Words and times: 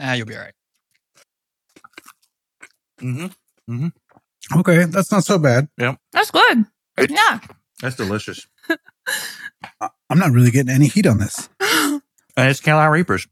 Ah, 0.00 0.14
you'll 0.14 0.26
be 0.26 0.34
all 0.36 0.42
right. 0.42 0.54
Mm-hmm. 3.00 3.72
Mm-hmm. 3.74 4.58
Okay, 4.60 4.84
that's 4.86 5.12
not 5.12 5.24
so 5.24 5.38
bad. 5.38 5.68
Yeah. 5.78 5.96
That's 6.12 6.30
good. 6.30 6.64
It's- 6.98 7.10
Yeah. 7.10 7.38
That's 7.80 7.96
delicious. 7.96 8.46
I'm 9.80 10.18
not 10.18 10.32
really 10.32 10.50
getting 10.50 10.74
any 10.74 10.86
heat 10.88 11.06
on 11.06 11.18
this. 11.18 11.48
And 12.36 12.48
it's 12.48 12.60
Carolina 12.60 12.90
Reapers. 12.92 13.26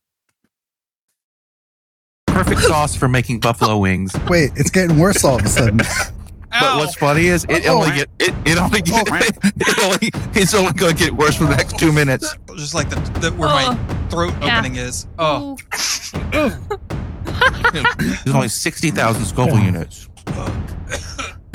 Perfect 2.27 2.61
sauce 2.63 2.95
for 2.97 3.09
making 3.09 3.41
buffalo 3.41 3.79
wings. 3.79 4.13
Wait, 4.29 4.51
it's 4.57 4.71
getting 4.71 4.99
worse 4.99 5.25
all 5.25 5.37
of 5.39 5.45
a 5.45 5.49
sudden. 5.49 5.81
But 6.51 6.77
what's 6.79 6.95
funny 6.95 7.27
is 7.27 7.45
it 7.49 7.67
Oh. 7.67 7.77
only 7.83 7.91
get 7.91 8.09
it, 8.19 8.35
it 8.47 8.59
only 8.59 8.81
get, 8.83 9.07
it 9.11 9.79
only 9.85 10.11
it's 10.35 10.55
only 10.55 10.73
going 10.73 10.97
to 10.97 11.05
get 11.05 11.13
worse 11.13 11.37
for 11.37 11.45
the 11.45 11.57
next 11.57 11.79
two 11.79 11.93
minutes. 11.93 12.35
Just 12.57 12.75
like 12.75 12.89
the, 12.91 12.97
the 13.21 13.31
where 13.33 13.49
my 13.49 13.67
oh. 13.69 14.09
throat 14.09 14.35
Yeah. 14.41 14.59
opening 14.59 14.77
is. 14.77 15.07
Oh, 15.19 15.57
There's 17.73 18.35
only 18.35 18.49
sixty 18.49 18.91
thousand 18.91 19.25
Scoville 19.27 19.59
units. 19.61 20.09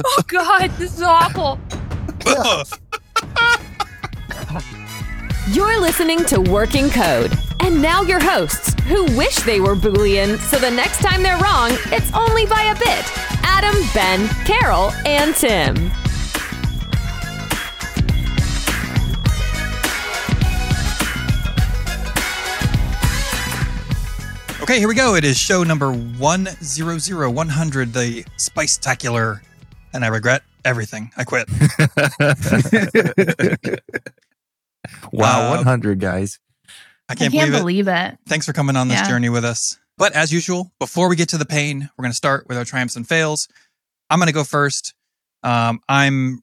Oh 0.05 0.21
God, 0.27 0.71
this 0.71 0.95
is 0.95 1.01
awful. 1.03 1.59
You're 5.51 5.79
listening 5.79 6.23
to 6.25 6.41
Working 6.41 6.89
Code. 6.89 7.31
And 7.59 7.81
now 7.81 8.01
your 8.01 8.19
hosts, 8.21 8.73
who 8.85 9.03
wish 9.17 9.35
they 9.37 9.59
were 9.59 9.75
Boolean, 9.75 10.37
so 10.39 10.57
the 10.57 10.71
next 10.71 10.97
time 10.99 11.21
they're 11.23 11.37
wrong, 11.37 11.69
it's 11.91 12.11
only 12.13 12.45
by 12.45 12.63
a 12.63 12.75
bit. 12.75 13.32
Adam, 13.43 13.75
Ben, 13.93 14.27
Carol, 14.45 14.91
and 15.05 15.35
Tim. 15.35 15.91
okay. 24.61 24.79
Here 24.79 24.87
we 24.87 24.95
go. 24.95 25.15
It 25.15 25.23
is 25.25 25.37
show 25.37 25.63
number 25.63 25.91
one 25.91 26.47
zero 26.63 26.97
zero 26.97 27.29
one 27.29 27.49
hundred. 27.49 27.93
The 27.93 28.25
spice 28.37 28.77
tacular, 28.77 29.41
and 29.93 30.03
I 30.05 30.07
regret 30.07 30.43
everything. 30.65 31.11
I 31.17 31.23
quit. 31.23 31.47
Wow, 35.13 35.47
Uh, 35.53 35.55
one 35.55 35.63
hundred 35.63 35.99
guys. 36.01 36.39
I 37.07 37.13
I 37.13 37.15
can't, 37.15 37.31
can't 37.31 37.51
believe 37.51 37.87
it. 37.87 37.87
believe 37.87 37.87
it. 37.87 38.17
Thanks 38.27 38.45
for 38.45 38.51
coming 38.53 38.75
on 38.75 38.89
this 38.89 38.99
Yeah. 38.99 39.07
journey 39.07 39.29
with 39.29 39.45
us. 39.45 39.77
But 39.97 40.13
as 40.13 40.33
usual, 40.33 40.71
before 40.79 41.07
we 41.09 41.15
get 41.15 41.29
to 41.29 41.37
the 41.37 41.45
pain, 41.45 41.89
we're 41.97 42.03
going 42.03 42.11
to 42.11 42.15
start 42.17 42.47
with 42.47 42.57
our 42.57 42.65
triumphs 42.65 42.95
and 42.95 43.07
fails. 43.07 43.47
I'm 44.09 44.19
going 44.19 44.27
to 44.27 44.33
go 44.33 44.43
first. 44.43 44.93
Um, 45.43 45.81
I'm 45.87 46.41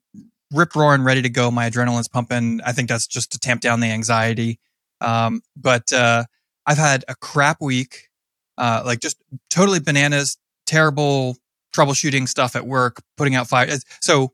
rip 0.53 0.75
roaring, 0.75 1.03
ready 1.03 1.23
to 1.23 1.29
go. 1.29 1.51
My 1.51 1.69
adrenaline's 1.69 2.09
pumping. 2.09 2.61
I 2.65 2.73
think 2.73 2.89
that's 2.89 3.07
just 3.07 3.33
to 3.33 3.39
tamp 3.39 3.61
down 3.61 3.81
the 3.81 3.89
anxiety. 3.89 4.59
Um, 5.01 5.43
but 5.57 5.93
uh, 5.93 6.25
I've 6.67 6.79
had 6.79 7.05
a 7.09 7.15
crap 7.15 7.61
week, 7.61 8.09
uh, 8.59 8.83
like 8.85 9.01
just 9.01 9.17
totally 9.49 9.81
bananas, 9.81 10.37
terrible 10.67 11.37
troubleshooting 11.75 12.29
stuff 12.29 12.57
at 12.57 12.67
work, 12.67 13.03
putting 13.17 13.35
out 13.35 13.49
fires. 13.49 13.85
So, 14.01 14.33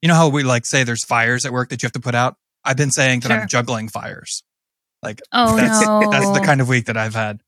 you 0.00 0.08
know 0.08 0.14
how 0.14 0.28
we 0.28 0.42
like 0.42 0.66
say 0.66 0.84
there's 0.84 1.04
fires 1.04 1.46
at 1.46 1.52
work 1.52 1.70
that 1.70 1.82
you 1.82 1.86
have 1.86 1.92
to 1.92 2.00
put 2.00 2.14
out? 2.14 2.36
I've 2.64 2.76
been 2.76 2.90
saying 2.90 3.20
that 3.20 3.28
Sure. 3.28 3.40
I'm 3.40 3.48
juggling 3.48 3.88
fires. 3.88 4.42
Like 5.02 5.20
Oh 5.32 5.56
that's, 5.56 5.84
no. 5.84 6.02
that's 6.10 6.30
the 6.38 6.44
kind 6.44 6.60
of 6.60 6.68
week 6.68 6.86
that 6.86 6.96
I've 6.96 7.14
had. 7.14 7.40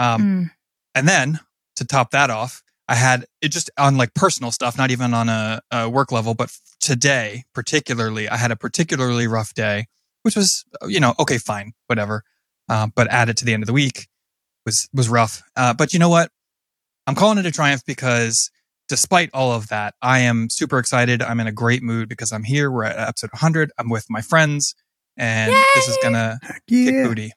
Um, 0.00 0.22
Mm. 0.22 0.50
and 0.94 1.06
then 1.08 1.40
to 1.76 1.84
top 1.84 2.10
that 2.10 2.30
off, 2.30 2.62
I 2.88 2.94
had 2.96 3.26
it 3.40 3.48
just 3.52 3.70
on 3.78 3.96
like 3.96 4.14
personal 4.14 4.50
stuff, 4.50 4.76
not 4.76 4.90
even 4.90 5.14
on 5.14 5.28
a, 5.28 5.60
a 5.70 5.88
work 5.88 6.10
level, 6.10 6.34
but 6.34 6.50
today 6.80 7.44
particularly, 7.54 8.28
I 8.28 8.36
had 8.36 8.50
a 8.50 8.56
particularly 8.56 9.26
rough 9.28 9.54
day, 9.54 9.86
which 10.22 10.34
was, 10.34 10.64
you 10.88 10.98
know, 10.98 11.14
okay, 11.20 11.38
fine, 11.38 11.72
whatever. 11.86 12.24
Um, 12.68 12.92
but 12.96 13.06
it 13.28 13.36
to 13.36 13.44
the 13.44 13.54
end 13.54 13.62
of 13.62 13.68
the 13.68 13.72
week 13.72 14.08
was, 14.66 14.88
was 14.92 15.08
rough. 15.08 15.42
Uh, 15.54 15.74
but 15.74 15.92
you 15.92 15.98
know 15.98 16.08
what? 16.08 16.30
I'm 17.06 17.14
calling 17.14 17.38
it 17.38 17.46
a 17.46 17.50
triumph 17.52 17.82
because 17.86 18.50
despite 18.88 19.30
all 19.32 19.52
of 19.52 19.68
that, 19.68 19.94
I 20.02 20.20
am 20.20 20.48
super 20.50 20.78
excited. 20.78 21.22
I'm 21.22 21.38
in 21.40 21.46
a 21.46 21.52
great 21.52 21.82
mood 21.82 22.08
because 22.08 22.32
I'm 22.32 22.42
here. 22.44 22.70
We're 22.70 22.84
at 22.84 22.98
episode 22.98 23.30
100. 23.32 23.70
I'm 23.78 23.88
with 23.88 24.06
my 24.10 24.20
friends 24.20 24.74
and 25.16 25.52
this 25.74 25.88
is 25.88 25.96
going 26.02 26.14
to 26.14 26.38
Heck 26.42 26.62
kick 26.68 26.94
booty. 27.04 27.32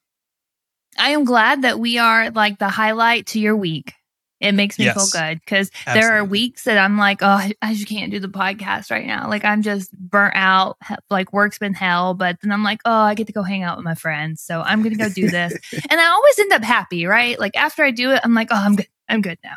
I 0.97 1.11
am 1.11 1.23
glad 1.25 1.63
that 1.63 1.79
we 1.79 1.97
are 1.97 2.31
like 2.31 2.59
the 2.59 2.69
highlight 2.69 3.27
to 3.27 3.39
your 3.39 3.55
week. 3.55 3.93
It 4.39 4.51
makes 4.51 4.77
me 4.77 4.85
Yes. 4.85 4.93
feel 4.95 5.07
good 5.07 5.39
because 5.39 5.71
there 5.93 6.11
are 6.17 6.25
weeks 6.25 6.65
that 6.65 6.77
I'm 6.77 6.97
like, 6.97 7.21
oh, 7.21 7.27
I, 7.27 7.53
I 7.61 7.73
just 7.73 7.87
can't 7.87 8.11
do 8.11 8.19
the 8.19 8.27
podcast 8.27 8.91
right 8.91 9.07
now. 9.07 9.29
Like 9.29 9.45
I'm 9.45 9.61
just 9.61 9.97
burnt 9.97 10.35
out. 10.35 10.77
Like 11.09 11.31
work's 11.31 11.57
been 11.59 11.73
hell, 11.73 12.13
but 12.13 12.37
then 12.41 12.51
I'm 12.51 12.63
like, 12.63 12.81
oh, 12.83 12.91
I 12.91 13.13
get 13.13 13.27
to 13.27 13.33
go 13.33 13.43
hang 13.43 13.63
out 13.63 13.77
with 13.77 13.85
my 13.85 13.95
friends, 13.95 14.41
so 14.41 14.61
I'm 14.61 14.83
gonna 14.83 14.95
go 14.95 15.07
do 15.07 15.29
this, 15.29 15.53
and 15.89 16.01
I 16.01 16.07
always 16.07 16.39
end 16.39 16.51
up 16.51 16.63
happy, 16.63 17.05
right? 17.05 17.39
Like 17.39 17.55
after 17.55 17.83
I 17.83 17.91
do 17.91 18.11
it, 18.11 18.19
I'm 18.23 18.33
like, 18.33 18.49
oh, 18.51 18.55
I'm 18.57 18.75
good. 18.75 18.87
I'm 19.07 19.21
good 19.21 19.37
now. 19.45 19.55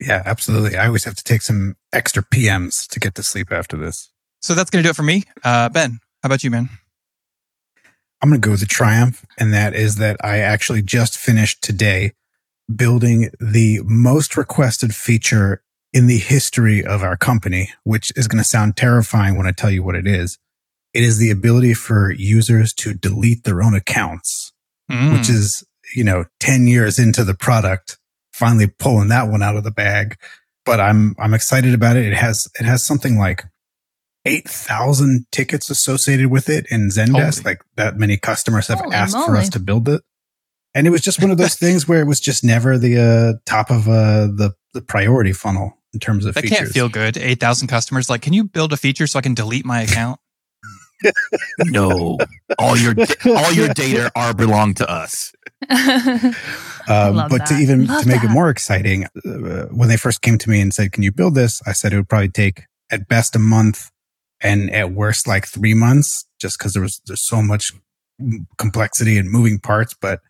Yeah, 0.00 0.22
absolutely. 0.26 0.76
I 0.76 0.86
always 0.86 1.04
have 1.04 1.14
to 1.16 1.24
take 1.24 1.42
some 1.42 1.76
extra 1.92 2.22
PMs 2.22 2.86
to 2.88 3.00
get 3.00 3.14
to 3.16 3.22
sleep 3.22 3.50
after 3.50 3.76
this. 3.76 4.10
So 4.40 4.54
that's 4.54 4.70
going 4.70 4.82
to 4.82 4.86
do 4.86 4.90
it 4.90 4.96
for 4.96 5.02
me. 5.02 5.24
Uh, 5.42 5.68
ben, 5.70 5.98
how 6.22 6.28
about 6.28 6.44
you, 6.44 6.50
man? 6.50 6.68
I'm 8.20 8.30
going 8.30 8.40
to 8.40 8.46
go 8.46 8.52
with 8.52 8.60
the 8.60 8.66
triumph, 8.66 9.24
and 9.38 9.52
that 9.54 9.74
is 9.74 9.96
that 9.96 10.16
I 10.24 10.38
actually 10.38 10.82
just 10.82 11.16
finished 11.16 11.62
today 11.62 12.12
building 12.74 13.30
the 13.40 13.80
most 13.84 14.36
requested 14.36 14.94
feature 14.94 15.62
in 15.92 16.06
the 16.06 16.18
history 16.18 16.84
of 16.84 17.02
our 17.02 17.16
company, 17.16 17.70
which 17.84 18.12
is 18.16 18.28
going 18.28 18.42
to 18.42 18.48
sound 18.48 18.76
terrifying 18.76 19.36
when 19.36 19.46
I 19.46 19.52
tell 19.52 19.70
you 19.70 19.82
what 19.82 19.94
it 19.94 20.06
is. 20.06 20.38
It 20.92 21.02
is 21.02 21.18
the 21.18 21.30
ability 21.30 21.74
for 21.74 22.10
users 22.10 22.74
to 22.74 22.92
delete 22.94 23.44
their 23.44 23.62
own 23.62 23.74
accounts, 23.74 24.52
Mm. 24.90 25.12
which 25.12 25.28
is, 25.28 25.62
you 25.94 26.02
know, 26.02 26.24
10 26.40 26.66
years 26.66 26.98
into 26.98 27.22
the 27.22 27.34
product, 27.34 27.98
finally 28.32 28.66
pulling 28.66 29.08
that 29.08 29.28
one 29.28 29.42
out 29.42 29.56
of 29.56 29.64
the 29.64 29.70
bag. 29.70 30.16
But 30.64 30.80
I'm, 30.80 31.14
I'm 31.18 31.34
excited 31.34 31.74
about 31.74 31.96
it. 31.98 32.06
It 32.06 32.14
has, 32.14 32.48
it 32.58 32.64
has 32.64 32.82
something 32.82 33.18
like 33.18 33.44
8,000 34.28 35.26
tickets 35.32 35.70
associated 35.70 36.28
with 36.28 36.48
it 36.48 36.66
in 36.70 36.88
Zendesk. 36.88 37.42
Holy. 37.42 37.54
Like 37.54 37.64
that 37.76 37.96
many 37.96 38.16
customers 38.16 38.68
have 38.68 38.80
Holy 38.80 38.94
asked 38.94 39.16
for 39.16 39.36
us 39.36 39.48
to 39.50 39.60
build 39.60 39.88
it. 39.88 40.02
And 40.74 40.86
it 40.86 40.90
was 40.90 41.00
just 41.00 41.20
one 41.20 41.30
of 41.30 41.38
those 41.38 41.54
things 41.58 41.88
where 41.88 42.00
it 42.00 42.06
was 42.06 42.20
just 42.20 42.44
never 42.44 42.78
the 42.78 42.98
uh, 43.36 43.38
top 43.46 43.70
of 43.70 43.88
uh, 43.88 44.26
the, 44.26 44.54
the 44.74 44.82
priority 44.82 45.32
funnel 45.32 45.78
in 45.92 46.00
terms 46.00 46.26
of 46.26 46.34
that 46.34 46.42
features. 46.42 46.58
can't 46.58 46.70
feel 46.70 46.88
good. 46.88 47.16
8,000 47.16 47.68
customers. 47.68 48.10
Like, 48.10 48.22
can 48.22 48.32
you 48.32 48.44
build 48.44 48.72
a 48.72 48.76
feature 48.76 49.06
so 49.06 49.18
I 49.18 49.22
can 49.22 49.34
delete 49.34 49.64
my 49.64 49.82
account? 49.82 50.20
No, 51.60 52.18
all 52.58 52.76
your 52.76 52.94
all 53.24 53.52
your 53.52 53.68
data 53.68 54.10
are 54.16 54.34
belong 54.34 54.74
to 54.74 54.90
us. 54.90 55.32
Um, 56.90 57.16
Love 57.16 57.30
but 57.30 57.44
to 57.46 57.54
even 57.54 57.86
Love 57.86 58.02
to 58.02 58.08
make 58.08 58.24
it 58.24 58.30
more 58.30 58.48
exciting, 58.48 59.04
uh, 59.04 59.66
when 59.66 59.90
they 59.90 59.98
first 59.98 60.22
came 60.22 60.38
to 60.38 60.48
me 60.48 60.62
and 60.62 60.72
said, 60.72 60.90
"Can 60.90 61.02
you 61.02 61.12
build 61.12 61.34
this?" 61.34 61.60
I 61.66 61.72
said 61.72 61.92
it 61.92 61.96
would 61.96 62.08
probably 62.08 62.30
take 62.30 62.62
at 62.90 63.08
best 63.08 63.36
a 63.36 63.38
month, 63.38 63.90
and 64.40 64.70
at 64.70 64.92
worst 64.92 65.26
like 65.26 65.46
three 65.46 65.74
months, 65.74 66.26
just 66.40 66.58
because 66.58 66.72
there 66.72 66.82
was 66.82 67.00
there's 67.06 67.26
so 67.26 67.42
much 67.42 67.72
complexity 68.56 69.18
and 69.18 69.30
moving 69.30 69.58
parts. 69.58 69.94
But 70.00 70.20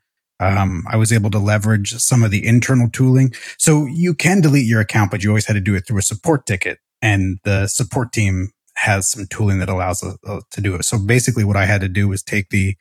um, 0.40 0.84
I 0.88 0.96
was 0.96 1.12
able 1.12 1.30
to 1.30 1.38
leverage 1.38 1.92
some 1.94 2.22
of 2.22 2.30
the 2.30 2.46
internal 2.46 2.88
tooling, 2.90 3.32
so 3.58 3.86
you 3.86 4.14
can 4.14 4.40
delete 4.40 4.66
your 4.66 4.80
account, 4.80 5.10
but 5.10 5.22
you 5.22 5.30
always 5.30 5.46
had 5.46 5.54
to 5.54 5.60
do 5.60 5.74
it 5.74 5.86
through 5.86 5.98
a 5.98 6.02
support 6.02 6.46
ticket, 6.46 6.78
and 7.02 7.38
the 7.44 7.66
support 7.66 8.12
team 8.12 8.50
has 8.74 9.10
some 9.10 9.26
tooling 9.26 9.58
that 9.58 9.68
allows 9.68 10.02
us 10.04 10.16
uh, 10.26 10.40
to 10.52 10.60
do 10.60 10.74
it. 10.76 10.84
So 10.84 10.98
basically, 10.98 11.44
what 11.44 11.56
I 11.56 11.66
had 11.66 11.80
to 11.80 11.88
do 11.88 12.08
was 12.08 12.22
take 12.22 12.50
the 12.50 12.76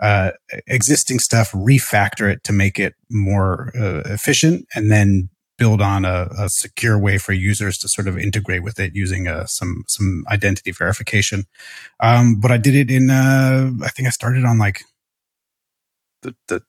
uh, 0.00 0.30
existing 0.66 1.18
stuff, 1.18 1.52
refactor 1.52 2.30
it 2.30 2.44
to 2.44 2.52
make 2.52 2.78
it 2.78 2.94
more 3.10 3.70
uh, 3.78 4.02
efficient, 4.06 4.66
and 4.74 4.90
then 4.90 5.28
build 5.58 5.80
on 5.80 6.04
a, 6.04 6.28
a 6.38 6.48
secure 6.48 6.98
way 6.98 7.18
for 7.18 7.32
users 7.32 7.78
to 7.78 7.88
sort 7.88 8.08
of 8.08 8.18
integrate 8.18 8.62
with 8.62 8.78
it 8.78 8.94
using 8.94 9.26
uh, 9.26 9.46
some 9.46 9.84
some 9.88 10.24
identity 10.30 10.70
verification. 10.72 11.44
Um, 12.00 12.40
but 12.40 12.50
I 12.50 12.56
did 12.58 12.74
it 12.74 12.90
in 12.90 13.10
uh, 13.10 13.70
I 13.82 13.88
think 13.88 14.06
I 14.06 14.10
started 14.10 14.44
on 14.44 14.58
like 14.58 14.82
the 16.22 16.34
the 16.48 16.62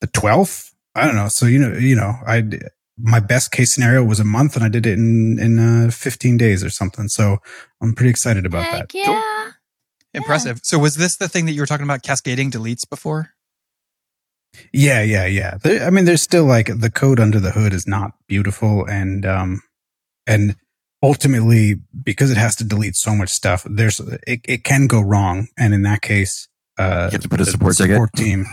the 0.00 0.06
twelfth. 0.06 0.74
I 0.94 1.06
don't 1.06 1.16
know. 1.16 1.28
So 1.28 1.46
you 1.46 1.58
know 1.58 1.76
you 1.76 1.96
know 1.96 2.14
I 2.26 2.44
my 3.00 3.20
best 3.20 3.52
case 3.52 3.72
scenario 3.72 4.02
was 4.02 4.20
a 4.20 4.24
month, 4.24 4.56
and 4.56 4.64
I 4.64 4.68
did 4.68 4.86
it 4.86 4.98
in 4.98 5.38
in 5.38 5.58
uh, 5.58 5.90
fifteen 5.90 6.36
days 6.36 6.64
or 6.64 6.70
something. 6.70 7.08
So 7.08 7.38
I'm 7.80 7.94
pretty 7.94 8.10
excited 8.10 8.46
about 8.46 8.64
Heck 8.64 8.92
that. 8.92 8.94
yeah. 8.94 9.50
Impressive. 10.14 10.60
So, 10.62 10.78
was 10.78 10.96
this 10.96 11.16
the 11.16 11.28
thing 11.28 11.46
that 11.46 11.52
you 11.52 11.60
were 11.60 11.66
talking 11.66 11.84
about 11.84 12.02
cascading 12.02 12.50
deletes 12.50 12.88
before? 12.88 13.34
Yeah, 14.72 15.02
yeah, 15.02 15.26
yeah. 15.26 15.58
There, 15.62 15.86
I 15.86 15.90
mean, 15.90 16.04
there's 16.04 16.22
still 16.22 16.44
like 16.44 16.66
the 16.80 16.90
code 16.90 17.20
under 17.20 17.40
the 17.40 17.50
hood 17.52 17.72
is 17.72 17.86
not 17.86 18.12
beautiful, 18.26 18.84
and 18.86 19.24
um, 19.24 19.62
and 20.26 20.56
ultimately 21.02 21.76
because 22.02 22.30
it 22.30 22.36
has 22.36 22.56
to 22.56 22.64
delete 22.64 22.96
so 22.96 23.14
much 23.14 23.30
stuff, 23.30 23.64
there's 23.68 24.00
it, 24.26 24.40
it 24.44 24.64
can 24.64 24.86
go 24.86 25.00
wrong, 25.00 25.48
and 25.58 25.74
in 25.74 25.82
that 25.82 26.02
case, 26.02 26.48
uh, 26.78 27.08
You 27.10 27.16
have 27.16 27.22
to 27.22 27.28
put 27.28 27.40
a 27.40 27.44
the 27.44 27.50
support 27.50 27.76
ticket? 27.76 27.94
support 27.94 28.12
team. 28.14 28.46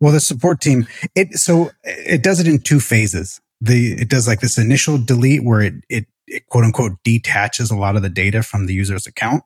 well, 0.00 0.12
the 0.12 0.20
support 0.20 0.60
team 0.60 0.86
it 1.14 1.34
so 1.34 1.70
it 1.82 2.22
does 2.22 2.40
it 2.40 2.48
in 2.48 2.58
two 2.60 2.80
phases. 2.80 3.40
The 3.60 3.92
it 3.94 4.08
does 4.08 4.26
like 4.26 4.40
this 4.40 4.58
initial 4.58 4.98
delete 4.98 5.44
where 5.44 5.60
it 5.60 5.74
it, 5.88 6.06
it 6.26 6.46
quote 6.46 6.64
unquote 6.64 6.92
detaches 7.04 7.70
a 7.70 7.76
lot 7.76 7.96
of 7.96 8.02
the 8.02 8.10
data 8.10 8.42
from 8.42 8.66
the 8.66 8.74
user's 8.74 9.06
account 9.06 9.42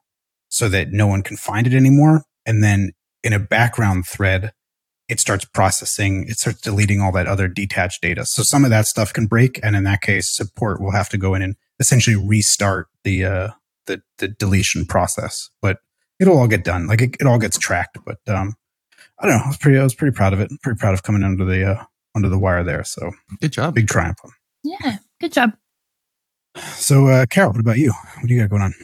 so 0.49 0.69
that 0.69 0.93
no 0.93 1.07
one 1.07 1.23
can 1.23 1.37
find 1.37 1.67
it 1.67 1.75
anymore, 1.75 2.25
and 2.47 2.63
then 2.63 2.93
in 3.25 3.33
a 3.33 3.39
background 3.39 4.07
thread 4.07 4.53
it 5.09 5.21
starts 5.21 5.45
processing, 5.45 6.27
it 6.29 6.37
starts 6.39 6.61
deleting 6.61 7.01
all 7.01 7.13
that 7.13 7.27
other 7.27 7.49
detached 7.49 8.03
data. 8.03 8.27
So 8.27 8.43
some 8.43 8.65
of 8.65 8.71
that 8.71 8.87
stuff 8.87 9.13
can 9.13 9.27
break, 9.27 9.59
and 9.63 9.75
in 9.75 9.85
that 9.85 10.03
case, 10.03 10.35
support 10.35 10.81
will 10.81 10.93
have 10.93 11.09
to 11.11 11.19
go 11.19 11.35
in 11.35 11.43
and 11.43 11.57
essentially 11.81 12.17
restart 12.17 12.89
the 13.05 13.25
uh, 13.25 13.49
the, 13.87 14.03
the 14.19 14.29
deletion 14.29 14.85
process. 14.85 15.49
But 15.63 15.79
it'll 16.21 16.39
all 16.39 16.49
get 16.49 16.65
done. 16.65 16.87
Like 16.87 17.01
it, 17.01 17.17
it 17.21 17.27
all 17.27 17.39
gets 17.39 17.59
tracked. 17.59 17.99
But 18.05 18.19
um, 18.29 18.55
I 19.19 19.27
don't 19.27 19.37
know. 19.39 19.45
I 19.45 19.49
was 19.49 19.57
pretty 19.57 19.79
I 19.79 19.83
was 19.83 19.95
pretty 19.95 20.15
proud 20.15 20.33
of 20.33 20.41
it. 20.41 20.51
Pretty 20.63 20.79
proud 20.79 20.95
of 20.95 21.03
coming 21.03 21.23
under 21.23 21.45
the 21.45 21.65
uh, 21.73 21.85
under 22.15 22.29
the 22.29 22.39
wire 22.39 22.65
there. 22.65 22.85
So 22.85 23.11
Good 23.41 23.53
job. 23.53 23.75
big 23.75 23.89
triumph. 23.89 24.19
Yeah, 24.63 24.99
good 25.21 25.33
job. 25.33 25.53
So 26.75 27.07
uh, 27.07 27.27
Carol, 27.27 27.53
what 27.53 27.61
about 27.61 27.79
you? 27.79 27.93
What 27.93 28.27
do 28.27 28.35
you 28.35 28.41
got 28.41 28.51
going 28.51 28.63
on? 28.63 28.75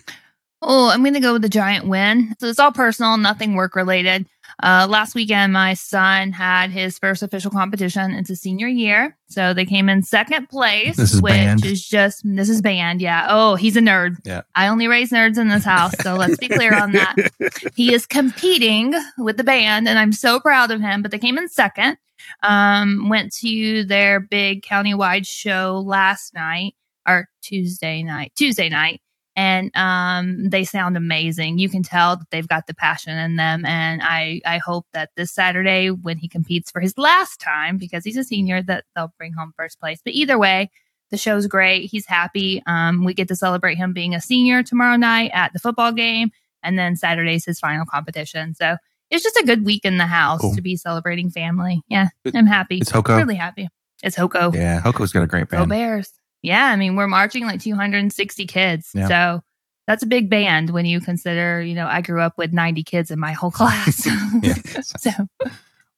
Oh, 0.63 0.89
I'm 0.89 1.03
going 1.03 1.15
to 1.15 1.21
go 1.21 1.35
with 1.35 1.43
the 1.43 1.49
giant 1.49 1.87
win. 1.87 2.35
So 2.39 2.47
it's 2.47 2.59
all 2.59 2.73
personal, 2.73 3.17
nothing 3.19 3.55
work 3.55 3.77
related. 3.77 4.27
Uh, 4.63 4.87
last 4.89 5.15
weekend, 5.15 5.53
my 5.53 5.75
son 5.75 6.33
had 6.33 6.71
his 6.71 6.99
first 6.99 7.23
official 7.23 7.51
competition. 7.51 8.13
It's 8.13 8.31
a 8.31 8.37
senior 8.37 8.69
year. 8.69 9.17
So 9.29 9.53
they 9.53 9.65
came 9.65 9.89
in 9.89 10.03
second 10.03 10.49
place, 10.49 10.97
This 10.97 11.15
is 11.15 11.21
which 11.23 11.33
band. 11.33 11.65
is 11.65 11.87
just, 11.87 12.23
this 12.25 12.49
is 12.49 12.63
band. 12.63 13.01
Yeah. 13.03 13.27
Oh, 13.29 13.57
he's 13.57 13.77
a 13.77 13.81
nerd. 13.81 14.17
Yeah. 14.25 14.43
I 14.55 14.69
only 14.69 14.87
raise 14.87 15.11
nerds 15.11 15.39
in 15.39 15.49
this 15.49 15.65
house. 15.65 15.95
So 16.03 16.15
let's 16.15 16.37
be 16.37 16.49
clear 16.49 16.75
on 16.75 16.93
that. 16.93 17.17
He 17.75 17.93
is 17.93 18.07
competing 18.07 18.95
with 19.19 19.37
the 19.37 19.45
band, 19.45 19.89
and 19.89 19.99
I'm 19.99 20.13
so 20.13 20.39
proud 20.39 20.71
of 20.71 20.81
him. 20.81 21.03
But 21.03 21.11
they 21.11 21.19
came 21.19 21.37
in 21.39 21.49
second. 21.49 21.97
Um, 22.43 23.09
went 23.09 23.33
to 23.39 23.85
their 23.85 24.21
big 24.21 24.63
countywide 24.63 25.27
show 25.27 25.83
last 25.85 26.33
night 26.35 26.75
or 27.07 27.29
Tuesday 27.43 28.03
night. 28.03 28.33
Tuesday 28.37 28.69
night 28.69 29.01
and 29.37 29.71
um, 29.77 30.49
they 30.51 30.65
sound 30.65 30.97
amazing. 30.97 31.59
You 31.59 31.69
can 31.69 31.83
tell 31.83 32.17
that 32.17 32.31
they've 32.31 32.47
got 32.49 32.67
the 32.67 32.75
passion 32.75 33.17
in 33.19 33.37
them, 33.37 33.65
and 33.65 34.01
I 34.03 34.41
I 34.47 34.59
hope 34.59 34.87
that 34.93 35.11
this 35.17 35.33
Saturday 35.33 35.91
when 35.91 36.19
he 36.19 36.29
competes 36.29 36.71
for 36.71 36.81
his 36.81 36.97
last 36.97 37.41
time 37.41 37.77
because 37.79 38.05
he's 38.05 38.17
a 38.17 38.25
senior 38.25 38.63
that 38.63 38.85
they'll 38.95 39.13
bring 39.19 39.33
home 39.33 39.53
first 39.57 39.81
place. 39.81 40.01
But 40.05 40.15
either 40.15 40.39
way, 40.39 40.71
the 41.11 41.17
show's 41.19 41.47
great. 41.47 41.91
He's 41.91 42.07
happy. 42.07 42.63
Um, 42.67 43.05
we 43.05 43.15
get 43.15 43.29
to 43.29 43.37
celebrate 43.37 43.77
him 43.77 43.93
being 43.93 44.15
a 44.15 44.21
senior 44.21 44.63
tomorrow 44.63 44.97
night 44.97 45.31
at 45.35 45.53
the 45.53 45.59
football 45.59 45.93
game, 45.93 46.31
and 46.63 46.79
then 46.79 46.97
Saturday's 46.97 47.45
his 47.45 47.59
final 47.61 47.85
competition. 47.87 48.55
So 48.55 48.77
it's 49.11 49.23
just 49.23 49.37
a 49.37 49.45
good 49.45 49.65
week 49.65 49.85
in 49.85 49.99
the 49.99 50.07
house 50.07 50.41
Cool. 50.41 50.55
to 50.55 50.63
be 50.63 50.77
celebrating 50.77 51.31
family. 51.31 51.83
Yeah, 51.89 52.09
It- 52.25 52.35
I'm 52.35 52.47
happy. 52.47 52.79
It's 52.79 52.91
Hoko. 52.93 53.17
Really 53.19 53.35
happy. 53.37 53.69
It's 54.03 54.17
Hoko. 54.17 54.55
Yeah, 54.55 54.81
Hoko's 54.81 55.13
got 55.13 55.23
a 55.23 55.27
great 55.27 55.49
Go. 55.49 55.67
Bears. 55.67 56.13
Yeah, 56.45 56.67
I 56.67 56.77
mean, 56.77 56.95
we're 56.95 57.07
marching 57.09 57.45
like 57.47 57.61
260 57.61 58.47
kids. 58.47 58.91
Yeah. 58.95 59.09
So 59.09 59.43
that's 59.87 60.03
a 60.03 60.07
big 60.07 60.29
band 60.31 60.71
when 60.71 60.85
you 60.87 61.01
consider, 61.01 61.63
you 61.63 61.75
know, 61.75 61.87
I 61.87 62.01
grew 62.03 62.21
up 62.21 62.39
with 62.39 62.53
90 62.53 62.83
kids 62.85 63.11
in 63.11 63.19
my 63.19 63.33
whole 63.33 63.51
class. 63.59 64.07
Yeah. 64.43 64.55
so 64.83 65.11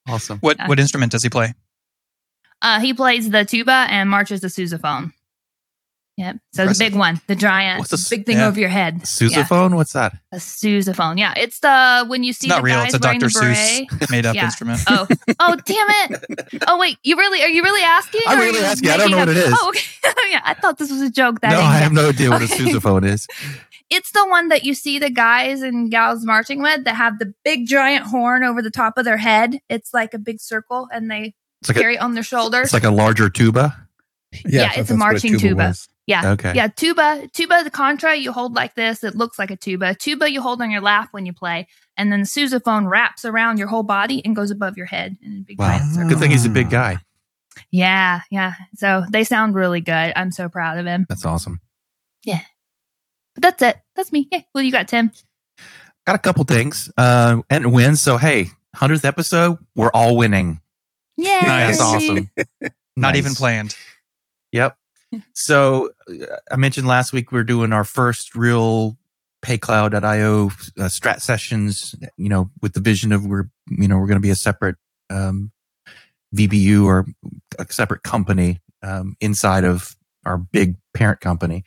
Awesome. 0.07 0.39
What 0.39 0.57
Yeah. 0.57 0.67
what 0.67 0.79
instrument 0.79 1.11
does 1.11 1.23
he 1.23 1.29
play? 1.29 1.53
uh, 2.61 2.79
he 2.79 2.93
plays 2.93 3.29
the 3.29 3.45
tuba 3.45 3.85
and 3.89 4.09
marches 4.09 4.41
the 4.41 4.47
sousaphone. 4.47 5.11
Yep. 6.17 6.37
So 6.51 6.65
the 6.65 6.75
big 6.79 6.95
one, 6.95 7.21
the 7.27 7.35
giant, 7.35 7.77
What's 7.77 7.93
a 7.93 8.09
big 8.09 8.25
thing 8.25 8.37
yeah. 8.37 8.47
over 8.47 8.59
your 8.59 8.69
head. 8.69 8.95
Yeah, 8.95 9.01
Sousaphone? 9.03 9.75
What's 9.75 9.93
that? 9.93 10.13
a 10.31 10.37
sousaphone. 10.37 11.19
Yeah, 11.19 11.35
it's 11.37 11.59
the 11.59 12.05
when 12.07 12.23
you 12.23 12.33
see 12.33 12.47
It's 12.47 12.49
not 12.49 12.57
the 12.57 12.63
real. 12.63 12.75
guys 12.75 12.93
It's 12.95 13.05
a 13.05 13.07
wearing 13.07 13.19
Dr. 13.19 13.39
beret. 13.39 13.55
Seuss 13.87 14.09
made 14.11 14.25
up 14.25 14.35
Yeah. 14.35 14.45
instrument. 14.45 14.79
Oh, 14.87 15.07
oh, 15.39 15.57
damn 15.63 15.87
it! 15.89 16.63
Oh 16.67 16.79
wait, 16.79 16.97
you 17.03 17.17
really 17.17 17.43
are 17.43 17.47
you 17.49 17.61
really 17.61 17.83
asking? 17.83 18.21
I'm 18.25 18.39
really 18.39 18.59
asking. 18.65 18.89
I 18.89 18.97
don't 18.97 19.11
know 19.11 19.17
what 19.17 19.29
it 19.29 19.37
is. 19.37 19.53
Oh, 19.59 19.69
okay. 19.69 19.85
Oh, 20.05 20.27
yeah, 20.31 20.41
I 20.43 20.55
thought 20.55 20.79
this 20.79 20.89
was 20.89 21.01
a 21.01 21.09
joke. 21.11 21.41
That 21.41 21.51
no, 21.51 21.61
I 21.61 21.75
have 21.77 21.93
no 21.93 22.09
idea 22.09 22.31
what 22.31 22.41
a 22.41 22.45
sousaphone 22.45 23.05
is. 23.05 23.27
It's 23.91 24.11
the 24.11 24.25
one 24.27 24.47
that 24.49 24.63
you 24.63 24.73
see 24.73 24.97
the 24.99 25.09
guys 25.11 25.61
and 25.61 25.91
gals 25.91 26.25
marching 26.25 26.61
with 26.63 26.83
that 26.85 26.95
have 26.95 27.19
the 27.19 27.33
big 27.45 27.67
giant 27.67 28.05
horn 28.05 28.43
over 28.43 28.61
the 28.63 28.71
top 28.71 28.97
of 28.97 29.05
their 29.05 29.17
head. 29.17 29.59
It's 29.69 29.93
like 29.93 30.13
a 30.15 30.17
big 30.19 30.41
circle 30.41 30.87
and 30.91 31.09
they 31.11 31.35
like 31.67 31.77
a, 31.77 31.79
carry 31.79 31.95
it 31.95 31.99
on 32.01 32.15
their 32.15 32.23
shoulders. 32.23 32.65
it's 32.65 32.73
like 32.73 32.83
a 32.83 32.89
larger 32.91 33.29
tuba. 33.29 33.87
Yeah, 34.45 34.69
thought 34.69 34.77
it's 34.77 34.77
a 34.77 34.79
that's 34.79 34.89
what 34.91 34.97
marching 34.97 35.37
tuba. 35.39 35.73
Was. 36.07 36.23
yeah. 36.23 36.31
Okay. 36.31 36.53
Yeah, 36.55 36.67
tuba, 36.67 37.27
tuba, 37.33 37.63
the 37.63 37.69
contra 37.69 38.15
you 38.15 38.31
hold 38.31 38.53
like 38.55 38.75
this. 38.75 39.03
It 39.03 39.15
looks 39.15 39.37
like 39.37 39.51
a 39.51 39.55
tuba. 39.55 39.95
Tuba 39.95 40.29
you 40.31 40.41
hold 40.41 40.61
on 40.61 40.71
your 40.71 40.81
lap 40.81 41.09
when 41.11 41.25
you 41.25 41.33
play, 41.33 41.67
and 41.97 42.11
then 42.11 42.21
the 42.21 42.25
sousaphone 42.25 42.89
wraps 42.89 43.25
around 43.25 43.57
your 43.59 43.67
whole 43.67 43.83
body 43.83 44.23
and 44.25 44.35
goes 44.35 44.51
above 44.51 44.77
your 44.77 44.85
head 44.87 45.17
in 45.21 45.37
a 45.37 45.41
big 45.41 45.59
Wow. 45.59 45.77
giant 45.77 45.93
circle. 45.93 46.09
Good 46.09 46.19
thing 46.19 46.31
he's 46.31 46.45
a 46.45 46.49
big 46.49 46.69
guy. 46.69 46.97
Yeah, 47.71 48.21
yeah. 48.31 48.53
So 48.75 49.03
they 49.09 49.23
sound 49.23 49.55
really 49.55 49.81
good. 49.81 50.13
I'm 50.15 50.31
so 50.31 50.47
proud 50.47 50.77
of 50.77 50.85
him. 50.85 51.05
That's 51.09 51.25
awesome. 51.25 51.59
Yeah. 52.23 52.41
But 53.35 53.41
that's 53.43 53.61
it. 53.61 53.77
That's 53.95 54.11
me. 54.11 54.27
Yeah. 54.31 54.41
What 54.51 54.61
do 54.61 54.65
you 54.67 54.71
got, 54.71 54.87
Tim? 54.87 55.11
Got 56.05 56.15
a 56.15 56.19
couple 56.19 56.43
things 56.45 56.89
uh, 56.97 57.41
and 57.49 57.73
wins. 57.73 58.01
So 58.01 58.17
hey, 58.17 58.47
hundredth 58.75 59.05
episode, 59.05 59.57
we're 59.75 59.91
all 59.93 60.15
winning. 60.15 60.61
Yeah. 61.17 61.41
Nice. 61.41 61.77
That's 61.79 61.81
awesome. 61.81 62.29
Not 62.61 62.71
Nice. 62.95 63.15
even 63.17 63.33
planned. 63.35 63.75
Yep. 64.51 64.77
So 65.33 65.91
I 66.51 66.55
mentioned 66.57 66.87
last 66.87 67.13
week 67.13 67.31
we 67.31 67.39
are 67.39 67.43
doing 67.43 67.73
our 67.73 67.83
first 67.83 68.35
real 68.35 68.97
PayCloud.io 69.43 70.45
uh, 70.45 70.49
strat 70.89 71.21
sessions. 71.21 71.95
You 72.17 72.29
know, 72.29 72.49
with 72.61 72.73
the 72.73 72.81
vision 72.81 73.11
of 73.11 73.25
we're 73.25 73.49
you 73.69 73.87
know 73.87 73.97
we're 73.97 74.07
going 74.07 74.17
to 74.17 74.21
be 74.21 74.29
a 74.29 74.35
separate 74.35 74.75
um, 75.09 75.51
VBU 76.35 76.85
or 76.85 77.05
a 77.57 77.65
separate 77.71 78.03
company 78.03 78.59
um, 78.83 79.15
inside 79.21 79.63
of 79.63 79.95
our 80.25 80.37
big 80.37 80.75
parent 80.93 81.21
company, 81.21 81.63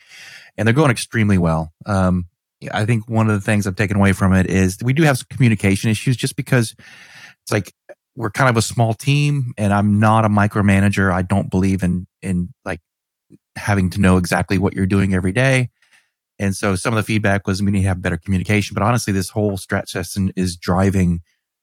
and 0.57 0.67
they're 0.67 0.75
going 0.75 0.91
extremely 0.91 1.39
well. 1.39 1.73
Um, 1.87 2.27
I 2.73 2.85
think 2.85 3.09
one 3.09 3.31
of 3.31 3.35
the 3.35 3.41
things 3.41 3.67
I've 3.67 3.77
taken 3.77 3.97
away 3.97 4.13
from 4.13 4.35
it 4.35 4.47
is 4.47 4.79
we 4.83 4.93
do 4.93 5.03
have 5.05 5.19
some 5.19 5.29
communication 5.31 5.91
issues, 5.91 6.17
just 6.17 6.37
because 6.37 6.75
it's 7.43 7.53
like 7.53 7.73
we're 8.17 8.31
kind 8.31 8.51
of 8.51 8.57
a 8.57 8.63
small 8.63 8.93
team, 8.93 9.53
and 9.57 9.73
I'm 9.73 9.99
not 9.99 10.27
a 10.27 10.29
micromanager. 10.29 11.11
I 11.13 11.23
don't 11.23 11.51
believe 11.51 11.83
in 11.83 12.07
in 12.21 12.53
like 12.65 12.81
having 13.57 13.91
to 13.91 14.01
know 14.01 14.17
exactly 14.17 14.59
what 14.59 14.75
you're 14.75 14.87
doing 14.87 15.15
every 15.15 15.33
day. 15.33 15.71
And 16.39 16.57
so 16.57 16.75
some 16.75 16.95
of 16.95 16.97
the 16.97 17.03
feedback 17.03 17.47
was 17.47 17.63
we 17.63 17.71
need 17.71 17.83
to 17.83 17.89
have 17.89 18.01
better 18.01 18.17
communication. 18.17 18.75
But 18.75 18.83
honestly, 18.83 19.13
this 19.13 19.29
whole 19.29 19.59
strat 19.59 19.89
session 19.89 20.33
is 20.37 20.57
driving 20.57 21.21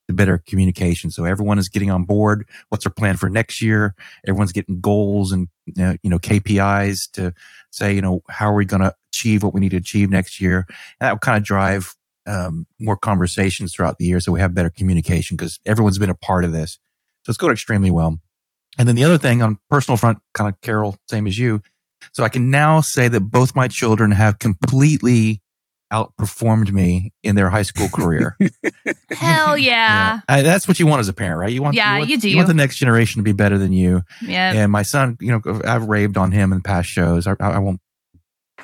the 0.08 0.14
better 0.14 0.42
communication. 0.48 1.12
So 1.12 1.26
everyone 1.26 1.58
is 1.60 1.68
getting 1.68 1.92
on 1.92 2.04
board. 2.04 2.48
What's 2.70 2.86
our 2.86 2.92
plan 2.92 3.18
for 3.18 3.30
next 3.30 3.62
year? 3.62 3.96
Everyone's 4.28 4.52
getting 4.52 4.80
goals 4.80 5.32
and 5.32 5.48
you 5.66 5.74
know, 5.76 5.96
you 6.04 6.10
know 6.10 6.20
KPIs 6.20 7.12
to 7.14 7.34
say, 7.72 7.94
you 7.94 8.02
know, 8.02 8.22
how 8.30 8.50
are 8.50 8.56
we 8.56 8.66
going 8.66 8.84
to 8.84 8.94
achieve 9.12 9.44
what 9.44 9.54
we 9.54 9.60
need 9.60 9.72
to 9.72 9.78
achieve 9.78 10.10
next 10.10 10.40
year? 10.40 10.66
And 10.68 11.08
that 11.08 11.12
will 11.12 11.20
kind 11.20 11.38
of 11.38 11.44
drive 11.44 11.96
um, 12.28 12.68
more 12.80 12.98
conversations 12.98 13.74
throughout 13.74 13.98
the 13.98 14.06
year. 14.06 14.20
So 14.20 14.32
we 14.32 14.40
have 14.40 14.54
better 14.54 14.70
communication 14.70 15.38
because 15.38 15.60
everyone's 15.66 15.98
been 15.98 16.10
a 16.10 16.16
part 16.16 16.46
of 16.46 16.52
this. 16.52 16.80
So 17.24 17.32
it's 17.32 17.38
going 17.38 17.54
extremely 17.54 17.92
well. 17.92 18.20
And 18.78 18.88
then 18.88 18.96
the 18.96 19.04
other 19.04 19.18
thing 19.18 19.42
on 19.42 19.58
personal 19.70 19.98
front, 19.98 20.20
kind 20.34 20.48
of 20.54 20.60
Carol, 20.62 20.98
same 21.10 21.28
as 21.28 21.38
you. 21.38 21.62
So 22.14 22.24
I 22.24 22.30
can 22.30 22.50
now 22.50 22.82
say 22.82 23.08
that 23.08 23.22
both 23.22 23.56
my 23.56 23.68
children 23.68 24.12
have 24.12 24.40
completely 24.40 25.42
outperformed 25.92 26.72
me 26.72 27.14
in 27.24 27.36
their 27.36 27.50
high 27.50 27.62
school 27.64 27.88
career. 27.88 28.38
Hell 29.12 29.58
yeah. 29.58 30.20
I, 30.28 30.42
that's 30.42 30.68
what 30.68 30.80
you 30.80 30.86
want 30.86 31.00
as 31.00 31.08
a 31.08 31.14
parent, 31.14 31.40
right? 31.40 31.52
You 31.52 31.62
want, 31.62 31.76
Yeah, 31.76 31.98
want, 31.98 32.10
you 32.10 32.18
do. 32.18 32.30
You 32.30 32.36
want 32.36 32.48
the 32.48 32.54
next 32.54 32.78
generation 32.78 33.20
to 33.20 33.24
be 33.24 33.32
better 33.32 33.58
than 33.58 33.72
you. 33.72 34.02
Yeah. 34.22 34.54
And 34.54 34.72
my 34.72 34.84
son, 34.84 35.18
you 35.22 35.32
know, 35.32 35.62
I've 35.66 35.86
raved 35.86 36.18
on 36.18 36.32
him 36.32 36.52
in 36.52 36.62
past 36.62 36.90
shows. 36.90 37.26
I, 37.26 37.36
I 37.40 37.60
won't 37.60 37.80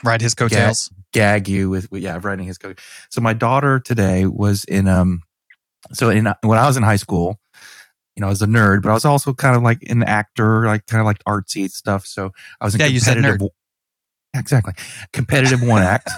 Ride 0.04 0.22
his 0.22 0.34
coattails. 0.34 0.92
gag 1.14 1.48
you 1.48 1.70
with, 1.70 1.90
with 1.92 2.04
yeah, 2.04 2.20
writing 2.22 2.46
his 2.46 2.58
code. 2.58 2.80
So 3.10 3.22
my 3.22 3.34
daughter 3.34 3.80
today 3.80 4.26
was 4.26 4.66
in 4.66 4.88
um 4.88 5.22
so 5.94 6.10
in 6.10 6.26
when 6.42 6.60
I 6.60 6.68
was 6.68 6.76
in 6.76 6.84
high 6.84 6.98
school, 6.98 7.40
you 8.16 8.22
know, 8.22 8.28
I 8.28 8.30
was 8.30 8.42
a 8.42 8.48
nerd, 8.48 8.84
but 8.84 8.90
I 8.90 8.94
was 8.94 9.06
also 9.06 9.34
kind 9.34 9.56
of 9.56 9.64
like 9.64 9.82
an 9.90 10.04
actor, 10.04 10.66
like 10.66 10.86
kind 10.86 11.02
of 11.02 11.06
like 11.06 11.24
artsy 11.24 11.70
stuff. 11.70 12.06
So 12.06 12.32
I 12.62 12.66
was 12.66 12.78
Yeah, 12.78 12.86
you 12.86 13.00
said 13.00 13.18
competitive 13.18 13.50
exactly 14.36 14.74
competitive 15.12 15.62
one 15.62 15.84
act. 15.84 16.10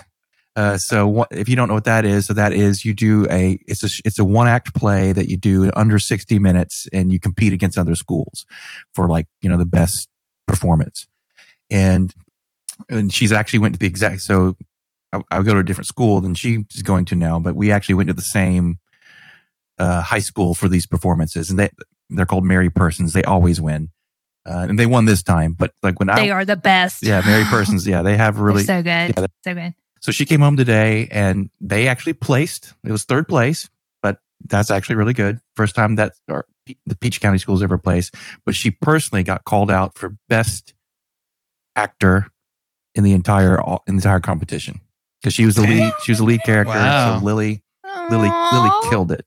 Uh, 0.58 0.78
so 0.78 1.06
what, 1.06 1.28
if 1.32 1.50
you 1.50 1.56
don't 1.56 1.68
know 1.68 1.74
what 1.74 1.84
that 1.84 2.06
is, 2.06 2.26
so 2.26 2.34
that 2.34 2.54
is 2.54 2.86
you 2.86 2.94
do 2.94 3.28
a 3.30 3.60
it's 3.68 3.84
a 3.84 4.02
it's 4.06 4.20
a 4.20 4.24
one 4.24 4.48
act 4.48 4.74
play 4.74 5.12
that 5.12 5.30
you 5.30 5.38
do 5.38 5.64
in 5.64 5.72
under 5.76 6.00
sixty 6.00 6.40
minutes, 6.40 6.88
and 6.94 7.12
you 7.12 7.20
compete 7.20 7.54
against 7.54 7.78
other 7.78 7.96
schools 7.96 8.46
for 8.94 9.08
like 9.08 9.28
you 9.42 9.50
know 9.50 9.58
the 9.58 9.66
best 9.66 10.10
performance. 10.48 11.08
And 11.70 12.14
and 12.90 13.14
she's 13.14 13.32
actually 13.32 13.60
went 13.60 13.74
to 13.76 13.80
the 13.80 13.88
exact 13.88 14.22
so 14.22 14.56
I, 15.12 15.22
I 15.32 15.42
go 15.42 15.54
to 15.54 15.60
a 15.60 15.64
different 15.64 15.88
school 15.88 16.22
than 16.22 16.36
she's 16.36 16.82
going 16.84 17.06
to 17.06 17.16
now, 17.16 17.40
but 17.40 17.56
we 17.56 17.72
actually 17.72 17.96
went 17.96 18.08
to 18.08 18.14
the 18.14 18.22
same 18.22 18.80
uh, 19.78 20.02
high 20.02 20.20
school 20.20 20.54
for 20.54 20.68
these 20.70 20.86
performances, 20.86 21.50
and 21.50 21.60
they 21.60 21.70
they're 22.10 22.26
called 22.26 22.44
Mary 22.46 22.70
Persons. 22.70 23.14
They 23.14 23.24
always 23.24 23.60
win, 23.60 23.90
uh, 24.46 24.66
and 24.70 24.80
they 24.80 24.86
won 24.86 25.06
this 25.06 25.24
time. 25.24 25.54
But 25.54 25.74
like 25.84 26.00
when 26.00 26.08
They 26.08 26.30
I 26.32 26.34
are 26.36 26.46
the 26.46 26.56
best. 26.56 27.04
yeah 27.04 27.22
Mary 27.26 27.44
Persons, 27.50 27.88
yeah, 27.88 28.02
they 28.02 28.16
have 28.18 28.36
They're 28.36 28.44
really 28.44 28.64
so 28.64 28.78
good. 28.82 29.14
yeah, 29.18 29.26
so 29.44 29.54
good. 29.54 29.74
so 30.02 30.12
she 30.12 30.26
came 30.26 30.42
home 30.42 30.56
today 30.58 31.08
and 31.12 31.50
they 31.62 31.88
actually 31.88 32.14
placed. 32.14 32.74
It 32.84 32.92
was 32.92 33.04
third 33.04 33.28
place, 33.28 33.70
but 34.02 34.20
that's 34.46 34.72
actually 34.72 34.96
really 34.96 35.14
good. 35.14 35.40
First 35.56 35.76
time 35.76 35.96
that 35.96 36.14
or 36.30 36.46
the 36.86 36.96
Peach 36.96 37.22
County 37.22 37.38
Schools 37.38 37.62
ever 37.62 37.78
placed. 37.78 38.16
But 38.46 38.56
she 38.56 38.72
personally 38.72 39.24
got 39.24 39.44
called 39.46 39.70
out 39.72 39.98
for 39.98 40.16
best 40.30 40.74
actor 41.76 42.28
in 42.94 43.04
the 43.04 43.12
entire 43.14 43.60
in 43.88 43.96
the 43.96 44.00
entire 44.00 44.20
competition 44.20 44.80
because 45.22 45.34
she 45.34 45.46
was 45.46 45.56
the 45.56 45.62
lead. 45.64 45.92
She 46.04 46.12
was 46.12 46.20
the 46.20 46.26
lead 46.26 46.42
character. 46.44 46.74
Wow. 46.74 47.20
So 47.20 47.26
Lily, 47.26 47.62
Lily, 48.10 48.30
Lily 48.52 48.70
killed 48.90 49.12
it. 49.12 49.26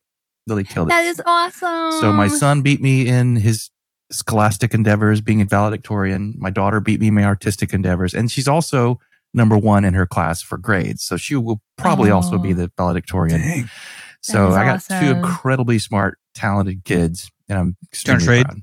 Lily 0.48 0.64
killed 0.64 0.88
it. 0.88 0.90
That 0.90 1.04
is 1.04 1.22
awesome. 1.24 2.00
So 2.00 2.12
my 2.12 2.28
son 2.28 2.62
beat 2.62 2.80
me 2.80 3.06
in 3.06 3.36
his 3.36 3.70
scholastic 4.10 4.74
endeavors, 4.74 5.20
being 5.20 5.40
a 5.40 5.44
valedictorian. 5.44 6.34
My 6.38 6.50
daughter 6.50 6.80
beat 6.80 7.00
me 7.00 7.08
in 7.08 7.14
my 7.14 7.24
artistic 7.24 7.72
endeavors, 7.72 8.14
and 8.14 8.30
she's 8.30 8.48
also 8.48 8.98
number 9.34 9.56
one 9.58 9.84
in 9.84 9.94
her 9.94 10.06
class 10.06 10.40
for 10.42 10.56
grades. 10.58 11.02
So 11.02 11.16
she 11.16 11.36
will 11.36 11.60
probably 11.76 12.10
also 12.10 12.38
be 12.38 12.52
Oh. 12.52 12.54
the 12.54 12.72
valedictorian. 12.76 13.40
Dang. 13.40 13.70
So 14.22 14.48
I 14.50 14.64
got 14.64 14.82
two 14.82 15.10
incredibly 15.12 15.78
smart, 15.78 16.18
talented 16.34 16.84
kids, 16.84 17.30
and 17.48 17.58
I'm 17.58 17.64
Gonna 17.64 17.76
extremely 17.92 18.24
trade? 18.24 18.46
proud. 18.46 18.62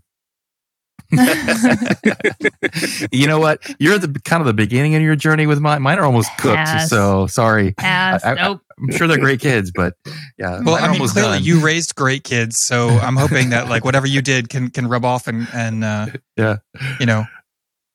you 3.12 3.28
know 3.28 3.40
what? 3.40 3.60
You're 3.80 3.98
the 3.98 4.20
kind 4.24 4.42
of 4.42 4.48
the 4.48 4.54
beginning 4.54 4.96
of 4.96 5.02
your 5.02 5.16
journey 5.16 5.48
with 5.48 5.60
mine. 5.60 5.82
Mine 5.82 6.00
are 6.00 6.06
almost 6.06 6.30
cooked. 6.38 6.56
Pass. 6.58 6.90
So 6.90 7.28
sorry. 7.28 7.74
Pass. 7.74 8.24
I- 8.24 8.32
I- 8.32 8.36
nope. 8.36 8.62
I'm 8.78 8.92
sure 8.92 9.08
they're 9.08 9.18
great 9.18 9.40
kids, 9.40 9.72
but 9.74 9.94
yeah. 10.38 10.60
Well, 10.62 10.76
I 10.76 10.82
mean, 10.82 10.90
almost 10.92 11.14
clearly 11.14 11.38
done. 11.38 11.44
you 11.46 11.62
raised 11.62 11.96
great 11.96 12.26
kids, 12.26 12.58
so 12.60 12.90
I'm 12.90 13.16
hoping 13.16 13.52
that 13.52 13.70
like 13.70 13.86
whatever 13.86 14.06
you 14.06 14.22
did 14.22 14.50
can 14.50 14.70
can 14.70 14.90
rub 14.90 15.06
off 15.06 15.28
and 15.28 15.48
and 15.54 15.84
uh, 15.86 16.08
Yeah. 16.36 16.58
you 17.00 17.06
know, 17.06 17.24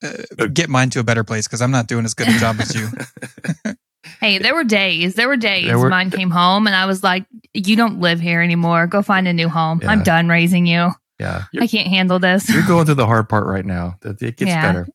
uh, 0.02 0.47
get 0.47 0.71
mine 0.71 0.88
to 0.90 1.00
a 1.00 1.05
better 1.05 1.23
place 1.23 1.47
because 1.47 1.61
I'm 1.61 1.71
not 1.71 1.87
doing 1.87 2.07
as 2.07 2.14
good 2.14 2.29
a 2.29 2.38
job 2.38 2.57
as 2.61 2.75
you. 2.75 2.88
Hey, 4.19 4.38
there 4.38 4.55
were 4.55 4.64
days. 4.64 5.14
There 5.14 5.29
were 5.29 5.37
days 5.37 5.67
There 5.67 5.79
were- 5.79 5.90
mine 5.90 6.11
came 6.11 6.31
home 6.31 6.67
and 6.67 6.75
I 6.75 6.87
was 6.87 7.02
like, 7.02 7.26
"You 7.52 7.76
don't 7.76 8.00
live 8.00 8.19
here 8.19 8.40
anymore. 8.40 8.87
Go 8.87 9.02
find 9.02 9.29
a 9.29 9.33
new 9.35 9.49
home. 9.50 9.83
I'm 9.87 10.02
done 10.02 10.26
raising 10.29 10.64
you. 10.67 10.90
Yeah. 11.21 11.45
You're, 11.53 11.62
I 11.62 11.67
can't 11.67 11.87
handle 11.89 12.19
this." 12.19 12.49
you're 12.49 12.67
going 12.67 12.87
through 12.87 12.97
the 12.97 13.07
hard 13.07 13.29
part 13.29 13.47
right 13.47 13.65
now. 13.65 13.97
It 14.03 14.21
it 14.23 14.37
gets 14.37 14.49
Yeah. 14.49 14.62
better. 14.73 14.89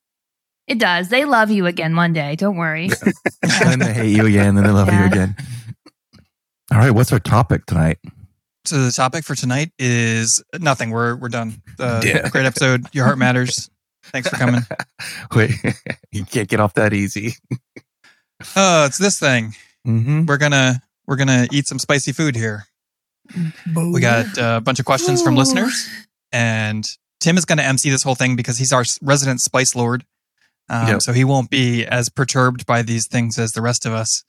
It 0.67 0.79
does. 0.79 1.09
They 1.09 1.25
love 1.25 1.51
you 1.51 1.67
again 1.67 1.95
one 1.95 2.11
day. 2.11 2.35
Don't 2.35 2.57
worry. 2.57 2.89
and 3.43 3.69
then 3.69 3.79
they 3.79 3.93
hate 3.93 4.15
you 4.15 4.25
again, 4.25 4.47
and 4.49 4.57
then 4.57 4.63
they 4.65 4.71
love 4.71 4.91
you 4.91 5.03
again. 5.03 5.35
All 6.71 6.79
right, 6.79 6.89
what's 6.91 7.13
our 7.13 7.19
topic 7.19 7.67
tonight? 7.67 7.99
So 8.65 8.83
the 8.83 8.91
topic 8.91 9.23
for 9.23 9.35
tonight 9.35 9.71
is 9.77 10.43
nothing. 10.59 10.89
We're 10.89 11.15
we're 11.15 11.29
done. 11.29 11.61
Uh, 11.79 12.01
Yeah. 12.05 12.27
Great 12.29 12.45
episode. 12.47 12.87
Your 12.93 13.05
heart 13.05 13.19
matters. 13.19 13.69
Thanks 14.05 14.27
for 14.29 14.37
coming. 14.37 14.61
Wait, 15.35 15.51
you 16.11 16.25
can't 16.25 16.47
get 16.49 16.59
off 16.59 16.73
that 16.75 16.93
easy. 16.93 17.33
Oh, 18.55 18.85
it's 18.85 18.97
this 18.97 19.19
thing. 19.19 19.53
Mm-hmm. 19.87 20.25
We're 20.25 20.37
gonna 20.37 20.81
we're 21.07 21.15
gonna 21.15 21.47
eat 21.51 21.67
some 21.67 21.77
spicy 21.79 22.11
food 22.11 22.35
here. 22.35 22.65
We 23.75 24.01
got 24.01 24.37
uh, 24.37 24.55
a 24.57 24.61
bunch 24.61 24.79
of 24.79 24.85
questions 24.85 25.21
from 25.23 25.35
listeners, 25.35 25.89
and 26.31 26.87
Tim 27.19 27.37
is 27.37 27.45
going 27.45 27.57
to 27.57 27.63
MC 27.63 27.89
this 27.89 28.03
whole 28.03 28.15
thing 28.15 28.35
because 28.35 28.57
he's 28.57 28.73
our 28.73 28.83
resident 29.01 29.41
spice 29.41 29.75
lord. 29.75 30.05
Um, 30.69 30.87
Yep. 30.87 31.01
So 31.01 31.13
he 31.13 31.23
won't 31.23 31.49
be 31.49 31.85
as 31.85 32.09
perturbed 32.09 32.65
by 32.65 32.81
these 32.81 33.07
things 33.07 33.37
as 33.39 33.51
the 33.53 33.61
rest 33.61 33.85
of 33.85 33.93
us. 33.93 34.23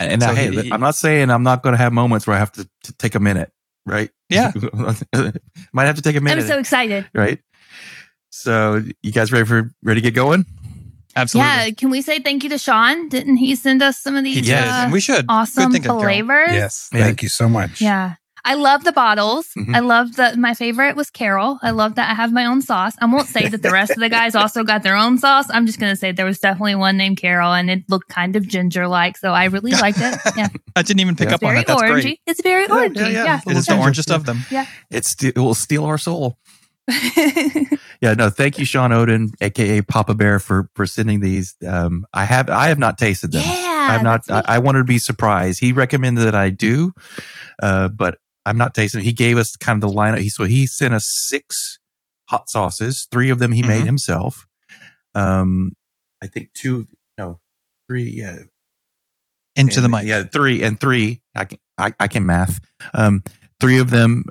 And 0.00 0.22
So 0.22 0.28
I, 0.30 0.34
hey, 0.34 0.50
he- 0.62 0.72
I'm 0.72 0.80
not 0.80 0.94
saying 0.94 1.30
I'm 1.30 1.42
not 1.42 1.62
going 1.62 1.72
to 1.72 1.78
have 1.78 1.92
moments 1.92 2.26
where 2.26 2.36
I 2.36 2.38
have 2.38 2.52
to, 2.52 2.68
to 2.84 2.92
take 2.94 3.14
a 3.14 3.20
minute, 3.20 3.50
right? 3.86 4.10
Yeah. 4.28 4.52
might 5.72 5.84
have 5.86 5.96
to 5.96 6.02
take 6.02 6.14
a 6.16 6.20
minute, 6.20 6.42
I'm 6.42 6.48
so 6.48 6.58
excited. 6.58 7.08
right? 7.14 7.40
So, 8.30 8.82
you 9.02 9.10
guys 9.12 9.32
ready 9.32 9.46
for 9.46 9.70
ready 9.82 10.00
to 10.00 10.04
get 10.04 10.14
going? 10.14 10.44
Absolutely. 11.16 11.50
Yeah, 11.50 11.70
can 11.70 11.90
we 11.90 12.02
say 12.02 12.20
thank 12.20 12.44
you 12.44 12.50
to 12.50 12.58
Sean? 12.58 13.08
Didn't 13.08 13.38
he 13.38 13.56
send 13.56 13.82
us 13.82 13.98
some 13.98 14.14
of 14.14 14.22
these 14.22 14.42
did. 14.46 14.54
uh, 14.54 14.82
and 14.84 14.92
we 14.92 15.00
should. 15.00 15.24
awesome 15.28 15.64
Good 15.64 15.72
thinking, 15.72 15.88
Carol. 15.88 16.02
flavors? 16.02 16.50
Yes. 16.52 16.90
Yeah. 16.92 17.00
Thank 17.04 17.22
you 17.22 17.28
so 17.28 17.48
much. 17.48 17.80
Yeah. 17.80 18.14
I 18.50 18.54
love 18.54 18.82
the 18.84 18.92
bottles. 18.92 19.46
Mhm. 19.56 19.74
I 19.76 19.80
love 19.80 20.16
that 20.16 20.38
my 20.38 20.54
favorite 20.54 20.96
was 20.96 21.10
Carol. 21.10 21.58
I 21.62 21.70
love 21.70 21.94
that 21.96 22.10
I 22.10 22.14
have 22.14 22.32
my 22.32 22.46
own 22.46 22.62
sauce. 22.62 22.94
I 23.00 23.04
won't 23.06 23.28
say 23.28 23.46
that 23.48 23.62
the 23.62 23.70
rest 23.70 23.90
of 23.92 23.98
the 23.98 24.08
guys 24.08 24.34
also 24.34 24.64
got 24.64 24.82
their 24.82 24.96
own 24.96 25.18
sauce. 25.18 25.46
I'm 25.50 25.66
just 25.66 25.78
going 25.78 25.92
to 25.92 25.96
say 25.96 26.12
there 26.12 26.24
was 26.26 26.38
definitely 26.38 26.74
one 26.76 26.96
named 26.96 27.18
Carol 27.18 27.52
and 27.52 27.68
it 27.70 27.82
looked 27.88 28.08
kind 28.08 28.36
of 28.36 28.48
ginger 28.48 28.88
like. 28.88 29.18
So 29.18 29.32
I 29.32 29.44
really 29.44 29.72
liked 29.84 29.98
it. 30.00 30.18
Yeah. 30.36 30.48
I 30.74 30.82
didn't 30.82 31.00
even 31.00 31.14
pick 31.16 31.28
Yeah. 31.28 31.34
up 31.36 31.42
on 31.44 31.48
very 31.50 31.58
that. 31.60 31.66
That's 31.68 31.82
orangey. 31.82 32.02
great. 32.02 32.20
It's 32.26 32.42
very 32.42 32.62
Yeah, 32.62 32.68
yeah, 32.82 32.88
orangey. 32.88 33.12
yeah. 33.12 33.24
Yeah. 33.24 33.40
It 33.46 33.56
is 33.56 33.66
the 33.66 33.74
Ginger. 33.74 33.90
orangest 33.90 34.14
of 34.14 34.24
them. 34.24 34.38
It's 34.90 35.14
it 35.22 35.36
will 35.36 35.54
steal 35.54 35.84
our 35.84 35.98
soul. 35.98 36.38
Yeah, 38.00 38.14
no, 38.14 38.30
thank 38.30 38.60
you, 38.60 38.64
Sean 38.64 38.92
Odin, 38.92 39.32
aka 39.40 39.80
Papa 39.82 40.14
Bear, 40.14 40.38
for 40.38 40.68
for 40.76 40.86
sending 40.86 41.18
these. 41.18 41.56
Um, 41.66 42.06
I 42.14 42.24
have 42.24 42.48
I 42.48 42.68
have 42.68 42.78
not 42.78 42.96
tasted 42.96 43.32
them. 43.32 43.42
yeah. 43.44 43.88
I'm 43.90 44.04
not. 44.04 44.20
I, 44.30 44.42
I 44.46 44.58
wanted 44.60 44.78
to 44.78 44.84
be 44.84 44.98
surprised. 44.98 45.58
He 45.58 45.72
recommended 45.72 46.20
that 46.22 46.34
I 46.36 46.50
do, 46.50 46.92
uh, 47.60 47.88
but 47.88 48.18
I'm 48.48 48.58
not 48.58 48.74
tasting. 48.74 49.02
He 49.04 49.12
gave 49.12 49.36
us 49.38 49.56
kind 49.56 49.82
of 49.82 49.90
the 49.90 49.94
lineup. 49.96 50.18
He 50.18 50.28
so 50.28 50.44
he 50.44 50.66
sent 50.66 50.94
us 50.94 51.06
six 51.28 51.78
hot 52.28 52.48
sauces. 52.50 53.06
Three 53.10 53.30
of 53.30 53.38
them 53.38 53.52
he 53.52 53.62
made 53.62 53.82
Mhm. 53.82 53.86
himself. 53.86 54.46
Um, 55.14 55.72
I 56.22 56.26
think 56.26 56.52
two, 56.54 56.86
no, 57.16 57.40
three. 57.88 58.10
Yeah, 58.10 58.38
Into 59.56 59.80
the 59.80 59.84
and- 59.86 59.92
mic. 59.92 60.04
Yeah, 60.06 60.24
three 60.24 60.62
and 60.62 60.78
three. 60.80 61.22
I 61.34 61.44
can 61.44 61.58
I, 61.76 61.92
I 62.00 62.08
can 62.08 62.26
math. 62.26 62.60
Um, 62.94 63.22
three 63.60 63.78
of 63.78 63.90
them 63.90 64.24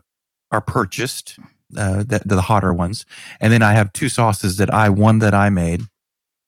are 0.51 0.61
purchased. 0.61 1.37
Uh, 1.75 1.97
the, 2.01 2.21
the 2.25 2.41
hotter 2.43 2.73
ones, 2.73 3.05
and 3.41 3.51
then 3.51 3.61
I 3.61 3.73
have 3.73 3.91
two 3.91 4.07
sauces 4.07 4.55
that 4.55 4.73
I 4.73 4.87
one 4.87 5.19
that 5.19 5.33
I 5.33 5.49
made, 5.49 5.81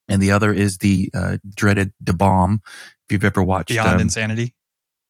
and 0.08 0.22
the 0.22 0.32
other 0.32 0.54
is 0.54 0.78
the 0.78 1.10
uh, 1.14 1.40
dreaded 1.58 1.92
Da 2.02 2.14
Bomb. 2.14 2.62
If 2.66 3.12
you've 3.12 3.26
ever 3.26 3.44
watched 3.44 3.68
Beyond 3.68 3.96
um, 3.96 4.00
insanity. 4.00 4.56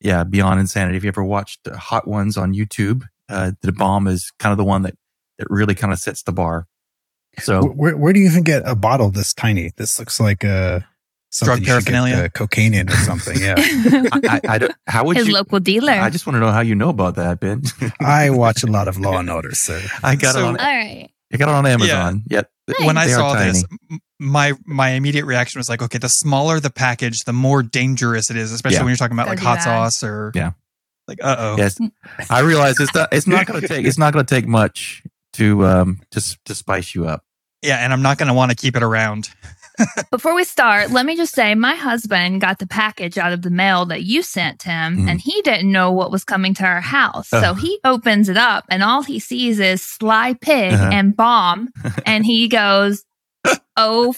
Yeah, 0.01 0.23
Beyond 0.23 0.59
Insanity. 0.59 0.97
If 0.97 1.03
you 1.03 1.09
ever 1.09 1.23
watched 1.23 1.63
the 1.63 1.77
hot 1.77 2.07
ones 2.07 2.37
on 2.37 2.53
YouTube, 2.53 3.03
uh, 3.29 3.51
the 3.61 3.71
bomb 3.71 4.07
is 4.07 4.31
kind 4.39 4.51
of 4.51 4.57
the 4.57 4.63
one 4.63 4.81
that, 4.83 4.95
that 5.37 5.47
really 5.49 5.75
kind 5.75 5.93
of 5.93 5.99
sets 5.99 6.23
the 6.23 6.31
bar. 6.31 6.67
So 7.39 7.63
Where, 7.63 7.95
where 7.95 8.11
do 8.13 8.19
you 8.19 8.27
even 8.27 8.43
get 8.43 8.63
a 8.65 8.75
bottle 8.75 9.11
this 9.11 9.33
tiny? 9.33 9.71
This 9.77 9.99
looks 9.99 10.19
like 10.19 10.43
a 10.43 10.85
something 11.29 11.45
Drug 11.45 11.59
you 11.59 11.65
should 11.65 11.85
get, 11.85 11.91
paraphernalia? 11.93 12.25
uh, 12.25 12.29
cocaine 12.29 12.73
in 12.73 12.89
or 12.89 12.95
something. 12.95 13.37
Yeah. 13.39 13.55
I, 13.57 14.19
I, 14.27 14.41
I 14.49 14.57
don't, 14.57 14.73
how 14.87 15.05
would 15.05 15.15
His 15.15 15.27
you? 15.27 15.33
local 15.35 15.59
dealer. 15.59 15.91
I 15.93 16.09
just 16.09 16.25
want 16.25 16.35
to 16.35 16.39
know 16.39 16.51
how 16.51 16.61
you 16.61 16.73
know 16.75 16.89
about 16.89 17.15
that, 17.15 17.39
Ben. 17.39 17.61
I 17.99 18.31
watch 18.31 18.63
a 18.63 18.67
lot 18.67 18.87
of 18.87 18.97
Law 18.99 19.17
and 19.19 19.29
Order, 19.29 19.53
sir. 19.53 19.81
I 20.03 20.15
got 20.15 20.33
So- 20.33 20.39
it 20.39 20.43
on. 20.45 20.57
All 20.57 20.65
right. 20.65 21.09
I 21.31 21.37
got 21.37 21.49
it 21.49 21.53
on 21.55 21.65
Amazon. 21.67 22.23
Yet 22.77 22.85
when 22.87 22.97
I 22.97 23.07
they 23.07 23.13
saw 23.13 23.33
this, 23.33 23.63
my 24.19 24.53
my 24.65 24.89
immediate 24.91 25.25
reaction 25.25 25.59
was 25.59 25.69
like, 25.69 25.81
okay, 25.81 25.97
the 25.97 26.09
smaller 26.09 26.59
the 26.59 26.69
package, 26.69 27.19
the 27.25 27.33
more 27.33 27.63
dangerous 27.63 28.29
it 28.29 28.37
is, 28.37 28.51
especially 28.51 28.75
Yeah. 28.77 28.83
when 28.83 28.89
you're 28.91 28.97
talking 28.97 29.15
about 29.15 29.25
Gotta 29.27 29.37
like 29.37 29.43
hot 29.43 29.55
that. 29.59 29.63
sauce 29.63 30.03
or 30.03 30.31
Yeah. 30.35 30.51
like 31.07 31.19
uh 31.23 31.35
oh. 31.39 31.55
Yes, 31.57 31.77
I 32.29 32.39
realize 32.41 32.79
it's 32.79 32.93
not. 32.93 33.09
It's 33.11 33.27
not 33.27 33.45
going 33.47 33.61
to 33.61 33.67
take. 33.67 33.85
It's 33.85 33.97
not 33.97 34.13
going 34.13 34.25
to 34.25 34.35
take 34.35 34.47
much 34.47 35.03
to 35.33 35.65
um 35.65 35.99
to 36.11 36.37
to 36.45 36.55
spice 36.55 36.93
you 36.95 37.07
up. 37.07 37.23
Yeah, 37.61 37.77
and 37.83 37.91
I'm 37.91 38.01
not 38.01 38.17
going 38.17 38.27
to 38.27 38.33
want 38.33 38.51
to 38.51 38.55
keep 38.55 38.75
it 38.75 38.83
around. 38.83 39.29
Before 40.11 40.35
we 40.35 40.43
start, 40.43 40.91
let 40.91 41.05
me 41.05 41.15
just 41.15 41.33
say 41.33 41.55
my 41.55 41.75
husband 41.75 42.41
got 42.41 42.59
the 42.59 42.67
package 42.67 43.17
out 43.17 43.33
of 43.33 43.41
the 43.41 43.49
mail 43.49 43.85
that 43.85 44.03
you 44.03 44.21
sent 44.23 44.63
him, 44.63 44.97
Mhm. 44.97 45.09
and 45.09 45.21
he 45.21 45.41
didn't 45.41 45.71
know 45.71 45.91
what 45.91 46.11
was 46.11 46.23
coming 46.23 46.53
to 46.55 46.65
our 46.65 46.81
house. 46.81 47.29
Oh. 47.33 47.41
So 47.41 47.53
he 47.53 47.79
opens 47.83 48.29
it 48.29 48.37
up, 48.37 48.65
and 48.69 48.83
all 48.83 49.03
he 49.03 49.19
sees 49.19 49.59
is 49.59 49.81
Sly 49.81 50.33
Pig 50.41 50.73
Uh-huh. 50.73 50.89
and 50.91 51.15
Bomb. 51.15 51.69
and 52.05 52.25
he 52.25 52.47
goes, 52.47 53.03
Oh, 53.77 54.13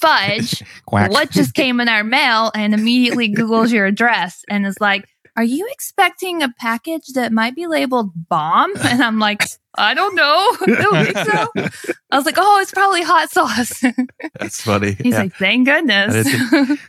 fudge, 0.00 0.62
Quack. 0.86 1.10
what 1.10 1.30
just 1.30 1.54
came 1.54 1.80
in 1.80 1.88
our 1.88 2.04
mail? 2.04 2.52
And 2.54 2.72
immediately 2.74 3.34
Googles 3.34 3.72
your 3.72 3.86
address 3.86 4.42
and 4.48 4.64
is 4.64 4.76
like, 4.80 5.08
Are 5.36 5.44
you 5.44 5.66
expecting 5.72 6.42
a 6.42 6.48
package 6.58 7.06
that 7.14 7.32
might 7.32 7.54
be 7.54 7.66
labeled 7.66 8.12
bomb? 8.28 8.72
And 8.84 9.02
I'm 9.02 9.18
like, 9.18 9.42
I 9.76 9.94
don't 9.94 10.14
know. 10.14 10.56
I 10.60 10.66
don't 10.66 11.04
think 11.06 11.16
so. 11.16 11.88
I 12.10 12.16
was 12.16 12.26
like, 12.26 12.34
Oh, 12.38 12.58
it's 12.60 12.70
probably 12.72 13.02
hot 13.02 13.30
sauce. 13.30 13.82
That's 14.38 14.60
funny. 14.60 14.92
He's 14.92 15.12
Yeah. 15.14 15.22
like, 15.22 15.34
thank 15.36 15.66
goodness. 15.66 16.28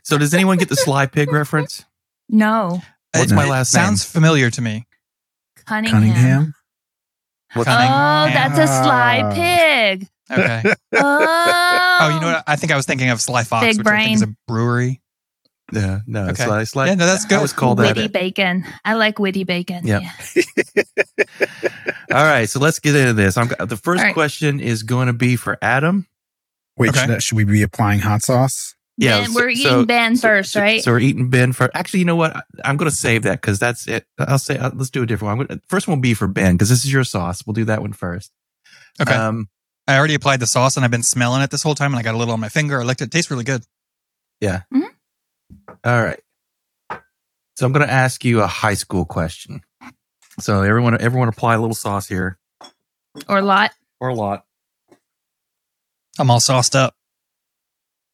So 0.03 0.17
does 0.17 0.33
anyone 0.33 0.57
get 0.57 0.67
the 0.69 0.75
Sly 0.75 1.05
Pig 1.05 1.31
reference? 1.31 1.85
no, 2.29 2.81
What's 3.13 3.31
It- 3.31 3.35
my 3.35 3.45
it 3.45 3.49
last 3.49 3.71
Sounds 3.71 4.03
familiar 4.03 4.49
to 4.49 4.61
me. 4.61 4.87
Cunningham. 5.65 6.01
Cunningham. 6.01 6.53
What's 7.53 7.69
Oh, 7.69 7.73
Cunningham. 7.73 8.33
that's 8.33 8.59
a 8.59 8.83
sly 8.83 9.21
Ah. 9.23 9.33
pig. 9.33 10.07
Okay. 10.31 10.73
Oh, 10.95 11.97
Oh, 12.01 12.09
you 12.15 12.19
know 12.19 12.27
what? 12.33 12.43
I 12.47 12.55
think 12.55 12.71
I 12.71 12.75
was 12.75 12.85
thinking 12.87 13.09
of 13.11 13.21
Sly 13.21 13.43
Fox, 13.43 13.63
Big 13.65 13.77
which 13.77 13.87
I 13.87 14.03
think 14.03 14.15
is 14.15 14.21
a 14.23 14.35
brewery. 14.47 15.01
Yeah, 15.71 15.99
no, 16.05 16.27
Okay. 16.29 16.43
Sly, 16.45 16.63
Sly. 16.65 16.85
Yeah, 16.87 16.95
no, 16.95 17.05
that's 17.05 17.25
I 17.25 17.29
good. 17.29 17.41
was 17.41 17.53
called 17.53 17.79
that. 17.79 17.95
Witty 17.95 18.09
bacon. 18.09 18.65
I 18.83 18.93
like 18.95 19.17
witty 19.17 19.43
bacon. 19.43 19.87
Yep. 19.87 20.01
Yeah. 20.35 20.43
All 22.11 22.23
right, 22.23 22.47
so 22.49 22.59
let's 22.59 22.79
get 22.79 22.95
into 22.95 23.13
this. 23.13 23.37
I'm, 23.37 23.47
the 23.47 23.77
first 23.77 23.99
All 24.01 24.05
right. 24.07 24.13
question 24.13 24.59
is 24.59 24.83
going 24.83 25.07
to 25.07 25.13
be 25.13 25.35
for 25.35 25.57
Adam. 25.61 26.05
Wait, 26.77 26.89
Okay. 26.89 27.05
should, 27.05 27.23
should 27.23 27.35
we 27.37 27.43
be 27.45 27.61
applying 27.63 27.99
hot 28.01 28.21
sauce? 28.21 28.75
Yeah, 28.97 29.21
Ben, 29.21 29.29
so- 29.31 29.35
we're 29.39 29.49
eating 29.49 29.63
so- 29.65 29.85
Ben 29.85 30.15
so- 30.17 30.27
first, 30.27 30.51
so- 30.51 30.61
right? 30.61 30.83
So 30.83 30.91
we're 30.91 30.99
eating 30.99 31.29
Ben 31.29 31.53
first. 31.53 31.71
Actually, 31.73 32.01
you 32.01 32.05
know 32.05 32.15
what? 32.15 32.35
I- 32.35 32.41
I'm 32.65 32.77
going 32.77 32.91
to 32.91 32.95
save 32.95 33.23
that 33.23 33.41
because 33.41 33.57
that's 33.57 33.87
it. 33.87 34.05
I'll 34.19 34.37
say 34.37 34.57
uh, 34.57 34.69
let's 34.75 34.89
do 34.91 35.01
a 35.01 35.05
different 35.07 35.29
one. 35.37 35.41
I'm 35.41 35.47
gonna, 35.47 35.61
first 35.69 35.87
one 35.87 35.97
will 35.97 36.03
be 36.03 36.13
for 36.13 36.27
Ben 36.27 36.55
because 36.55 36.69
this 36.69 36.83
is 36.85 36.91
your 36.93 37.03
sauce. 37.03 37.43
We'll 37.47 37.53
do 37.53 37.65
that 37.65 37.81
one 37.81 37.93
first. 37.93 38.31
Okay. 39.01 39.13
Um, 39.13 39.49
I 39.87 39.97
already 39.97 40.13
applied 40.13 40.39
the 40.39 40.47
sauce 40.47 40.75
and 40.77 40.83
I've 40.85 40.91
been 40.91 41.03
smelling 41.03 41.41
it 41.41 41.49
this 41.49 41.63
whole 41.63 41.73
time 41.75 41.91
and 41.93 41.99
I 41.99 42.03
got 42.03 42.13
a 42.13 42.17
little 42.17 42.33
on 42.33 42.39
my 42.39 42.49
finger. 42.49 42.79
I 42.79 42.83
licked 42.83 43.01
it. 43.01 43.05
It 43.05 43.11
tastes 43.11 43.31
really 43.31 43.43
good. 43.43 43.63
All 45.83 46.03
right. 46.03 46.19
So 47.55 47.65
I'm 47.65 47.71
going 47.71 47.85
to 47.85 47.91
ask 47.93 48.23
you 48.25 48.41
a 48.41 48.47
high 48.47 48.73
school 48.73 49.05
question. 49.05 49.61
So 50.39 50.61
everyone, 50.63 50.99
everyone, 50.99 51.27
apply 51.27 51.53
a 51.55 51.59
little 51.59 51.75
sauce 51.75 52.07
here 52.07 52.39
or 53.29 53.37
a 53.37 53.41
lot. 53.43 53.71
or 53.99 54.09
a 54.09 54.15
lot. 54.15 54.45
I'm 56.19 56.31
all 56.31 56.39
sauced 56.39 56.75
up. 56.75 56.95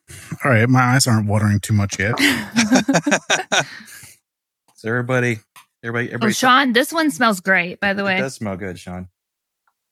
All 0.43 0.49
right, 0.51 0.67
my 0.67 0.81
eyes 0.81 1.05
aren't 1.05 1.27
watering 1.27 1.59
too 1.59 1.73
much 1.73 1.99
yet. 1.99 2.15
So 4.75 4.87
everybody, 4.87 5.39
Everybody, 5.83 6.07
everybody. 6.07 6.07
Oh, 6.09 6.13
everybody. 6.13 6.33
Sean, 6.33 6.71
this 6.73 6.93
one 6.93 7.11
smells 7.11 7.41
great, 7.41 7.79
by 7.81 7.93
the 7.93 8.01
it 8.01 8.05
way. 8.05 8.17
does 8.17 8.35
smell 8.35 8.55
good, 8.55 8.79
Sean. 8.79 9.09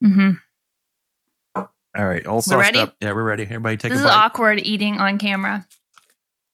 hmm 0.01 0.31
All 1.55 1.67
right, 1.95 2.25
all 2.25 2.41
sauced 2.41 2.61
ready? 2.61 2.79
up. 2.79 2.95
Yeah, 3.01 3.11
we're 3.11 3.23
ready. 3.23 3.43
Everybody, 3.43 3.75
take 3.77 3.91
This 3.91 4.01
a 4.01 4.05
is 4.05 4.09
awkward 4.09 4.59
eating 4.65 4.97
on 4.97 5.17
camera. 5.17 5.67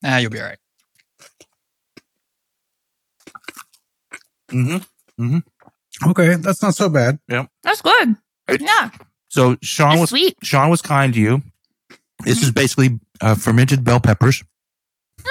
Ah, 0.04 0.18
you'll 0.18 0.30
be 0.32 0.40
all 0.40 0.46
right. 0.46 0.58
Hmm 5.18 5.38
Okay, 6.06 6.34
that's 6.36 6.62
not 6.62 6.74
so 6.74 6.88
bad. 6.88 7.18
Yeah, 7.28 7.46
that's 7.62 7.82
good. 7.82 8.16
Yeah, 8.60 8.90
So 9.28 9.56
Sean 9.62 9.92
it's 9.92 10.00
was 10.00 10.10
sweet. 10.10 10.36
Sean 10.42 10.70
was 10.70 10.82
kind 10.82 11.14
to 11.14 11.20
you. 11.20 11.42
This 12.24 12.42
is 12.42 12.50
basically 12.50 12.98
uh, 13.20 13.34
fermented 13.34 13.84
bell 13.84 14.00
peppers, 14.00 14.42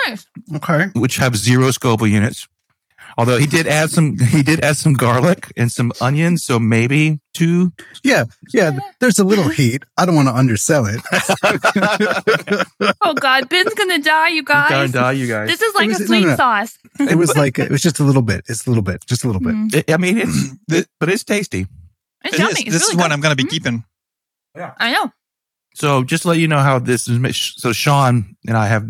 Nice. 0.06 0.26
Okay. 0.56 0.88
which 0.96 1.18
have 1.18 1.36
zero 1.36 1.72
Scoville 1.72 2.08
units. 2.08 2.48
Although 3.18 3.38
he 3.38 3.46
did 3.46 3.68
add 3.68 3.90
some, 3.92 4.18
he 4.18 4.42
did 4.44 4.62
add 4.62 4.76
some 4.78 4.94
garlic 4.94 5.52
and 5.56 5.72
some 5.72 5.92
onions, 6.02 6.44
so 6.44 6.60
maybe 6.60 7.20
two. 7.34 7.72
Yeah, 8.04 8.26
yeah. 8.54 8.78
There's 9.00 9.20
a 9.20 9.24
little 9.24 9.50
heat. 9.50 9.84
I 9.98 10.06
don't 10.06 10.16
want 10.16 10.28
to 10.30 10.36
undersell 10.36 10.86
it. 10.88 11.02
Oh 13.02 13.14
God, 13.14 13.50
Ben's 13.50 13.74
gonna 13.74 14.00
die, 14.00 14.30
you 14.30 14.44
guys. 14.44 14.70
Don't 14.70 14.92
die, 14.92 15.12
you 15.14 15.28
guys. 15.28 15.48
This 15.50 15.62
is 15.62 15.76
like 15.76 15.88
was- 15.90 16.02
a 16.02 16.08
sweet 16.08 16.22
no, 16.24 16.30
no. 16.30 16.36
sauce. 16.36 16.78
It 17.00 17.16
was 17.18 17.36
like 17.38 17.60
it 17.60 17.70
was 17.76 17.82
just 17.82 18.00
a 18.00 18.04
little 18.04 18.22
bit. 18.22 18.44
It's 18.48 18.66
a 18.66 18.70
little 18.70 18.84
bit, 18.84 19.06
just 19.06 19.24
a 19.24 19.28
little 19.28 19.42
bit. 19.42 19.54
Mhm. 19.56 19.76
It- 19.76 19.92
I 19.92 19.98
mean, 19.98 20.18
it's, 20.20 20.54
it- 20.70 20.88
but 21.00 21.10
it's 21.10 21.24
tasty. 21.24 21.68
It's 22.24 22.36
It 22.36 22.40
yummy. 22.40 22.52
is. 22.54 22.60
It's 22.60 22.66
This 22.72 22.82
really 22.84 22.92
is 22.94 22.98
one 22.98 23.10
good. 23.10 23.14
I'm 23.14 23.22
going 23.22 23.36
to 23.38 23.44
be 23.44 23.48
Mhm. 23.48 23.50
keeping. 23.52 23.84
Yeah, 24.56 24.74
I 24.80 24.92
know. 24.94 25.12
So 25.76 26.04
just 26.04 26.24
to 26.24 26.30
let 26.30 26.38
you 26.40 26.48
know 26.48 26.60
how 26.60 26.80
this 26.80 27.08
is. 27.08 27.54
So 27.58 27.74
Sean 27.74 28.36
and 28.48 28.58
I 28.58 28.68
have 28.68 28.86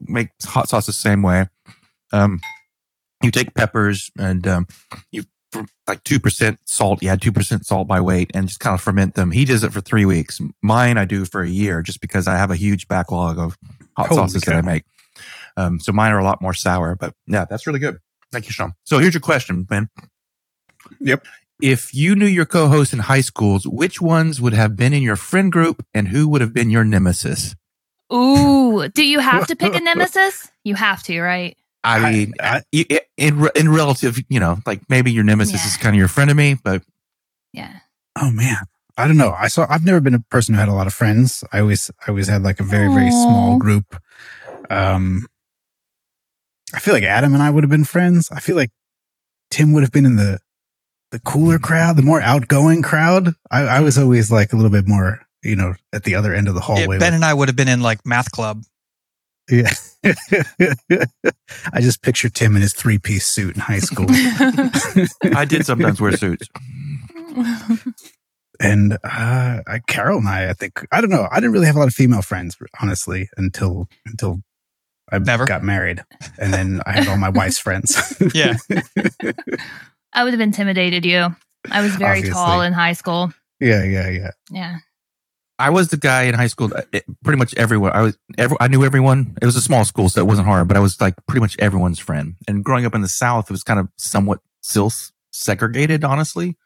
make 0.00 0.28
hot 0.44 0.68
sauce 0.68 0.86
the 0.86 0.92
same 0.92 1.22
way. 1.22 1.48
Um, 2.12 2.40
you 3.22 3.30
take 3.30 3.54
peppers 3.54 4.10
and 4.18 4.46
um, 4.46 4.66
you 5.10 5.24
for 5.52 5.64
like 5.86 6.04
two 6.04 6.20
percent 6.20 6.60
salt. 6.64 7.02
You 7.02 7.08
add 7.10 7.22
two 7.22 7.32
percent 7.32 7.66
salt 7.66 7.88
by 7.88 8.00
weight 8.00 8.30
and 8.34 8.48
just 8.48 8.60
kind 8.60 8.74
of 8.74 8.80
ferment 8.80 9.14
them. 9.14 9.30
He 9.30 9.44
does 9.44 9.64
it 9.64 9.72
for 9.72 9.80
three 9.80 10.04
weeks. 10.04 10.40
Mine 10.62 10.98
I 10.98 11.04
do 11.04 11.24
for 11.24 11.42
a 11.42 11.48
year, 11.48 11.82
just 11.82 12.00
because 12.00 12.28
I 12.28 12.36
have 12.36 12.50
a 12.50 12.56
huge 12.56 12.88
backlog 12.88 13.38
of 13.38 13.56
hot 13.96 14.08
Holy 14.08 14.20
sauces 14.20 14.42
that 14.42 14.54
I 14.54 14.60
make. 14.60 14.84
Um, 15.56 15.80
so 15.80 15.92
mine 15.92 16.12
are 16.12 16.18
a 16.18 16.24
lot 16.24 16.40
more 16.40 16.54
sour, 16.54 16.94
but 16.94 17.14
yeah, 17.26 17.44
that's 17.44 17.66
really 17.66 17.80
good. 17.80 17.98
Thank 18.30 18.46
you, 18.46 18.52
Sean. 18.52 18.74
So 18.84 18.98
here's 18.98 19.14
your 19.14 19.20
question, 19.20 19.64
Ben. 19.64 19.88
Yep. 21.00 21.26
If 21.60 21.92
you 21.92 22.14
knew 22.14 22.26
your 22.26 22.46
co-hosts 22.46 22.92
in 22.92 23.00
high 23.00 23.22
schools, 23.22 23.66
which 23.66 24.00
ones 24.00 24.40
would 24.40 24.52
have 24.52 24.76
been 24.76 24.92
in 24.92 25.02
your 25.02 25.16
friend 25.16 25.50
group 25.50 25.84
and 25.92 26.08
who 26.08 26.28
would 26.28 26.40
have 26.40 26.52
been 26.52 26.70
your 26.70 26.84
nemesis? 26.84 27.56
Ooh, 28.12 28.88
do 28.88 29.04
you 29.04 29.18
have 29.18 29.48
to 29.48 29.56
pick 29.56 29.74
a 29.74 29.80
nemesis? 29.82 30.50
You 30.62 30.76
have 30.76 31.02
to, 31.04 31.20
right? 31.20 31.58
I 31.88 31.98
I- 32.08 32.12
mean, 32.12 32.34
I- 32.40 32.62
in, 32.72 32.98
in 33.16 33.48
in 33.54 33.68
relative, 33.68 34.18
you 34.28 34.40
know, 34.40 34.58
like 34.66 34.80
maybe 34.88 35.10
your 35.12 35.24
nemesis 35.24 35.60
Yeah. 35.62 35.66
is 35.68 35.76
kind 35.76 35.94
of 35.96 35.98
your 35.98 36.08
friend 36.08 36.30
of 36.30 36.36
me, 36.36 36.54
but 36.62 36.82
Yeah. 37.52 37.80
Oh 38.20 38.30
man, 38.30 38.56
I 38.96 39.06
don't 39.06 39.16
know. 39.16 39.32
I 39.32 39.48
saw. 39.48 39.66
I've 39.70 39.84
never 39.84 40.00
been 40.00 40.14
a 40.14 40.20
person 40.30 40.54
who 40.54 40.60
had 40.60 40.68
a 40.68 40.72
lot 40.74 40.86
of 40.86 40.94
friends. 40.94 41.44
I 41.52 41.60
always, 41.60 41.90
I 42.06 42.10
always 42.10 42.26
had 42.28 42.42
like 42.42 42.58
a 42.60 42.64
very, 42.64 42.88
very 42.92 43.10
small 43.10 43.58
group. 43.58 43.96
Um, 44.70 45.26
I 46.74 46.80
feel 46.80 46.94
like 46.94 47.04
Adam 47.04 47.32
and 47.34 47.42
I 47.42 47.50
would 47.50 47.62
have 47.64 47.70
been 47.70 47.84
friends. 47.84 48.28
I 48.30 48.40
feel 48.40 48.56
like 48.56 48.70
Tim 49.50 49.72
would 49.72 49.82
have 49.82 49.92
been 49.92 50.04
in 50.06 50.16
the 50.16 50.38
the 51.10 51.20
cooler 51.20 51.58
crowd, 51.58 51.96
the 51.96 52.02
more 52.02 52.20
outgoing 52.20 52.82
crowd. 52.82 53.34
I, 53.50 53.62
I 53.62 53.80
was 53.80 53.96
always 53.96 54.30
like 54.30 54.52
a 54.52 54.56
little 54.56 54.70
bit 54.70 54.86
more, 54.86 55.20
you 55.42 55.56
know, 55.56 55.74
at 55.92 56.04
the 56.04 56.14
other 56.16 56.34
end 56.34 56.48
of 56.48 56.54
the 56.54 56.60
Yeah, 56.60 56.66
hallway. 56.66 56.98
ben 56.98 57.14
and 57.14 57.24
I 57.24 57.32
would 57.32 57.48
have 57.48 57.56
been 57.56 57.68
in 57.68 57.80
like 57.80 58.04
math 58.04 58.30
club. 58.30 58.62
yeah. 59.48 59.70
I 61.72 61.80
just 61.80 62.02
picture 62.02 62.28
Tim 62.28 62.54
in 62.56 62.62
his 62.62 62.72
three 62.72 62.98
piece 62.98 63.26
suit 63.26 63.54
in 63.54 63.60
high 63.60 63.78
school. 63.80 64.06
I 65.36 65.44
did 65.44 65.66
sometimes 65.66 66.00
wear 66.00 66.12
suits. 66.16 66.48
and 68.60 68.92
uh 69.04 69.60
I, 69.66 69.80
Carol 69.86 70.18
and 70.18 70.28
I, 70.28 70.50
I 70.50 70.52
think 70.52 70.84
I 70.92 71.00
don't 71.00 71.10
know. 71.10 71.28
I 71.30 71.36
didn't 71.36 71.52
really 71.52 71.66
have 71.66 71.76
a 71.76 71.78
lot 71.78 71.88
of 71.88 71.94
female 71.94 72.22
friends, 72.22 72.56
honestly, 72.80 73.28
until 73.36 73.88
until 74.06 74.40
I 75.10 75.18
Never? 75.18 75.46
got 75.46 75.62
married, 75.64 76.04
and 76.38 76.52
then 76.52 76.80
I 76.86 76.92
had 76.92 77.08
all 77.08 77.16
my 77.16 77.30
wife's 77.30 77.58
friends. 77.58 77.96
Yeah. 78.34 78.56
I 80.12 80.24
would 80.24 80.32
have 80.34 80.40
intimidated 80.40 81.04
you. 81.06 81.34
I 81.70 81.80
was 81.82 81.96
very 81.96 82.18
Obviously. 82.18 82.32
tall 82.34 82.60
in 82.62 82.72
high 82.72 82.92
school. 82.92 83.32
yeah, 83.60 83.84
yeah, 83.84 84.08
yeah. 84.08 84.30
Yeah. 84.50 84.76
I 85.58 85.70
was 85.70 85.88
the 85.88 85.96
guy 85.96 86.24
in 86.24 86.34
high 86.34 86.46
school. 86.46 86.68
that- 86.68 86.88
Pretty 87.24 87.38
much 87.38 87.54
everyone. 87.56 87.92
I 87.92 88.02
was. 88.02 88.18
Every, 88.36 88.56
I 88.60 88.68
knew 88.68 88.84
everyone. 88.84 89.36
It 89.42 89.46
was 89.46 89.56
a 89.56 89.60
small 89.60 89.84
school, 89.84 90.08
so 90.08 90.20
it 90.20 90.26
wasn't 90.26 90.46
hard. 90.46 90.68
But 90.68 90.76
I 90.76 90.80
was 90.80 91.00
like 91.00 91.14
pretty 91.26 91.40
much 91.40 91.56
everyone's 91.58 91.98
friend. 91.98 92.36
And 92.46 92.64
growing 92.64 92.86
up 92.86 92.94
in 92.94 93.00
the 93.00 93.08
South, 93.08 93.50
it 93.50 93.52
was 93.52 93.64
kind 93.64 93.80
of 93.80 93.88
somewhat 93.96 94.40
still 94.60 94.92
segregated, 95.32 96.04
honestly. 96.04 96.56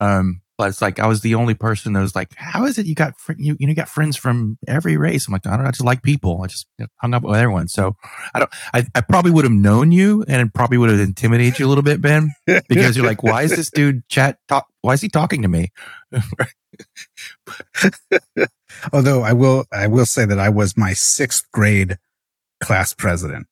Um, 0.00 0.40
but 0.58 0.68
it's 0.68 0.82
like 0.82 0.98
I 0.98 1.06
was 1.06 1.20
the 1.20 1.36
only 1.36 1.54
person 1.54 1.92
that 1.92 2.00
was 2.00 2.16
like, 2.16 2.34
"How 2.36 2.66
is 2.66 2.78
it 2.78 2.86
you 2.86 2.96
got 2.96 3.18
fr- 3.18 3.34
you 3.38 3.56
you 3.60 3.66
know 3.68 3.74
got 3.74 3.88
friends 3.88 4.16
from 4.16 4.58
every 4.66 4.96
race?" 4.96 5.28
I'm 5.28 5.32
like, 5.32 5.46
I 5.46 5.50
don't 5.50 5.62
know. 5.62 5.68
I 5.68 5.70
just 5.70 5.84
like 5.84 6.02
people. 6.02 6.42
I 6.42 6.48
just 6.48 6.66
hung 6.96 7.14
up 7.14 7.22
with 7.22 7.36
everyone. 7.36 7.68
So 7.68 7.94
I 8.34 8.40
don't. 8.40 8.50
I, 8.74 8.84
I 8.94 9.00
probably 9.02 9.30
would 9.30 9.44
have 9.44 9.52
known 9.52 9.92
you, 9.92 10.24
and 10.26 10.42
it 10.46 10.52
probably 10.52 10.76
would 10.76 10.90
have 10.90 10.98
intimidated 10.98 11.60
you 11.60 11.66
a 11.66 11.68
little 11.68 11.84
bit, 11.84 12.02
Ben, 12.02 12.32
because 12.68 12.96
you're 12.96 13.06
like, 13.06 13.22
"Why 13.22 13.42
is 13.42 13.54
this 13.54 13.70
dude 13.70 14.06
chat 14.08 14.38
talk? 14.48 14.66
Why 14.82 14.94
is 14.94 15.00
he 15.00 15.08
talking 15.08 15.42
to 15.42 15.48
me?" 15.48 15.70
Although 18.92 19.22
I 19.22 19.32
will, 19.32 19.64
I 19.72 19.86
will 19.86 20.06
say 20.06 20.24
that 20.24 20.40
I 20.40 20.48
was 20.48 20.76
my 20.76 20.92
sixth 20.92 21.44
grade 21.52 21.98
class 22.60 22.92
president, 22.92 23.46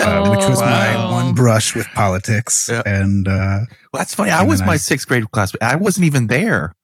uh, 0.00 0.28
which 0.30 0.48
was 0.48 0.60
my 0.60 1.10
one 1.12 1.34
brush 1.34 1.74
with 1.74 1.86
politics. 1.94 2.68
Yeah. 2.70 2.82
And 2.84 3.26
uh, 3.28 3.60
Well, 3.92 4.00
that's 4.00 4.14
funny. 4.14 4.30
I 4.30 4.42
was 4.44 4.60
my 4.62 4.72
I- 4.74 4.76
sixth 4.76 5.06
grade 5.08 5.30
class. 5.30 5.52
I 5.60 5.76
wasn't 5.76 6.06
even 6.06 6.26
there. 6.26 6.74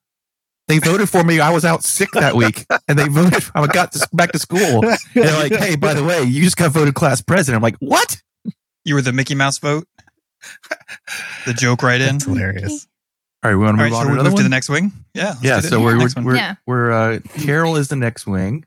They 0.68 0.78
voted 0.78 1.08
for 1.08 1.24
me. 1.24 1.40
I 1.40 1.50
was 1.50 1.64
out 1.64 1.82
sick 1.82 2.10
that 2.12 2.36
week, 2.36 2.64
and 2.86 2.96
they 2.96 3.08
voted. 3.08 3.42
I 3.56 3.66
got 3.66 3.90
to, 3.92 4.08
back 4.12 4.30
to 4.32 4.38
school. 4.38 4.82
They're 5.14 5.36
like, 5.36 5.52
"Hey, 5.52 5.74
by 5.74 5.94
the 5.94 6.04
way, 6.04 6.22
you 6.22 6.44
just 6.44 6.56
got 6.56 6.70
voted 6.70 6.94
class 6.94 7.20
president." 7.20 7.56
I'm 7.56 7.62
like, 7.62 7.74
"What?" 7.80 8.22
You 8.84 8.94
were 8.94 9.02
the 9.02 9.12
Mickey 9.12 9.34
Mouse 9.34 9.58
vote. 9.58 9.88
The 11.44 11.54
joke 11.54 11.82
right 11.82 12.00
in. 12.00 12.14
That's 12.18 12.24
hilarious. 12.24 12.86
All 13.42 13.50
right, 13.50 13.56
we 13.56 13.64
want 13.64 13.72
All 13.72 13.78
to 13.78 13.82
right, 13.82 13.90
move 13.90 13.98
on 13.98 14.06
so 14.18 14.22
to 14.22 14.30
move 14.30 14.36
to 14.36 14.42
the 14.44 14.48
next 14.48 14.68
wing. 14.68 14.92
Yeah. 15.12 15.34
yeah, 15.42 15.58
so 15.60 15.80
we're 15.80 15.98
we're 15.98 16.08
we're, 16.22 16.36
Yeah. 16.36 16.54
we're 16.66 16.92
uh, 16.92 17.18
Carol 17.40 17.74
is 17.76 17.88
the 17.88 17.96
next 17.96 18.26
wing. 18.28 18.64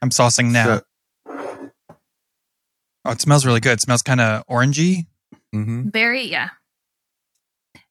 I'm 0.00 0.10
saucing 0.10 0.52
now. 0.52 0.76
So- 0.76 0.82
oh, 3.04 3.10
it 3.12 3.20
smells 3.20 3.44
really 3.46 3.60
good. 3.60 3.74
It 3.74 3.80
smells 3.80 4.02
kind 4.02 4.20
of 4.20 4.46
orangey. 4.46 5.06
Mhm. 5.54 5.92
Very, 5.92 6.22
yeah. 6.24 6.50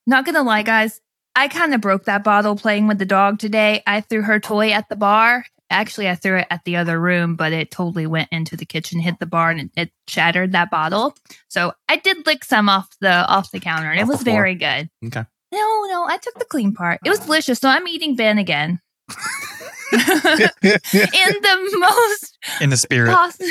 Not 0.05 0.25
gonna 0.25 0.43
lie, 0.43 0.63
guys. 0.63 1.01
I 1.35 1.47
kind 1.47 1.73
of 1.73 1.81
broke 1.81 2.05
that 2.05 2.23
bottle 2.23 2.55
playing 2.55 2.87
with 2.87 2.97
the 2.97 3.05
dog 3.05 3.39
today. 3.39 3.83
I 3.85 4.01
threw 4.01 4.21
her 4.23 4.39
toy 4.39 4.71
at 4.71 4.89
the 4.89 4.95
bar. 4.95 5.45
Actually, 5.69 6.09
I 6.09 6.15
threw 6.15 6.37
it 6.37 6.47
at 6.49 6.63
the 6.63 6.77
other 6.77 6.99
room, 6.99 7.35
but 7.35 7.51
it 7.51 7.71
totally 7.71 8.07
went 8.07 8.29
into 8.31 8.55
the 8.55 8.65
kitchen, 8.65 8.99
hit 9.01 9.19
the 9.19 9.25
bar, 9.25 9.49
and 9.51 9.59
it, 9.59 9.71
it 9.75 9.91
shattered 10.07 10.53
that 10.53 10.71
bottle. 10.71 11.13
So 11.49 11.73
I 11.89 11.97
did 11.97 12.25
lick 12.25 12.45
some 12.45 12.69
off 12.69 12.89
the 13.01 13.11
off 13.11 13.51
the 13.51 13.59
counter, 13.59 13.91
and 13.91 13.99
Off 13.99 14.05
it 14.05 14.07
was 14.07 14.23
very 14.23 14.55
good. 14.55 14.89
Okay. 15.05 15.25
No, 15.51 15.85
no, 15.89 16.05
I 16.07 16.17
took 16.21 16.35
the 16.39 16.45
clean 16.45 16.73
part. 16.73 17.01
It 17.05 17.09
was 17.09 17.19
delicious. 17.19 17.59
So 17.59 17.69
I'm 17.69 17.87
eating 17.87 18.15
Ben 18.15 18.37
again. 18.37 18.79
In 19.93 19.99
the 20.61 21.77
most 21.79 22.37
in 22.61 22.69
the 22.69 22.77
spirit. 22.77 23.13
possible. 23.13 23.45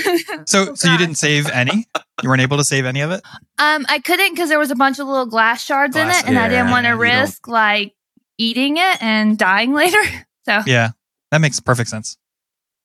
So, 0.46 0.74
so 0.74 0.90
you 0.90 0.98
didn't 0.98 1.16
save 1.16 1.48
any? 1.50 1.86
You 2.22 2.28
weren't 2.28 2.42
able 2.42 2.56
to 2.58 2.64
save 2.64 2.84
any 2.84 3.00
of 3.00 3.10
it? 3.10 3.22
Um, 3.58 3.86
I 3.88 3.98
couldn't 4.04 4.32
because 4.32 4.48
there 4.48 4.58
was 4.58 4.70
a 4.70 4.74
bunch 4.76 4.98
of 4.98 5.06
little 5.06 5.26
glass 5.26 5.62
shards 5.62 5.94
Glass- 5.94 6.22
in 6.22 6.26
it, 6.26 6.28
and 6.30 6.38
I 6.38 6.48
didn't 6.48 6.70
want 6.70 6.84
to 6.84 6.90
you 6.90 6.94
don't- 6.94 7.00
risk 7.22 7.48
like 7.48 7.94
eating 8.38 8.76
it 8.76 9.02
and 9.02 9.38
dying 9.38 9.72
later. 9.74 10.02
So 10.44 10.60
Yeah, 10.66 10.90
that 11.30 11.40
makes 11.40 11.58
perfect 11.60 11.88
sense. 11.90 12.18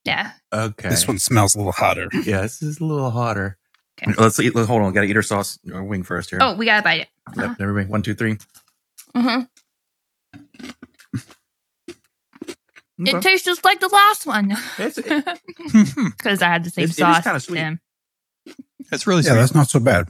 yeah, 0.05 0.31
Okay. 0.53 0.89
This 0.89 1.07
one 1.07 1.19
smells 1.19 1.53
a 1.55 1.57
little 1.57 1.73
hotter. 1.73 2.07
yeah, 2.23 2.41
this 2.41 2.61
is 2.61 2.79
a 2.79 2.85
little 2.85 3.11
hotter. 3.11 3.57
Okay. 4.01 4.13
Let's 4.17 4.39
eat. 4.39 4.55
Let's, 4.55 4.67
hold 4.67 4.81
on. 4.81 4.93
Got 4.93 5.01
to 5.01 5.07
eat 5.07 5.15
our 5.15 5.21
sauce 5.21 5.59
our 5.73 5.83
wing 5.83 6.03
first 6.03 6.29
here. 6.31 6.39
Oh, 6.41 6.55
we 6.55 6.65
gotta 6.65 6.81
bite 6.81 7.01
it. 7.01 7.07
Yep, 7.37 7.57
everybody. 7.59 7.85
One, 7.87 8.01
two, 8.01 8.15
three. 8.15 8.37
hmm 9.15 9.41
Okay. 13.01 13.17
It 13.17 13.21
tastes 13.23 13.45
just 13.45 13.63
like 13.65 13.79
the 13.79 13.87
last 13.87 14.25
one 14.27 14.49
because 14.77 14.97
I 16.41 16.45
had 16.47 16.63
the 16.63 16.69
same 16.69 16.83
It- 16.83 16.89
it 16.89 16.89
is 16.91 16.97
sauce. 16.97 17.23
kinda 17.23 17.39
sweet. 17.39 17.57
him. 17.59 17.79
it's 18.91 19.07
really 19.07 19.23
Yeah, 19.23 19.31
sweet. 19.31 19.39
that's 19.39 19.55
not 19.55 19.69
so 19.69 19.79
bad. 19.79 20.07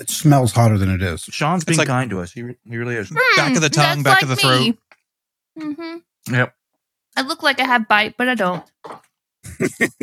It 0.00 0.08
smells 0.10 0.52
hotter 0.52 0.78
than 0.78 0.90
it 0.90 1.02
is. 1.02 1.22
Sean's 1.22 1.64
being 1.64 1.78
like- 1.78 1.88
kind 1.88 2.08
to 2.10 2.20
us. 2.20 2.32
He, 2.32 2.42
re- 2.42 2.56
he 2.64 2.76
really 2.76 2.94
is. 2.94 3.10
Back 3.36 3.54
of 3.56 3.62
the 3.62 3.68
tongue, 3.68 3.98
Mm, 3.98 4.04
back 4.04 4.22
of 4.22 4.28
the 4.28 4.36
throat. 4.36 4.76
Mm-hmm. 5.58 6.34
Yep. 6.34 6.54
I 7.16 7.22
look 7.22 7.42
like 7.42 7.58
I 7.60 7.64
have 7.64 7.88
bite, 7.88 8.14
but 8.16 8.28
I 8.28 8.34
don't. 8.36 8.64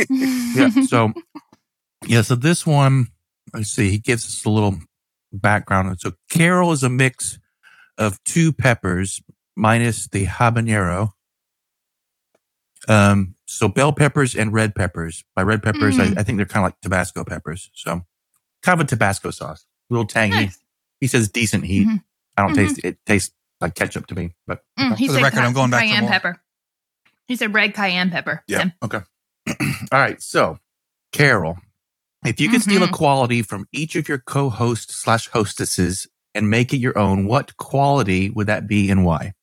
yeah. 0.09 0.69
So, 0.87 1.13
yeah. 2.07 2.21
So 2.21 2.35
this 2.35 2.65
one, 2.65 3.07
let's 3.53 3.69
see. 3.69 3.89
He 3.89 3.97
gives 3.99 4.25
us 4.25 4.43
a 4.45 4.49
little 4.49 4.77
background. 5.31 5.99
So 6.01 6.11
Carol 6.29 6.71
is 6.73 6.83
a 6.83 6.89
mix 6.89 7.39
of 7.97 8.21
two 8.25 8.51
peppers 8.51 9.21
minus 9.55 10.07
the 10.07 10.25
habanero. 10.25 11.11
Um. 12.87 13.35
So 13.47 13.67
bell 13.67 13.93
peppers 13.93 14.35
and 14.35 14.51
red 14.53 14.75
peppers. 14.75 15.23
By 15.35 15.43
red 15.43 15.61
peppers, 15.63 15.97
Mm. 15.97 16.17
I, 16.17 16.19
I 16.19 16.23
think 16.23 16.37
they're 16.37 16.45
kind 16.45 16.65
of 16.65 16.71
like 16.71 16.81
Tabasco 16.81 17.23
peppers. 17.23 17.69
So 17.73 18.01
kind 18.63 18.79
of 18.79 18.85
a 18.85 18.87
Tabasco 18.89 19.31
sauce, 19.31 19.65
a 19.89 19.93
little 19.93 20.07
tangy. 20.07 20.35
Nice. 20.35 20.59
He 20.99 21.07
says 21.07 21.29
decent 21.29 21.65
heat. 21.65 21.87
Mhm. 21.87 22.03
I 22.37 22.41
don't 22.41 22.51
Mhm. 22.51 22.55
taste 22.55 22.77
it. 22.79 22.85
It 22.85 22.97
tastes 23.05 23.31
like 23.61 23.75
ketchup 23.75 24.07
to 24.07 24.15
me. 24.15 24.33
But 24.47 24.63
Mm, 24.79 24.97
he 24.97 25.07
For 25.07 25.13
the 25.13 25.17
said 25.19 25.23
record, 25.23 25.39
ca- 25.39 25.45
I'm 25.45 25.53
going 25.53 25.69
back 25.71 25.83
for 25.83 25.87
cayenne 25.89 26.01
more. 26.03 26.11
pepper. 26.11 26.41
He 27.27 27.35
said 27.35 27.53
red 27.53 27.73
cayenne 27.73 28.09
pepper. 28.11 28.43
yeah, 28.47 28.69
okay. 28.83 28.99
All 29.91 29.99
right. 29.99 30.21
So, 30.21 30.59
Carol, 31.11 31.57
if 32.25 32.39
you 32.39 32.49
could 32.49 32.61
steal 32.61 32.83
a 32.83 32.87
Mhm. 32.87 32.91
quality 32.93 33.41
from 33.41 33.67
each 33.71 33.95
of 33.95 34.07
your 34.09 34.17
co-hosts 34.19 34.95
slash 34.95 35.27
hostesses 35.29 36.07
and 36.33 36.49
make 36.49 36.73
it 36.73 36.77
your 36.77 36.97
own, 36.97 37.25
what 37.25 37.55
quality 37.57 38.29
would 38.29 38.47
that 38.47 38.67
be 38.67 38.89
and 38.91 39.05
why? 39.05 39.33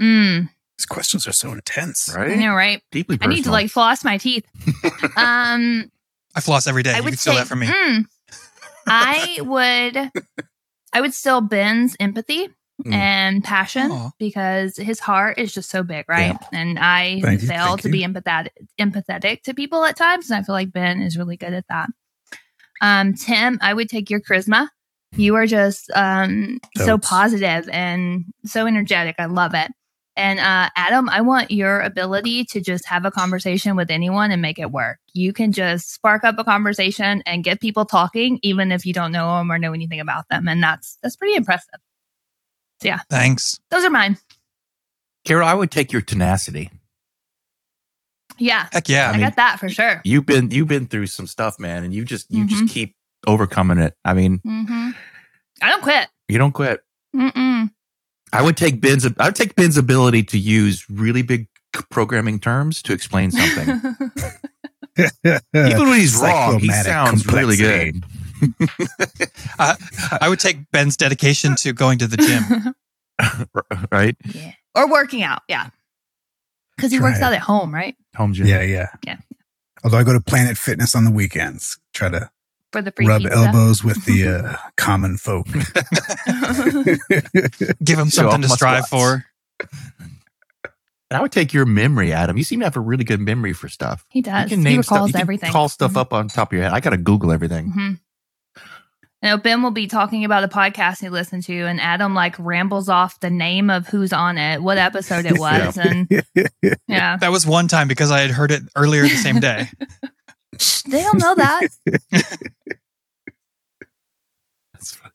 Mm, 0.00 0.50
These 0.78 0.86
questions 0.86 1.26
are 1.28 1.32
so 1.32 1.52
intense. 1.52 2.14
I 2.14 2.20
Right? 2.20 2.38
know, 2.38 2.54
right? 2.54 2.82
Deeply 2.90 3.16
personal. 3.18 3.32
I 3.32 3.36
need 3.36 3.44
to 3.44 3.50
like 3.52 3.70
floss 3.70 4.04
my 4.04 4.18
teeth. 4.18 4.44
Um, 5.16 5.90
I 6.34 6.40
floss 6.40 6.66
every 6.66 6.82
day. 6.82 6.92
I 6.92 6.96
You 6.98 7.04
would 7.04 7.10
can 7.10 7.18
steal 7.18 7.34
say, 7.34 7.38
that 7.40 7.46
from 7.46 7.60
me. 7.60 7.66
mm, 7.68 8.04
I 8.86 9.38
would, 9.42 10.10
I 10.92 11.00
would 11.00 11.14
steal 11.14 11.40
Ben's 11.40 11.96
empathy 12.00 12.48
Mm. 12.84 12.92
and 12.92 13.44
passion 13.44 13.88
Aw. 13.92 14.10
because 14.18 14.76
his 14.76 14.98
heart 14.98 15.38
is 15.38 15.54
just 15.54 15.70
so 15.70 15.84
big, 15.84 16.06
right? 16.08 16.36
And 16.52 16.76
I 16.76 17.20
Thank 17.22 17.42
fail 17.42 17.66
thank 17.76 17.82
to 17.82 17.88
you. 17.88 17.92
be 17.92 18.02
empathetic, 18.04 18.48
empathetic 18.80 19.42
to 19.44 19.54
people 19.54 19.84
at 19.84 19.94
times, 19.96 20.28
and 20.28 20.36
I 20.40 20.42
feel 20.42 20.56
like 20.56 20.72
Ben 20.72 21.00
is 21.00 21.16
really 21.16 21.36
good 21.36 21.52
at 21.54 21.66
that. 21.68 21.88
Um, 22.80 23.14
Tim, 23.14 23.60
I 23.62 23.72
would 23.74 23.88
take 23.88 24.10
your 24.10 24.18
charisma. 24.20 24.70
You 25.14 25.36
are 25.36 25.46
just 25.46 25.88
um, 25.94 26.58
so 26.78 26.98
positive 26.98 27.68
and 27.68 28.24
so 28.44 28.66
energetic. 28.66 29.14
I 29.20 29.26
love 29.26 29.54
it. 29.54 29.70
And 30.16 30.38
uh, 30.38 30.70
Adam, 30.76 31.08
I 31.08 31.22
want 31.22 31.50
your 31.50 31.80
ability 31.80 32.44
to 32.46 32.60
just 32.60 32.86
have 32.86 33.04
a 33.04 33.10
conversation 33.10 33.74
with 33.74 33.90
anyone 33.90 34.30
and 34.30 34.40
make 34.40 34.60
it 34.60 34.70
work. 34.70 34.98
You 35.12 35.32
can 35.32 35.50
just 35.50 35.92
spark 35.92 36.22
up 36.22 36.38
a 36.38 36.44
conversation 36.44 37.22
and 37.26 37.42
get 37.42 37.60
people 37.60 37.84
talking, 37.84 38.38
even 38.42 38.70
if 38.70 38.86
you 38.86 38.92
don't 38.92 39.10
know 39.10 39.38
them 39.38 39.50
or 39.50 39.58
know 39.58 39.72
anything 39.72 39.98
about 40.00 40.28
them, 40.28 40.46
and 40.46 40.62
that's 40.62 40.98
that's 41.02 41.16
pretty 41.16 41.34
impressive. 41.34 41.80
Yeah. 42.82 43.00
Thanks. 43.10 43.58
Those 43.70 43.84
are 43.84 43.90
mine. 43.90 44.16
Carol, 45.24 45.48
I 45.48 45.54
would 45.54 45.70
take 45.70 45.90
your 45.92 46.02
tenacity. 46.02 46.70
Yeah, 48.38 48.66
Heck 48.72 48.88
yeah. 48.88 49.08
I, 49.10 49.12
mean- 49.12 49.20
got 49.22 49.36
that 49.36 49.58
for 49.60 49.68
sure. 49.68 50.00
You've 50.04 50.26
been 50.26 50.50
you've 50.50 50.68
been 50.68 50.86
through 50.86 51.06
some 51.06 51.26
stuff, 51.26 51.58
man, 51.58 51.84
and 51.84 51.94
you 51.94 52.04
just 52.04 52.30
you 52.30 52.46
just 52.46 52.64
Mhm. 52.64 52.70
keep 52.70 52.96
overcoming 53.26 53.78
it. 53.78 53.94
I 54.04 54.14
mean, 54.14 54.38
hmm 54.44 54.90
I 55.62 55.70
don't 55.70 55.82
quit. 55.82 56.08
you 56.28 56.38
don't 56.38 56.52
quit. 56.52 56.80
Mm-mm. 57.14 57.70
I 58.34 58.42
would 58.42 58.56
take 58.56 58.80
Ben's 58.80 59.06
I 59.18 59.26
would 59.26 59.36
take 59.36 59.54
Ben's 59.54 59.76
ability 59.78 60.24
to 60.24 60.38
use 60.38 60.84
really 60.90 61.22
big 61.22 61.48
programming 61.90 62.38
terms 62.38 62.82
to 62.82 62.92
explain 62.92 63.30
something. 63.30 63.96
Even 65.54 65.88
when 65.88 65.98
he's 65.98 66.16
wrong, 66.16 66.58
he 66.60 66.68
Cyclomatic 66.68 66.84
sounds 66.84 67.26
really 67.26 67.56
complexity. 67.56 68.00
good. 68.00 68.04
I 70.20 70.28
would 70.28 70.40
take 70.40 70.70
Ben's 70.70 70.96
dedication 70.96 71.56
to 71.56 71.72
going 71.72 71.98
to 71.98 72.06
the 72.06 72.16
gym. 72.16 72.74
right? 73.92 74.16
yeah, 74.34 74.52
or 74.74 74.88
working 74.90 75.22
out. 75.22 75.42
Yeah, 75.48 75.70
because 76.76 76.92
he 76.92 76.98
Try 76.98 77.08
works 77.08 77.18
it. 77.18 77.24
out 77.24 77.32
at 77.32 77.40
home, 77.40 77.72
right? 77.74 77.96
Home 78.16 78.32
gym. 78.34 78.46
Yeah, 78.46 78.62
yeah. 78.62 78.88
Yeah. 79.04 79.16
Although 79.82 79.98
I 79.98 80.04
go 80.04 80.12
to 80.12 80.20
Planet 80.20 80.56
Fitness 80.56 80.94
on 80.94 81.04
the 81.04 81.10
weekends, 81.10 81.78
try 81.92 82.08
to 82.08 82.30
For 82.74 82.82
the 82.82 82.90
free 82.90 83.06
rub 83.06 83.22
pizza. 83.22 83.36
elbows 83.36 83.84
with 83.84 84.04
the 84.04 84.28
uh, 84.52 84.56
common 84.76 85.16
folk. 85.16 85.46
Give 87.84 87.98
him 87.98 88.10
something 88.10 88.42
to 88.42 88.48
strive 88.48 88.88
for. 88.88 89.24
And 89.60 91.18
I 91.18 91.22
would 91.22 91.30
take 91.32 91.52
your 91.52 91.66
memory, 91.66 92.12
Adam. 92.12 92.36
You 92.36 92.42
seem 92.42 92.58
to 92.60 92.66
have 92.66 92.76
a 92.76 92.80
really 92.80 93.04
good 93.04 93.20
memory 93.20 93.52
for 93.52 93.68
stuff. 93.68 94.04
he 94.08 94.22
does. 94.22 94.50
You 94.50 94.56
can 94.56 94.66
he 94.66 94.76
recalls 94.78 94.86
stuff. 94.86 95.06
You 95.08 95.12
can 95.12 95.20
everything. 95.20 95.52
call 95.52 95.68
stuff 95.68 95.92
Mhm. 95.92 95.96
up 95.98 96.12
on 96.12 96.28
top 96.28 96.48
of 96.48 96.54
your 96.54 96.62
head. 96.64 96.72
I 96.72 96.80
got 96.80 96.90
to 96.90 96.96
Google 96.96 97.30
everything. 97.30 97.70
hmm 97.70 97.92
You 99.22 99.30
know, 99.30 99.36
Ben 99.36 99.62
will 99.62 99.70
be 99.70 99.86
talking 99.86 100.24
about 100.24 100.42
a 100.42 100.48
podcast 100.48 101.00
he 101.00 101.10
listened 101.10 101.44
to, 101.44 101.54
and 101.66 101.80
Adam 101.80 102.14
like 102.14 102.34
rambles 102.40 102.88
off 102.88 103.20
the 103.20 103.30
name 103.30 103.70
of 103.70 103.86
who's 103.86 104.12
on 104.12 104.38
it, 104.38 104.60
what 104.62 104.78
episode 104.78 105.26
it 105.26 105.38
was, 105.38 105.78
and 105.78 106.08
yeah, 106.88 107.16
That 107.18 107.30
was 107.30 107.46
one 107.46 107.68
time 107.68 107.86
because 107.86 108.10
I 108.10 108.20
had 108.20 108.30
heard 108.30 108.50
it 108.50 108.62
earlier 108.74 109.02
the 109.02 109.10
same 109.10 109.38
day. 109.40 109.68
They 110.88 111.02
don't 111.02 111.18
know 111.18 111.34
that. 111.34 111.68
That's 114.72 114.94
fun. 114.94 115.10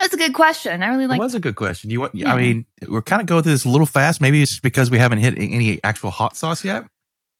That's 0.00 0.12
a 0.14 0.18
good 0.18 0.34
question. 0.34 0.82
I 0.82 0.88
really 0.88 1.04
It 1.04 1.08
like. 1.08 1.20
was 1.20 1.34
a 1.34 1.40
good 1.40 1.56
question. 1.56 1.90
You 1.90 2.00
want? 2.00 2.14
Yeah. 2.14 2.32
I 2.32 2.36
mean, 2.40 2.66
we're 2.86 3.02
kind 3.02 3.20
of 3.20 3.26
going 3.26 3.42
through 3.42 3.52
this 3.52 3.64
a 3.64 3.68
little 3.68 3.86
fast. 3.86 4.20
Maybe 4.20 4.42
it's 4.42 4.60
because 4.60 4.90
we 4.90 4.98
haven't 4.98 5.18
hit 5.18 5.34
any 5.38 5.82
actual 5.82 6.10
hot 6.10 6.36
sauce 6.36 6.64
yet. 6.64 6.84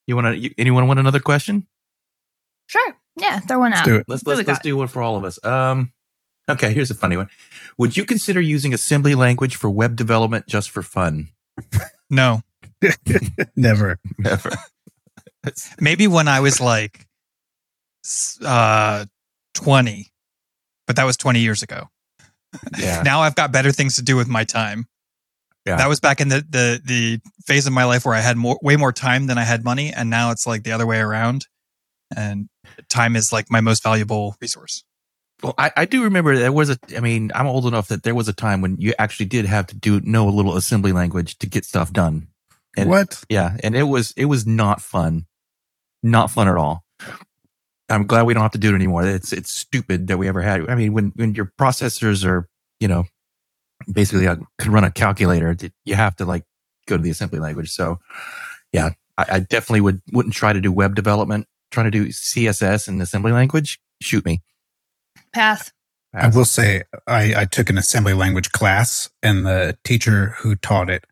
You 0.07 0.17
want 0.17 0.41
to? 0.41 0.55
Anyone 0.59 0.87
want 0.87 0.99
another 1.01 1.21
question? 1.21 1.67
Sure, 2.69 2.97
yeah, 3.17 3.39
throw 3.41 3.59
one 3.61 3.71
Let's 3.71 3.83
out. 3.83 3.85
do 3.87 3.97
it. 3.97 4.07
Let's 4.09 4.27
let's 4.27 4.47
let's 4.47 4.61
do 4.61 4.77
one 4.77 4.89
for 4.89 5.03
all 5.03 5.17
of 5.17 5.25
us. 5.25 5.43
Um, 5.45 5.93
okay, 6.49 6.73
here's 6.73 6.91
a 6.91 6.95
funny 6.95 7.17
one. 7.17 7.29
Would 7.79 7.97
you 7.97 8.05
consider 8.05 8.41
using 8.41 8.73
assembly 8.75 9.15
language 9.15 9.57
for 9.57 9.71
web 9.71 9.95
development 9.95 10.47
just 10.47 10.71
for 10.71 10.83
fun? 10.83 11.29
No. 12.11 12.41
Never. 13.57 13.99
Never. 14.19 14.51
Maybe 15.81 16.07
when 16.07 16.29
I 16.29 16.41
was 16.41 16.61
like 16.61 17.07
uh 18.45 19.07
20. 19.55 20.13
But 20.87 20.97
that 20.97 21.05
was 21.05 21.17
20 21.17 21.41
years 21.41 21.63
ago. 21.63 21.89
Yeah. 22.79 23.03
Now 23.05 23.21
I've 23.23 23.35
got 23.35 23.53
better 23.53 23.73
things 23.73 23.97
to 23.97 24.03
do 24.03 24.17
with 24.17 24.29
my 24.29 24.45
time. 24.45 24.87
Yeah. 25.67 25.77
That 25.77 25.89
was 25.89 25.99
back 25.99 26.21
in 26.21 26.29
the, 26.29 26.45
the 26.49 26.81
the 26.85 27.21
phase 27.45 27.67
of 27.67 27.73
my 27.73 27.85
life 27.85 28.05
where 28.05 28.15
I 28.15 28.21
had 28.21 28.37
more 28.37 28.59
way 28.63 28.77
more 28.77 28.93
time 28.93 29.27
than 29.27 29.37
I 29.39 29.43
had 29.45 29.65
money 29.65 29.93
and 29.93 30.09
now 30.11 30.31
it's 30.31 30.47
like 30.47 30.63
the 30.63 30.73
other 30.73 30.87
way 30.87 31.01
around. 31.01 31.47
And 32.17 32.49
time 32.89 33.17
is 33.17 33.33
like 33.33 33.51
my 33.51 33.61
most 33.61 33.83
valuable 33.83 34.37
resource. 34.41 34.85
Well, 35.43 35.55
I, 35.59 35.71
I 35.77 35.85
do 35.85 36.05
remember 36.05 36.37
there 36.37 36.53
was 36.53 36.71
a. 36.71 36.79
I 36.97 37.01
mean, 37.01 37.31
I'm 37.35 37.47
old 37.47 37.67
enough 37.67 37.89
that 37.89 38.05
there 38.05 38.15
was 38.15 38.29
a 38.29 38.33
time 38.33 38.61
when 38.61 38.77
you 38.79 38.95
actually 38.99 39.27
did 39.27 39.45
have 39.45 39.67
to 39.67 39.77
do 39.77 40.01
know 40.01 40.29
a 40.29 40.31
little 40.31 40.57
assembly 40.57 40.93
language 40.93 41.37
to 41.39 41.47
get 41.47 41.65
stuff 41.65 41.93
done. 41.93 42.29
And- 42.77 42.89
what? 42.89 43.23
Yeah, 43.29 43.57
and 43.63 43.77
it 43.77 43.85
was 43.85 44.13
it 44.17 44.27
was 44.27 44.47
not 44.47 44.81
fun, 44.81 45.27
not 46.03 46.31
fun 46.31 46.49
at 46.49 46.57
all. 46.57 46.85
I'm 47.89 48.07
glad 48.07 48.25
we 48.25 48.35
don't 48.35 48.43
have 48.43 48.53
to 48.53 48.59
do 48.59 48.73
it 48.73 48.75
anymore. 48.75 49.07
It's 49.07 49.33
it's 49.33 49.51
stupid 49.51 50.09
that 50.09 50.19
we 50.19 50.29
ever 50.29 50.43
had. 50.43 50.69
I 50.69 50.75
mean, 50.75 50.93
when 50.93 51.13
when 51.17 51.35
your 51.35 51.53
processors 51.59 52.25
are 52.25 52.49
you 52.81 52.89
know 52.89 53.05
basically 53.91 54.27
uh 54.27 54.37
can 54.59 54.73
run 54.73 54.85
a 54.85 54.91
calculator, 54.91 55.57
you 55.85 55.95
have 55.95 56.17
to 56.17 56.25
like 56.25 56.45
go 56.87 56.97
to 56.97 57.03
the 57.03 57.11
assembly 57.11 57.39
language. 57.39 57.71
So 57.71 58.01
yeah, 58.73 58.91
I, 59.17 59.27
I 59.29 59.39
definitely 59.41 59.83
would 59.83 60.01
wouldn't 60.13 60.35
try 60.35 60.53
to 60.53 60.61
do 60.61 60.73
web 60.73 60.95
development. 60.95 61.47
Trying 61.71 61.91
to 61.91 61.91
do 61.91 62.07
CSS 62.07 62.89
and 62.89 63.03
assembly 63.03 63.33
language, 63.33 63.81
shoot 64.01 64.25
me. 64.25 64.43
Pass. 65.33 65.73
I 66.15 66.29
will 66.29 66.45
say 66.45 66.85
I, 67.07 67.43
I 67.43 67.45
took 67.45 67.69
an 67.69 67.77
assembly 67.77 68.15
language 68.15 68.51
class 68.53 69.11
and 69.23 69.45
the 69.45 69.77
teacher 69.85 70.35
who 70.39 70.55
taught 70.55 70.89
it 70.89 71.05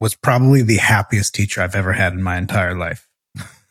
was 0.00 0.14
probably 0.14 0.62
the 0.62 0.76
happiest 0.76 1.34
teacher 1.34 1.62
I've 1.62 1.74
ever 1.74 1.92
had 1.92 2.12
in 2.12 2.22
my 2.22 2.36
entire 2.36 2.76
life. 2.76 3.08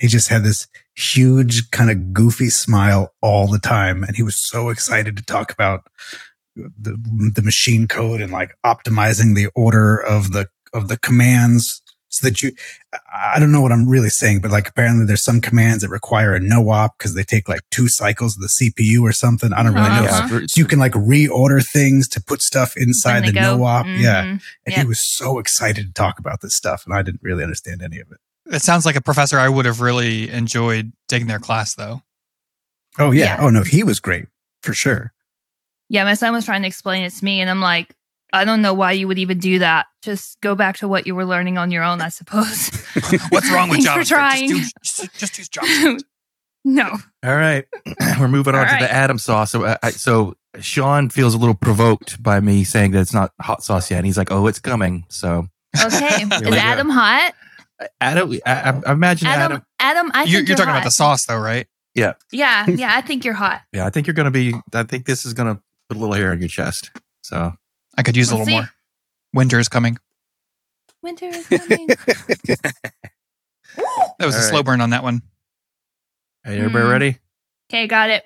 He 0.02 0.08
just 0.08 0.30
had 0.30 0.44
this 0.44 0.68
huge 0.96 1.70
kind 1.70 1.92
of 1.92 2.12
goofy 2.12 2.50
smile 2.50 3.14
all 3.22 3.48
the 3.48 3.60
time. 3.60 4.04
And 4.04 4.16
he 4.16 4.24
was 4.24 4.36
so 4.36 4.70
excited 4.70 5.16
to 5.16 5.24
talk 5.24 5.54
about 5.54 5.86
the, 6.56 6.98
the 7.36 7.44
machine 7.44 7.88
code 7.88 8.20
and 8.20 8.32
like 8.32 8.56
optimizing 8.66 9.36
the 9.36 9.48
order 9.56 9.96
of 9.98 10.32
the, 10.34 10.48
of 10.74 10.88
the 10.88 10.98
commands 10.98 11.84
so 12.10 12.28
that 12.28 12.42
you, 12.42 12.52
I 13.14 13.40
don't 13.40 13.52
know 13.54 13.62
what 13.62 13.72
I'm 13.72 13.88
really 13.88 14.10
saying, 14.10 14.42
but 14.42 14.52
like 14.52 14.68
apparently 14.68 15.06
there's 15.06 15.24
some 15.24 15.40
commands 15.40 15.82
that 15.84 15.90
require 15.90 16.34
a 16.34 16.40
no 16.42 16.68
op 16.70 16.98
because 16.98 17.14
they 17.14 17.24
take 17.24 17.48
like 17.48 17.62
two 17.70 17.88
cycles 17.88 18.36
of 18.36 18.42
the 18.42 18.50
CPU 18.50 19.02
or 19.04 19.14
something. 19.14 19.54
I 19.54 19.62
don't 19.64 19.74
really 19.76 19.88
know. 19.88 20.04
Uh-huh. 20.10 20.40
Yeah, 20.42 20.46
So 20.48 20.60
you 20.60 20.66
can 20.66 20.80
like 20.80 20.92
reorder 20.94 21.66
things 21.66 22.10
to 22.10 22.22
put 22.22 22.42
stuff 22.42 22.76
inside 22.76 23.26
the 23.26 23.32
go, 23.32 23.40
no 23.58 23.64
op. 23.64 23.86
Yeah. 23.86 24.24
mhm. 24.24 24.30
And 24.32 24.42
Yeah. 24.68 24.82
he 24.82 24.88
was 24.88 25.00
so 25.02 25.38
excited 25.40 25.86
to 25.88 25.94
talk 25.94 26.20
about 26.20 26.42
this 26.42 26.56
stuff. 26.56 26.84
And 26.86 26.94
I 26.94 27.02
didn't 27.04 27.22
really 27.24 27.44
understand 27.44 27.82
any 27.84 28.00
of 28.00 28.12
it. 28.12 28.18
It 28.52 28.62
sounds 28.62 28.86
like 28.86 28.96
a 28.96 29.02
professor 29.02 29.40
I 29.40 29.50
would 29.50 29.66
have 29.66 29.82
really 29.82 30.30
enjoyed 30.30 30.92
taking 31.08 31.28
their 31.28 31.40
class 31.40 31.74
though. 31.76 32.02
Oh, 33.00 33.12
yeah. 33.12 33.38
Yeah. 33.38 33.38
Oh, 33.42 33.50
no. 33.50 33.64
He 33.64 33.84
was 33.84 34.00
great 34.00 34.26
for 34.62 34.74
sure. 34.74 35.14
Yeah, 35.90 36.04
my 36.04 36.14
son 36.14 36.34
was 36.34 36.46
trying 36.46 36.62
to 36.64 36.68
explain 36.68 37.04
it 37.04 37.12
to 37.12 37.26
me, 37.26 37.42
and 37.42 37.50
I'm 37.50 37.60
like, 37.62 37.94
I 38.34 38.46
don't 38.46 38.62
know 38.62 38.74
why 38.74 38.94
you 38.94 39.08
would 39.10 39.20
even 39.20 39.40
do 39.40 39.60
that. 39.60 39.88
Just 40.02 40.40
go 40.42 40.56
back 40.56 40.78
to 40.78 40.88
what 40.88 41.06
you 41.08 41.16
were 41.16 41.26
learning 41.26 41.58
on 41.58 41.72
your 41.72 41.84
own, 41.84 42.00
I 42.02 42.10
suppose. 42.10 42.70
What's 43.30 43.52
wrong 43.52 43.70
with 43.70 43.84
Thanks 43.84 44.10
for 44.10 44.16
JavaScript? 44.16 44.18
trying. 44.18 44.50
Just, 44.50 44.76
do, 45.02 45.08
just, 45.08 45.20
just 45.20 45.38
use 45.38 45.50
JavaScript. 45.50 46.04
no. 46.66 46.98
All 47.24 47.36
right, 47.36 47.66
we're 48.20 48.28
moving 48.30 48.56
on 48.56 48.62
All 48.62 48.66
to 48.68 48.72
right. 48.72 48.82
the 48.82 48.92
Adam 48.92 49.18
sauce. 49.18 49.52
So, 49.52 49.64
uh, 49.66 49.78
I, 49.84 49.92
so 49.92 50.36
Sean 50.62 51.10
feels 51.10 51.34
a 51.34 51.38
little 51.38 51.56
provoked 51.56 52.22
by 52.24 52.40
me 52.40 52.64
saying 52.64 52.92
that 52.92 53.02
it's 53.02 53.14
not 53.14 53.32
hot 53.42 53.64
sauce 53.64 53.92
yet, 53.92 53.98
and 53.98 54.06
he's 54.06 54.18
like, 54.18 54.32
"Oh, 54.32 54.48
it's 54.48 54.60
coming." 54.60 55.06
So, 55.10 55.48
Okay. 55.84 56.26
we 56.26 56.36
Is 56.36 56.42
go. 56.42 56.54
Adam 56.54 56.90
hot? 56.90 57.34
Adam, 58.00 58.32
I, 58.46 58.52
I- 58.52 58.82
I 58.88 58.91
imagine 58.94 59.28
Adam. 59.28 59.44
Adam, 59.44 59.65
Adam, 59.80 60.12
I 60.13 60.24
think 60.24 60.30
You're, 60.32 60.39
you're, 60.41 60.48
you're 60.50 60.58
talking 60.58 60.72
about 60.72 60.84
the 60.84 60.91
sauce 60.91 61.26
though, 61.26 61.39
right? 61.39 61.67
Yeah, 61.96 62.13
yeah, 62.32 62.65
Yeah. 62.70 62.96
I 62.96 63.02
think 63.02 63.26
you're 63.26 63.34
hot. 63.34 63.62
Yeah, 63.74 63.86
I 63.86 63.89
think 63.89 64.08
you're 64.08 64.13
going 64.13 64.26
to 64.26 64.32
be. 64.32 64.54
I 64.74 64.84
think 64.84 65.06
this 65.06 65.26
is 65.26 65.34
going 65.34 65.54
to 65.56 65.62
put 65.89 65.98
a 65.98 66.00
little 66.00 66.15
hair 66.15 66.32
on 66.32 66.39
your 66.39 66.48
chest. 66.48 66.89
So, 67.24 67.54
I 67.98 68.04
could 68.04 68.15
use 68.15 68.32
a 68.32 68.36
We'll 68.36 68.46
little 68.46 68.60
see. 68.60 68.62
more. 68.62 68.70
Winter 69.34 69.60
is 69.60 69.67
coming. 69.70 69.98
Winter 71.04 71.26
is 71.28 71.48
coming. 71.48 71.88
That 74.20 74.26
was 74.26 74.36
All 74.36 74.41
a 74.41 74.44
slow 74.44 74.58
right. 74.60 74.65
burn 74.65 74.82
on 74.82 74.89
that 74.91 75.02
one. 75.04 75.22
hey, 76.44 76.58
everybody 76.58 76.86
Mm. 76.86 76.91
ready? 76.91 77.17
okay, 77.70 77.88
got 77.88 78.10
it. 78.10 78.26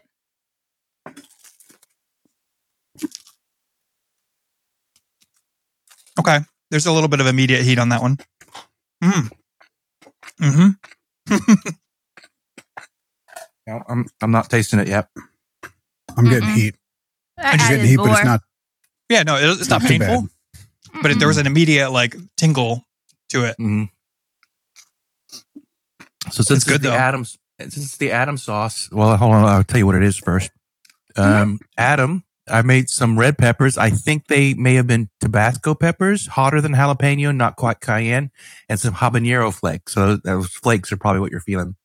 Okay. 6.20 6.40
There's 6.72 6.86
a 6.86 6.92
little 6.92 7.10
bit 7.10 7.20
of 7.20 7.28
immediate 7.28 7.62
heat 7.64 7.80
on 7.80 7.90
that 7.90 8.02
one. 8.02 8.18
Mm. 9.04 9.32
Mm-hmm. 10.42 10.70
No, 13.68 13.82
I'm 13.90 14.06
I'm 14.22 14.30
not 14.32 14.48
tasting 14.50 14.80
it 14.80 14.88
yet. 14.88 15.08
I'm 16.16 16.26
getting 16.26 16.50
Mm-mm. 16.50 16.54
heat. 16.54 16.76
I 17.40 17.52
I'm 17.54 17.58
just 17.58 17.70
getting 17.70 17.80
added 17.86 17.90
heat, 17.90 17.98
but 17.98 18.12
it's 18.12 18.24
not 18.26 18.42
Yeah, 19.10 19.24
no, 19.24 19.38
it, 19.38 19.60
it's 19.60 19.70
not 19.70 19.82
too 19.82 19.88
bad. 20.00 20.08
painful, 20.08 20.30
but 21.02 21.12
it, 21.12 21.18
there 21.20 21.28
was 21.28 21.38
an 21.38 21.48
immediate 21.48 21.90
like 21.92 22.16
tingle 22.38 22.84
to 23.30 23.46
it. 23.46 23.56
Mhm. 23.60 23.90
So 26.32 26.44
since 26.44 26.64
good, 26.64 26.82
the 26.82 26.90
though. 26.90 26.96
Adams, 26.96 27.38
since 27.60 27.78
it's 27.78 27.98
the 27.98 28.12
Adam 28.12 28.38
sauce, 28.38 28.90
well, 28.92 29.16
hold 29.18 29.34
on, 29.34 29.46
I'll 29.46 29.64
tell 29.64 29.78
you 29.80 29.86
what 29.86 29.96
it 29.96 30.04
is 30.04 30.18
first. 30.18 30.52
Um, 31.16 31.60
Adam, 31.78 32.24
I 32.48 32.62
made 32.62 32.90
some 32.90 33.18
red 33.18 33.38
peppers. 33.38 33.78
I 33.78 33.90
think 33.90 34.28
they 34.28 34.54
may 34.54 34.76
have 34.76 34.86
been 34.88 35.10
Tabasco 35.20 35.74
peppers, 35.74 36.28
hotter 36.28 36.62
than 36.62 36.74
jalapeno, 36.74 37.36
not 37.36 37.56
quite 37.56 37.80
cayenne, 37.80 38.32
and 38.70 38.80
some 38.80 38.94
habanero 38.96 39.54
flakes. 39.54 39.94
So 39.94 40.18
those 40.18 40.50
flakes 40.52 40.92
are 40.92 40.98
probably 40.98 41.22
what 41.22 41.32
you're 41.32 41.40
feeling. 41.42 41.76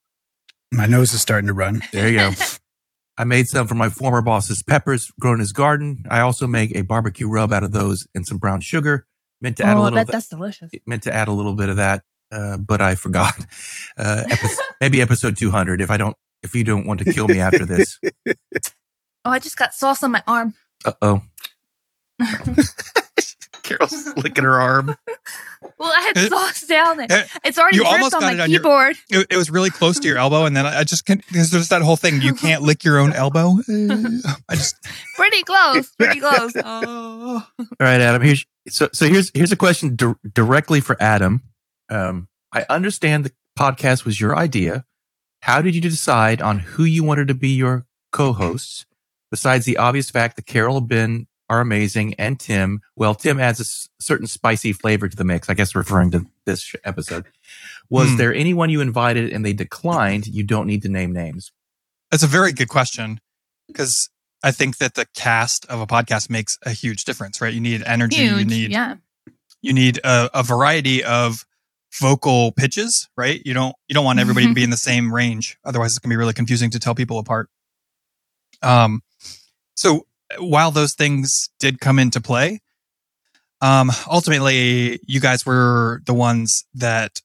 my 0.72 0.86
nose 0.86 1.12
is 1.14 1.22
starting 1.22 1.48
to 1.48 1.54
run. 1.54 1.82
There 1.92 2.08
you 2.08 2.18
go. 2.18 2.30
I 3.18 3.24
made 3.24 3.48
some 3.48 3.66
for 3.66 3.74
my 3.74 3.88
former 3.90 4.22
boss's 4.22 4.62
peppers 4.62 5.10
grown 5.20 5.34
in 5.34 5.40
his 5.40 5.52
garden. 5.52 6.04
I 6.10 6.20
also 6.20 6.46
make 6.46 6.74
a 6.74 6.82
barbecue 6.82 7.28
rub 7.28 7.52
out 7.52 7.62
of 7.64 7.72
those 7.72 8.06
and 8.14 8.26
some 8.26 8.38
brown 8.38 8.60
sugar. 8.60 9.06
Meant 9.42 9.56
to 9.58 9.64
add 9.64 9.76
a 9.76 9.78
Oh, 9.78 9.80
I 9.80 9.84
little. 9.84 9.96
bet 9.96 10.02
of 10.02 10.06
that- 10.08 10.12
that's 10.12 10.28
delicious. 10.28 10.70
meant 10.86 11.02
to 11.04 11.14
add 11.14 11.28
a 11.28 11.32
little 11.32 11.54
bit 11.54 11.68
of 11.70 11.76
that, 11.76 12.02
uh, 12.32 12.56
but 12.58 12.80
I 12.80 12.94
forgot. 12.94 13.34
Uh, 13.98 14.24
epi- 14.30 14.48
maybe 14.80 15.00
episode 15.02 15.36
200 15.36 15.80
if 15.80 15.90
I 15.90 15.96
don't, 15.96 16.16
if 16.42 16.54
you 16.54 16.64
don't 16.64 16.86
want 16.86 17.00
to 17.00 17.12
kill 17.12 17.28
me 17.28 17.40
after 17.40 17.64
this. 17.66 17.98
Oh, 19.24 19.30
I 19.30 19.38
just 19.38 19.56
got 19.56 19.74
sauce 19.74 20.02
on 20.02 20.12
my 20.12 20.22
arm. 20.26 20.54
Uh 20.84 20.92
oh. 21.02 21.22
Carol's 23.62 24.16
licking 24.16 24.44
her 24.44 24.60
arm. 24.60 24.96
Well, 25.78 25.92
I 25.94 26.00
had 26.14 26.18
sauce 26.30 26.62
down 26.66 26.96
there. 26.98 27.06
eh, 27.10 27.26
It's 27.44 27.58
already 27.58 27.76
you 27.76 27.84
almost 27.84 28.14
on 28.14 28.20
got 28.20 28.26
my 28.28 28.32
it 28.34 28.40
on 28.40 28.50
your- 28.50 28.60
keyboard. 28.60 28.96
it. 29.10 29.26
It 29.30 29.36
was 29.36 29.50
really 29.50 29.68
close 29.70 29.98
to 30.00 30.08
your 30.08 30.16
elbow, 30.18 30.44
and 30.46 30.54
then 30.56 30.64
I 30.66 30.80
I 30.80 30.84
just 30.84 31.04
can't. 31.06 31.22
There's 31.32 31.50
just 31.50 31.68
that 31.70 31.80
whole 31.82 31.96
thing. 31.96 32.20
You 32.22 32.34
can't 32.34 32.62
lick 32.62 32.82
your 32.84 32.98
own 32.98 33.12
elbow. 33.12 33.56
I 33.68 34.54
just. 34.54 34.76
Pretty 35.16 35.42
close. 35.42 35.90
Pretty 35.96 36.20
close. 36.20 36.52
Oh. 36.56 37.46
All 37.58 37.66
right, 37.78 38.00
Adam. 38.00 38.20
Here's 38.22 38.44
so 38.68 38.88
so 38.92 39.06
here's 39.06 39.30
here's 39.34 39.52
a 39.52 39.56
question 39.56 39.96
di- 39.96 40.14
directly 40.32 40.80
for 40.80 40.96
Adam. 41.00 41.42
Um, 41.90 42.28
I 42.52 42.64
understand 42.70 43.24
the 43.24 43.32
podcast 43.58 44.04
was 44.06 44.18
your 44.20 44.36
idea. 44.36 44.84
How 45.42 45.60
did 45.62 45.74
you 45.74 45.80
decide 45.82 46.40
on 46.42 46.58
who 46.60 46.84
you 46.84 47.04
wanted 47.04 47.28
to 47.28 47.34
be 47.34 47.50
your 47.50 47.86
co-hosts? 48.12 48.86
Besides 49.30 49.64
the 49.64 49.76
obvious 49.76 50.10
fact 50.10 50.36
that 50.36 50.46
Carol, 50.46 50.78
and 50.78 50.88
Ben 50.88 51.26
are 51.48 51.60
amazing, 51.60 52.14
and 52.14 52.38
Tim. 52.38 52.80
Well, 52.96 53.14
Tim 53.14 53.40
adds 53.40 53.58
a 53.60 53.62
s- 53.62 53.88
certain 54.00 54.26
spicy 54.26 54.72
flavor 54.72 55.08
to 55.08 55.16
the 55.16 55.24
mix. 55.24 55.48
I 55.50 55.54
guess 55.54 55.74
referring 55.74 56.10
to 56.12 56.26
this 56.46 56.62
sh- 56.62 56.74
episode. 56.84 57.26
Was 57.88 58.10
Hmm. 58.10 58.16
there 58.18 58.34
anyone 58.34 58.70
you 58.70 58.80
invited 58.80 59.32
and 59.32 59.44
they 59.44 59.52
declined? 59.52 60.26
You 60.28 60.44
don't 60.44 60.66
need 60.66 60.82
to 60.82 60.88
name 60.88 61.12
names. 61.12 61.50
That's 62.10 62.22
a 62.22 62.28
very 62.28 62.52
good 62.52 62.68
question 62.68 63.20
because 63.66 64.08
I 64.42 64.52
think 64.52 64.78
that 64.78 64.94
the 64.94 65.06
cast 65.14 65.66
of 65.66 65.80
a 65.80 65.86
podcast 65.86 66.30
makes 66.30 66.56
a 66.64 66.70
huge 66.70 67.04
difference, 67.04 67.40
right? 67.40 67.52
You 67.52 67.60
need 67.60 67.82
energy. 67.84 68.16
You 68.22 68.44
need 68.44 68.70
Yeah. 68.70 68.96
you 69.60 69.72
need 69.72 69.98
a, 70.04 70.30
a 70.32 70.42
variety 70.42 71.02
of 71.04 71.44
vocal 72.00 72.52
pitches, 72.52 73.08
right? 73.16 73.42
You 73.44 73.54
don't 73.54 73.74
you 73.88 73.94
don't 73.94 74.04
want 74.04 74.18
everybody 74.20 74.46
to 74.46 74.54
be 74.54 74.62
in 74.62 74.70
the 74.70 74.76
same 74.76 75.12
range, 75.12 75.58
otherwise 75.64 75.90
it's 75.92 75.98
gonna 75.98 76.12
be 76.12 76.16
really 76.16 76.32
confusing 76.32 76.70
to 76.70 76.78
tell 76.78 76.94
people 76.94 77.18
apart. 77.18 77.48
Um, 78.62 79.02
so 79.80 80.06
while 80.38 80.70
those 80.70 80.92
things 80.92 81.48
did 81.58 81.80
come 81.80 81.98
into 81.98 82.20
play, 82.20 82.60
um, 83.62 83.90
ultimately 84.10 85.00
you 85.06 85.20
guys 85.20 85.46
were 85.46 86.02
the 86.04 86.12
ones 86.12 86.66
that 86.74 87.22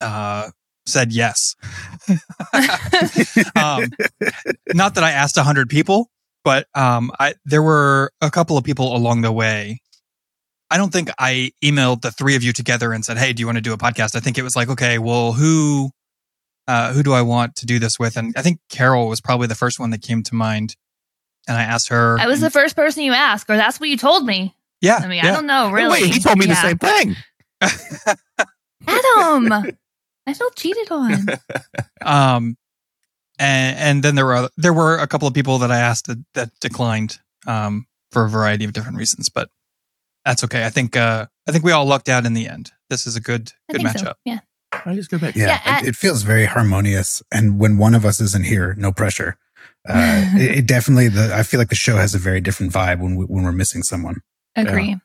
uh, 0.00 0.48
said 0.86 1.12
yes. 1.12 1.54
um, 3.54 3.90
not 4.72 4.94
that 4.94 5.04
I 5.04 5.10
asked 5.10 5.36
a 5.36 5.42
hundred 5.42 5.68
people, 5.68 6.10
but 6.44 6.66
um, 6.74 7.10
I 7.20 7.34
there 7.44 7.62
were 7.62 8.10
a 8.22 8.30
couple 8.30 8.56
of 8.56 8.64
people 8.64 8.96
along 8.96 9.20
the 9.20 9.32
way. 9.32 9.82
I 10.70 10.78
don't 10.78 10.92
think 10.92 11.10
I 11.18 11.52
emailed 11.62 12.00
the 12.00 12.10
three 12.10 12.36
of 12.36 12.42
you 12.42 12.54
together 12.54 12.94
and 12.94 13.04
said, 13.04 13.18
"Hey, 13.18 13.34
do 13.34 13.40
you 13.40 13.46
want 13.46 13.56
to 13.56 13.62
do 13.62 13.74
a 13.74 13.78
podcast?" 13.78 14.16
I 14.16 14.20
think 14.20 14.38
it 14.38 14.42
was 14.42 14.56
like, 14.56 14.70
"Okay, 14.70 14.98
well, 14.98 15.34
who, 15.34 15.90
uh, 16.66 16.94
who 16.94 17.02
do 17.02 17.12
I 17.12 17.20
want 17.20 17.56
to 17.56 17.66
do 17.66 17.78
this 17.78 17.98
with?" 17.98 18.16
And 18.16 18.32
I 18.34 18.40
think 18.40 18.60
Carol 18.70 19.08
was 19.08 19.20
probably 19.20 19.46
the 19.46 19.54
first 19.54 19.78
one 19.78 19.90
that 19.90 20.00
came 20.00 20.22
to 20.22 20.34
mind. 20.34 20.74
And 21.48 21.56
I 21.56 21.62
asked 21.64 21.88
her. 21.88 22.18
I 22.20 22.26
was 22.26 22.40
the 22.40 22.50
first 22.50 22.76
person 22.76 23.02
you 23.02 23.12
asked, 23.12 23.48
or 23.48 23.56
that's 23.56 23.80
what 23.80 23.88
you 23.88 23.96
told 23.96 24.24
me. 24.26 24.54
yeah. 24.80 25.00
I 25.02 25.08
mean, 25.08 25.24
I 25.24 25.30
don't 25.32 25.46
know, 25.46 25.70
really. 25.70 26.02
Wait, 26.02 26.12
he 26.14 26.20
told 26.20 26.38
me 26.38 26.46
the 26.46 26.54
same 26.54 26.78
thing. 26.78 27.16
Adam, 28.86 29.76
I 30.26 30.34
felt 30.34 30.56
cheated 30.56 30.90
on. 30.90 31.26
um, 32.02 32.56
and 33.38 33.78
and 33.78 34.02
then 34.02 34.14
there 34.14 34.26
were 34.26 34.34
other, 34.34 34.48
there 34.56 34.72
were 34.72 34.98
a 34.98 35.06
couple 35.06 35.26
of 35.28 35.34
people 35.34 35.58
that 35.58 35.70
I 35.70 35.78
asked 35.78 36.06
that, 36.06 36.18
that 36.34 36.50
declined 36.60 37.18
um, 37.46 37.86
for 38.12 38.24
a 38.24 38.28
variety 38.28 38.64
of 38.64 38.72
different 38.72 38.98
reasons, 38.98 39.28
but 39.28 39.48
that's 40.24 40.44
okay. 40.44 40.64
I 40.64 40.70
think 40.70 40.96
uh, 40.96 41.26
I 41.48 41.52
think 41.52 41.64
we 41.64 41.72
all 41.72 41.86
lucked 41.86 42.08
out 42.08 42.26
in 42.26 42.34
the 42.34 42.48
end. 42.48 42.72
This 42.90 43.06
is 43.06 43.16
a 43.16 43.20
good 43.20 43.52
I 43.68 43.74
good 43.74 43.82
matchup. 43.82 44.00
so. 44.00 44.12
Yeah. 44.24 44.40
I 44.84 44.94
just 44.94 45.10
go 45.10 45.18
back. 45.18 45.34
Yeah, 45.34 45.46
Yeah, 45.46 45.60
at- 45.64 45.82
it, 45.84 45.88
it 45.90 45.96
feels 45.96 46.22
very 46.22 46.44
harmonious. 46.44 47.22
And 47.32 47.58
when 47.58 47.78
one 47.78 47.94
of 47.94 48.04
us 48.04 48.20
isn't 48.20 48.44
here, 48.44 48.74
no 48.76 48.92
pressure. 48.92 49.38
Uh, 49.88 50.24
it, 50.34 50.58
it 50.58 50.66
definitely, 50.74 51.08
the, 51.08 51.34
I 51.34 51.42
feel 51.42 51.58
like 51.58 51.70
the 51.70 51.74
show 51.74 51.96
has 51.96 52.14
a 52.14 52.18
very 52.18 52.40
different 52.40 52.72
vibe 52.72 53.00
when 53.00 53.16
we, 53.16 53.24
when 53.24 53.44
we're 53.44 53.52
missing 53.52 53.82
someone. 53.82 54.20
Agree. 54.56 54.96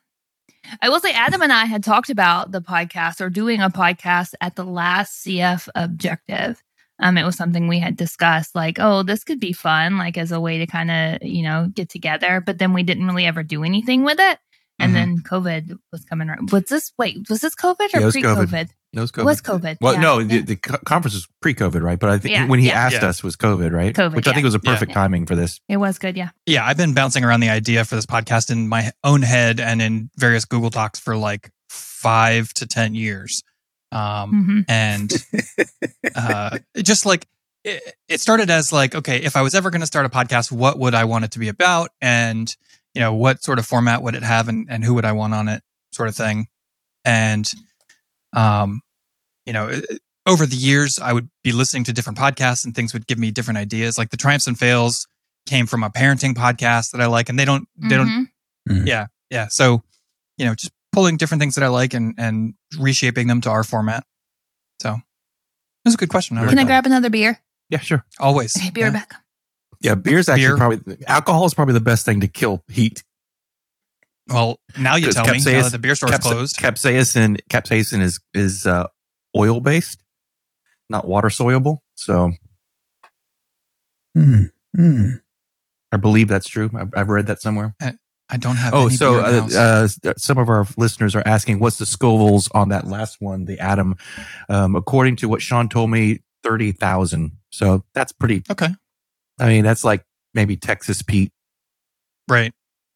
I 0.80 0.88
will 0.88 1.00
say 1.00 1.12
Adam 1.12 1.42
and 1.42 1.52
I 1.52 1.64
had 1.66 1.84
talked 1.84 2.10
about 2.10 2.50
the 2.50 2.60
podcast 2.60 3.20
or 3.20 3.28
doing 3.30 3.60
a 3.60 3.70
podcast 3.70 4.34
at 4.40 4.56
the 4.56 4.64
last 4.64 5.24
CF 5.24 5.68
objective. 5.74 6.62
Um, 7.00 7.18
it 7.18 7.24
was 7.24 7.36
something 7.36 7.66
we 7.66 7.80
had 7.80 7.96
discussed, 7.96 8.54
like, 8.54 8.78
oh, 8.78 9.02
this 9.02 9.24
could 9.24 9.40
be 9.40 9.52
fun, 9.52 9.98
like 9.98 10.16
as 10.16 10.30
a 10.32 10.40
way 10.40 10.58
to 10.58 10.66
kind 10.66 10.90
of, 10.90 11.28
you 11.28 11.42
know, 11.42 11.68
get 11.74 11.88
together. 11.88 12.40
But 12.40 12.58
then 12.58 12.72
we 12.72 12.82
didn't 12.82 13.06
really 13.06 13.26
ever 13.26 13.42
do 13.42 13.64
anything 13.64 14.04
with 14.04 14.18
it. 14.20 14.38
And 14.78 14.92
Mhm. 14.92 14.94
then 14.94 15.18
COVID 15.18 15.78
was 15.92 16.04
coming 16.04 16.28
around. 16.28 16.50
Was 16.50 16.64
this 16.64 16.92
wait? 16.98 17.28
Was 17.28 17.40
this 17.40 17.54
COVID 17.54 17.94
or 17.94 18.04
was 18.04 18.14
pre 18.14 18.22
COVID. 18.22 18.70
COVID? 18.94 18.96
No, 18.96 19.02
it's 19.02 19.10
It 19.10 19.14
COVID. 19.14 19.24
was 19.24 19.40
COVID. 19.42 19.76
Well, 19.80 19.94
yeah. 19.94 20.00
no, 20.00 20.22
the, 20.22 20.40
the 20.40 20.56
conference 20.56 21.14
was 21.14 21.26
pre-COVID, 21.42 21.82
right? 21.82 21.98
But 21.98 22.10
I 22.10 22.18
think 22.18 22.32
Yeah, 22.34 22.46
when 22.46 22.60
he 22.60 22.68
yeah. 22.68 22.86
asked 22.86 23.02
Yeah. 23.02 23.08
us 23.08 23.22
was 23.22 23.36
COVID, 23.36 23.72
right? 23.72 23.94
COVID, 23.94 24.14
Which 24.14 24.28
I 24.28 24.32
think 24.32 24.44
was 24.44 24.54
a 24.54 24.60
Yeah. 24.62 24.70
perfect 24.72 24.92
timing 24.92 25.26
for 25.26 25.34
this. 25.36 25.60
it 25.68 25.76
was 25.78 25.98
good. 25.98 26.16
Yeah. 26.16 26.30
Yeah, 26.46 26.64
I've 26.66 26.76
been 26.76 26.94
bouncing 26.94 27.24
around 27.24 27.40
the 27.40 27.50
idea 27.50 27.84
for 27.84 27.94
this 27.96 28.06
podcast 28.06 28.50
in 28.50 28.68
my 28.68 28.92
own 29.02 29.22
head 29.22 29.60
and 29.60 29.80
in 29.82 30.10
various 30.16 30.44
Google 30.44 30.70
Docs 30.70 31.00
for 31.00 31.16
like 31.16 31.50
five 31.68 32.52
to 32.54 32.66
ten 32.66 32.94
years. 32.94 33.42
Um, 33.92 34.30
hmm 34.30 34.60
and 34.68 35.12
uh, 36.16 36.58
just 36.82 37.06
like 37.06 37.26
it, 37.62 37.94
it 38.08 38.20
started 38.20 38.50
as 38.50 38.72
like 38.72 38.94
okay 38.94 39.18
if 39.18 39.36
i 39.36 39.42
was 39.42 39.54
ever 39.54 39.70
going 39.70 39.80
to 39.82 39.86
start 39.86 40.04
a 40.04 40.08
podcast 40.08 40.50
what 40.50 40.78
would 40.78 40.94
i 40.94 41.04
want 41.04 41.24
it 41.24 41.30
to 41.30 41.38
be 41.38 41.48
about 41.48 41.90
and 42.02 42.56
you 42.92 43.00
know 43.00 43.14
what 43.14 43.42
sort 43.44 43.58
of 43.58 43.66
format 43.66 44.02
would 44.02 44.14
it 44.16 44.22
have 44.24 44.48
and, 44.48 44.66
and 44.68 44.84
who 44.84 44.94
would 44.94 45.04
i 45.04 45.12
want 45.12 45.32
on 45.32 45.48
it 45.48 45.62
sort 45.92 46.08
of 46.08 46.16
thing 46.16 46.46
and 47.04 47.50
um 48.34 48.80
you 49.46 49.52
know 49.52 49.80
over 50.26 50.46
the 50.46 50.56
years 50.56 50.98
i 51.02 51.12
would 51.12 51.28
be 51.42 51.52
listening 51.52 51.84
to 51.84 51.92
different 51.92 52.18
podcasts 52.18 52.64
and 52.64 52.74
things 52.74 52.92
would 52.92 53.06
give 53.06 53.18
me 53.18 53.30
different 53.30 53.58
ideas 53.58 53.96
like 53.98 54.10
the 54.10 54.16
triumphs 54.16 54.46
and 54.46 54.58
fails 54.58 55.06
came 55.46 55.66
from 55.66 55.82
a 55.82 55.90
parenting 55.90 56.34
podcast 56.34 56.90
that 56.92 57.00
i 57.00 57.06
like 57.06 57.28
and 57.28 57.38
they 57.38 57.44
don't 57.44 57.68
they 57.76 57.96
don't 57.96 58.28
Mhm. 58.68 58.86
yeah 58.86 59.06
yeah 59.30 59.46
so 59.50 59.82
you 60.38 60.46
know 60.46 60.54
just 60.54 60.72
pulling 60.92 61.16
different 61.18 61.40
things 61.40 61.54
that 61.56 61.64
i 61.64 61.68
like 61.68 61.92
and 61.94 62.14
and 62.18 62.54
reshaping 62.78 63.26
them 63.28 63.40
to 63.42 63.50
our 63.50 63.62
format 63.64 64.04
so 64.80 64.94
it 64.94 65.00
was 65.84 65.94
a 65.94 65.98
good 65.98 66.08
question 66.08 66.38
I 66.38 66.40
Can 66.40 66.48
like 66.48 66.56
I 66.58 66.62
that. 66.62 66.66
grab 66.66 66.86
another 66.86 67.10
beer? 67.10 67.38
Yeah, 67.68 67.78
sure. 67.80 68.04
always 68.18 68.56
Okay, 68.56 68.70
beer 68.70 68.86
Yeah. 68.86 68.90
back. 68.92 69.14
Yeah, 69.80 69.94
beer's 69.96 70.30
actually 70.30 70.46
Beer. 70.46 70.56
probably 70.56 70.96
alcohol 71.06 71.44
is 71.44 71.52
probably 71.52 71.74
the 71.74 71.80
best 71.80 72.06
thing 72.06 72.20
to 72.20 72.28
kill 72.28 72.64
heat. 72.68 73.04
Well 74.28 74.58
now 74.78 74.96
you 74.96 75.10
tell 75.12 75.26
me 75.26 75.38
now 75.44 75.62
that 75.62 75.72
the 75.72 75.78
beer 75.78 75.94
store's 75.94 76.12
Capsa- 76.12 76.20
closed 76.22 76.56
Capsaicin, 76.56 77.38
capsaicin 77.50 78.00
is 78.00 78.20
is 78.32 78.66
uh, 78.66 78.86
oil 79.36 79.60
based, 79.60 80.02
not 80.88 81.06
water 81.06 81.30
soluble. 81.30 81.82
So 81.94 82.32
Hmm. 84.16 84.44
Hmm. 84.76 85.10
I 85.92 85.96
believe 85.96 86.28
that's 86.28 86.48
true. 86.48 86.70
I've, 86.76 86.90
I've 86.96 87.08
read 87.08 87.26
that 87.26 87.40
somewhere. 87.40 87.74
i 87.80 88.36
don't 88.36 88.56
have 88.56 88.72
Oh, 88.74 88.86
any 88.86 88.96
so 88.96 89.20
beer 89.22 89.38
in 89.40 89.48
the 89.48 89.88
uh, 90.04 90.08
uh, 90.10 90.14
some 90.16 90.38
of 90.38 90.48
our 90.48 90.66
listeners 90.76 91.14
are 91.14 91.22
asking, 91.26 91.58
what's 91.60 91.78
the 91.78 91.84
Scovilles 91.84 92.48
on 92.54 92.68
that 92.70 92.86
last 92.86 93.20
one, 93.20 93.44
the 93.44 93.58
Adam? 93.58 93.96
Um, 94.48 94.76
according 94.76 95.16
to 95.16 95.28
what 95.28 95.42
Sean 95.42 95.68
told 95.68 95.90
me, 95.90 96.20
thirty 96.42 96.72
thousand. 96.72 97.32
So 97.50 97.84
that's 97.94 98.12
pretty. 98.12 98.42
okay 98.50 98.68
I 99.38 99.48
mean, 99.48 99.64
that's 99.64 99.84
like 99.84 100.04
maybe 100.32 100.56
Texas 100.56 101.02
Pete. 101.02 101.32
right 102.28 102.52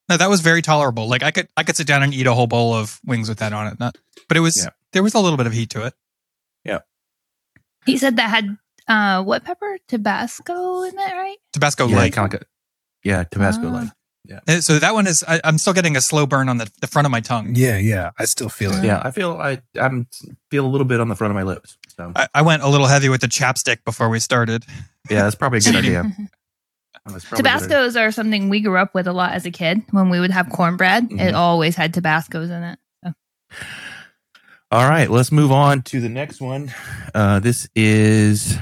no 0.08 0.16
that 0.16 0.28
was 0.30 0.40
very 0.40 0.62
tolerable 0.62 1.08
like 1.08 1.22
i 1.22 1.30
could 1.30 1.48
i 1.56 1.62
could 1.62 1.76
sit 1.76 1.86
down 1.86 2.02
and 2.02 2.12
eat 2.14 2.26
a 2.26 2.34
whole 2.34 2.46
bowl 2.46 2.74
of 2.74 3.00
wings 3.04 3.28
with 3.28 3.38
that 3.38 3.52
on 3.52 3.66
it 3.66 3.78
not 3.80 3.96
but 4.28 4.36
it 4.36 4.40
was 4.40 4.56
Yeah. 4.56 4.70
there 4.92 5.02
was 5.02 5.14
a 5.14 5.20
little 5.20 5.36
bit 5.36 5.46
of 5.46 5.52
heat 5.52 5.70
to 5.70 5.84
it 5.86 5.94
Yeah. 6.64 6.80
He 7.86 7.96
said 7.98 8.16
that 8.16 8.28
had 8.30 8.56
uh 8.88 9.22
what 9.22 9.44
pepper? 9.44 9.78
Tabasco 9.88 10.82
in 10.82 10.98
it, 10.98 11.12
right? 11.14 11.36
tabasco 11.52 11.86
yeah, 11.86 11.96
light 11.96 12.12
kinda 12.14 12.38
a- 12.40 12.44
yeah, 13.04 13.24
Tabasco 13.24 13.68
Ah. 13.68 13.72
like 13.72 13.88
Uh, 14.48 14.60
So 14.60 14.78
that 14.78 14.92
one 14.92 15.06
is, 15.06 15.24
I, 15.26 15.40
I'm 15.44 15.56
still 15.56 15.72
getting 15.72 15.96
a 15.96 16.00
slow 16.02 16.26
burn 16.26 16.48
on 16.50 16.58
the, 16.58 16.68
the 16.82 16.86
front 16.86 17.06
of 17.06 17.10
my 17.12 17.20
tongue. 17.20 17.54
Yeah, 17.54 17.78
yeah. 17.78 18.10
I 18.18 18.26
still 18.26 18.50
feel 18.50 18.72
it. 18.74 18.84
Yeah, 18.84 19.00
I 19.02 19.10
feel 19.10 19.32
I 19.40 19.62
I'm 19.80 20.06
feel 20.50 20.66
a 20.66 20.68
little 20.68 20.84
bit 20.84 21.00
on 21.00 21.08
the 21.08 21.14
front 21.16 21.30
of 21.30 21.34
my 21.36 21.44
lips. 21.44 21.78
So 21.96 22.12
I, 22.14 22.28
I 22.34 22.42
went 22.42 22.62
a 22.62 22.68
little 22.68 22.88
heavy 22.88 23.08
with 23.08 23.22
the 23.22 23.28
chapstick 23.28 23.84
before 23.84 24.10
we 24.10 24.20
started. 24.20 24.66
yeah, 25.08 25.22
that's 25.22 25.36
probably 25.36 25.58
a 25.58 25.62
good 25.62 25.76
idea. 25.84 26.04
That's 27.08 27.24
probably 27.24 27.48
a. 27.50 27.54
Tabascos 27.54 28.00
are 28.00 28.10
something 28.12 28.48
we 28.48 28.60
grew 28.60 28.76
up 28.78 28.94
with 28.94 29.06
a 29.06 29.12
lot 29.12 29.32
as 29.32 29.46
a 29.46 29.50
kid. 29.50 29.82
When 29.90 30.10
we 30.10 30.20
would 30.20 30.30
have 30.30 30.48
cornbread, 30.50 31.10
Mhm. 31.10 31.20
it 31.20 31.34
always 31.34 31.74
had 31.76 31.92
Tabascos 31.94 32.50
in 32.50 32.62
it. 32.64 32.78
All 34.70 34.86
right, 34.88 35.08
let's 35.10 35.32
move 35.32 35.50
on 35.50 35.80
to 35.82 36.00
the 36.00 36.10
next 36.10 36.40
one. 36.42 36.70
Uh, 37.14 37.40
this 37.40 37.68
is 37.74 38.58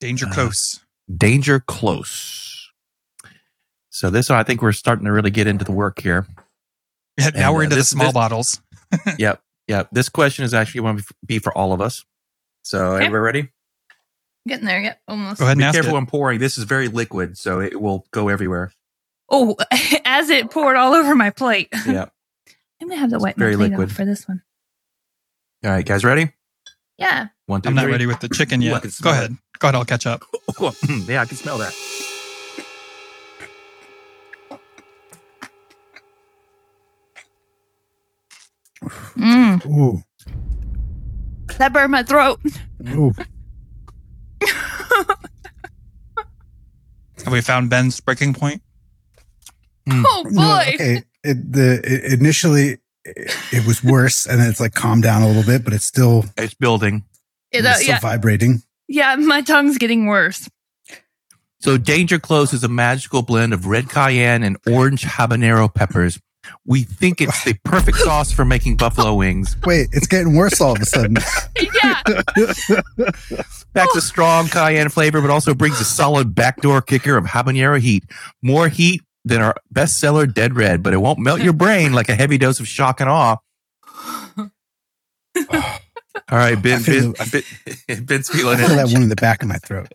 Danger 0.00 0.26
Uh, 0.26 0.32
close. 0.32 0.80
Danger 1.16 1.60
Close. 1.60 2.70
So 3.88 4.10
this 4.10 4.28
one, 4.28 4.38
I 4.38 4.42
think 4.42 4.60
we're 4.60 4.72
starting 4.72 5.06
to 5.06 5.12
really 5.12 5.30
get 5.30 5.46
into 5.46 5.64
the 5.64 5.72
work 5.72 6.00
here. 6.00 6.26
Yeah, 7.18 7.30
now 7.34 7.46
and, 7.48 7.54
we're 7.54 7.60
uh, 7.60 7.64
into 7.64 7.76
this- 7.76 7.86
the 7.90 7.96
small 7.96 8.06
this- 8.08 8.12
bottles. 8.12 8.60
yep, 9.18 9.40
yep. 9.68 9.88
This 9.90 10.10
question 10.10 10.44
is 10.44 10.52
actually 10.52 10.82
going 10.82 10.98
to 10.98 11.04
be 11.24 11.38
for 11.38 11.56
all 11.56 11.72
of 11.72 11.80
us. 11.80 12.04
So 12.62 12.92
Okay. 12.96 13.06
everybody 13.06 13.38
ready? 13.38 13.48
Getting 14.46 14.66
there, 14.66 14.80
yet 14.80 15.00
almost. 15.08 15.38
Go 15.40 15.44
ahead 15.46 15.56
and 15.56 15.60
Be 15.60 15.64
ask 15.64 15.74
careful 15.74 15.90
it. 15.92 15.94
when 15.94 16.06
pouring. 16.06 16.38
This 16.38 16.56
is 16.56 16.64
very 16.64 16.88
liquid, 16.88 17.36
so 17.36 17.60
it 17.60 17.80
will 17.80 18.06
go 18.12 18.28
everywhere. 18.28 18.70
Oh, 19.28 19.56
as 20.04 20.30
it 20.30 20.50
poured 20.50 20.76
all 20.76 20.94
over 20.94 21.14
my 21.14 21.30
plate. 21.30 21.68
Yeah. 21.86 22.06
I'm 22.80 22.88
gonna 22.88 23.00
have 23.00 23.10
to 23.10 23.18
wipe 23.18 23.36
my 23.38 23.44
very 23.44 23.56
plate 23.56 23.70
liquid. 23.70 23.90
for 23.92 24.04
this 24.04 24.28
one. 24.28 24.42
All 25.64 25.70
right, 25.70 25.84
guys, 25.84 26.04
ready? 26.04 26.30
Yeah. 26.98 27.28
One, 27.46 27.62
two, 27.62 27.70
I'm 27.70 27.74
not 27.74 27.82
three. 27.84 27.92
ready 27.92 28.06
with 28.06 28.20
the 28.20 28.28
chicken 28.28 28.60
yet. 28.60 28.82
can 28.82 28.88
Go 28.90 28.92
smell 28.92 29.12
ahead. 29.14 29.36
Go 29.58 29.68
ahead. 29.68 29.74
I'll 29.74 29.84
catch 29.86 30.06
up. 30.06 30.22
yeah, 31.08 31.22
I 31.22 31.24
can 31.24 31.36
smell 31.38 31.58
that. 31.58 31.74
Mm, 39.16 39.64
Ooh, 39.66 40.02
that 41.58 41.72
burned 41.72 41.92
my 41.92 42.02
throat. 42.02 42.40
ooh. 42.90 43.12
Have 47.26 47.32
we 47.32 47.40
found 47.40 47.68
Ben's 47.68 47.98
breaking 47.98 48.34
point? 48.34 48.62
Oh 49.90 50.22
boy. 50.24 50.30
No, 50.30 50.60
okay. 50.74 51.02
It, 51.24 51.52
the 51.52 51.80
it, 51.84 52.12
initially 52.20 52.78
it, 53.04 53.34
it 53.52 53.66
was 53.66 53.82
worse, 53.82 54.26
and 54.26 54.40
then 54.40 54.48
it's 54.48 54.60
like 54.60 54.74
calmed 54.74 55.02
down 55.02 55.22
a 55.22 55.26
little 55.26 55.42
bit, 55.42 55.64
but 55.64 55.72
it's 55.72 55.84
still, 55.84 56.24
It's 56.36 56.54
building. 56.54 57.04
It- 57.50 57.58
it's 57.58 57.66
uh, 57.66 57.74
still 57.74 57.88
yeah, 57.88 57.98
vibrating. 58.00 58.62
yeah, 58.86 59.16
my 59.16 59.40
tongue's 59.42 59.76
getting 59.76 60.06
worse. 60.06 60.48
So 61.58 61.76
Danger 61.78 62.20
Close 62.20 62.52
is 62.52 62.62
a 62.62 62.68
magical 62.68 63.22
blend 63.22 63.52
of 63.52 63.66
red 63.66 63.88
cayenne 63.90 64.44
and 64.44 64.56
orange 64.68 65.02
habanero 65.02 65.72
peppers. 65.72 66.20
We 66.64 66.82
think 66.82 67.20
it's 67.20 67.44
the 67.44 67.54
perfect 67.64 67.98
sauce 68.04 68.32
for 68.32 68.44
making 68.44 68.76
buffalo 68.76 69.14
wings. 69.14 69.56
Wait, 69.64 69.88
it's 69.92 70.06
getting 70.06 70.34
worse 70.34 70.60
all 70.60 70.72
of 70.72 70.80
a 70.80 70.86
sudden. 70.86 71.16
yeah. 71.82 72.02
Packs 73.74 73.96
a 73.96 74.00
strong 74.00 74.48
cayenne 74.48 74.88
flavor, 74.88 75.20
but 75.20 75.30
also 75.30 75.54
brings 75.54 75.80
a 75.80 75.84
solid 75.84 76.34
backdoor 76.34 76.82
kicker 76.82 77.16
of 77.16 77.24
habanero 77.24 77.80
heat. 77.80 78.04
More 78.42 78.68
heat 78.68 79.02
than 79.24 79.40
our 79.40 79.54
bestseller 79.74 80.32
Dead 80.32 80.56
Red, 80.56 80.82
but 80.82 80.92
it 80.94 80.98
won't 80.98 81.18
melt 81.18 81.40
your 81.40 81.52
brain 81.52 81.92
like 81.92 82.08
a 82.08 82.14
heavy 82.14 82.38
dose 82.38 82.60
of 82.60 82.68
shock 82.68 83.00
and 83.00 83.10
awe. 83.10 83.36
All 86.28 86.38
right, 86.38 86.60
Ben, 86.60 86.78
I 86.80 86.82
feel 86.82 87.12
ben, 87.12 87.42
ben, 87.86 88.04
Ben's 88.04 88.28
feeling 88.28 88.58
it. 88.58 88.64
I 88.64 88.66
feel 88.68 88.78
it. 88.78 88.86
that 88.86 88.92
one 88.92 89.02
in 89.02 89.08
the 89.10 89.16
back 89.16 89.42
of 89.42 89.48
my 89.48 89.58
throat. 89.58 89.88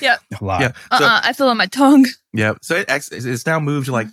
Yep. 0.00 0.20
A 0.40 0.44
lot. 0.44 0.60
Yeah. 0.60 0.72
So, 0.98 1.04
uh 1.04 1.20
I 1.24 1.32
feel 1.32 1.46
it 1.48 1.50
on 1.50 1.56
my 1.56 1.66
tongue. 1.66 2.06
yeah. 2.32 2.54
So 2.62 2.76
it, 2.76 2.86
it's 2.88 3.46
now 3.46 3.58
moved 3.58 3.86
to 3.86 3.92
like 3.92 4.08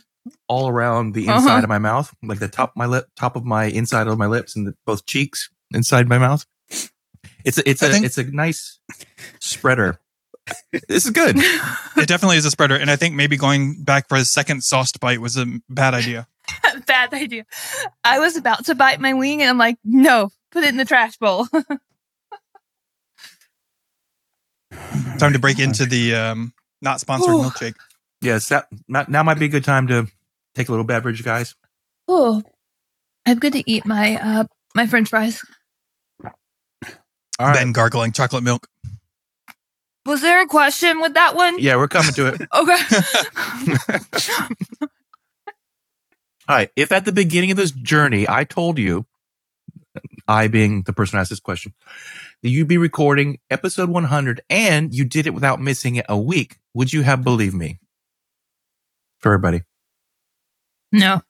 all 0.47 0.67
around 0.69 1.13
the 1.13 1.27
Uh-huh. 1.27 1.39
inside 1.39 1.63
of 1.63 1.69
my 1.69 1.79
mouth, 1.79 2.13
like 2.23 2.39
the 2.39 2.47
top 2.47 2.71
of 2.71 2.75
my 2.77 2.85
lip, 2.85 3.07
top 3.15 3.35
of 3.35 3.43
my 3.45 3.65
inside 3.65 4.07
of 4.07 4.17
my 4.17 4.27
lips, 4.27 4.55
and 4.55 4.67
the, 4.67 4.75
both 4.85 5.05
cheeks 5.05 5.49
inside 5.73 6.07
my 6.07 6.17
mouth. 6.17 6.45
It's 7.45 7.57
a, 7.57 7.69
it's 7.69 7.83
I 7.83 7.87
a, 7.87 7.91
think- 7.91 8.05
it's 8.05 8.17
a 8.17 8.23
nice 8.23 8.79
spreader. 9.39 9.99
this 10.89 11.05
is 11.05 11.11
good. 11.11 11.37
It 11.97 12.07
definitely 12.07 12.37
is 12.37 12.45
a 12.45 12.51
spreader. 12.51 12.75
And 12.75 12.89
I 12.91 12.95
think 12.97 13.15
maybe 13.15 13.37
going 13.37 13.81
back 13.83 14.09
for 14.09 14.15
a 14.17 14.25
second 14.25 14.61
sauced 14.63 14.99
bite 14.99 15.21
was 15.21 15.37
a 15.37 15.45
bad 15.69 15.93
idea. 15.93 16.27
Bad 16.85 17.13
idea. 17.13 17.45
I 18.03 18.19
was 18.19 18.35
about 18.35 18.65
to 18.65 18.75
bite 18.75 18.99
my 18.99 19.13
wing 19.13 19.41
and 19.41 19.49
I'm 19.49 19.57
like, 19.57 19.77
no, 19.85 20.29
put 20.51 20.63
it 20.63 20.69
in 20.69 20.75
the 20.77 20.83
trash 20.85 21.15
bowl. 21.17 21.47
Time 25.17 25.31
to 25.33 25.39
break 25.39 25.59
into 25.59 25.85
the 25.85 26.15
um, 26.15 26.53
not 26.81 26.99
sponsored 26.99 27.29
Ooh. 27.33 27.43
milkshake. 27.43 27.75
Yes, 28.23 28.49
that 28.49 28.67
now 28.87 29.05
now 29.07 29.23
might 29.23 29.39
be 29.39 29.45
a 29.45 29.49
good 29.49 29.63
time 29.65 29.87
to 29.87 30.07
take 30.55 30.69
a 30.69 30.71
little 30.71 30.85
beverage, 30.85 31.23
guys. 31.23 31.55
oh. 32.07 32.41
I'm 33.25 33.39
going 33.39 33.53
to 33.53 33.63
eat 33.71 33.85
my 33.85 34.17
uh 34.21 34.43
my 34.75 34.85
french 34.85 35.07
fries. 35.07 35.41
All 36.25 36.33
right. 37.39 37.53
Ben 37.55 37.71
gargling 37.71 38.11
chocolate 38.11 38.43
milk. 38.43 38.67
Was 40.05 40.21
there 40.21 40.41
a 40.41 40.45
question 40.45 40.99
with 40.99 41.13
that 41.13 41.33
one? 41.33 41.57
Yeah, 41.57 41.77
we're 41.77 41.87
coming 41.87 42.11
to 42.15 42.27
it. 42.27 42.41
Okay. 42.53 42.77
All 46.49 46.57
right. 46.57 46.69
If 46.75 46.91
at 46.91 47.05
the 47.05 47.13
beginning 47.13 47.51
of 47.51 47.57
this 47.57 47.71
journey 47.71 48.27
I 48.27 48.43
told 48.43 48.77
you, 48.77 49.05
I 50.27 50.47
being 50.49 50.81
the 50.83 50.91
person 50.91 51.15
who 51.17 51.21
asked 51.21 51.29
this 51.29 51.39
question, 51.39 51.73
that 52.41 52.49
you'd 52.49 52.67
be 52.67 52.77
recording 52.77 53.39
episode 53.49 53.89
100 53.89 54.41
and 54.49 54.93
you 54.93 55.05
did 55.05 55.27
it 55.27 55.33
without 55.33 55.61
missing 55.61 55.95
it 55.95 56.05
a 56.09 56.17
week, 56.17 56.57
would 56.73 56.91
you 56.91 57.03
have 57.03 57.23
believed 57.23 57.55
me? 57.55 57.79
For 59.23 59.33
everybody. 59.33 59.63
no. 60.91 61.21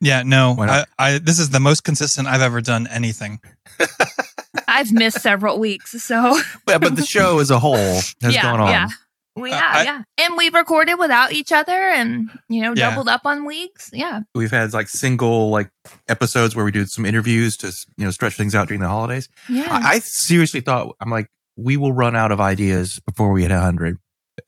Yeah, 0.00 0.22
no. 0.24 0.56
I. 0.58 0.84
I 0.98 1.18
this 1.18 1.38
is 1.38 1.50
the 1.50 1.60
most 1.60 1.84
consistent 1.84 2.28
I've 2.28 2.42
ever 2.42 2.60
done 2.60 2.86
anything. 2.88 3.40
I've 4.68 4.92
missed 4.92 5.20
several 5.22 5.58
weeks, 5.60 5.92
so 6.02 6.38
But, 6.66 6.80
but 6.80 6.96
the 6.96 7.06
show 7.06 7.38
as 7.38 7.50
a 7.50 7.58
whole 7.58 7.76
has 7.76 8.12
yeah, 8.34 8.42
gone 8.42 8.60
on. 8.60 8.68
yeah. 8.70 8.88
We 9.36 9.50
Uh, 9.52 9.56
have, 9.58 9.76
I- 9.76 9.82
yeah. 9.84 10.02
And 10.18 10.36
we've 10.36 10.52
recorded 10.52 10.96
without 10.96 11.32
each 11.32 11.52
other 11.52 11.72
and, 11.72 12.28
you 12.48 12.60
know, 12.60 12.74
Yeah. 12.76 12.90
doubled 12.90 13.08
up 13.08 13.22
on 13.24 13.44
weeks. 13.44 13.90
Yeah. 13.92 14.20
We've 14.34 14.50
had 14.50 14.72
like 14.72 14.88
single 14.88 15.50
like 15.50 15.70
episodes 16.08 16.54
where 16.56 16.64
we 16.64 16.70
do 16.72 16.84
some 16.86 17.06
interviews 17.06 17.56
to 17.58 17.68
you 17.96 18.04
know 18.04 18.10
stretch 18.10 18.36
things 18.36 18.54
out 18.54 18.66
during 18.68 18.80
the 18.80 18.88
holidays. 18.88 19.28
Yeah. 19.48 19.68
I, 19.70 19.94
I 19.94 19.98
seriously 20.00 20.60
thought 20.60 20.94
I'm 21.00 21.10
like 21.10 21.28
we 21.56 21.76
will 21.76 21.92
run 21.92 22.16
out 22.16 22.32
of 22.32 22.40
ideas 22.40 23.00
before 23.06 23.30
we 23.32 23.42
hit 23.42 23.52
100. 23.52 23.98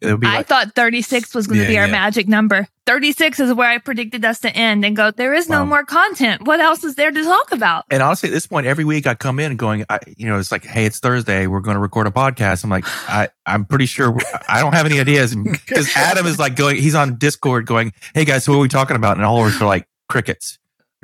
It'll 0.01 0.19
be 0.19 0.27
I 0.27 0.37
like 0.39 0.47
thought 0.47 0.75
36 0.75 1.35
was 1.35 1.47
going 1.47 1.59
to 1.59 1.63
Yeah, 1.65 1.69
be 1.69 1.79
our 1.79 1.87
yeah. 1.87 1.93
magic 1.93 2.27
number. 2.29 2.67
36 2.87 3.39
is 3.41 3.53
where 3.55 3.69
I 3.69 3.79
predicted 3.79 4.25
us 4.25 4.41
to 4.41 4.51
end 4.55 4.85
and 4.85 4.97
go, 4.97 5.11
there 5.11 5.33
is 5.35 5.49
no 5.49 5.61
Wow. 5.61 5.65
more 5.67 5.85
content. 5.85 6.43
What 6.47 6.61
else 6.61 6.83
is 6.85 6.97
there 6.97 7.11
to 7.11 7.23
talk 7.23 7.53
about? 7.53 7.85
And 7.91 8.03
honestly, 8.03 8.29
at 8.29 8.33
this 8.33 8.47
point, 8.47 8.67
every 8.67 8.85
week 8.85 9.07
I 9.07 9.15
come 9.15 9.39
in 9.41 9.57
going, 9.57 9.85
I, 9.89 9.99
you 10.17 10.27
know, 10.27 10.39
it's 10.39 10.51
like, 10.53 10.65
hey, 10.65 10.87
it's 10.87 10.99
Thursday. 10.99 11.47
We're 11.47 11.61
going 11.61 11.77
to 11.77 11.81
record 11.81 12.07
a 12.07 12.11
podcast. 12.11 12.65
I'm 12.65 12.71
like, 12.71 12.85
I, 13.09 13.29
I'm 13.47 13.65
pretty 13.65 13.87
sure 13.87 14.17
I 14.49 14.61
don't 14.61 14.73
have 14.75 14.87
any 14.87 14.99
ideas 15.01 15.35
because 15.35 15.89
Adam 15.97 16.27
is 16.27 16.39
like 16.39 16.57
going, 16.57 16.77
he's 16.77 16.95
on 16.95 17.17
Discord 17.17 17.67
going, 17.67 17.93
hey 18.15 18.25
guys, 18.25 18.45
who 18.47 18.55
are 18.55 18.59
we 18.61 18.69
talking 18.69 18.97
about? 18.97 19.17
And 19.17 19.25
all 19.25 19.41
of 19.47 19.53
us 19.55 19.61
are 19.61 19.67
like 19.67 19.87
crickets. 20.09 20.59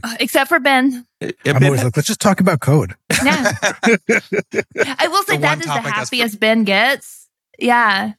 Uh, 0.04 0.16
except 0.20 0.48
for 0.48 0.58
Ben. 0.58 1.06
It- 1.20 1.36
I'm 1.46 1.56
it- 1.56 1.62
always 1.64 1.84
like, 1.84 1.96
let's 1.96 2.08
just 2.08 2.20
talk 2.20 2.40
about 2.40 2.60
code. 2.60 2.94
Yeah. 3.24 3.52
I 3.84 5.08
will 5.08 5.22
say 5.22 5.36
The 5.36 5.42
that 5.42 5.58
one 5.58 5.58
is 5.60 5.64
the 5.66 5.70
topic 5.70 5.84
that's 5.84 6.10
happiest 6.10 6.40
Ben 6.40 6.64
gets. 6.64 7.28
Yeah. 7.58 8.12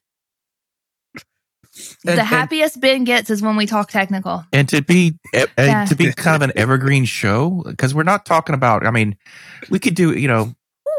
And, 2.05 2.17
the 2.17 2.21
and- 2.21 2.21
happiest 2.21 2.79
Ben 2.79 3.03
gets 3.03 3.29
is 3.29 3.41
when 3.41 3.55
we 3.55 3.65
talk 3.65 3.89
technical. 3.89 4.45
and 4.53 4.67
to 4.69 4.81
be 4.81 5.17
uh, 5.35 5.45
Yeah. 5.57 5.85
to 5.85 5.95
be 5.95 6.11
kind 6.13 6.35
of 6.35 6.47
an 6.49 6.51
evergreen 6.57 7.05
show 7.05 7.63
because 7.65 7.93
we're 7.95 8.03
not 8.03 8.25
talking 8.25 8.55
about. 8.55 8.85
I 8.85 8.91
mean, 8.91 9.15
we 9.69 9.79
could 9.79 9.95
do, 9.95 10.11
you 10.13 10.27
know, 10.27 10.53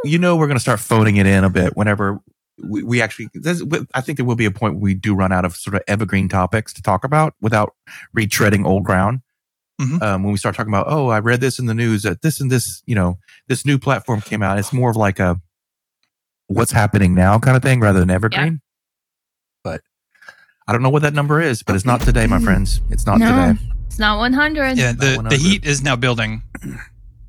you 0.04 0.18
know, 0.18 0.36
we're 0.36 0.46
going 0.48 0.56
to 0.56 0.62
start 0.62 0.80
phoning 0.80 1.16
it 1.16 1.26
in 1.26 1.44
a 1.44 1.50
bit 1.50 1.76
whenever 1.76 2.20
we, 2.62 2.82
we 2.82 3.02
actually. 3.02 3.28
there's- 3.34 3.62
I 3.94 4.00
think 4.00 4.18
there 4.18 4.24
will 4.26 4.36
be 4.36 4.44
a 4.44 4.50
point 4.50 4.74
where 4.74 4.82
we 4.82 4.94
do 4.94 5.14
run 5.14 5.32
out 5.32 5.44
of 5.44 5.56
sort 5.56 5.74
of 5.76 5.82
evergreen 5.88 6.28
topics 6.28 6.72
to 6.74 6.82
talk 6.82 7.04
about 7.04 7.34
without 7.40 7.74
retreading 8.16 8.64
old 8.66 8.84
ground. 8.84 9.20
Mhm. 9.80 10.00
Um, 10.02 10.22
when 10.22 10.30
we 10.30 10.38
start 10.38 10.54
talking 10.54 10.72
about, 10.72 10.86
oh, 10.88 11.08
I 11.08 11.18
read 11.18 11.40
this 11.40 11.58
in 11.58 11.66
the 11.66 11.74
news 11.74 12.02
that 12.02 12.22
this 12.22 12.40
and 12.40 12.48
this, 12.50 12.82
you 12.86 12.94
know, 12.94 13.18
this 13.48 13.66
new 13.66 13.76
platform 13.78 14.20
came 14.20 14.40
out. 14.42 14.56
It's 14.58 14.72
more 14.72 14.88
of 14.90 14.94
like 14.96 15.18
a 15.18 15.40
what's 16.46 16.70
happening 16.70 17.14
now 17.14 17.38
kind 17.40 17.56
of 17.56 17.62
thing 17.62 17.80
rather 17.80 17.98
than 17.98 18.10
evergreen. 18.10 18.60
But 20.66 20.72
I 20.72 20.72
don't 20.72 20.82
know 20.82 20.90
what 20.90 21.02
that 21.02 21.14
number 21.14 21.40
is, 21.40 21.62
but 21.62 21.76
it's 21.76 21.84
not 21.84 22.00
today, 22.00 22.26
my 22.26 22.38
friends. 22.40 22.80
It's 22.90 23.06
not 23.06 23.18
No. 23.18 23.26
today. 23.28 23.60
It's 23.86 23.98
not 23.98 24.18
100. 24.18 24.76
Yeah, 24.78 24.92
the, 24.92 25.16
100. 25.16 25.30
the 25.30 25.36
heat 25.36 25.64
is 25.66 25.82
now 25.82 25.94
building. 25.96 26.42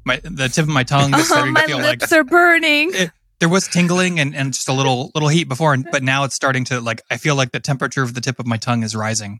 My 0.05 0.21
the 0.23 0.47
tip 0.49 0.63
of 0.63 0.69
my 0.69 0.83
tongue 0.83 1.13
is 1.13 1.21
Oh, 1.21 1.23
starting 1.23 1.53
to 1.55 1.61
my 1.61 1.65
feel 1.65 1.77
like 1.77 1.85
my 1.85 1.89
lips 2.05 2.11
are 2.13 2.23
burning. 2.23 2.91
there 3.39 3.49
was 3.49 3.67
tingling 3.67 4.19
and, 4.19 4.35
and 4.35 4.53
just 4.53 4.69
a 4.69 4.73
little 4.73 5.11
little 5.13 5.29
heat 5.29 5.45
before, 5.45 5.73
and, 5.73 5.85
but 5.91 6.01
now 6.03 6.23
it's 6.23 6.35
starting 6.35 6.63
to 6.65 6.79
like 6.79 7.01
I 7.11 7.17
feel 7.17 7.35
like 7.35 7.51
the 7.51 7.59
temperature 7.59 8.03
of 8.03 8.13
the 8.13 8.21
tip 8.21 8.39
of 8.39 8.45
my 8.47 8.57
tongue 8.57 8.83
is 8.83 8.95
rising. 8.95 9.39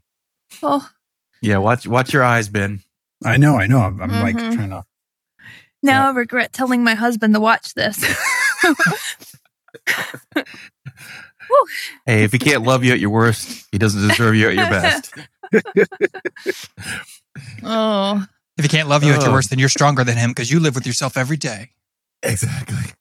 Oh, 0.62 0.88
Yeah, 1.40 1.58
watch 1.58 1.86
watch 1.86 2.12
your 2.12 2.22
eyes, 2.24 2.48
Ben. 2.48 2.80
I 3.24 3.36
know, 3.38 3.56
I 3.56 3.66
know. 3.66 3.78
I'm, 3.80 4.00
I'm 4.02 4.20
like 4.20 4.36
Mhm. 4.36 4.54
trying 4.54 4.70
to. 4.70 4.84
now 5.82 6.08
I 6.08 6.12
regret 6.12 6.52
telling 6.52 6.84
my 6.84 6.94
husband 6.94 7.32
to 7.34 7.40
watch 7.40 7.74
this. 7.74 7.98
Hey, 12.06 12.24
if 12.24 12.32
he 12.32 12.38
can't 12.38 12.62
love 12.64 12.84
you 12.84 12.92
at 12.92 13.00
your 13.00 13.10
worst, 13.10 13.66
he 13.72 13.78
doesn't 13.78 14.06
deserve 14.08 14.34
you 14.36 14.48
at 14.48 14.54
your 14.54 14.68
best. 14.70 15.14
Oh, 17.62 18.24
If 18.56 18.64
he 18.64 18.68
can't 18.68 18.88
love 18.88 19.04
you 19.04 19.12
at 19.12 19.20
your 19.20 19.30
Oh. 19.30 19.34
worst, 19.34 19.50
then 19.50 19.58
you're 19.58 19.68
stronger 19.68 20.02
than 20.04 20.16
him 20.16 20.30
because 20.30 20.50
you 20.50 20.60
live 20.60 20.74
with 20.74 20.86
yourself 20.86 21.16
every 21.16 21.36
day. 21.36 21.70
Exactly. 22.22 22.92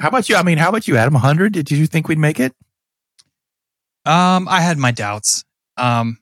How 0.00 0.08
about 0.08 0.28
you? 0.28 0.36
I 0.36 0.42
mean, 0.44 0.58
how 0.58 0.68
about 0.68 0.86
you, 0.86 0.96
Adam? 0.96 1.14
100? 1.14 1.52
Did 1.52 1.70
you 1.70 1.86
think 1.86 2.06
we'd 2.08 2.18
make 2.18 2.38
it? 2.38 2.52
Um, 4.06 4.46
I 4.48 4.60
had 4.60 4.78
my 4.78 4.90
doubts. 4.92 5.44
Um, 5.76 6.18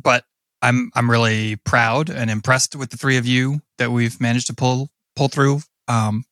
but 0.00 0.24
I'm 0.62 0.90
I'm 0.94 1.10
really 1.10 1.56
proud 1.56 2.10
and 2.10 2.30
impressed 2.30 2.76
with 2.76 2.90
the 2.90 2.96
three 2.96 3.16
of 3.16 3.26
you 3.26 3.60
that 3.78 3.90
we've 3.90 4.20
managed 4.20 4.46
to 4.48 4.54
pull 4.54 4.90
pull 5.16 5.28
through. 5.28 5.60
Um, 5.88 6.24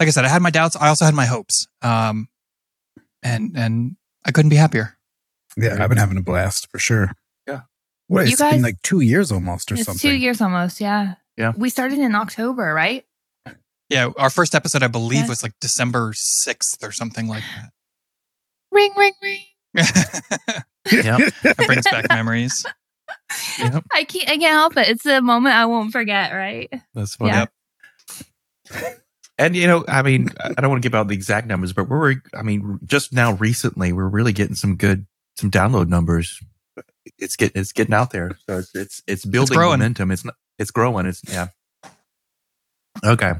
like 0.00 0.08
I 0.08 0.10
said, 0.10 0.24
I 0.24 0.28
had 0.28 0.42
my 0.42 0.50
doubts. 0.50 0.74
I 0.76 0.88
also 0.88 1.04
had 1.04 1.14
my 1.14 1.26
hopes. 1.26 1.68
Um, 1.82 2.28
and 3.22 3.56
and 3.56 3.96
I 4.24 4.32
couldn't 4.32 4.48
be 4.48 4.56
happier. 4.56 4.96
Yeah, 5.56 5.76
I've 5.80 5.88
been 5.88 5.98
having 5.98 6.16
a 6.16 6.22
blast 6.22 6.68
for 6.70 6.78
sure. 6.78 7.12
Yeah. 7.46 7.60
What? 8.08 8.22
You 8.26 8.32
It's 8.32 8.40
guys- 8.40 8.54
been 8.54 8.62
like 8.62 8.80
two 8.82 9.00
years 9.00 9.30
almost 9.30 9.70
or 9.70 9.74
it's 9.74 9.84
something. 9.84 10.10
two 10.10 10.16
years 10.16 10.40
almost. 10.40 10.80
Yeah. 10.80 11.14
Yeah. 11.36 11.52
We 11.56 11.70
started 11.70 11.98
in 11.98 12.14
October, 12.14 12.72
right? 12.74 13.04
Yeah, 13.88 14.10
our 14.18 14.30
first 14.30 14.54
episode, 14.54 14.82
I 14.84 14.88
believe, 14.88 15.22
Yeah. 15.22 15.28
was 15.28 15.42
like 15.42 15.52
December 15.60 16.12
sixth 16.14 16.84
or 16.84 16.92
something 16.92 17.26
like 17.28 17.42
that. 17.56 17.70
Ring, 18.72 18.92
ring, 18.96 19.12
ring. 19.22 19.44
Yeah. 20.90 21.18
that 21.42 21.56
brings 21.66 21.84
back 21.90 22.06
memories. 22.08 22.64
Yep. 23.58 23.84
I 23.92 24.04
can't. 24.04 24.28
I 24.30 24.38
can't 24.38 24.52
help 24.54 24.76
it. 24.76 24.88
It's 24.88 25.04
a 25.06 25.20
moment 25.20 25.54
I 25.56 25.66
won't 25.66 25.92
forget. 25.92 26.32
Right. 26.32 26.72
That's 26.94 27.16
funny. 27.16 27.32
Yeah. 27.32 27.46
And 29.40 29.56
you 29.56 29.66
know, 29.66 29.86
I 29.88 30.02
mean, 30.02 30.28
I 30.38 30.52
don't 30.60 30.68
want 30.68 30.82
to 30.82 30.86
give 30.86 30.94
out 30.94 31.08
the 31.08 31.14
exact 31.14 31.46
numbers, 31.46 31.72
but 31.72 31.88
we're, 31.88 32.16
I 32.34 32.42
mean, 32.42 32.78
just 32.84 33.10
now 33.10 33.32
recently, 33.32 33.90
we're 33.90 34.06
really 34.06 34.34
getting 34.34 34.54
some 34.54 34.76
good, 34.76 35.06
some 35.38 35.50
download 35.50 35.88
numbers. 35.88 36.42
It's 37.18 37.36
getting, 37.36 37.58
it's 37.58 37.72
getting 37.72 37.94
out 37.94 38.10
there. 38.10 38.36
So 38.46 38.58
it's, 38.58 38.74
it's, 38.74 39.02
it's 39.06 39.24
building 39.24 39.56
growing. 39.56 39.78
momentum. 39.78 40.10
It's, 40.10 40.26
not, 40.26 40.34
it's 40.58 40.70
growing. 40.70 41.06
It's, 41.06 41.22
yeah. 41.26 41.48
Okay. 43.02 43.32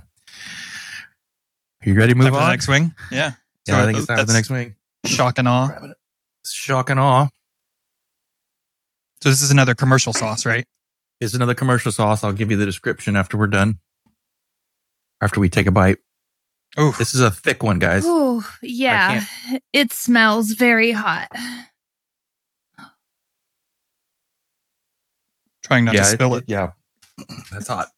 You 1.85 1.95
ready 1.95 2.15
to 2.15 2.19
move 2.19 2.29
Time 2.29 2.33
the 2.33 2.41
on? 2.41 2.51
next 2.51 2.65
swing. 2.65 2.95
Yeah. 3.13 3.33
yeah, 3.69 3.83
I 3.83 3.85
think 3.85 3.99
it's 3.99 4.07
time 4.07 4.21
for 4.21 4.25
the 4.25 4.33
next 4.33 4.49
swing. 4.49 4.77
Shock 5.05 5.39
and 5.39 5.49
awe. 5.49 5.69
Shock 6.47 6.89
and 6.89 6.99
awe 6.99 7.29
So 9.23 9.29
this 9.29 9.43
is 9.43 9.51
another 9.51 9.75
commercial 9.75 10.15
sauce, 10.15 10.47
right? 10.47 10.65
is 11.21 11.35
another 11.35 11.53
commercial 11.55 11.93
sauce. 11.93 12.25
I'll 12.25 12.33
give 12.33 12.51
you 12.51 12.57
the 12.57 12.65
description 12.65 13.17
after 13.17 13.37
we're 13.37 13.49
done. 13.49 13.81
After 15.21 15.41
we 15.41 15.49
take 15.49 15.67
a 15.67 15.71
bite. 15.71 15.99
Oh, 16.77 16.93
This 16.99 17.15
is 17.15 17.21
a 17.21 17.31
thick 17.31 17.63
one, 17.63 17.79
guys. 17.79 18.05
Oh, 18.07 18.49
yeah. 18.63 19.25
It 19.73 19.93
smells 19.93 20.53
very 20.53 20.93
hot. 20.93 21.29
trying 25.65 25.85
not 25.85 25.95
yeah, 25.95 26.01
to 26.03 26.07
spill 26.07 26.35
it. 26.35 26.45
Yeah, 26.47 26.73
that's 27.53 27.69
hot. 27.69 27.89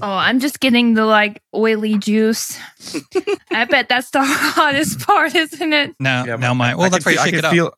Oh, 0.00 0.10
I'm 0.10 0.40
just 0.40 0.58
getting 0.60 0.94
the 0.94 1.04
like 1.04 1.40
oily 1.54 1.98
juice. 1.98 2.58
I 3.50 3.66
bet 3.66 3.88
that's 3.88 4.10
the 4.10 4.22
hottest 4.24 5.00
part, 5.06 5.34
isn't 5.34 5.72
it? 5.72 5.94
Now, 6.00 6.24
Yeah, 6.24 6.36
now 6.36 6.54
my 6.54 6.72
I 6.72 6.74
well, 6.74 6.90
that's 6.90 7.04
why 7.04 7.12
can 7.14 7.18
you 7.18 7.24
shake 7.24 7.34
I 7.34 7.38
it 7.38 7.40
can 7.40 7.44
up. 7.44 7.52
Feel, 7.52 7.72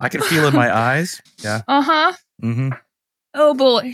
I 0.00 0.08
can 0.08 0.22
feel 0.22 0.48
in 0.48 0.54
my 0.54 0.74
eyes. 0.76 1.20
Yeah. 1.44 1.62
Uh 1.68 1.82
huh. 1.82 2.12
Mm-hmm. 2.42 2.70
Oh 3.34 3.54
boy. 3.54 3.92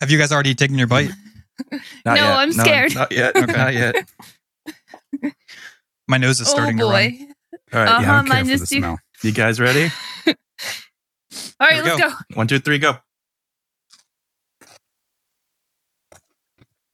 Have 0.00 0.10
you 0.10 0.18
guys 0.18 0.32
already 0.32 0.54
taken 0.54 0.78
your 0.78 0.86
bite? 0.86 1.10
Not 1.70 1.80
No, 2.06 2.14
yet. 2.14 2.36
I'm 2.38 2.52
scared. 2.52 2.94
not 2.94 3.12
yet. 3.12 3.36
Okay. 3.36 3.52
Not 3.52 3.74
yet. 3.74 3.94
My 6.08 6.16
nose 6.16 6.40
is 6.40 6.48
starting 6.48 6.80
oh 6.80 6.86
to 6.88 6.90
run. 6.92 7.10
boy. 7.10 7.26
All 7.72 7.80
right. 7.84 7.88
Uh-huh. 7.88 8.00
yeah, 8.02 8.12
I 8.12 8.16
don't 8.22 8.26
care 8.28 8.44
for 8.44 8.50
the 8.50 8.58
too- 8.66 8.78
smell. 8.78 8.98
You 9.22 9.32
guys 9.32 9.60
ready? 9.60 9.90
All 10.26 10.34
right, 11.68 11.84
let's 11.84 12.00
go. 12.00 12.08
go. 12.08 12.14
One, 12.34 12.46
two, 12.48 12.58
three, 12.58 12.78
go. 12.78 12.96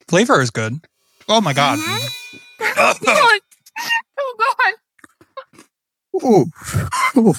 Flavor 0.08 0.40
is 0.40 0.50
good. 0.50 0.74
Oh 1.28 1.40
my 1.40 1.52
god. 1.52 1.78
God. 2.74 2.96
Oh 4.18 4.36
god. 4.38 4.74
Ooh. 6.24 6.46
Ooh. 7.20 7.34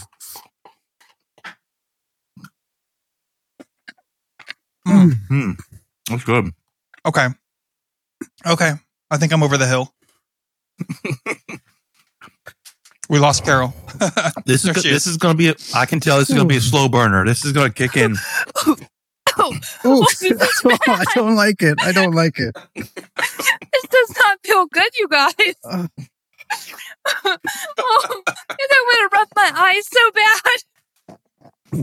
Mm. 4.87 5.13
Hmm. 5.27 5.51
That's 6.09 6.23
good. 6.23 6.51
Okay. 7.05 7.27
Okay. 8.45 8.71
I 9.11 9.17
think 9.17 9.33
I'm 9.33 9.43
over 9.43 9.57
the 9.57 9.67
hill. 9.67 9.93
we 13.09 13.19
lost 13.19 13.43
Carol. 13.43 13.73
This 14.45 14.63
is 14.63 14.71
go- 14.71 14.81
she 14.81 14.89
this 14.89 15.05
is. 15.07 15.13
is 15.13 15.17
going 15.17 15.33
to 15.33 15.37
be. 15.37 15.49
A, 15.49 15.55
I 15.75 15.85
can 15.85 15.99
tell 15.99 16.19
this 16.19 16.29
is 16.29 16.35
going 16.35 16.47
to 16.47 16.53
be 16.53 16.57
a 16.57 16.61
slow 16.61 16.87
burner. 16.87 17.25
This 17.25 17.43
is 17.43 17.51
going 17.51 17.67
to 17.69 17.73
kick 17.73 17.97
in. 17.97 18.15
Oh, 19.39 19.53
Ooh. 19.85 19.99
this 20.19 20.63
I 20.87 21.05
don't 21.13 21.35
like 21.35 21.61
it. 21.61 21.77
I 21.79 21.91
don't 21.91 22.15
like 22.15 22.39
it. 22.39 22.55
this 22.73 22.89
does 23.87 24.15
not 24.17 24.39
feel 24.43 24.65
good, 24.65 24.89
you 24.97 25.07
guys. 25.07 25.33
Uh. 25.63 25.87
oh, 27.23 28.21
and 28.25 28.69
I 28.71 28.83
want 28.83 29.11
to 29.11 29.17
rub 29.17 29.27
my 29.35 29.51
eyes 29.61 29.87
so 29.87 30.11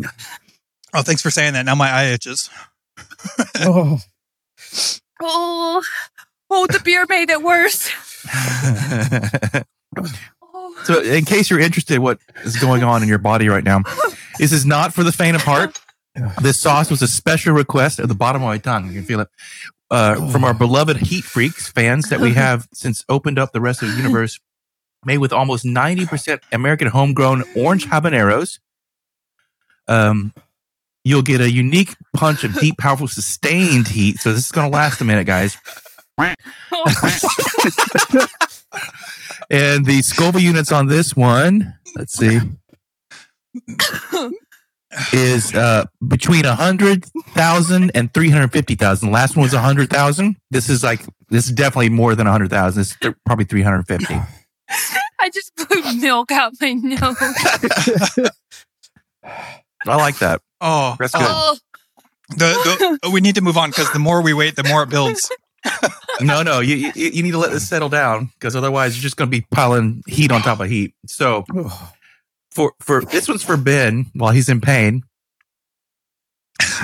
bad. 0.00 0.10
oh, 0.94 1.02
thanks 1.02 1.22
for 1.22 1.30
saying 1.30 1.52
that. 1.52 1.64
Now 1.64 1.76
my 1.76 1.88
eye 1.90 2.06
itches. 2.06 2.50
Oh. 3.60 4.00
Oh, 5.22 5.82
oh, 6.50 6.66
the 6.66 6.80
beer 6.84 7.06
made 7.08 7.30
it 7.30 7.42
worse. 7.42 7.90
Oh. 9.96 10.74
so, 10.84 11.00
in 11.00 11.24
case 11.24 11.50
you're 11.50 11.60
interested, 11.60 11.98
what 11.98 12.18
is 12.44 12.56
going 12.56 12.82
on 12.82 13.02
in 13.02 13.08
your 13.08 13.18
body 13.18 13.48
right 13.48 13.64
now? 13.64 13.82
This 14.38 14.52
is 14.52 14.66
not 14.66 14.92
for 14.92 15.04
the 15.04 15.12
faint 15.12 15.36
of 15.36 15.42
heart. 15.42 15.78
This 16.42 16.60
sauce 16.60 16.90
was 16.90 17.02
a 17.02 17.08
special 17.08 17.54
request 17.54 17.98
at 17.98 18.08
the 18.08 18.14
bottom 18.14 18.42
of 18.42 18.46
my 18.46 18.58
tongue. 18.58 18.86
You 18.86 18.94
can 18.94 19.04
feel 19.04 19.20
it 19.20 19.28
uh, 19.90 20.30
from 20.30 20.44
our 20.44 20.54
beloved 20.54 20.96
Heat 20.98 21.24
Freaks 21.24 21.68
fans 21.68 22.08
that 22.08 22.20
we 22.20 22.32
have 22.34 22.68
since 22.72 23.04
opened 23.08 23.38
up 23.38 23.52
the 23.52 23.60
rest 23.60 23.82
of 23.82 23.90
the 23.90 23.96
universe, 23.96 24.38
made 25.04 25.18
with 25.18 25.32
almost 25.32 25.64
90% 25.64 26.40
American 26.52 26.88
homegrown 26.88 27.44
orange 27.56 27.86
habaneros. 27.86 28.58
Um, 29.86 30.32
you'll 31.04 31.22
get 31.22 31.40
a 31.40 31.50
unique 31.50 31.94
punch 32.14 32.44
of 32.44 32.54
deep, 32.58 32.78
powerful, 32.78 33.08
sustained 33.08 33.88
heat. 33.88 34.18
So 34.18 34.32
this 34.32 34.46
is 34.46 34.52
going 34.52 34.70
to 34.70 34.74
last 34.76 35.00
a 35.00 35.04
minute, 35.04 35.26
guys. 35.26 35.56
And 39.50 39.84
the 39.84 40.00
Scoville 40.02 40.40
units 40.40 40.72
on 40.72 40.86
this 40.86 41.14
one, 41.14 41.74
let's 41.96 42.16
see, 42.16 42.40
is 45.12 45.54
uh, 45.54 45.84
between 46.06 46.44
100,000 46.44 47.90
and 47.94 48.14
350,000. 48.14 49.12
Last 49.12 49.36
one 49.36 49.42
was 49.44 49.52
100,000. 49.52 50.36
This 50.50 50.68
is 50.68 50.82
like, 50.82 51.04
this 51.28 51.46
is 51.46 51.52
definitely 51.52 51.90
more 51.90 52.14
than 52.14 52.26
100,000. 52.26 52.80
It's 52.80 52.96
th- 52.96 53.14
probably 53.26 53.44
350. 53.44 54.14
I 55.20 55.30
just 55.30 55.52
blew 55.56 56.00
milk 56.00 56.32
out 56.32 56.52
my 56.60 56.72
nose. 56.72 57.00
I 59.86 59.96
like 59.96 60.18
that. 60.18 60.40
Oh, 60.64 60.96
That's 60.98 61.14
oh, 61.14 61.18
good. 61.18 61.28
Oh, 61.28 61.56
The, 62.30 62.98
the, 63.02 63.08
uh, 63.08 63.10
we 63.10 63.20
need 63.20 63.34
to 63.34 63.42
move 63.42 63.58
on 63.58 63.70
because 63.70 63.92
the 63.92 63.98
more 63.98 64.22
we 64.22 64.32
wait, 64.32 64.56
the 64.56 64.64
more 64.64 64.82
it 64.82 64.88
builds. 64.88 65.30
No, 66.20 66.42
no, 66.42 66.60
you, 66.60 66.76
you, 66.76 66.92
you 66.94 67.22
need 67.22 67.32
to 67.32 67.38
let 67.38 67.50
this 67.50 67.68
settle 67.68 67.88
down 67.88 68.26
because 68.38 68.54
otherwise 68.54 68.96
you're 68.96 69.02
just 69.02 69.16
going 69.16 69.28
to 69.28 69.36
be 69.36 69.44
piling 69.50 70.02
heat 70.06 70.30
on 70.30 70.42
top 70.42 70.60
of 70.60 70.68
heat. 70.68 70.94
So 71.06 71.44
for, 72.52 72.72
for 72.80 73.02
this 73.02 73.28
one's 73.28 73.42
for 73.42 73.56
Ben 73.56 74.06
while 74.14 74.30
he's 74.30 74.48
in 74.48 74.60
pain. 74.60 75.02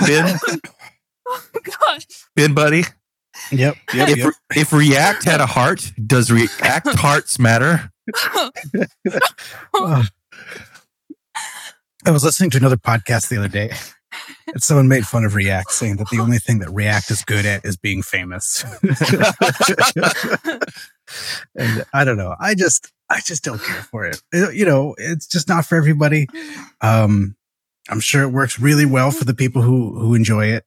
Ben, 0.05 0.37
oh 1.27 1.43
gosh. 1.63 2.05
Ben, 2.35 2.53
buddy. 2.53 2.83
Yep. 3.51 3.75
Yep. 3.93 4.09
if, 4.09 4.17
yep. 4.17 4.33
if 4.55 4.73
React 4.73 5.23
had 5.23 5.39
a 5.41 5.45
heart, 5.45 5.91
does 6.05 6.29
React 6.29 6.87
hearts 6.95 7.39
matter? 7.39 7.91
Oh. 9.73 10.03
I 12.05 12.11
was 12.11 12.23
listening 12.23 12.49
to 12.51 12.57
another 12.57 12.77
podcast 12.77 13.29
the 13.29 13.37
other 13.37 13.47
day, 13.47 13.71
and 14.47 14.61
someone 14.63 14.87
made 14.87 15.05
fun 15.05 15.23
of 15.23 15.35
React, 15.35 15.71
saying 15.71 15.97
that 15.97 16.09
the 16.09 16.19
only 16.19 16.39
thing 16.39 16.59
that 16.59 16.69
React 16.71 17.11
is 17.11 17.23
good 17.23 17.45
at 17.45 17.63
is 17.65 17.77
being 17.77 18.01
famous. 18.01 18.63
and 21.55 21.85
I 21.93 22.03
don't 22.03 22.17
know. 22.17 22.35
I 22.39 22.55
just, 22.55 22.91
I 23.09 23.19
just 23.25 23.43
don't 23.43 23.61
care 23.61 23.83
for 23.83 24.05
it. 24.05 24.21
It- 24.31 24.55
You 24.55 24.65
know, 24.65 24.95
it's 24.97 25.27
just 25.27 25.47
not 25.47 25.65
for 25.65 25.75
everybody. 25.75 26.27
Um, 26.81 27.35
I'm 27.89 27.99
sure 27.99 28.23
it 28.23 28.29
works 28.29 28.59
really 28.59 28.85
well 28.85 29.11
for 29.11 29.25
the 29.25 29.33
people 29.33 29.61
who 29.61 29.97
who 29.99 30.13
enjoy 30.15 30.47
it. 30.47 30.65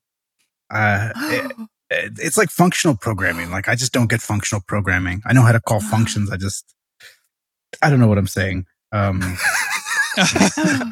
Uh, 0.71 1.11
it- 1.17 1.53
it- 1.91 2.19
it's 2.19 2.37
like 2.39 2.51
functional 2.51 2.97
programming. 2.97 3.51
Like 3.51 3.69
I 3.69 3.75
just 3.75 3.93
don't 3.93 4.09
get 4.11 4.21
functional 4.23 4.63
programming. 4.67 5.23
I 5.27 5.33
know 5.33 5.43
how 5.43 5.53
to 5.53 5.61
call 5.61 5.81
functions. 5.95 6.31
I 6.31 6.37
just, 6.37 6.75
I 7.83 7.91
don't 7.91 8.01
know 8.01 8.09
what 8.09 8.19
I'm 8.19 8.27
saying. 8.27 8.67
Um, 8.93 9.21
uh, 10.17 10.91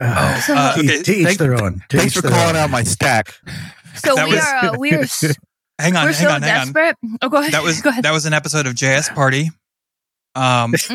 Uh, 0.00 0.74
okay, 0.78 1.02
to 1.02 1.12
each 1.12 1.24
thank- 1.26 1.38
their 1.38 1.60
own. 1.60 1.82
To 1.88 1.98
Thanks 1.98 2.14
for 2.14 2.22
their 2.22 2.30
calling 2.30 2.50
own. 2.50 2.56
out 2.62 2.70
my 2.70 2.84
stack. 2.84 3.34
So 3.96 4.14
That 4.14 4.28
we 4.28 4.34
was- 4.36 4.44
are 4.44 4.74
uh, 4.74 4.78
we 4.78 4.92
are 4.92 5.02
hang 5.80 5.96
on, 5.96 6.06
We're 6.06 6.12
hang 6.12 6.14
so 6.14 6.30
on, 6.30 6.42
hang 6.42 6.72
on. 6.76 6.94
Oh, 7.20 7.28
go 7.28 7.38
ahead. 7.38 7.52
That 7.52 7.64
was 7.64 7.80
go 7.82 7.90
ahead. 7.90 8.04
that 8.04 8.12
was 8.12 8.24
an 8.26 8.32
episode 8.32 8.66
of 8.68 8.74
JS 8.74 9.12
Party. 9.14 9.50
Um, 10.36 10.74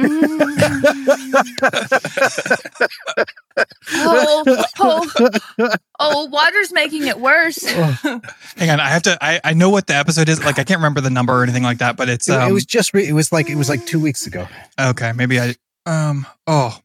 Mm. 3.53 3.66
oh, 3.93 4.66
oh, 4.80 5.70
oh, 5.99 6.26
water's 6.26 6.72
making 6.74 7.07
it 7.07 7.20
worse. 7.20 7.64
hang 7.70 8.70
on, 8.70 8.80
I 8.80 8.89
have 8.89 9.03
to. 9.03 9.18
I, 9.24 9.39
I 9.43 9.53
know 9.53 9.70
what 9.70 9.88
the 9.88 9.95
episode 9.95 10.30
is. 10.30 10.43
Like, 10.43 10.59
I 10.59 10.64
can't 10.64 10.80
remember 10.80 11.01
the 11.01 11.09
number 11.09 11.34
or 11.34 11.43
anything 11.43 11.64
like 11.64 11.78
that. 11.80 11.97
But 11.97 12.09
it's 12.09 12.28
It, 12.30 12.36
um, 12.36 12.49
it 12.49 12.53
was 12.53 12.66
just 12.66 12.93
re- 12.93 13.07
it 13.07 13.14
was 13.14 13.32
like 13.32 13.49
it 13.49 13.55
was 13.55 13.70
like 13.70 13.86
two 13.86 13.99
weeks 13.99 14.26
ago. 14.26 14.47
okay. 14.80 15.11
Maybe 15.14 15.39
I 15.39 15.55
um. 15.86 16.25
Oh, 16.47 16.79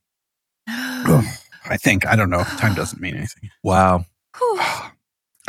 I 0.66 1.76
think 1.76 2.06
I 2.06 2.16
don't 2.16 2.30
know. 2.30 2.42
Time 2.42 2.74
doesn't 2.74 3.00
mean 3.00 3.16
anything. 3.16 3.50
Wow. 3.62 4.04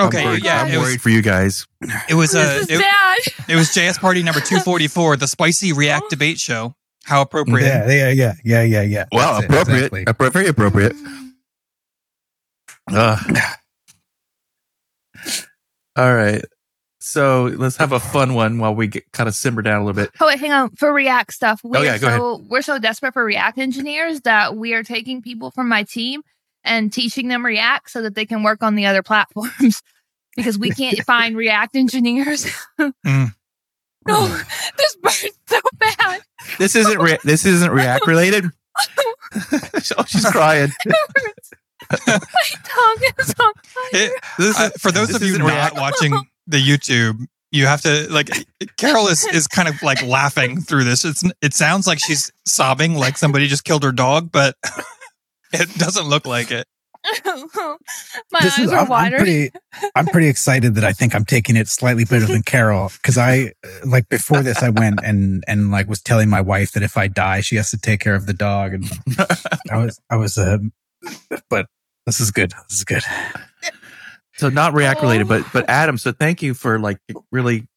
Okay. 0.01 0.19
I'm 0.19 0.25
worried, 0.27 0.45
yeah, 0.45 0.61
I'm 0.61 0.71
it 0.71 0.77
was. 0.77 0.87
worried 0.87 1.01
for 1.01 1.09
you 1.09 1.21
guys. 1.21 1.67
It 2.09 2.13
was 2.13 2.33
uh, 2.33 2.63
it, 2.69 2.79
bad. 2.79 3.17
it 3.49 3.55
was 3.57 3.67
JS 3.67 3.99
Party 3.99 4.23
number 4.23 4.39
two 4.45 4.59
forty 4.61 4.87
four, 4.87 5.17
the 5.17 5.27
spicy 5.27 5.73
React 5.73 6.09
debate 6.09 6.39
show. 6.39 6.73
How 7.03 7.21
appropriate. 7.21 7.65
Yeah, 7.65 7.89
yeah, 7.89 8.11
yeah, 8.11 8.33
yeah, 8.45 8.63
yeah, 8.63 8.81
yeah. 8.83 9.05
Wow, 9.11 9.33
That's 9.33 9.43
it, 9.43 9.49
appropriate. 9.49 9.91
exactly. 9.93 10.05
Appro- 10.05 10.31
very 10.31 10.47
appropriate. 10.47 10.95
Ugh. 12.91 13.37
all 15.97 16.13
right. 16.15 16.45
So 17.09 17.45
let's 17.57 17.77
have 17.77 17.91
a 17.91 17.99
fun 17.99 18.33
one 18.35 18.59
while 18.59 18.73
we 18.75 18.87
get 18.87 19.11
kind 19.11 19.27
of 19.27 19.35
simmer 19.35 19.61
down 19.61 19.81
a 19.81 19.85
little 19.85 20.01
bit. 20.03 20.11
Oh 20.19 20.27
wait, 20.27 20.39
hang 20.39 20.51
on. 20.51 20.69
For 20.75 20.93
React 20.93 21.33
stuff, 21.33 21.61
we're 21.63 21.79
Oh, 21.79 21.81
yeah, 21.81 21.97
go 21.97 22.07
so 22.09 22.45
we're 22.49 22.61
so 22.61 22.77
desperate 22.79 23.13
for 23.13 23.23
React 23.23 23.57
engineers 23.59 24.21
that 24.21 24.55
we 24.55 24.73
are 24.73 24.83
taking 24.83 25.21
people 25.21 25.51
from 25.51 25.67
my 25.69 25.83
team 25.83 26.21
and 26.63 26.91
teaching 26.93 27.27
them 27.29 27.45
React 27.45 27.89
so 27.89 28.01
that 28.03 28.15
they 28.15 28.25
can 28.25 28.43
work 28.43 28.61
on 28.63 28.75
the 28.75 28.85
other 28.85 29.01
platforms 29.03 29.81
because 30.35 30.57
we 30.59 30.69
can't 30.71 30.99
find 31.05 31.35
React 31.35 31.75
engineers. 31.75 32.45
Mm. 33.05 33.33
no, 34.07 34.27
this 34.77 34.95
burns 35.01 35.25
so 35.47 35.59
bad. 35.77 36.21
This 36.57 36.75
isn't 36.75 36.97
re- 36.99 37.17
this 37.25 37.45
isn't 37.45 37.71
React 37.71 38.07
related. 38.07 38.45
oh, 39.97 40.05
she's 40.07 40.25
crying. 40.25 40.71
My 41.91 42.19
tongue 42.63 42.97
is 43.19 43.33
on 43.39 43.53
fire. 43.63 43.83
It- 43.93 44.23
This 44.37 44.59
uh, 44.59 44.69
for 44.79 44.91
those 44.91 45.13
of 45.13 45.21
you 45.21 45.29
isn't 45.33 45.41
not 45.41 45.49
React. 45.51 45.75
watching 45.75 46.13
the 46.49 46.57
YouTube, 46.57 47.25
you 47.51 47.65
have 47.65 47.81
to 47.81 48.07
like. 48.11 48.29
Carol 48.77 49.07
is 49.07 49.25
is 49.27 49.47
kind 49.47 49.67
of 49.67 49.81
like 49.81 50.01
laughing 50.03 50.61
through 50.61 50.83
this. 50.83 51.05
It's 51.05 51.23
it 51.41 51.53
sounds 51.53 51.87
like 51.87 51.99
she's 51.99 52.31
sobbing, 52.45 52.95
like 52.95 53.17
somebody 53.17 53.47
just 53.47 53.63
killed 53.63 53.83
her 53.83 53.91
dog, 53.91 54.31
but 54.31 54.55
it 55.53 55.73
doesn't 55.75 56.07
look 56.07 56.25
like 56.27 56.51
it. 56.51 56.67
My 58.31 58.39
This 58.41 58.59
eyes 58.59 58.65
is, 58.65 58.71
are 58.71 58.79
I'm, 58.79 58.83
I'm 58.83 58.89
watering. 58.89 59.19
pretty, 59.19 59.51
I'm 59.95 60.05
pretty 60.07 60.27
excited 60.27 60.75
that 60.75 60.83
I 60.83 60.91
think 60.91 61.15
I'm 61.15 61.23
taking 61.23 61.55
it 61.55 61.69
slightly 61.69 62.03
better 62.03 62.25
than 62.25 62.43
Carol 62.43 62.91
because 63.01 63.17
I, 63.17 63.53
uh, 63.65 63.69
like 63.85 64.09
before 64.09 64.41
this, 64.43 64.61
I 64.61 64.69
went 64.69 64.99
and 65.03 65.43
and 65.47 65.71
like 65.71 65.87
was 65.87 66.01
telling 66.01 66.29
my 66.29 66.41
wife 66.41 66.73
that 66.73 66.83
if 66.83 66.97
I 66.97 67.07
die, 67.07 67.39
she 67.41 67.55
has 67.55 67.71
to 67.71 67.77
take 67.77 68.01
care 68.01 68.15
of 68.15 68.25
the 68.25 68.33
dog, 68.33 68.73
and 68.73 68.85
I 69.71 69.77
was, 69.77 69.99
I 70.09 70.15
was, 70.17 70.37
uh, 70.37 70.57
but 71.49 71.67
this 72.05 72.19
is 72.19 72.31
good. 72.31 72.51
This 72.69 72.79
is 72.79 72.83
good. 72.83 73.03
So 74.39 74.49
not 74.49 74.73
React 74.73 75.01
related, 75.01 75.27
but 75.27 75.43
but 75.53 75.65
Adam. 75.69 75.97
So 75.97 76.11
thank 76.11 76.41
you 76.41 76.53
for 76.53 76.79
like 76.79 76.97
really 77.31 77.67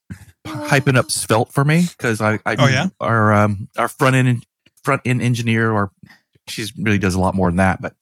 hyping 0.47 0.97
up 0.97 1.11
Svelte 1.11 1.53
for 1.53 1.65
me 1.65 1.85
because 1.97 2.21
I, 2.21 2.35
I 2.47 2.57
Oh, 2.59 2.67
yeah? 2.69 2.89
our 3.01 3.33
um 3.33 3.69
our 3.77 3.89
front 3.89 4.17
end 4.17 4.45
front 4.85 5.03
end 5.05 5.23
engineer 5.23 5.71
or 5.71 5.91
she's 6.49 6.73
really 6.77 6.99
does 6.99 7.15
a 7.15 7.21
lot 7.21 7.35
more 7.35 7.49
than 7.51 7.57
that, 7.57 7.81
but 7.83 7.95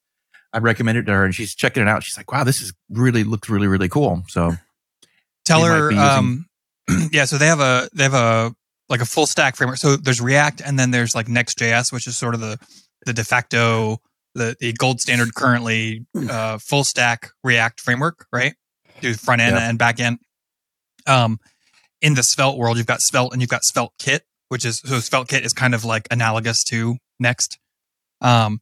I 0.52 0.58
recommended 0.58 1.04
it 1.04 1.06
to 1.06 1.12
her 1.12 1.24
and 1.24 1.34
she's 1.34 1.54
checking 1.54 1.82
it 1.82 1.88
out. 1.88 2.02
She's 2.02 2.16
like, 2.16 2.30
wow, 2.32 2.44
this 2.44 2.61
is 2.61 2.72
really 2.90 3.24
looks 3.24 3.48
really 3.48 3.66
really 3.66 3.88
cool. 3.88 4.24
So 4.28 4.52
Tell 5.44 5.64
her, 5.64 5.90
using- 5.90 5.98
um, 5.98 6.46
yeah. 7.12 7.24
So 7.24 7.38
they 7.38 7.46
have 7.46 7.61
a 7.61 7.88
they 7.94 8.02
have 8.04 8.14
a 8.14 8.54
like 8.88 9.00
a 9.00 9.06
full 9.06 9.26
stack 9.26 9.56
framework. 9.56 9.78
So 9.78 9.96
there's 9.96 10.20
React, 10.20 10.61
and 10.62 10.78
then 10.78 10.90
there's 10.90 11.14
like 11.14 11.28
Next.js, 11.28 11.92
which 11.92 12.06
is 12.06 12.16
sort 12.18 12.34
of 12.34 12.40
the 12.40 12.58
the 13.06 13.12
de 13.12 13.24
facto 13.24 14.00
the 14.34 14.56
the 14.60 14.72
gold 14.72 15.00
standard 15.00 15.34
currently 15.34 16.06
uh, 16.28 16.58
full 16.58 16.84
stack 16.84 17.30
React 17.44 17.80
framework, 17.80 18.26
right? 18.32 18.54
Do 19.00 19.14
front 19.14 19.40
end 19.42 19.56
Yeah. 19.56 19.68
and 19.68 19.78
back 19.78 20.00
end. 20.00 20.18
Um, 21.06 21.38
in 22.02 22.14
the 22.14 22.22
Svelte 22.22 22.56
world, 22.58 22.76
you've 22.78 22.86
got 22.86 23.00
Svelte 23.00 23.32
and 23.32 23.40
you've 23.42 23.50
got 23.50 23.64
Svelte 23.64 23.92
Kit, 23.98 24.24
which 24.48 24.64
is 24.64 24.78
so 24.84 25.00
Svelte 25.00 25.28
Kit 25.28 25.44
is 25.44 25.52
kind 25.52 25.74
of 25.74 25.84
like 25.84 26.06
analogous 26.10 26.62
to 26.64 26.96
Next. 27.18 27.58
Um, 28.22 28.60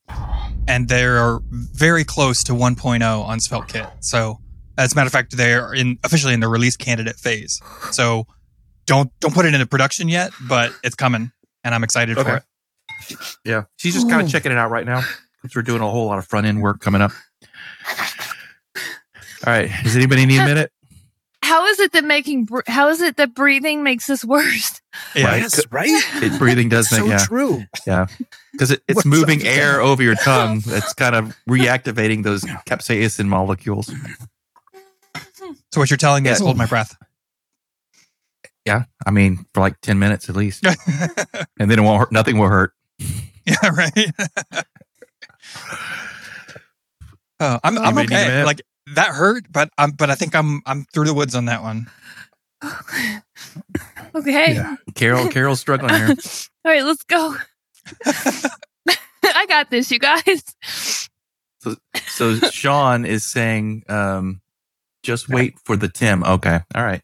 and 0.69 0.89
they're 0.89 1.39
very 1.51 2.05
close 2.05 2.43
to 2.45 2.53
1.0 2.53 3.25
on 3.25 3.41
Svelte 3.41 3.69
Kit. 3.69 3.87
So 4.01 4.39
as 4.77 4.93
a 4.93 4.95
matter 4.97 5.07
of 5.07 5.13
fact, 5.13 5.37
they're 5.37 5.73
in 5.75 5.99
officially 6.05 6.35
in 6.35 6.41
the 6.41 6.49
release 6.49 6.77
candidate 6.77 7.17
phase. 7.17 7.61
So 7.91 8.27
don't 8.87 9.11
don't 9.21 9.35
put 9.35 9.45
it 9.47 9.55
into 9.55 9.67
production 9.67 10.09
yet, 10.09 10.31
but 10.49 10.73
it's 10.85 10.95
coming, 10.95 11.33
and 11.65 11.75
I'm 11.75 11.83
excited 11.85 12.17
for 12.17 12.37
it. 12.37 12.43
yeah, 13.45 13.65
she's 13.77 13.95
just 13.95 14.09
kind 14.09 14.23
of 14.23 14.31
checking 14.31 14.51
it 14.53 14.59
out 14.59 14.71
right 14.71 14.87
now 14.87 15.03
because 15.49 15.57
we're 15.57 15.63
doing 15.63 15.83
a 15.83 15.91
whole 15.91 16.07
lot 16.07 16.19
of 16.19 16.27
front 16.27 16.47
end 16.47 16.61
work 16.61 16.81
coming 16.81 17.01
up. 17.01 17.13
All 19.47 19.53
right, 19.53 19.71
does 19.83 19.97
anybody 19.97 20.27
need 20.27 20.39
a 20.41 20.45
minute? 20.45 20.73
How 21.43 21.65
is 21.67 21.79
it 21.81 21.93
that 21.93 22.05
making 22.05 22.45
br- 22.45 22.61
how 22.67 22.89
is 22.89 23.01
it 23.01 23.17
that 23.17 23.35
breathing 23.35 23.83
makes 23.83 24.07
this 24.07 24.25
worse? 24.25 24.83
Yeah, 25.15 25.27
Right. 25.27 25.43
Yes, 25.43 25.67
right. 25.71 25.89
It, 26.23 26.39
breathing 26.39 26.69
does 26.69 26.91
make 26.93 27.01
so 27.01 27.07
yeah. 27.07 27.19
true. 27.19 27.65
Yeah, 27.87 28.07
because 28.53 28.73
it, 28.73 28.83
it's 28.89 28.97
What's 28.97 29.07
moving 29.07 29.41
up? 29.41 29.47
air 29.47 29.81
over 29.81 30.03
your 30.03 30.17
tongue. 30.17 30.61
That's 30.67 30.93
kind 30.93 31.15
of 31.15 31.37
reactivating 31.49 32.25
those 32.25 32.43
capsaicin 32.43 33.27
molecules. 33.27 33.91
So 35.73 35.81
what 35.81 35.91
you're 35.91 35.97
telling 35.97 36.25
me 36.25 36.31
is 36.31 36.41
hold 36.41 36.57
my 36.57 36.67
breath. 36.67 36.97
Yeah, 38.67 38.85
I 39.07 39.11
mean 39.11 39.47
for 39.55 39.61
like 39.61 39.81
ten 39.81 39.99
minutes 39.99 40.29
at 40.29 40.37
least, 40.37 40.65
and 41.59 41.71
then 41.71 41.79
it 41.79 41.83
won't 41.83 42.01
hurt. 42.01 42.13
Nothing 42.13 42.39
will 42.39 42.49
hurt. 42.49 42.73
yeah, 43.47 43.69
right. 43.73 44.11
Oh, 47.41 47.59
I'm 47.65 47.79
I'm 47.79 47.99
Anybody 47.99 48.09
need 48.09 48.15
a 48.15 48.25
okay. 48.25 48.45
Like 48.45 48.63
that 48.95 49.09
hurt, 49.09 49.45
but 49.51 49.71
I'm 49.79 49.93
but 49.93 50.11
I 50.11 50.15
think 50.15 50.35
I'm 50.35 50.63
I'm 50.67 50.85
through 50.93 51.07
the 51.07 51.15
woods 51.15 51.35
on 51.35 51.47
that 51.47 51.63
one. 51.63 51.91
Okay. 54.15 54.55
Yeah. 54.55 54.77
Carol, 54.95 55.29
Carol's 55.29 55.61
struggling 55.61 55.95
here. 55.95 56.09
All 56.65 56.73
right, 56.73 56.83
let's 56.83 57.05
go. 57.05 57.37
I 59.25 59.47
got 59.47 59.71
this, 59.71 59.91
you 59.91 59.99
guys. 59.99 60.43
So 62.07 62.35
Sean 62.37 63.05
is 63.05 63.25
saying, 63.25 63.85
um, 63.89 64.41
just 65.03 65.29
wait 65.29 65.59
for 65.65 65.77
the 65.77 65.89
Tim. 65.89 66.25
Okay, 66.25 66.61
all 66.75 66.85
right. 66.85 67.03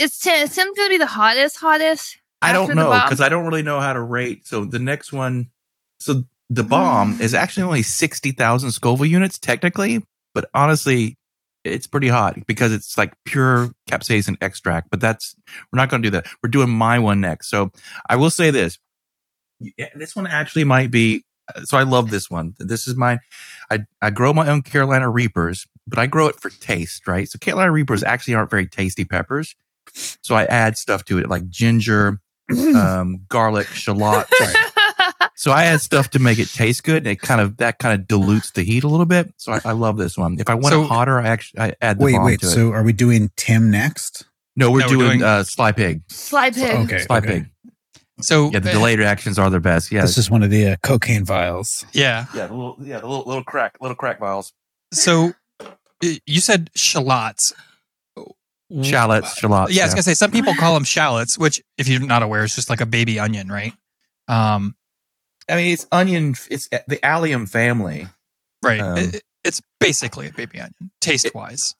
Is 0.00 0.18
Tim, 0.18 0.34
is 0.42 0.54
Tim 0.54 0.72
gonna 0.74 0.88
be 0.88 0.98
the 0.98 1.06
hottest, 1.06 1.58
hottest? 1.58 2.18
I 2.42 2.52
don't 2.52 2.74
know 2.74 2.90
because 2.90 3.20
I 3.20 3.28
don't 3.28 3.44
really 3.46 3.62
know 3.62 3.80
how 3.80 3.92
to 3.92 4.00
rate. 4.00 4.46
So 4.46 4.64
the 4.64 4.78
next 4.78 5.12
one, 5.12 5.50
so 5.98 6.24
the 6.48 6.62
mm. 6.62 6.68
bomb 6.68 7.20
is 7.20 7.34
actually 7.34 7.64
only 7.64 7.82
sixty 7.82 8.32
thousand 8.32 8.72
Scoville 8.72 9.06
units 9.06 9.38
technically, 9.38 10.02
but 10.34 10.48
honestly, 10.54 11.16
it's 11.64 11.86
pretty 11.86 12.08
hot 12.08 12.46
because 12.46 12.72
it's 12.72 12.96
like 12.96 13.12
pure 13.24 13.70
capsaicin 13.88 14.36
extract. 14.40 14.90
But 14.90 15.00
that's 15.00 15.34
we're 15.72 15.78
not 15.78 15.90
going 15.90 16.02
to 16.02 16.06
do 16.06 16.10
that. 16.12 16.26
We're 16.42 16.50
doing 16.50 16.70
my 16.70 16.98
one 16.98 17.20
next. 17.20 17.48
So 17.48 17.70
I 18.08 18.16
will 18.16 18.30
say 18.30 18.50
this: 18.50 18.78
eh, 19.78 19.88
this 19.94 20.14
one 20.14 20.26
actually 20.26 20.64
might 20.64 20.90
be. 20.90 21.24
Uh, 21.54 21.62
so 21.62 21.78
I 21.78 21.82
love 21.82 22.10
this 22.10 22.30
one. 22.30 22.54
This 22.58 22.86
is 22.86 22.96
mine. 22.96 23.20
I 23.70 23.80
I 24.00 24.10
grow 24.10 24.32
my 24.32 24.48
own 24.48 24.62
Carolina 24.62 25.10
Reapers, 25.10 25.66
but 25.86 25.98
I 25.98 26.06
grow 26.06 26.28
it 26.28 26.40
for 26.40 26.50
taste, 26.50 27.06
right? 27.06 27.28
So 27.28 27.38
Carolina 27.38 27.72
Reapers 27.72 28.02
actually 28.02 28.34
aren't 28.34 28.50
very 28.50 28.66
tasty 28.66 29.04
peppers. 29.04 29.54
So 30.22 30.34
I 30.34 30.44
add 30.44 30.76
stuff 30.76 31.04
to 31.06 31.18
it 31.18 31.28
like 31.28 31.48
ginger, 31.48 32.20
um, 32.74 33.24
garlic, 33.28 33.68
shallot. 33.68 34.26
So 35.38 35.52
I 35.52 35.64
add 35.64 35.80
stuff 35.82 36.10
to 36.10 36.18
make 36.18 36.38
it 36.38 36.48
taste 36.48 36.82
good, 36.82 36.98
and 36.98 37.06
it 37.08 37.20
kind 37.20 37.40
of 37.40 37.58
that 37.58 37.78
kind 37.78 37.98
of 38.00 38.08
dilutes 38.08 38.52
the 38.52 38.62
heat 38.64 38.84
a 38.84 38.88
little 38.88 39.04
bit. 39.06 39.32
So 39.36 39.52
I, 39.52 39.60
I 39.66 39.72
love 39.72 39.98
this 39.98 40.16
one. 40.16 40.38
If 40.40 40.48
I 40.48 40.54
want 40.54 40.72
So- 40.72 40.82
it 40.82 40.86
hotter, 40.86 41.18
I 41.20 41.28
actually 41.28 41.60
I 41.60 41.74
add 41.82 41.98
the 41.98 42.04
Wait, 42.04 42.12
bomb 42.14 42.24
wait. 42.24 42.40
to 42.40 42.46
it. 42.46 42.50
So 42.50 42.72
are 42.72 42.82
we 42.82 42.92
doing 42.92 43.30
Tim 43.36 43.70
next? 43.70 44.24
No, 44.56 44.70
we're 44.70 44.80
No, 44.80 44.86
we're 44.86 44.90
doing, 44.90 45.08
doing- 45.18 45.22
uh, 45.22 45.44
sly 45.44 45.72
pig. 45.72 46.00
Sly 46.08 46.50
pig. 46.50 46.74
Okay. 46.90 46.98
Sly 47.00 47.18
okay. 47.18 47.26
pig. 47.26 47.50
So 48.22 48.50
Yeah, 48.50 48.60
the 48.60 48.70
delayed 48.72 48.98
reactions 48.98 49.38
are 49.38 49.50
the 49.50 49.60
best. 49.60 49.92
Yeah, 49.92 50.00
This 50.00 50.16
is 50.16 50.30
one 50.30 50.42
of 50.42 50.48
the 50.48 50.68
uh, 50.68 50.76
cocaine 50.82 51.26
vials. 51.26 51.84
Yeah. 51.92 52.24
yeah, 52.34 52.46
the 52.46 52.54
little 52.54 52.76
yeah 52.80 53.00
the 53.00 53.06
little 53.06 53.24
little 53.26 53.44
crack 53.44 53.76
little 53.82 53.94
crack 53.94 54.18
vials. 54.18 54.54
So 54.94 55.34
you 56.00 56.40
said 56.40 56.70
shallots. 56.74 57.52
Shallots, 58.82 59.38
shallots. 59.38 59.72
Yeah, 59.72 59.82
I 59.82 59.86
was 59.86 59.94
gonna 59.94 60.02
say 60.02 60.14
some 60.14 60.30
people 60.30 60.54
call 60.54 60.72
them 60.74 60.84
shallots, 60.84 61.38
which, 61.38 61.62
if 61.78 61.88
you're 61.88 62.00
not 62.00 62.22
aware, 62.22 62.42
is 62.42 62.54
just 62.54 62.68
like 62.70 62.80
a 62.80 62.86
baby 62.86 63.20
onion, 63.20 63.48
right? 63.48 63.74
Um, 64.28 64.74
I 65.48 65.56
mean, 65.56 65.72
it's 65.72 65.86
onion. 65.92 66.34
It's 66.50 66.68
the 66.68 66.98
allium 67.04 67.46
family. 67.46 68.08
right. 68.62 68.80
Um, 68.80 68.98
It- 68.98 69.22
it's 69.44 69.62
basically 69.78 70.26
a 70.28 70.32
baby 70.32 70.58
onion, 70.58 70.90
taste 71.00 71.32
wise. 71.32 71.74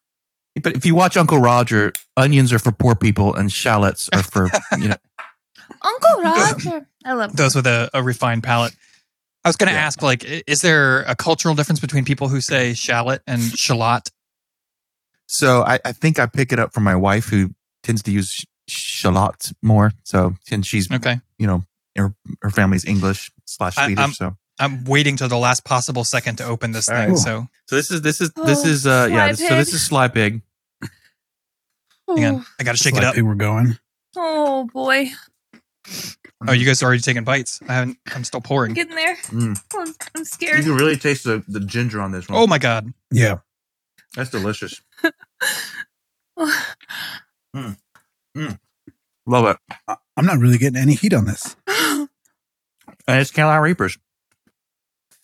But 0.62 0.77
if 0.77 0.87
you 0.87 0.95
watch 0.95 1.17
Uncle 1.17 1.39
Roger, 1.39 1.93
onions 2.17 2.53
are 2.53 2.61
for 2.61 2.71
poor 2.71 2.95
people 2.95 3.35
and 3.35 3.53
shallots 3.53 4.09
are 4.12 4.23
for 4.23 4.49
you 4.79 4.89
know. 4.89 4.97
Uncle 5.83 6.23
Roger. 6.23 6.87
I 7.05 7.12
love 7.14 7.37
Those 7.37 7.57
with 7.57 7.67
a, 7.67 7.91
a 7.93 8.05
refined 8.05 8.45
palate. 8.45 8.73
I 9.45 9.49
was 9.49 9.57
going 9.57 9.67
to 9.69 9.75
Yeah. 9.75 9.85
ask, 9.85 10.01
like, 10.01 10.25
is 10.47 10.61
there 10.62 11.03
a 11.03 11.17
cultural 11.17 11.57
difference 11.57 11.81
between 11.81 12.05
people 12.05 12.29
who 12.29 12.41
say 12.41 12.73
shallot 12.73 13.21
and 13.27 13.43
shallot? 13.43 14.11
So 15.27 15.62
I, 15.62 15.81
I 15.85 15.91
think 15.93 16.19
I 16.21 16.27
pick 16.27 16.53
it 16.53 16.59
up 16.61 16.73
from 16.73 16.85
my 16.85 16.95
wife 16.95 17.27
who 17.27 17.51
tends 17.83 18.03
to 18.05 18.12
use 18.12 18.45
Charlotte 18.69 19.51
more. 19.62 19.93
So 20.05 20.37
and 20.53 20.64
she's 20.64 20.91
Okay. 20.91 21.21
you 21.39 21.47
know 21.49 21.64
her 21.97 22.14
her 22.43 22.51
family's 22.51 22.85
English 22.85 23.31
slash 23.57 23.77
I- 23.79 23.87
Swedish. 23.87 24.01
I'm- 24.01 24.13
so 24.13 24.37
I'm 24.59 24.85
waiting 24.85 25.17
till 25.19 25.29
the 25.29 25.37
last 25.37 25.65
possible 25.65 26.03
second 26.03 26.37
to 26.37 26.45
open 26.45 26.73
this 26.73 26.89
All 26.89 26.97
thing. 26.97 27.09
right. 27.11 27.19
So 27.19 27.47
so 27.67 27.77
this 27.77 27.91
is 27.91 28.01
this 28.03 28.21
is 28.23 28.31
this 28.33 28.65
Oh, 28.65 28.69
is 28.69 28.87
uh 28.87 29.09
yeah. 29.11 29.33
Sly 29.33 29.49
So 29.49 29.55
this 29.57 29.73
is 29.75 29.83
Sly 29.85 30.09
Pig. 30.09 30.41
hang 32.09 32.25
on. 32.25 32.47
I 32.59 32.65
got 32.65 32.73
to 32.73 32.79
shake 32.79 32.93
It's 32.95 32.99
it 32.99 33.01
like 33.03 33.09
up. 33.11 33.15
they 33.17 33.23
were 33.23 33.35
going. 33.35 33.79
Oh 34.17 34.65
boy, 34.73 35.11
Oh, 36.49 36.53
you 36.53 36.65
guys 36.65 36.83
are 36.83 36.87
already 36.87 37.03
taking 37.03 37.25
bites. 37.25 37.61
I 37.69 37.75
haven't, 37.75 37.99
I'm 38.15 38.25
still 38.25 38.39
I'm 38.39 38.43
pouring. 38.43 38.73
getting 38.75 38.95
there. 38.97 39.17
Mm. 39.27 39.61
I'm, 39.75 39.95
I'm 40.15 40.25
scared. 40.25 40.59
You 40.59 40.65
can 40.65 40.75
really 40.75 40.97
taste 40.97 41.25
the, 41.25 41.45
the 41.49 41.61
ginger 41.61 42.01
on 42.01 42.13
this 42.13 42.27
one. 42.29 42.39
Oh 42.39 42.47
my 42.47 42.59
God. 42.59 42.93
Yeah. 43.11 43.39
that's 44.15 44.31
delicious. 44.31 44.81
Love 49.27 49.47
it. 49.49 49.57
I- 49.89 49.97
I'm 50.17 50.25
not 50.25 50.39
really 50.39 50.57
getting 50.59 50.81
any 50.81 50.95
heat 50.95 51.13
on 51.13 51.27
this. 51.27 51.57
And 53.09 53.21
it's 53.21 53.31
Carolina 53.31 53.63
Reapers. 53.63 53.99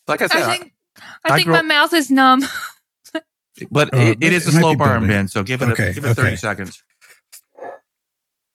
Like 0.08 0.22
I 0.22 0.26
said, 0.26 0.42
I 0.42 0.56
think 0.58 0.72
I, 1.24 1.32
I 1.32 1.36
think 1.36 1.46
grew 1.46 1.54
my 1.54 1.62
mouth 1.62 1.92
is 1.92 2.10
numb. 2.10 2.42
but 3.70 3.94
Uh, 3.94 3.98
it, 3.98 4.18
it 4.22 4.32
is 4.32 4.46
a 4.46 4.50
it 4.50 4.54
might 4.54 4.60
slow 4.60 4.72
be 4.72 4.78
burn. 4.78 5.06
Ben. 5.06 5.28
So 5.28 5.42
give 5.42 5.62
it 5.62 5.68
Okay, 5.70 5.90
a, 5.90 5.92
give 5.94 6.04
it 6.04 6.14
thirty 6.14 6.36
seconds. 6.36 6.82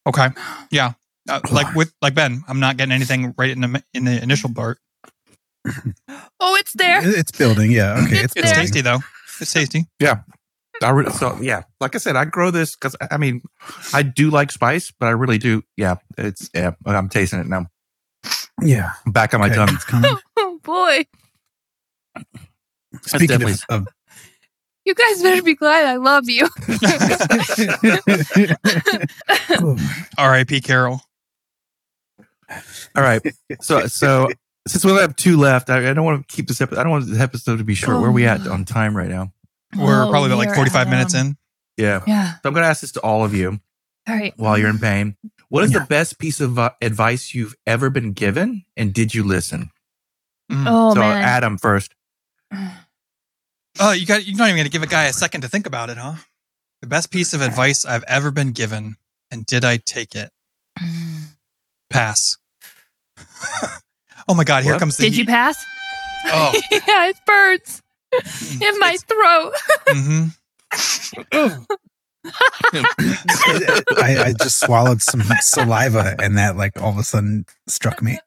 Okay. 0.05 0.29
Yeah. 0.71 0.93
Uh, 1.29 1.41
like 1.51 1.73
with 1.75 1.93
like 2.01 2.15
Ben, 2.15 2.43
I'm 2.47 2.59
not 2.59 2.77
getting 2.77 2.93
anything 2.93 3.33
right 3.37 3.49
in 3.49 3.61
the 3.61 3.83
in 3.93 4.05
the 4.05 4.21
initial 4.21 4.53
part. 4.53 4.79
Oh, 6.39 6.55
it's 6.55 6.73
there. 6.73 7.01
It's 7.03 7.31
building. 7.31 7.71
Yeah. 7.71 8.01
Okay. 8.05 8.19
It's 8.19 8.35
It's, 8.35 8.47
It's 8.49 8.51
tasty 8.51 8.81
though. 8.81 8.99
It's 9.41 9.51
tasty. 9.51 9.85
Yeah. 9.99 10.19
I 10.83 10.91
re- 10.91 11.09
so 11.09 11.35
yeah, 11.41 11.63
like 11.81 11.95
I 11.95 11.97
said, 11.97 12.15
I 12.15 12.25
grow 12.25 12.51
this 12.51 12.75
because 12.75 12.95
I 13.09 13.17
mean, 13.17 13.41
I 13.93 14.03
do 14.03 14.29
like 14.29 14.51
spice, 14.51 14.93
but 14.97 15.07
I 15.07 15.09
really 15.09 15.39
do. 15.39 15.63
Yeah, 15.75 15.95
it's 16.17 16.49
yeah. 16.53 16.73
I'm 16.85 17.09
tasting 17.09 17.39
it 17.39 17.47
now. 17.47 17.65
Yeah. 18.61 18.91
Back 19.05 19.33
on 19.33 19.39
my 19.39 19.47
Okay, 19.47 19.55
tongue. 19.55 19.69
It's 19.73 19.83
coming. 19.83 20.15
Oh 20.39 20.59
boy, 20.63 21.05
Speaking 23.01 23.27
definitely- 23.27 23.53
of, 23.69 23.83
of 23.83 23.87
you 24.85 24.93
guys 24.95 25.21
better 25.21 25.41
be 25.41 25.55
glad 25.55 25.85
I 25.85 25.97
love 25.97 26.29
you. 26.29 26.47
R.I.P. 30.17 30.61
Carol. 30.61 31.01
All 32.95 33.03
right. 33.03 33.21
So 33.61 33.87
so 33.87 34.29
since 34.67 34.85
we 34.85 34.91
only 34.91 35.01
have 35.01 35.15
two 35.17 35.37
left, 35.37 35.69
I, 35.69 35.89
I 35.89 35.93
don't 35.93 36.05
want 36.05 36.27
to 36.27 36.35
keep 36.35 36.47
this 36.47 36.61
episode. 36.61 36.79
I 36.79 36.83
don't 36.83 36.91
want 36.91 37.07
the 37.09 37.19
episode 37.19 37.57
to 37.57 37.63
be 37.63 37.75
short. 37.75 37.99
Where 37.99 38.09
are 38.09 38.13
we 38.13 38.25
at 38.25 38.47
oh. 38.47 38.53
on 38.53 38.63
time 38.65 38.95
right 38.95 39.09
now? 39.09 39.33
We're 39.77 40.05
Oh, 40.05 40.09
probably 40.09 40.29
about 40.29 40.37
like 40.39 40.55
45 40.55 40.89
minutes 40.89 41.13
um, 41.13 41.19
in. 41.27 41.37
Yeah. 41.75 42.01
Yeah. 42.07 42.33
So 42.35 42.39
I'm 42.45 42.53
going 42.53 42.63
to 42.63 42.69
ask 42.69 42.81
this 42.81 42.93
to 42.93 43.01
all 43.01 43.25
of 43.25 43.33
you 43.33 43.59
All 44.07 44.15
right. 44.15 44.33
while 44.37 44.57
you're 44.57 44.69
in 44.69 44.79
pain. 44.79 45.17
What 45.49 45.63
is 45.63 45.71
Yeah. 45.71 45.79
the 45.79 45.85
best 45.85 46.19
piece 46.19 46.39
of 46.41 46.57
advice 46.81 47.33
you've 47.33 47.55
ever 47.65 47.89
been 47.89 48.13
given, 48.13 48.65
and 48.75 48.93
did 48.93 49.13
you 49.15 49.23
listen? 49.23 49.71
Mm. 50.51 50.65
Oh 50.67 50.93
so 50.93 50.99
man. 51.01 51.23
Adam 51.23 51.57
first. 51.57 51.93
Oh, 53.79 53.91
you 53.91 54.07
got 54.07 54.25
you're 54.25 54.35
not 54.35 54.45
even 54.45 54.55
going 54.55 54.65
to 54.65 54.71
give 54.71 54.81
a 54.81 54.87
guy 54.87 55.03
a 55.05 55.13
second 55.13 55.41
to 55.41 55.47
think 55.47 55.67
about 55.67 55.91
it, 55.91 55.97
huh? 55.97 56.15
The 56.81 56.87
best 56.87 57.11
piece 57.11 57.35
of 57.35 57.43
advice 57.43 57.85
I've 57.85 58.03
ever 58.07 58.31
been 58.31 58.51
given, 58.51 58.95
and 59.29 59.45
did 59.45 59.63
I 59.63 59.77
take 59.77 60.15
it? 60.15 60.31
Pass. 61.91 62.37
oh 64.27 64.33
my 64.33 64.43
God! 64.43 64.63
Here 64.63 64.73
What? 64.73 64.79
comes 64.79 64.97
the. 64.97 65.03
Did 65.03 65.15
you 65.17 65.25
pass? 65.27 65.63
Oh. 66.25 66.59
yeah, 66.71 67.07
it 67.09 67.17
burns 67.27 67.83
in 68.59 68.79
my 68.79 68.97
throat. 69.07 69.53
hmm 69.89 71.57
I, 73.97 74.25
I 74.25 74.33
just 74.39 74.59
swallowed 74.59 75.01
some 75.01 75.23
saliva 75.41 76.15
and 76.19 76.37
that 76.37 76.57
like 76.57 76.81
all 76.81 76.89
of 76.89 76.97
a 76.97 77.03
sudden 77.03 77.45
struck 77.67 78.01
me. 78.01 78.19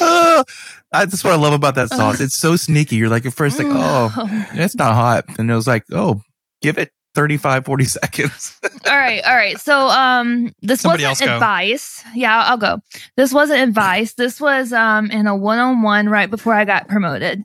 Uh, 0.00 0.44
I, 0.92 1.04
that's 1.04 1.24
what 1.24 1.32
I 1.32 1.36
love 1.36 1.52
about 1.52 1.74
that 1.76 1.90
sauce. 1.90 2.20
It's 2.20 2.36
so 2.36 2.56
sneaky. 2.56 2.96
You're 2.96 3.08
like 3.08 3.26
at 3.26 3.32
first 3.32 3.58
like, 3.58 3.68
oh, 3.70 4.12
it's 4.54 4.74
not 4.74 4.94
hot, 4.94 5.24
and 5.38 5.50
it 5.50 5.54
was 5.54 5.66
like, 5.66 5.84
oh, 5.92 6.20
give 6.62 6.78
it 6.78 6.90
35, 7.14 7.64
40 7.64 7.84
seconds. 7.86 8.58
all 8.86 8.96
right, 8.96 9.22
all 9.24 9.34
right. 9.34 9.58
So, 9.58 9.88
um, 9.88 10.54
this 10.62 10.80
Somebody 10.82 11.04
wasn't 11.04 11.30
advice. 11.30 12.02
Yeah, 12.14 12.44
I'll 12.44 12.56
go. 12.56 12.80
This 13.16 13.32
wasn't 13.32 13.60
advice. 13.60 14.14
This 14.14 14.40
was 14.40 14.72
um 14.72 15.10
in 15.10 15.26
a 15.26 15.36
one-on-one 15.36 16.08
right 16.08 16.30
before 16.30 16.54
I 16.54 16.64
got 16.64 16.88
promoted. 16.88 17.44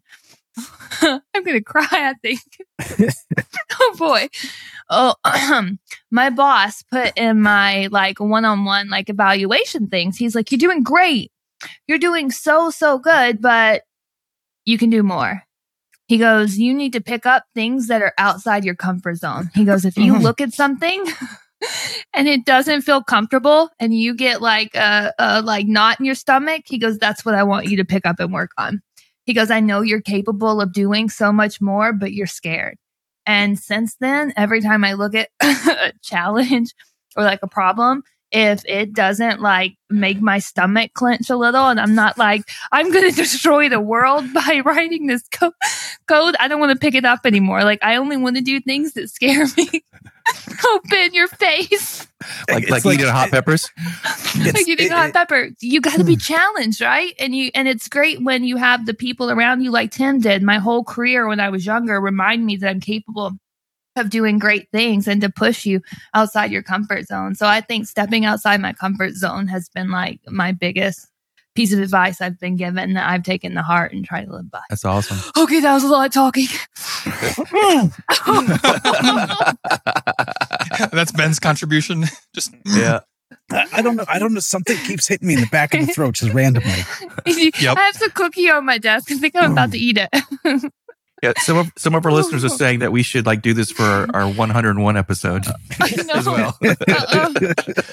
I'm 1.01 1.43
gonna 1.43 1.61
cry. 1.61 1.88
I 1.91 2.13
think. 2.21 2.39
oh 3.80 3.95
boy. 3.97 4.30
Oh, 4.89 5.15
my 6.11 6.29
boss 6.29 6.83
put 6.83 7.13
in 7.17 7.41
my 7.41 7.88
like 7.91 8.19
one-on-one 8.19 8.89
like 8.89 9.09
evaluation 9.09 9.88
things. 9.88 10.17
He's 10.17 10.36
like, 10.36 10.51
"You're 10.51 10.59
doing 10.59 10.83
great. 10.83 11.31
You're 11.88 11.97
doing 11.97 12.31
so 12.31 12.69
so 12.69 12.99
good, 12.99 13.41
but 13.41 13.83
you 14.65 14.77
can 14.77 14.89
do 14.89 15.03
more." 15.03 15.45
He 16.07 16.17
goes, 16.17 16.57
You 16.57 16.73
need 16.73 16.93
to 16.93 17.01
pick 17.01 17.25
up 17.25 17.45
things 17.53 17.88
that 17.88 18.01
are 18.01 18.13
outside 18.17 18.63
your 18.63 18.75
comfort 18.75 19.15
zone. 19.15 19.49
He 19.53 19.65
goes, 19.65 19.86
If 19.86 19.97
you 19.97 20.13
mm-hmm. 20.13 20.23
look 20.23 20.39
at 20.39 20.53
something 20.53 21.03
and 22.13 22.27
it 22.27 22.45
doesn't 22.45 22.83
feel 22.83 23.03
comfortable 23.03 23.69
and 23.79 23.97
you 23.97 24.15
get 24.15 24.41
like 24.41 24.75
a, 24.75 25.13
a 25.17 25.41
like 25.41 25.65
knot 25.65 25.99
in 25.99 26.05
your 26.05 26.15
stomach, 26.15 26.63
he 26.67 26.77
goes, 26.77 26.99
That's 26.99 27.25
what 27.25 27.36
I 27.36 27.43
want 27.43 27.67
you 27.67 27.77
to 27.77 27.86
pick 27.86 28.05
up 28.05 28.19
and 28.19 28.31
work 28.31 28.51
on. 28.57 28.81
He 29.25 29.33
goes, 29.33 29.49
I 29.49 29.59
know 29.59 29.81
you're 29.81 30.01
capable 30.01 30.61
of 30.61 30.71
doing 30.71 31.09
so 31.09 31.31
much 31.31 31.59
more, 31.59 31.91
but 31.91 32.13
you're 32.13 32.27
scared. 32.27 32.77
And 33.26 33.57
since 33.57 33.95
then, 33.99 34.34
every 34.36 34.61
time 34.61 34.84
I 34.84 34.93
look 34.93 35.15
at 35.15 35.30
a 35.41 35.93
challenge 36.03 36.73
or 37.15 37.23
like 37.23 37.39
a 37.41 37.47
problem, 37.47 38.03
if 38.36 38.63
it 38.67 38.93
doesn't 38.93 39.39
like 39.41 39.75
make 39.89 40.19
my 40.21 40.39
stomach 40.39 40.91
clench 40.93 41.29
a 41.29 41.38
little 41.38 41.67
and 41.69 41.79
I'm 41.79 41.95
not 41.95 42.17
like, 42.17 42.43
I'm 42.71 42.91
going 42.91 43.09
to 43.09 43.15
destroy 43.15 43.69
the 43.69 43.79
world 43.79 44.25
by 44.33 44.61
writing 44.65 45.07
this 45.07 45.23
co- 45.31 45.53
code, 46.07 46.36
I 46.39 46.47
don't 46.47 46.59
want 46.59 46.73
to 46.73 46.79
pick 46.79 46.95
it 46.95 47.05
up 47.05 47.21
anymore. 47.25 47.63
Like, 47.63 47.79
I 47.83 47.95
only 47.95 48.17
want 48.17 48.36
to 48.36 48.41
do 48.41 48.59
things 48.59 48.93
that 48.93 49.09
scare 49.09 49.45
me. 49.57 49.83
Open 50.73 51.13
your 51.13 51.27
face. 51.27 52.07
like 52.49 52.69
like, 52.69 52.83
like- 52.83 52.95
eating 52.99 53.07
hot 53.11 53.29
peppers. 53.29 53.69
like 54.43 54.65
you 54.67 54.75
did 54.75 54.88
it- 54.88 54.91
hot 54.91 55.09
it- 55.09 55.13
pepper. 55.13 55.49
You 55.61 55.81
got 55.81 55.93
to 55.97 56.01
Hmm. 56.01 56.07
be 56.07 56.15
challenged, 56.17 56.81
right? 56.81 57.13
And 57.19 57.36
you 57.36 57.51
and 57.53 57.67
it's 57.67 57.88
great 57.88 58.21
when 58.23 58.43
you 58.43 58.57
have 58.57 58.86
the 58.86 58.93
people 58.95 59.29
around 59.29 59.61
you 59.61 59.71
like 59.71 59.91
Tim 59.91 60.19
did. 60.19 60.41
My 60.41 60.57
whole 60.57 60.83
career 60.83 61.27
when 61.27 61.39
I 61.39 61.49
was 61.49 61.65
younger 61.65 62.01
remind 62.01 62.45
me 62.45 62.57
that 62.57 62.69
I'm 62.69 62.79
capable 62.79 63.33
of 63.95 64.09
doing 64.09 64.39
great 64.39 64.69
things 64.71 65.07
and 65.07 65.21
to 65.21 65.29
push 65.29 65.65
you 65.65 65.81
outside 66.13 66.51
your 66.51 66.63
comfort 66.63 67.07
zone. 67.07 67.35
So 67.35 67.47
I 67.47 67.61
think 67.61 67.87
stepping 67.87 68.25
outside 68.25 68.61
my 68.61 68.73
comfort 68.73 69.13
zone 69.13 69.47
has 69.47 69.69
been 69.69 69.91
like 69.91 70.19
my 70.27 70.51
biggest 70.51 71.07
piece 71.55 71.73
of 71.73 71.79
advice 71.79 72.21
I've 72.21 72.39
been 72.39 72.57
given 72.57 72.93
that 72.93 73.09
I've 73.09 73.23
taken 73.23 73.55
to 73.55 73.61
heart 73.61 73.93
and 73.93 74.05
try 74.05 74.23
to 74.23 74.31
live 74.31 74.51
by. 74.51 74.61
That's 74.69 74.85
awesome. 74.85 75.17
Okay, 75.41 75.59
that 75.61 75.73
was 75.73 75.83
a 75.83 75.87
lot 75.87 76.05
of 76.05 76.13
talking. 76.13 76.47
That's 80.91 81.11
Ben's 81.13 81.39
contribution. 81.39 82.05
Just 82.35 82.53
yeah. 82.65 82.99
I, 83.49 83.65
I 83.73 83.81
don't 83.81 83.95
know. 83.95 84.05
I 84.07 84.19
don't 84.19 84.33
know. 84.33 84.39
Something 84.39 84.77
keeps 84.85 85.07
hitting 85.07 85.27
me 85.27 85.35
in 85.35 85.41
the 85.41 85.47
back 85.47 85.73
of 85.73 85.85
the 85.85 85.93
throat 85.93 86.15
just 86.15 86.33
randomly. 86.33 86.69
Yep. 87.25 87.77
I 87.77 87.81
have 87.81 87.95
some 87.95 88.11
cookie 88.11 88.49
on 88.49 88.65
my 88.65 88.77
desk. 88.77 89.11
I 89.11 89.15
think 89.15 89.35
I'm 89.35 89.53
about 89.53 89.71
to 89.71 89.77
eat 89.77 89.97
it. 89.99 90.71
Yeah, 91.24 91.34
some 91.38 91.57
of 91.57 91.72
some 91.78 91.95
of 91.95 92.05
our 92.05 92.11
listeners 92.11 92.43
are 92.43 92.49
saying 92.49 92.80
that 92.80 92.91
we 92.91 93.01
should 93.01 93.26
like 93.26 93.41
do 93.41 93.53
this 93.53 93.72
for 93.72 93.84
our, 93.84 94.07
our 94.13 94.30
101 94.30 94.97
episode 94.97 95.45
I 95.80 95.93
as 96.13 96.26
well. 96.26 96.57
Uh-uh. 96.61 97.34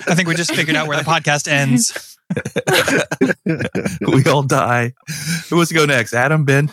I 0.08 0.14
think 0.14 0.28
we 0.28 0.34
just 0.34 0.54
figured 0.54 0.76
out 0.76 0.88
where 0.88 0.98
the 0.98 1.04
podcast 1.04 1.46
ends. 1.48 2.18
we 4.00 4.24
all 4.30 4.42
die. 4.42 4.94
Who 5.48 5.56
wants 5.56 5.68
to 5.68 5.74
go 5.74 5.86
next? 5.86 6.14
Adam, 6.14 6.44
Ben. 6.44 6.72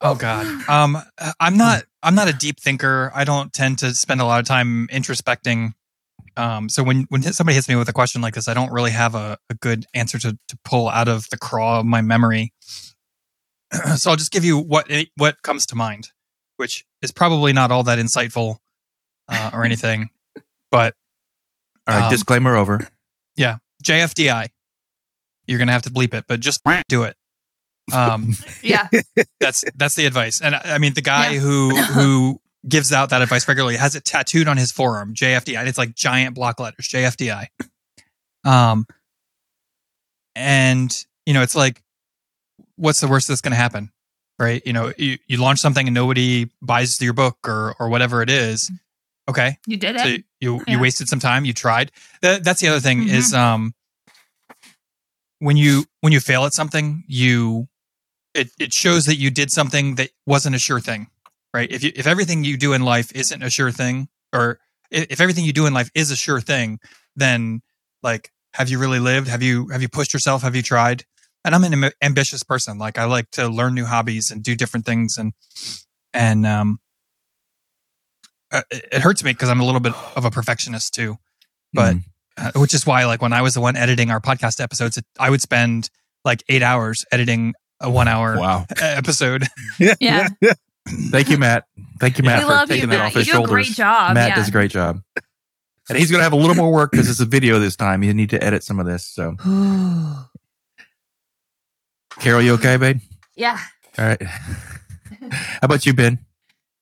Oh 0.00 0.14
God. 0.14 0.46
Um, 0.68 0.98
I'm 1.40 1.56
not. 1.56 1.84
I'm 2.02 2.14
not 2.14 2.28
a 2.28 2.32
deep 2.32 2.60
thinker. 2.60 3.10
I 3.14 3.24
don't 3.24 3.52
tend 3.52 3.78
to 3.78 3.94
spend 3.94 4.20
a 4.20 4.24
lot 4.24 4.40
of 4.40 4.46
time 4.46 4.88
introspecting. 4.88 5.72
Um, 6.36 6.68
so 6.68 6.82
when 6.82 7.06
when 7.08 7.22
somebody 7.22 7.54
hits 7.54 7.68
me 7.68 7.76
with 7.76 7.88
a 7.88 7.92
question 7.92 8.20
like 8.20 8.34
this, 8.34 8.48
I 8.48 8.54
don't 8.54 8.72
really 8.72 8.90
have 8.90 9.14
a, 9.14 9.38
a 9.48 9.54
good 9.54 9.86
answer 9.94 10.18
to 10.18 10.32
to 10.32 10.58
pull 10.64 10.88
out 10.88 11.08
of 11.08 11.28
the 11.30 11.38
craw 11.38 11.80
of 11.80 11.86
my 11.86 12.02
memory. 12.02 12.52
so 13.96 14.10
I'll 14.10 14.16
just 14.16 14.32
give 14.32 14.44
you 14.44 14.58
what 14.58 14.90
what 15.16 15.42
comes 15.42 15.66
to 15.66 15.76
mind, 15.76 16.10
which 16.56 16.84
is 17.02 17.12
probably 17.12 17.52
not 17.52 17.70
all 17.70 17.82
that 17.84 17.98
insightful 17.98 18.56
uh, 19.28 19.50
or 19.52 19.64
anything, 19.64 20.10
but 20.70 20.94
All 21.86 21.94
right, 21.94 22.04
Um, 22.04 22.10
disclaimer 22.10 22.56
over. 22.56 22.88
Yeah, 23.36 23.58
JFDI. 23.84 24.48
You're 25.46 25.58
gonna 25.58 25.72
have 25.72 25.82
to 25.82 25.90
bleep 25.90 26.14
it, 26.14 26.24
but 26.26 26.40
just 26.40 26.60
do 26.88 27.02
it. 27.04 27.16
Um, 27.92 28.32
yeah. 28.62 28.88
that's 29.40 29.64
that's 29.76 29.94
the 29.94 30.06
advice. 30.06 30.40
And 30.40 30.54
I 30.56 30.62
I 30.64 30.78
mean, 30.78 30.94
the 30.94 31.02
guy 31.02 31.32
Yeah. 31.32 31.40
who 31.40 31.76
who 31.76 32.40
gives 32.68 32.92
out 32.92 33.10
that 33.10 33.22
advice 33.22 33.46
regularly 33.46 33.76
has 33.76 33.94
it 33.94 34.04
tattooed 34.04 34.48
on 34.48 34.56
his 34.56 34.72
forearm, 34.72 35.14
JFDI. 35.14 35.56
And 35.56 35.68
it's 35.68 35.78
like 35.78 35.94
giant 35.94 36.34
block 36.34 36.58
letters, 36.58 36.88
JFDI. 36.88 37.46
Um, 38.44 38.86
and 40.34 41.04
you 41.26 41.34
know, 41.34 41.42
it's 41.42 41.54
like, 41.54 41.82
what's 42.76 43.00
the 43.00 43.08
worst 43.08 43.28
that's 43.28 43.40
going 43.40 43.52
to 43.52 43.56
happen, 43.56 43.90
right? 44.38 44.62
You 44.66 44.72
know, 44.72 44.92
you, 44.96 45.18
you 45.26 45.38
launch 45.38 45.58
something 45.60 45.86
and 45.86 45.94
nobody 45.94 46.50
buys 46.62 47.00
your 47.00 47.12
book 47.12 47.38
or 47.46 47.74
or 47.80 47.88
whatever 47.88 48.22
it 48.22 48.30
is. 48.30 48.70
Okay. 49.28 49.58
You 49.66 49.76
did 49.76 49.96
it. 49.96 50.00
So 50.02 50.08
you 50.08 50.22
you 50.40 50.62
Yeah. 50.68 50.80
wasted 50.80 51.08
some 51.08 51.18
time. 51.20 51.44
You 51.44 51.52
tried. 51.52 51.90
That, 52.22 52.44
that's 52.44 52.60
the 52.60 52.68
other 52.68 52.80
thing 52.80 53.02
Mhm. 53.04 53.10
is 53.10 53.34
um 53.34 53.74
when 55.38 55.56
you 55.56 55.84
when 56.00 56.12
you 56.12 56.20
fail 56.20 56.44
at 56.44 56.52
something, 56.54 57.04
you 57.06 57.68
it 58.34 58.50
it 58.58 58.72
shows 58.72 59.06
that 59.06 59.16
you 59.16 59.30
did 59.30 59.50
something 59.50 59.96
that 59.96 60.10
wasn't 60.26 60.54
a 60.54 60.58
sure 60.58 60.80
thing, 60.80 61.08
right? 61.54 61.70
If 61.70 61.82
you 61.82 61.92
if 61.94 62.06
everything 62.06 62.44
you 62.44 62.56
do 62.56 62.72
in 62.72 62.82
life 62.82 63.10
isn't 63.14 63.42
a 63.42 63.50
sure 63.50 63.70
thing, 63.72 64.08
or 64.32 64.58
if 64.90 65.20
everything 65.20 65.44
you 65.44 65.52
do 65.52 65.66
in 65.66 65.74
life 65.74 65.90
is 65.94 66.10
a 66.10 66.16
sure 66.16 66.40
thing, 66.40 66.78
then 67.16 67.62
like 68.02 68.30
have 68.54 68.68
you 68.70 68.78
really 68.78 69.00
lived? 69.00 69.28
Have 69.28 69.42
you 69.42 69.68
have 69.68 69.82
you 69.82 69.88
pushed 69.88 70.12
yourself? 70.14 70.42
Have 70.42 70.56
you 70.56 70.62
tried? 70.62 71.04
And 71.46 71.54
I'm 71.54 71.64
an 71.64 71.84
am- 71.84 71.90
ambitious 72.02 72.42
person. 72.42 72.76
Like 72.76 72.98
I 72.98 73.04
like 73.04 73.30
to 73.32 73.48
learn 73.48 73.72
new 73.74 73.86
hobbies 73.86 74.30
and 74.30 74.42
do 74.42 74.54
different 74.54 74.84
things, 74.84 75.16
and 75.16 75.32
and 76.12 76.44
um, 76.46 76.80
uh, 78.52 78.62
it 78.70 78.88
it 78.92 79.02
hurts 79.02 79.24
me 79.24 79.32
because 79.32 79.48
I'm 79.48 79.60
a 79.60 79.64
little 79.64 79.80
bit 79.80 79.94
of 80.16 80.24
a 80.24 80.30
perfectionist 80.30 80.92
too 80.94 81.16
but 81.72 81.94
Mm. 81.96 82.02
uh, 82.38 82.52
which 82.60 82.72
is 82.74 82.86
why 82.86 83.04
like 83.06 83.20
when 83.20 83.32
i 83.32 83.42
was 83.42 83.54
the 83.54 83.60
one 83.60 83.76
editing 83.76 84.10
our 84.10 84.20
podcast 84.20 84.60
episodes 84.62 84.96
it, 84.96 85.04
i 85.18 85.28
would 85.28 85.42
spend 85.42 85.90
like 86.24 86.42
eight 86.48 86.62
hours 86.62 87.04
editing 87.12 87.54
a 87.80 87.90
one 87.90 88.06
hour 88.08 88.38
Wow. 88.38 88.66
episode 88.80 89.44
Yeah. 89.78 90.28
Thank 91.10 91.28
you, 91.28 91.36
Matt. 91.38 91.64
Thank 91.98 92.16
you, 92.18 92.24
Matt, 92.24 92.38
we 92.38 92.44
for 92.44 92.50
love 92.50 92.68
taking 92.68 92.82
you, 92.82 92.86
that 92.90 92.96
Matt. 92.98 93.06
off 93.06 93.12
You 93.14 93.18
his 93.18 93.26
do 93.26 93.32
shoulders. 93.32 93.50
a 93.50 93.52
great 93.54 93.66
job. 93.66 94.14
Matt 94.14 94.28
yeah. 94.30 94.34
does 94.36 94.48
a 94.48 94.52
great 94.52 94.70
job. 94.70 95.00
And 95.88 95.98
he's 95.98 96.10
going 96.10 96.20
to 96.20 96.22
have 96.24 96.32
a 96.32 96.36
little 96.36 96.54
more 96.54 96.72
work 96.72 96.92
because 96.92 97.10
it's 97.10 97.18
a 97.20 97.24
video 97.26 97.58
this 97.58 97.74
time. 97.76 98.04
You 98.04 98.14
need 98.14 98.30
to 98.30 98.42
edit 98.42 98.62
some 98.62 98.78
of 98.78 98.86
this. 98.86 99.04
So, 99.04 99.34
Carol, 102.20 102.42
you 102.42 102.54
okay, 102.54 102.76
babe? 102.76 103.00
yeah. 103.36 103.58
All 103.98 104.06
right. 104.06 104.22
How 104.22 105.60
about 105.62 105.86
you, 105.86 105.94
Ben? 105.94 106.18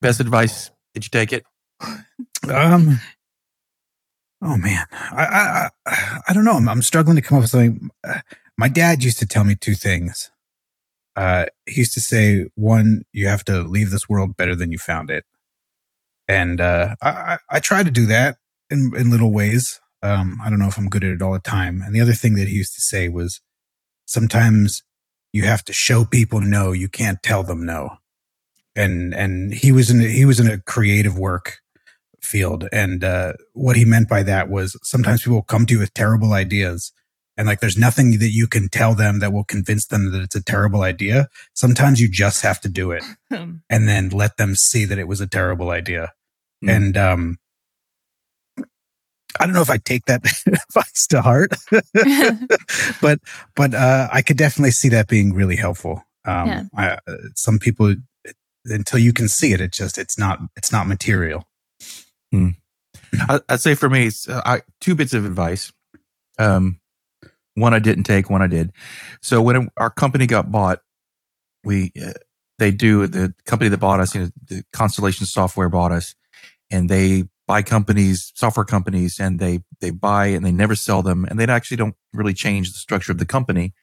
Best 0.01 0.21
advice? 0.21 0.71
Did 0.95 1.05
you 1.05 1.11
take 1.11 1.33
it? 1.33 1.45
Um. 2.49 3.01
Oh 4.43 4.57
man, 4.57 4.85
I 4.93 5.71
I 5.87 6.21
I 6.29 6.33
don't 6.35 6.45
know. 6.45 6.53
I'm, 6.55 6.69
I'm 6.69 6.83
struggling 6.83 7.17
to 7.17 7.23
come 7.23 7.39
up 7.39 7.43
with 7.43 7.51
something. 7.51 7.91
Uh, 8.07 8.21
My 8.59 8.69
dad 8.69 9.03
used 9.03 9.19
to 9.21 9.27
tell 9.27 9.45
me 9.45 9.55
two 9.55 9.75
things. 9.75 10.31
Uh, 11.17 11.47
he 11.67 11.77
used 11.81 11.95
to 11.95 12.01
say, 12.01 12.47
one, 12.57 13.05
you 13.13 13.29
have 13.29 13.45
to 13.45 13.63
leave 13.63 13.91
this 13.91 14.09
world 14.09 14.37
better 14.37 14.55
than 14.57 14.73
you 14.73 14.79
found 14.79 15.11
it, 15.11 15.25
and 16.29 16.61
uh, 16.61 16.97
I 17.01 17.09
I, 17.09 17.39
I 17.51 17.61
try 17.61 17.83
to 17.83 17.91
do 17.91 18.07
that 18.07 18.37
in 18.71 18.93
in 18.97 19.11
little 19.11 19.33
ways. 19.33 19.81
Um, 20.03 20.39
I 20.45 20.51
don't 20.51 20.59
know 20.59 20.69
if 20.69 20.77
I'm 20.77 20.91
good 20.91 21.05
at 21.05 21.13
it 21.13 21.23
all 21.23 21.33
the 21.33 21.39
time. 21.39 21.81
And 21.81 21.95
the 21.95 22.01
other 22.01 22.13
thing 22.13 22.35
that 22.35 22.49
he 22.49 22.55
used 22.55 22.75
to 22.75 22.81
say 22.83 23.09
was, 23.09 23.41
sometimes 24.07 24.83
you 25.35 25.43
have 25.43 25.65
to 25.65 25.73
show 25.73 26.05
people 26.05 26.41
no. 26.41 26.71
You 26.71 26.89
can't 26.89 27.21
tell 27.21 27.43
them 27.43 27.67
no. 27.67 27.97
And 28.77 29.13
and 29.13 29.53
he 29.53 29.73
was 29.73 29.91
in 29.91 29.99
he 29.99 30.25
was 30.25 30.39
in 30.39 30.47
a 30.47 30.61
creative 30.61 31.19
work 31.19 31.59
field. 32.23 32.69
And 32.73 33.03
uh, 33.03 33.33
what 33.53 33.77
he 33.77 33.85
meant 33.85 34.09
by 34.09 34.23
that 34.23 34.49
was 34.49 34.79
sometimes 34.85 35.25
people 35.25 35.43
come 35.43 35.67
to 35.67 35.75
you 35.75 35.81
with 35.81 35.93
terrible 35.93 36.35
ideas. 36.35 36.93
And 37.37 37.49
like, 37.49 37.59
there's 37.59 37.77
nothing 37.77 38.19
that 38.21 38.31
you 38.31 38.47
can 38.47 38.69
tell 38.69 38.95
them 38.95 39.19
that 39.19 39.33
will 39.33 39.45
convince 39.45 39.89
them 39.89 40.13
that 40.13 40.23
it's 40.23 40.37
a 40.37 40.43
terrible 40.43 40.83
idea. 40.83 41.29
Sometimes 41.53 42.01
you 42.01 42.09
just 42.09 42.43
have 42.43 42.61
to 42.61 42.69
do 42.69 42.93
it 42.93 43.03
and 43.31 43.61
then 43.69 44.11
let 44.11 44.37
them 44.37 44.55
see 44.55 44.85
that 44.85 45.01
it 45.01 45.09
was 45.09 45.21
a 45.21 45.27
terrible 45.27 45.71
idea. 45.71 46.13
Mm. 46.65 46.77
And, 46.77 46.97
um, 46.97 47.39
I 49.41 49.47
don't 49.47 49.55
know 49.55 49.63
if 49.63 49.71
I 49.71 49.79
take 49.79 50.05
that 50.07 50.25
advice 50.47 51.07
to 51.09 51.23
heart, 51.23 51.53
but, 53.01 53.21
but, 53.57 53.75
uh, 53.75 54.09
I 54.13 54.23
could 54.23 54.37
definitely 54.37 54.71
see 54.71 54.89
that 54.91 55.09
being 55.09 55.35
really 55.35 55.57
helpful. 55.57 56.05
Um, 56.25 56.49
Yeah. 56.49 56.63
I, 56.77 56.89
uh, 57.07 57.17
some 57.35 57.59
people, 57.59 57.95
until 58.67 58.99
you 58.99 59.13
can 59.13 59.29
see 59.29 59.53
it, 59.53 59.61
it's 59.61 59.77
just, 59.77 59.99
it's 59.99 60.19
not, 60.19 60.41
it's 60.57 60.73
not 60.73 60.87
material. 60.87 61.47
I, 63.29 63.41
I'd 63.49 63.61
say 63.61 63.75
for 63.75 63.89
me, 63.89 64.07
it's, 64.07 64.29
uh, 64.29 64.43
I, 64.45 64.63
two 64.81 64.95
bits 64.95 65.15
of 65.15 65.25
advice. 65.25 65.73
Um, 66.39 66.81
one 67.55 67.75
I 67.75 67.79
didn't 67.79 68.05
take, 68.05 68.31
one 68.31 68.43
I 68.43 68.49
did. 68.49 68.73
So 69.23 69.41
when 69.41 69.69
our 69.77 69.91
company 69.91 70.27
got 70.27 70.51
bought, 70.51 70.81
we 71.63 71.93
uh, 72.05 72.13
they 72.59 72.71
do 72.71 73.07
the 73.07 73.35
company 73.47 73.69
that 73.69 73.79
bought 73.79 74.01
us, 74.01 74.15
you 74.15 74.23
know, 74.23 74.31
the 74.49 74.65
Constellation 74.73 75.27
Software 75.27 75.69
bought 75.69 75.93
us, 75.93 76.15
and 76.71 76.89
they 76.89 77.25
buy 77.47 77.63
companies, 77.63 78.33
software 78.35 78.65
companies, 78.65 79.21
and 79.21 79.39
they 79.39 79.61
they 79.81 79.91
buy 79.91 80.27
and 80.27 80.45
they 80.45 80.53
never 80.53 80.75
sell 80.75 81.03
them, 81.03 81.25
and 81.25 81.39
they 81.39 81.45
actually 81.45 81.77
don't 81.77 81.97
really 82.13 82.35
change 82.35 82.73
the 82.73 82.79
structure 82.79 83.13
of 83.13 83.19
the 83.19 83.27
company. 83.27 83.75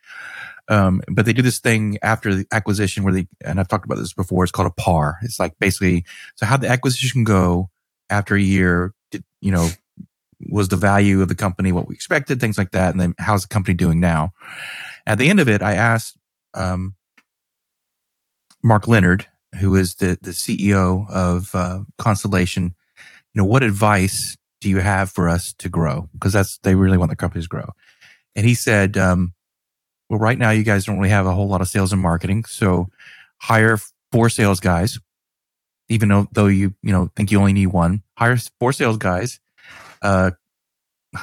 Um, 0.68 1.01
but 1.09 1.26
they 1.26 1.34
do 1.34 1.41
this 1.41 1.59
thing 1.59 1.97
after 2.01 2.34
the 2.34 2.45
acquisition 2.51 3.03
where 3.03 3.14
they, 3.14 3.28
and 3.43 3.59
I've 3.59 3.68
talked 3.68 3.86
about 3.86 3.97
this 3.97 4.14
before. 4.14 4.43
It's 4.43 4.51
called 4.51 4.68
a 4.68 4.82
par. 4.82 5.18
It's 5.22 5.39
like 5.39 5.53
basically, 5.59 6.05
so 6.36 6.45
how 6.45 6.57
the 6.57 6.70
acquisition 6.70 7.24
go 7.24 7.70
after 8.09 8.36
a 8.36 8.41
year, 8.41 8.93
did, 9.09 9.24
you 9.41 9.51
know, 9.51 9.70
was 10.49 10.70
the 10.70 10.78
value 10.78 11.22
of 11.22 11.28
the 11.28 11.36
company 11.36 11.72
what 11.72 11.88
we 11.88 11.95
expected, 11.95 12.39
things 12.39 12.57
like 12.57 12.72
that, 12.72 12.91
and 12.91 12.99
then 12.99 13.16
how's 13.18 13.43
the 13.43 13.47
company 13.47 13.74
doing 13.76 13.99
now? 13.99 14.34
At 15.05 15.18
the 15.18 15.30
end 15.30 15.39
of 15.39 15.49
it, 15.49 15.62
I 15.62 15.74
asked 15.74 16.18
um, 16.53 16.95
Mark 18.64 18.88
Leonard, 18.88 19.28
who 19.59 19.76
is 19.76 19.95
the 19.95 20.18
the 20.22 20.32
CEO 20.32 21.09
of 21.09 21.53
uh, 21.53 21.82
Constellation, 21.97 22.76
you 23.34 23.42
know, 23.42 23.46
what 23.46 23.64
advice 23.64 24.38
do 24.60 24.70
you 24.70 24.80
have 24.80 25.10
for 25.12 25.30
us 25.30 25.54
to 25.60 25.70
grow? 25.70 26.10
Because 26.14 26.34
that's 26.34 26.58
they 26.60 26.76
really 26.76 26.98
want 26.98 27.10
the 27.10 27.16
companies 27.16 27.46
to 27.46 27.50
grow. 27.50 27.70
And 28.36 28.46
he 28.46 28.54
said, 28.54 28.98
um, 28.98 29.34
well, 30.10 30.20
right 30.20 30.38
now 30.38 30.52
you 30.52 30.64
guys 30.64 30.86
don't 30.86 30.98
really 30.98 31.10
have 31.10 31.26
a 31.26 31.34
whole 31.34 31.48
lot 31.48 31.62
of 31.62 31.68
sales 31.68 31.94
and 31.94 32.02
marketing, 32.02 32.46
so 32.46 32.90
hire 33.38 33.78
four 34.12 34.30
sales 34.30 34.60
guys. 34.60 35.00
Even 35.90 36.10
though, 36.10 36.28
though 36.32 36.48
you 36.48 36.74
you 36.84 36.92
know 36.92 37.12
think 37.16 37.32
you 37.32 37.40
only 37.40 37.54
need 37.54 37.68
one, 37.68 38.04
hire 38.18 38.38
four 38.60 38.74
sales 38.74 38.98
guys. 38.98 39.40
Uh, 40.02 40.32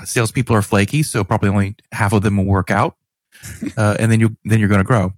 salespeople 0.05 0.55
are 0.55 0.63
flaky, 0.63 1.03
so 1.03 1.25
probably 1.25 1.49
only 1.49 1.77
half 1.93 2.13
of 2.13 2.23
them 2.23 2.37
will 2.37 2.45
work 2.45 2.71
out, 2.71 2.97
uh, 3.77 3.97
and 3.99 4.13
then 4.13 4.21
you 4.21 4.37
then 4.45 4.59
you're 4.59 4.69
going 4.69 4.81
to 4.81 4.85
grow. 4.85 5.13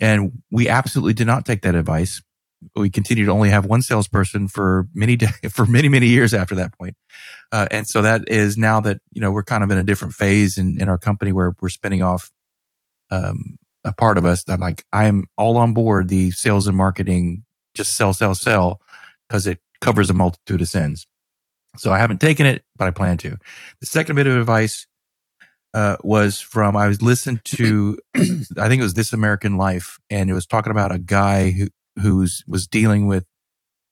And 0.00 0.42
we 0.50 0.68
absolutely 0.68 1.14
did 1.14 1.26
not 1.26 1.46
take 1.46 1.62
that 1.62 1.74
advice. 1.74 2.22
We 2.74 2.90
continued 2.90 3.26
to 3.26 3.32
only 3.32 3.50
have 3.50 3.66
one 3.66 3.82
salesperson 3.82 4.48
for 4.48 4.88
many 4.94 5.16
day, 5.16 5.28
for 5.50 5.66
many 5.66 5.88
many 5.88 6.08
years 6.08 6.34
after 6.34 6.54
that 6.56 6.76
point. 6.76 6.96
Uh, 7.52 7.66
and 7.70 7.86
so 7.86 8.02
that 8.02 8.28
is 8.28 8.56
now 8.56 8.80
that 8.80 9.00
you 9.12 9.20
know 9.20 9.30
we're 9.30 9.44
kind 9.44 9.64
of 9.64 9.70
in 9.70 9.78
a 9.78 9.84
different 9.84 10.14
phase 10.14 10.58
in, 10.58 10.80
in 10.80 10.88
our 10.88 10.98
company 10.98 11.32
where 11.32 11.54
we're 11.60 11.68
spinning 11.68 12.02
off 12.02 12.30
um, 13.10 13.56
a 13.84 13.92
part 13.92 14.18
of 14.18 14.24
us. 14.24 14.44
I'm 14.48 14.60
like 14.60 14.84
I'm 14.92 15.26
all 15.36 15.56
on 15.56 15.74
board 15.74 16.08
the 16.08 16.30
sales 16.30 16.66
and 16.66 16.76
marketing, 16.76 17.44
just 17.74 17.94
sell 17.94 18.12
sell 18.12 18.34
sell 18.34 18.80
because 19.28 19.46
it 19.46 19.60
covers 19.80 20.10
a 20.10 20.14
multitude 20.14 20.62
of 20.62 20.68
sins. 20.68 21.06
So 21.76 21.92
I 21.92 21.98
haven't 21.98 22.20
taken 22.20 22.46
it, 22.46 22.64
but 22.76 22.86
I 22.86 22.90
plan 22.90 23.16
to. 23.18 23.36
The 23.80 23.86
second 23.86 24.16
bit 24.16 24.26
of 24.26 24.36
advice 24.36 24.86
uh, 25.74 25.96
was 26.02 26.40
from 26.40 26.76
I 26.76 26.86
was 26.86 27.02
listening 27.02 27.40
to 27.44 27.98
I 28.16 28.68
think 28.68 28.80
it 28.80 28.82
was 28.82 28.94
This 28.94 29.12
American 29.12 29.56
Life, 29.56 29.98
and 30.08 30.30
it 30.30 30.34
was 30.34 30.46
talking 30.46 30.70
about 30.70 30.92
a 30.92 30.98
guy 30.98 31.50
who 31.50 31.68
who's 32.00 32.42
was 32.46 32.66
dealing 32.66 33.06
with 33.06 33.24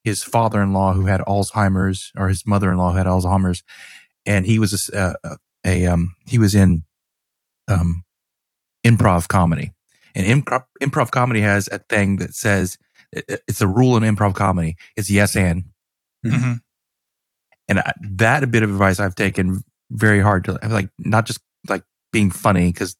his 0.05 0.23
father-in-law 0.25 0.95
who 0.95 1.07
had 1.07 1.21
Alzheimer's 1.23 2.13
or 2.17 2.29
his 2.29 2.47
mother-in-law 2.47 2.93
who 2.93 2.99
had 2.99 3.07
Alzheimer's, 3.07 3.63
and 4.27 4.47
he 4.47 4.59
was 4.59 4.91
a, 4.91 5.15
a, 5.25 5.37
a 5.65 5.87
um 5.87 6.15
he 6.27 6.39
was 6.39 6.55
in 6.55 6.83
um 7.69 8.05
improv 8.85 9.29
comedy, 9.29 9.73
and 10.15 10.27
improv 10.27 10.65
improv 10.83 11.11
comedy 11.11 11.41
has 11.41 11.69
a 11.69 11.79
thing 11.79 12.17
that 12.17 12.35
says 12.35 12.79
it's 13.13 13.61
a 13.61 13.67
rule 13.69 13.97
in 13.97 14.03
improv 14.03 14.35
comedy. 14.35 14.77
It's 14.97 15.11
yes 15.11 15.37
and 15.37 15.65
Mhm. 16.25 16.61
and 17.69 17.79
I, 17.81 17.93
that 18.01 18.43
a 18.43 18.47
bit 18.47 18.63
of 18.63 18.71
advice 18.71 19.01
I've 19.01 19.15
taken 19.15 19.63
very 19.91 20.21
hard 20.21 20.45
to 20.45 20.59
like 20.69 20.89
not 20.99 21.27
just 21.27 21.41
like 21.69 21.83
being 22.13 22.31
funny 22.31 22.69
because 22.73 22.97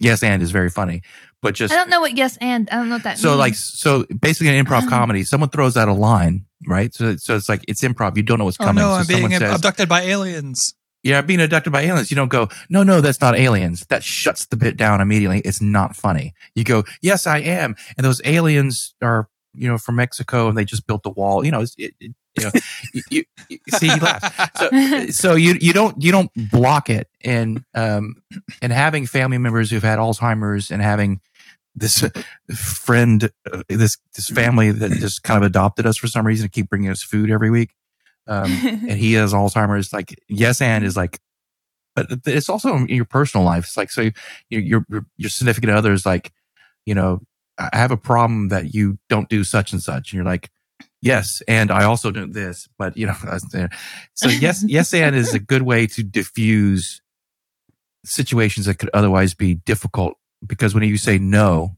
yes 0.00 0.22
and 0.22 0.42
is 0.42 0.50
very 0.50 0.70
funny, 0.70 1.02
but 1.42 1.54
just 1.54 1.72
I 1.72 1.76
don't 1.76 1.90
know 1.90 2.00
what 2.00 2.16
yes 2.16 2.36
and 2.40 2.68
I 2.70 2.76
don't 2.76 2.88
know 2.88 2.96
what 2.96 3.04
that 3.04 3.18
so 3.18 3.30
means. 3.30 3.38
like 3.38 3.54
so 3.54 4.04
basically 4.20 4.56
an 4.56 4.64
improv 4.64 4.82
Um. 4.82 4.88
comedy, 4.88 5.24
someone 5.24 5.50
throws 5.50 5.76
out 5.76 5.88
a 5.88 5.92
line, 5.92 6.46
right? 6.66 6.92
So 6.94 7.16
so 7.16 7.36
it's 7.36 7.48
like 7.48 7.64
it's 7.68 7.82
improv. 7.82 8.16
You 8.16 8.22
don't 8.22 8.38
know 8.38 8.44
what's 8.44 8.58
oh 8.60 8.64
coming. 8.64 8.82
no 8.82 8.88
so 8.90 8.94
i'm 9.00 9.06
being 9.06 9.22
someone 9.22 9.40
says, 9.40 9.54
abducted 9.54 9.88
by 9.88 10.02
aliens 10.02 10.74
"Yeah, 11.02 11.22
being 11.22 11.40
abducted 11.40 11.72
by 11.72 11.82
aliens." 11.82 12.10
You 12.10 12.14
don't 12.16 12.28
go, 12.28 12.48
"No, 12.68 12.82
no, 12.82 13.00
that's 13.00 13.20
not 13.22 13.34
aliens." 13.36 13.86
That 13.88 14.04
shuts 14.04 14.46
the 14.46 14.56
bit 14.56 14.76
down 14.76 15.00
immediately. 15.00 15.40
It's 15.40 15.60
not 15.62 15.96
funny. 15.96 16.34
You 16.54 16.64
go, 16.64 16.84
"Yes, 17.00 17.26
I 17.26 17.38
am," 17.38 17.74
and 17.96 18.04
those 18.04 18.20
aliens 18.24 18.94
are 19.00 19.28
you 19.54 19.66
know 19.66 19.78
from 19.78 19.96
Mexico 19.96 20.48
and 20.48 20.56
they 20.58 20.64
just 20.64 20.86
built 20.86 21.02
the 21.02 21.10
wall. 21.10 21.44
You 21.44 21.52
know, 21.52 21.60
it's, 21.62 21.74
it, 21.78 21.94
it, 22.00 22.12
you 22.38 22.44
know, 22.44 22.50
you, 22.94 23.02
you, 23.10 23.24
you 23.48 23.58
see, 23.78 23.88
he 23.88 23.98
laughs. 23.98 24.28
So, 24.58 25.06
so 25.10 25.34
you 25.36 25.54
you 25.60 25.72
don't 25.72 26.00
you 26.02 26.12
don't 26.12 26.30
block 26.50 26.90
it 26.90 27.08
and 27.24 27.64
um 27.74 28.22
and 28.62 28.70
having 28.72 29.06
family 29.06 29.38
members 29.38 29.70
who've 29.70 29.82
had 29.82 29.98
Alzheimer's 29.98 30.70
and 30.70 30.82
having 30.82 31.20
this 31.74 32.04
friend 32.54 33.30
uh, 33.52 33.62
this 33.68 33.96
this 34.14 34.28
family 34.28 34.70
that 34.72 34.90
just 34.92 35.22
kind 35.22 35.42
of 35.42 35.46
adopted 35.46 35.86
us 35.86 35.96
for 35.96 36.06
some 36.06 36.26
reason 36.26 36.46
to 36.46 36.50
keep 36.50 36.68
bringing 36.68 36.90
us 36.90 37.02
food 37.02 37.30
every 37.30 37.50
week. 37.50 37.74
Um 38.26 38.50
and 38.62 38.92
he 38.92 39.14
has 39.14 39.32
Alzheimer's 39.32 39.92
like 39.92 40.18
yes 40.28 40.60
and 40.60 40.84
is 40.84 40.96
like 40.96 41.20
but 41.94 42.06
it's 42.26 42.48
also 42.48 42.76
in 42.76 42.88
your 42.88 43.04
personal 43.04 43.44
life. 43.44 43.64
It's 43.64 43.76
like 43.76 43.90
so 43.90 44.10
your 44.48 44.60
your 44.60 44.84
your 45.16 45.30
significant 45.30 45.72
other 45.72 45.92
is 45.92 46.06
like 46.06 46.32
you 46.86 46.94
know 46.94 47.20
I 47.58 47.76
have 47.76 47.90
a 47.90 47.96
problem 47.96 48.48
that 48.48 48.74
you 48.74 48.98
don't 49.08 49.28
do 49.28 49.44
such 49.44 49.72
and 49.72 49.82
such. 49.82 50.12
And 50.12 50.18
you're 50.18 50.24
like 50.24 50.50
yes, 51.02 51.42
and 51.48 51.70
I 51.70 51.84
also 51.84 52.10
do 52.10 52.26
this, 52.26 52.68
but 52.78 52.96
you 52.96 53.06
know, 53.06 53.14
so 54.14 54.28
yes, 54.28 54.64
yes, 54.66 54.94
and 54.94 55.14
is 55.14 55.34
a 55.34 55.38
good 55.38 55.62
way 55.62 55.86
to 55.88 56.02
diffuse 56.02 57.00
situations 58.04 58.66
that 58.66 58.78
could 58.78 58.90
otherwise 58.94 59.34
be 59.34 59.54
difficult 59.54 60.14
because 60.46 60.74
when 60.74 60.82
you 60.84 60.96
say 60.96 61.18
no, 61.18 61.76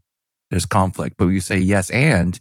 there's 0.51 0.67
conflict, 0.67 1.17
but 1.19 1.27
when 1.27 1.35
you 1.35 1.41
say 1.41 1.59
yes, 1.59 1.91
and 1.91 2.39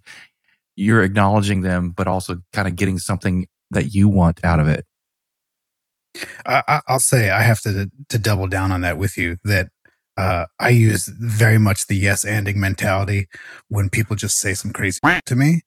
you're 0.75 1.03
acknowledging 1.03 1.61
them, 1.61 1.91
but 1.91 2.07
also 2.07 2.37
kind 2.53 2.67
of 2.67 2.75
getting 2.75 2.99
something 2.99 3.47
that 3.71 3.93
you 3.93 4.07
want 4.09 4.43
out 4.43 4.59
of 4.59 4.67
it. 4.67 4.85
I, 6.45 6.63
I- 6.67 6.81
I'll 6.87 6.99
say 6.99 7.29
I 7.29 7.41
have 7.41 7.61
to 7.61 7.89
to 8.09 8.17
double 8.19 8.47
down 8.47 8.71
on 8.71 8.81
that 8.81 8.97
with 8.97 9.17
you. 9.17 9.37
That 9.43 9.69
uh, 10.17 10.45
I 10.59 10.69
use 10.69 11.07
very 11.07 11.57
much 11.57 11.87
the 11.87 11.95
yes 11.95 12.25
anding 12.25 12.55
mentality 12.55 13.27
when 13.69 13.89
people 13.89 14.15
just 14.15 14.37
say 14.39 14.53
some 14.53 14.71
crazy 14.73 14.99
to 15.25 15.35
me, 15.35 15.61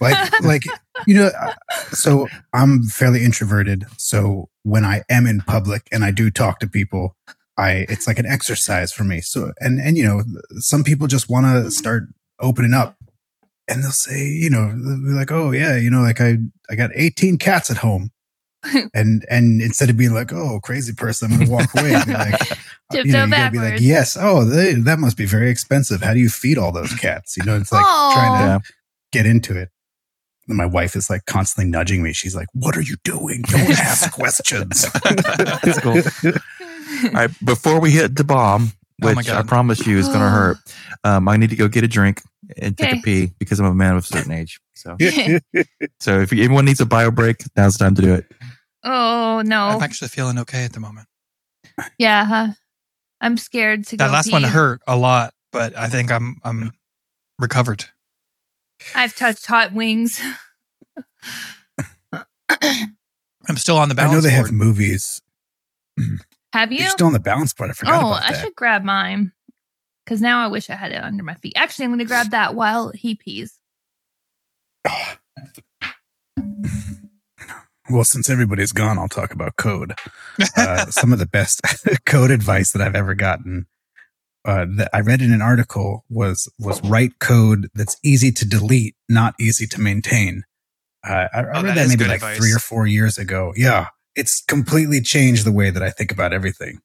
like 0.00 0.16
like 0.42 0.62
you 1.06 1.14
know. 1.14 1.30
uh, 1.40 1.52
So 1.90 2.28
I'm 2.52 2.82
fairly 2.84 3.24
introverted. 3.24 3.86
So 3.96 4.48
when 4.62 4.84
I 4.84 5.02
am 5.08 5.26
in 5.26 5.40
public 5.40 5.88
and 5.90 6.04
I 6.04 6.10
do 6.10 6.30
talk 6.30 6.58
to 6.60 6.68
people, 6.68 7.16
I 7.58 7.84
it's 7.88 8.06
like 8.06 8.18
an 8.18 8.26
exercise 8.26 8.92
for 8.92 9.04
me. 9.04 9.20
So 9.20 9.52
and 9.60 9.78
and 9.80 9.98
you 9.98 10.04
know, 10.04 10.22
some 10.58 10.84
people 10.84 11.06
just 11.08 11.28
want 11.28 11.44
to 11.46 11.70
start 11.70 12.04
opening 12.40 12.72
up. 12.72 12.96
And 13.70 13.82
they'll 13.84 13.90
say, 13.90 14.24
you 14.24 14.48
know, 14.48 14.68
be 14.72 15.12
like, 15.12 15.30
"Oh 15.30 15.50
yeah, 15.50 15.76
you 15.76 15.90
know, 15.90 16.00
like 16.00 16.22
I, 16.22 16.38
I 16.70 16.74
got 16.74 16.90
18 16.94 17.36
cats 17.36 17.70
at 17.70 17.76
home," 17.76 18.12
and 18.94 19.26
and 19.28 19.60
instead 19.60 19.90
of 19.90 19.98
being 19.98 20.14
like, 20.14 20.32
"Oh, 20.32 20.58
crazy 20.62 20.94
person," 20.94 21.30
I'm 21.30 21.38
gonna 21.40 21.50
walk 21.50 21.74
away. 21.78 21.92
And 21.92 22.06
be 22.06 22.14
like, 22.14 22.40
uh, 22.52 22.54
Tiptoe 22.92 23.06
you 23.06 23.12
know, 23.12 23.24
you 23.26 23.30
gotta 23.30 23.50
be 23.50 23.58
like, 23.58 23.80
"Yes, 23.80 24.16
oh, 24.18 24.44
they, 24.46 24.72
that 24.72 24.98
must 24.98 25.18
be 25.18 25.26
very 25.26 25.50
expensive. 25.50 26.00
How 26.00 26.14
do 26.14 26.18
you 26.20 26.30
feed 26.30 26.56
all 26.56 26.72
those 26.72 26.94
cats?" 26.94 27.36
You 27.36 27.44
know, 27.44 27.56
it's 27.56 27.70
like 27.70 27.84
Aw. 27.84 28.12
trying 28.14 28.32
to 28.38 28.44
Yeah. 28.46 28.58
get 29.12 29.26
into 29.26 29.54
it. 29.54 29.68
And 30.48 30.56
my 30.56 30.64
wife 30.64 30.96
is 30.96 31.10
like 31.10 31.26
constantly 31.26 31.70
nudging 31.70 32.02
me. 32.02 32.14
She's 32.14 32.34
like, 32.34 32.48
"What 32.54 32.74
are 32.74 32.80
you 32.80 32.96
doing? 33.04 33.42
Don't 33.48 33.68
ask 33.78 34.10
questions." 34.14 34.86
That's 35.04 35.80
cool. 35.80 36.00
All 37.04 37.10
right, 37.12 37.30
before 37.44 37.80
we 37.80 37.90
hit 37.90 38.16
the 38.16 38.24
bomb, 38.24 38.72
Oh 39.02 39.14
which 39.14 39.28
I 39.28 39.42
promise 39.42 39.86
you 39.86 39.98
is 39.98 40.08
going 40.08 40.20
to 40.24 40.28
hurt, 40.28 40.56
um, 41.04 41.28
I 41.28 41.36
need 41.36 41.50
to 41.50 41.56
go 41.56 41.68
get 41.68 41.84
a 41.84 41.88
drink 41.88 42.20
and 42.60 42.76
take 42.76 42.88
Okay. 42.90 42.98
a 42.98 43.02
pee 43.02 43.32
because 43.38 43.60
I'm 43.60 43.66
a 43.66 43.74
man 43.74 43.92
of 43.96 44.04
a 44.04 44.06
certain 44.06 44.32
age. 44.32 44.60
So, 44.74 44.96
so 46.00 46.20
if 46.20 46.32
anyone 46.32 46.64
needs 46.64 46.80
a 46.80 46.86
bio 46.86 47.10
break, 47.10 47.42
now's 47.56 47.76
the 47.76 47.84
time 47.84 47.94
to 47.96 48.02
do 48.02 48.14
it. 48.14 48.26
oh 48.84 49.42
no. 49.44 49.68
I'm 49.68 49.82
actually 49.82 50.08
feeling 50.08 50.38
okay 50.40 50.64
at 50.64 50.72
the 50.72 50.80
moment. 50.80 51.06
Yeah. 51.98 52.24
huh? 52.24 52.48
I'm 53.20 53.36
scared 53.36 53.86
to 53.88 53.96
go. 53.96 54.04
That 54.04 54.12
last 54.12 54.32
one 54.32 54.42
hurt 54.44 54.80
a 54.86 54.96
lot, 54.96 55.32
but 55.52 55.76
I 55.76 55.88
think 55.88 56.10
I'm 56.12 56.36
I'm 56.44 56.72
recovered. 57.38 57.84
I've 58.94 59.14
touched 59.16 59.46
hot 59.46 59.72
wings. 59.72 60.20
I'm 62.50 63.56
still 63.56 63.76
on 63.76 63.88
the 63.88 63.94
I 63.94 63.96
balance 63.96 64.12
know 64.14 64.20
they 64.20 64.30
have 64.34 64.52
movies. 64.52 65.20
Have 66.52 66.72
you? 66.72 66.78
You're 66.78 66.90
still 66.90 67.06
on 67.08 67.12
the 67.12 67.20
balance 67.20 67.52
board. 67.52 67.70
I 67.70 67.72
forgot 67.74 68.02
oh, 68.02 68.12
about 68.12 68.22
I 68.22 68.32
should 68.40 68.54
grab 68.54 68.82
mine. 68.82 69.32
Because 70.04 70.22
now 70.22 70.42
I 70.42 70.46
wish 70.46 70.70
I 70.70 70.74
had 70.74 70.92
it 70.92 71.02
under 71.04 71.22
my 71.22 71.34
feet. 71.34 71.52
Actually, 71.54 71.84
I'm 71.84 71.90
going 71.90 71.98
to 71.98 72.06
grab 72.06 72.30
that 72.30 72.54
while 72.54 72.90
he 72.92 73.14
pees. 73.14 73.58
Well, 77.90 78.04
since 78.04 78.28
everybody's 78.28 78.72
gone, 78.72 78.98
I'll 78.98 79.08
talk 79.08 79.32
about 79.32 79.56
code. 79.56 79.94
Uh, 80.56 80.86
some 80.90 81.10
of 81.12 81.18
the 81.18 81.26
best 81.26 81.62
code 82.04 82.30
advice 82.30 82.72
that 82.72 82.82
I've 82.82 82.94
ever 82.94 83.14
gotten 83.14 83.66
uh, 84.44 84.66
that 84.76 84.90
I 84.92 85.00
read 85.00 85.22
in 85.22 85.32
an 85.32 85.40
article 85.42 86.04
was 86.10 86.50
was 86.58 86.82
write 86.84 87.18
code 87.18 87.68
that's 87.74 87.96
easy 88.04 88.30
to 88.32 88.46
delete, 88.46 88.94
not 89.08 89.34
easy 89.40 89.66
to 89.68 89.80
maintain. 89.80 90.44
Uh, 91.06 91.28
I, 91.32 91.40
I 91.40 91.40
Oh, 91.40 91.44
read 91.62 91.64
that 91.70 91.74
that 91.76 91.78
is 91.78 91.88
maybe 91.88 92.04
like 92.04 92.16
advice. 92.16 92.36
three 92.36 92.52
or 92.52 92.58
four 92.58 92.86
years 92.86 93.16
ago. 93.18 93.52
Yeah, 93.56 93.86
it's 94.18 94.42
completely 94.46 95.00
changed 95.00 95.44
the 95.46 95.52
way 95.52 95.70
that 95.70 95.82
I 95.82 95.90
think 95.90 96.10
about 96.12 96.32
everything. 96.32 96.80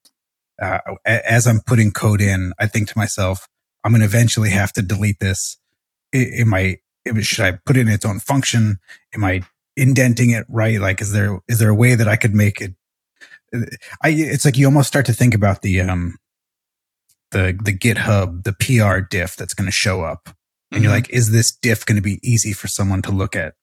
Uh, 0.61 0.77
as 1.05 1.47
I'm 1.47 1.61
putting 1.65 1.91
code 1.91 2.21
in, 2.21 2.53
I 2.59 2.67
think 2.67 2.87
to 2.89 2.97
myself, 2.97 3.47
I'm 3.83 3.91
going 3.91 4.01
to 4.01 4.05
eventually 4.05 4.51
have 4.51 4.71
to 4.73 4.81
delete 4.81 5.19
this. 5.19 5.57
Am 6.13 6.53
I? 6.53 6.77
Should 7.21 7.43
I 7.45 7.57
put 7.65 7.75
in 7.75 7.89
its 7.89 8.05
own 8.05 8.19
function? 8.19 8.77
Am 9.13 9.23
I 9.23 9.41
indenting 9.75 10.29
it 10.29 10.45
right? 10.47 10.79
Like, 10.79 11.01
is 11.01 11.11
there 11.11 11.39
is 11.47 11.59
there 11.59 11.69
a 11.69 11.75
way 11.75 11.95
that 11.95 12.07
I 12.07 12.15
could 12.15 12.33
make 12.35 12.61
it? 12.61 12.75
I 14.01 14.09
it's 14.09 14.45
like 14.45 14.57
you 14.57 14.65
almost 14.67 14.87
start 14.87 15.05
to 15.07 15.13
think 15.13 15.33
about 15.33 15.63
the 15.63 15.81
um 15.81 16.17
the 17.31 17.57
the 17.63 17.75
GitHub 17.77 18.43
the 18.43 18.53
PR 18.53 18.99
diff 18.99 19.35
that's 19.35 19.53
going 19.55 19.65
to 19.65 19.71
show 19.71 20.01
up, 20.01 20.29
and 20.71 20.83
you're 20.83 20.91
Mhm. 20.91 20.95
like, 20.95 21.09
is 21.09 21.31
this 21.31 21.51
diff 21.51 21.85
going 21.85 21.97
to 21.97 22.01
be 22.01 22.19
easy 22.23 22.53
for 22.53 22.67
someone 22.67 23.01
to 23.01 23.11
look 23.11 23.35
at? 23.35 23.55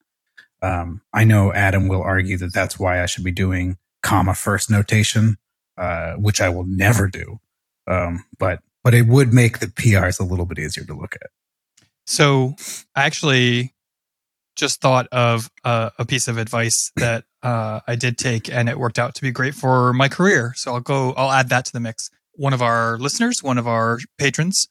Um, 0.62 1.02
I 1.12 1.24
know 1.24 1.52
Adam 1.52 1.88
will 1.88 2.02
argue 2.02 2.36
that 2.38 2.52
that's 2.52 2.78
why 2.78 3.02
I 3.02 3.06
should 3.06 3.24
be 3.24 3.32
doing 3.32 3.78
comma 4.02 4.34
first 4.34 4.70
notation, 4.70 5.36
uh, 5.76 6.14
which 6.14 6.40
I 6.40 6.48
will 6.48 6.66
never 6.66 7.08
do. 7.08 7.40
Um, 7.86 8.24
but 8.38 8.60
but 8.82 8.94
it 8.94 9.06
would 9.06 9.32
make 9.32 9.58
the 9.58 9.66
PRs 9.66 10.20
a 10.20 10.24
little 10.24 10.46
bit 10.46 10.58
easier 10.58 10.84
to 10.84 10.94
look 10.94 11.14
at. 11.14 11.30
So 12.06 12.54
I 12.94 13.04
actually 13.04 13.74
just 14.56 14.80
thought 14.80 15.06
of 15.12 15.50
uh, 15.64 15.90
a 15.98 16.04
piece 16.04 16.28
of 16.28 16.38
advice 16.38 16.92
that 16.96 17.24
uh, 17.42 17.80
I 17.86 17.96
did 17.96 18.18
take, 18.18 18.52
and 18.52 18.68
it 18.68 18.78
worked 18.78 18.98
out 18.98 19.14
to 19.16 19.22
be 19.22 19.30
great 19.30 19.54
for 19.54 19.92
my 19.92 20.08
career. 20.08 20.52
So 20.56 20.74
I'll 20.74 20.80
go. 20.80 21.12
I'll 21.12 21.32
add 21.32 21.48
that 21.48 21.64
to 21.66 21.72
the 21.72 21.80
mix. 21.80 22.10
One 22.34 22.52
of 22.52 22.62
our 22.62 22.98
listeners, 22.98 23.42
one 23.42 23.58
of 23.58 23.66
our 23.66 23.98
patrons, 24.18 24.66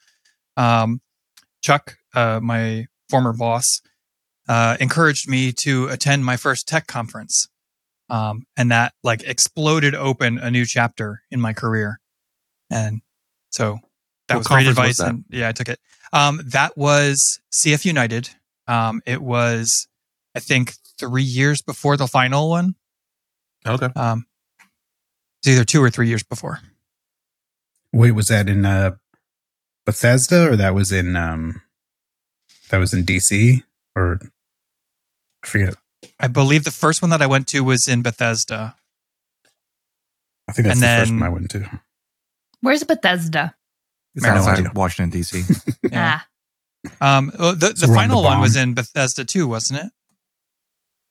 um, 0.58 1.02
Chuck, 1.62 1.98
uh, 2.16 2.40
my 2.42 2.88
former 3.10 3.34
boss, 3.34 3.82
uh, 4.50 4.76
encouraged 4.80 5.30
me 5.30 5.52
to 5.52 5.88
attend 5.90 6.26
my 6.26 6.36
first 6.36 6.68
tech 6.68 6.88
conference, 6.88 7.48
um, 8.10 8.48
and 8.58 8.72
that 8.72 8.94
like 9.04 9.24
exploded 9.24 9.94
open 9.94 10.40
a 10.40 10.50
new 10.50 10.66
chapter 10.66 11.22
in 11.30 11.40
my 11.40 11.54
career. 11.54 12.00
And 12.72 13.02
so 13.52 13.78
that 14.28 14.36
What 14.36 14.40
was 14.40 14.48
great 14.48 14.66
conference 14.66 14.68
was 14.68 15.00
advice. 15.00 15.00
And 15.00 15.24
yeah, 15.30 15.50
I 15.50 15.52
took 15.52 15.70
it. 15.70 15.80
Um, 16.12 16.42
that 16.46 16.76
was 16.76 17.40
CF 17.54 17.86
United. 17.86 18.32
Um, 18.68 19.02
it 19.06 19.22
was, 19.22 19.88
I 20.36 20.40
think, 20.40 20.74
three 21.00 21.24
years 21.24 21.62
before 21.62 21.96
the 21.96 22.08
final 22.08 22.50
one. 22.50 22.74
Okay. 23.68 23.90
Um, 23.96 24.26
it's 25.42 25.48
either 25.48 25.64
two 25.64 25.82
or 25.82 25.92
three 25.92 26.08
years 26.08 26.24
before. 26.24 26.60
Wait, 27.94 28.12
was 28.12 28.28
that 28.28 28.50
in 28.50 28.66
uh, 28.66 28.96
Bethesda 29.86 30.50
or 30.50 30.56
that 30.56 30.74
was 30.74 30.92
in 30.92 31.16
um, 31.16 31.62
that 32.70 32.80
was 32.80 32.94
in 32.94 33.04
DC 33.04 33.64
or 33.96 34.20
I 35.44 35.48
forget. 35.48 35.76
I 36.20 36.28
believe 36.28 36.64
the 36.64 36.72
first 36.72 37.02
one 37.02 37.12
that 37.12 37.22
I 37.22 37.28
went 37.28 37.48
to 37.50 37.62
was 37.62 37.88
in 37.88 38.02
Bethesda. 38.02 38.76
I 40.48 40.52
think 40.52 40.68
that's 40.68 40.82
And 40.82 40.84
the 40.84 41.02
first 41.02 41.12
one 41.14 41.24
I 41.24 41.30
went 41.30 41.50
to. 41.52 41.82
Where's 42.62 42.84
Bethesda? 42.84 43.56
It's 44.16 44.24
Maryland. 44.24 44.50
outside 44.68 44.76
Washington, 44.76 45.12
D.C. 45.12 45.44
Yeah. 45.92 46.22
Ah, 47.02 47.18
Um, 47.18 47.32
well, 47.38 47.56
the 47.56 47.68
So 47.68 47.74
the 47.86 47.88
the 47.88 47.94
final 47.94 48.24
one 48.24 48.40
was 48.42 48.56
in 48.56 48.74
Bethesda 48.74 49.26
too, 49.26 49.48
wasn't 49.48 49.82
it? 49.86 49.92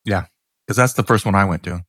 Yeah, 0.04 0.26
because 0.66 0.76
that's 0.76 0.94
the 0.94 1.02
first 1.04 1.24
one 1.24 1.34
I 1.34 1.44
went 1.44 1.62
to. 1.64 1.84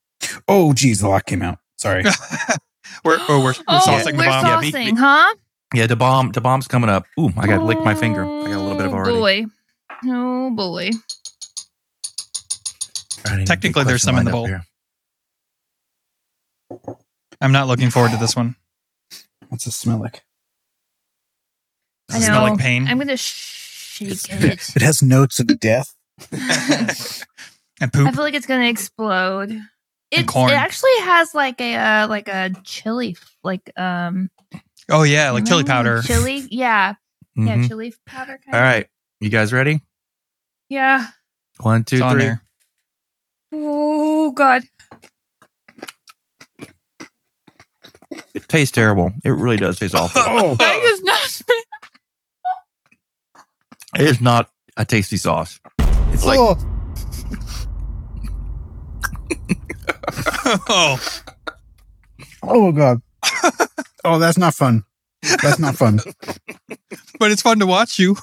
Oh, 0.48 0.74
geez, 0.74 1.00
the 1.00 1.08
lock 1.10 1.26
came 1.26 1.42
out. 1.42 1.60
Sorry. 1.78 2.04
we're, 3.06 3.18
oh, 3.28 3.40
we're, 3.40 3.44
we're 3.46 3.54
oh, 3.68 3.82
saucing 3.86 4.12
the 4.12 4.18
we're 4.18 4.26
bomb. 4.26 4.46
Yeah, 4.46 4.60
me- 4.60 4.72
saucing, 4.72 4.94
me- 4.94 5.00
huh? 5.00 5.36
Yeah, 5.74 5.88
the 5.88 5.96
bomb. 5.96 6.32
The 6.32 6.42
bomb's 6.42 6.68
coming 6.68 6.90
up. 6.90 7.06
Ooh, 7.20 7.30
I 7.38 7.48
got 7.48 7.58
to 7.58 7.64
lick 7.64 7.80
my 7.84 7.96
finger. 7.96 8.24
I 8.26 8.44
got 8.44 8.54
a 8.54 8.60
little 8.60 8.76
bit 8.78 8.86
of 8.88 8.94
Oh, 8.94 8.98
already. 8.98 9.46
boy. 9.46 9.46
Oh 10.06 10.50
boy. 10.52 10.92
I 13.30 13.36
need 13.38 13.46
to 13.46 13.48
Technically, 13.48 13.84
there's 13.84 14.02
some 14.04 14.18
in 14.18 14.26
the 14.26 14.32
bowl. 14.32 14.46
here. 14.48 14.64
I'm 17.42 17.52
not 17.52 17.68
looking 17.68 17.90
forward 17.90 18.12
to 18.12 18.18
this 18.18 18.36
one. 18.36 18.56
What's 19.50 19.66
it 19.66 19.72
smell 19.72 19.98
like? 20.00 20.24
Does 22.10 22.16
I 22.16 22.18
it 22.18 22.22
know. 22.22 22.26
smell 22.40 22.44
like 22.52 22.60
pain? 22.60 22.88
I'm 22.88 22.98
gonna 22.98 23.18
shake 23.18 24.12
it. 24.30 24.70
It 24.76 24.82
has 24.82 25.02
notes 25.02 25.40
of 25.40 25.48
death. 25.60 25.94
and 26.32 27.94
poop. 27.94 28.08
I 28.08 28.12
feel 28.12 28.24
like 28.24 28.34
it's 28.34 28.46
gonna 28.46 28.68
explode. 28.70 29.60
It, 30.12 30.26
corn. 30.28 30.52
it 30.52 30.56
actually 30.56 30.98
has 31.02 31.36
like 31.36 31.62
a 31.62 31.76
uh, 31.76 32.08
like 32.08 32.28
a 32.28 32.52
chili 32.64 33.16
like 33.44 33.72
um 33.78 34.30
Oh 34.90 35.04
yeah, 35.04 35.32
like 35.32 35.46
chili 35.46 35.64
mm, 35.64 35.68
powder. 35.68 36.02
Chili, 36.02 36.48
yeah, 36.50 36.96
yeah, 37.36 37.56
Mhm. 37.58 37.68
chili 37.68 37.94
powder. 38.08 38.40
Kind 38.44 38.56
All 38.56 38.62
right, 38.62 38.88
you 39.20 39.30
guys 39.30 39.54
ready? 39.54 39.82
Yeah. 40.68 41.08
One, 41.60 41.84
two, 41.84 41.98
It's 41.98 42.04
on 42.04 42.18
there. 42.18 42.42
Oh 43.52 44.32
God. 44.32 44.64
It 48.34 48.48
tastes 48.48 48.72
terrible. 48.72 49.12
It 49.24 49.30
really 49.32 49.58
does 49.58 49.80
taste 49.80 49.96
awful. 49.96 50.22
Oh, 50.26 50.56
That 50.60 50.80
is 50.84 51.04
not. 51.04 51.42
it 54.02 54.08
is 54.08 54.22
not 54.22 54.50
a 54.78 54.86
tasty 54.86 55.18
sauce. 55.18 55.60
It's 56.12 56.26
like 56.26 56.40
oh, 56.40 56.58
oh, 60.70 61.00
oh 62.44 62.72
God. 62.72 63.02
Oh, 64.04 64.18
that's 64.20 64.38
not 64.38 64.54
fun. 64.56 64.84
That's 65.42 65.60
not 65.60 65.76
fun. 65.76 66.00
but 67.20 67.32
it's 67.32 67.42
fun 67.42 67.60
to 67.60 67.66
watch 67.66 68.00
you. 68.00 68.16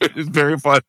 it's 0.00 0.28
very 0.28 0.58
fun. 0.58 0.80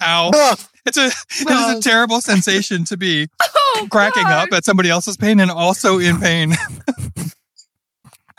Ah. 0.00 0.30
Ow. 0.30 0.56
Oh, 0.96 1.06
It's 1.06 1.42
a 1.42 1.42
it 1.42 1.50
is 1.50 1.78
a 1.78 1.80
terrible 1.88 2.20
sensation 2.20 2.84
to 2.84 2.96
be 2.96 3.28
Oh, 3.40 3.86
cracking 3.90 4.24
God. 4.24 4.48
up 4.48 4.52
at 4.56 4.64
somebody 4.64 4.90
else's 4.90 5.16
pain 5.16 5.40
and 5.40 5.50
also 5.50 5.98
in 5.98 6.20
pain. 6.20 6.54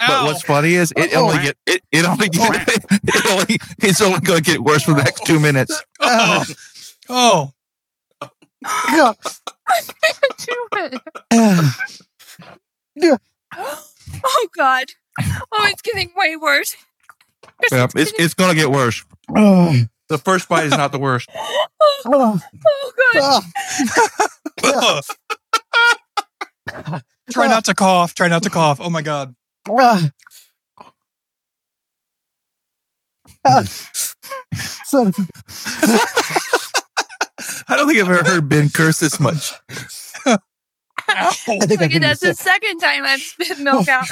But 0.08 0.24
what's 0.24 0.44
funny 0.44 0.76
is 0.76 0.94
it 0.96 1.14
only 1.14 1.40
oh. 1.40 1.44
get 1.44 1.58
it, 1.66 1.84
it 1.92 2.06
only 2.06 2.30
get, 2.30 2.42
oh. 2.42 2.98
it 3.04 3.26
only 3.30 3.60
it's 3.80 4.02
only 4.02 4.22
going 4.22 4.42
to 4.42 4.52
get 4.52 4.62
worse 4.62 4.84
for 4.84 4.94
the 4.94 5.04
next 5.04 5.26
two 5.26 5.42
minutes. 5.42 5.84
oh. 6.00 6.46
oh. 7.10 7.54
God. 8.64 9.18
oh 14.24 14.48
God. 14.56 14.86
Oh, 15.52 15.68
it's 15.68 15.82
getting 15.82 16.12
way 16.16 16.38
worse. 16.38 16.78
Yeah, 17.72 17.88
it's 17.94 18.14
it's 18.18 18.34
going 18.34 18.52
to 18.52 18.56
get 18.56 18.72
worse. 18.72 19.04
Oh, 19.36 19.76
The 20.10 20.18
first 20.18 20.50
bite 20.50 20.66
is 20.66 20.72
not 20.72 20.92
the 20.92 21.00
worst. 21.00 21.30
oh, 21.36 22.40
Oh 22.66 23.42
God. 24.64 24.64
oh, 24.64 25.02
Try 27.32 27.48
not 27.48 27.66
to 27.66 27.76
cough. 27.76 28.16
Try 28.16 28.28
not 28.28 28.42
to 28.44 28.50
cough. 28.50 28.80
Oh 28.82 28.90
my 28.90 29.02
god. 29.04 29.36
Son 34.86 35.08
of 35.08 35.20
a- 35.20 35.28
I 37.72 37.76
don't 37.78 37.88
think 37.88 38.00
I've 38.00 38.10
ever 38.10 38.24
heard 38.28 38.50
Ben 38.50 38.70
curse 38.70 39.00
this 39.00 39.20
much. 39.20 39.54
I 41.08 41.30
think 41.32 41.82
I 41.82 42.00
that's 42.00 42.20
the 42.20 42.34
second 42.34 42.80
time 42.80 43.04
I've 43.06 43.22
spit 43.22 43.60
milk 43.60 43.88
out. 43.88 44.08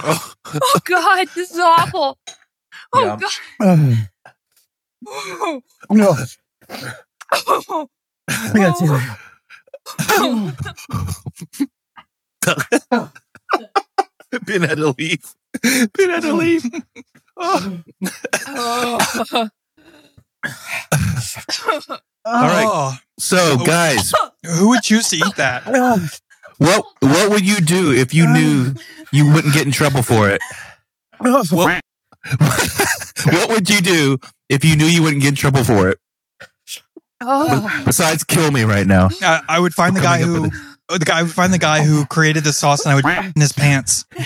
Oh, 0.00 0.32
oh 0.46 0.80
God, 0.84 1.28
this 1.34 1.50
is 1.50 1.58
awful. 1.58 2.18
Oh 2.92 3.04
Yeah. 3.04 3.18
God. 3.58 4.08
No, 5.02 6.14
oh, 7.32 7.88
I 8.28 8.52
gotta 8.54 8.76
see 8.76 8.86
that. 8.86 9.18
oh. 12.92 13.12
Ben 14.46 14.62
had 14.62 14.76
to 14.78 14.94
leave. 14.96 15.34
Ben 15.62 16.10
had 16.10 16.22
to 16.22 16.32
leave. 16.34 16.64
Oh. 17.36 17.80
Oh. 18.46 19.48
All 22.24 22.42
right. 22.42 22.66
Oh. 22.68 22.96
So, 23.18 23.56
guys, 23.64 24.12
Who 24.58 24.68
would 24.70 24.82
choose 24.82 25.08
to 25.08 25.16
eat 25.16 25.36
that? 25.36 25.64
What 26.58 26.84
what 27.00 27.30
would 27.30 27.46
you 27.46 27.60
do 27.60 27.92
if 27.92 28.12
you 28.12 28.26
knew 28.26 28.74
you 29.12 29.32
wouldn't 29.32 29.54
get 29.54 29.64
in 29.66 29.72
trouble 29.72 30.02
for 30.02 30.28
it? 30.28 30.40
What, 31.18 31.50
what 33.32 33.48
would 33.50 33.70
you 33.70 33.80
do 33.80 34.18
if 34.48 34.64
you 34.64 34.76
knew 34.76 34.86
you 34.86 35.02
wouldn't 35.02 35.22
get 35.22 35.30
in 35.30 35.34
trouble 35.34 35.64
for 35.64 35.88
it? 35.88 35.98
Oh. 37.20 37.82
Besides, 37.84 38.24
kill 38.24 38.50
me 38.50 38.62
right 38.62 38.86
now. 38.86 39.08
Uh, 39.22 39.40
I 39.48 39.60
would 39.60 39.74
find 39.74 39.94
the 39.94 40.00
guy 40.00 40.18
who 40.18 40.46
up 40.46 40.52
uh, 40.88 40.98
the 40.98 41.04
guy 41.04 41.20
I 41.20 41.22
would 41.22 41.32
find 41.32 41.52
the 41.52 41.58
guy 41.58 41.82
who 41.82 42.04
created 42.06 42.44
the 42.44 42.52
sauce 42.52 42.84
and 42.84 42.92
I 42.92 42.94
would 42.96 43.04
put 43.04 43.36
in 43.36 43.40
his 43.40 43.52
pants. 43.52 44.04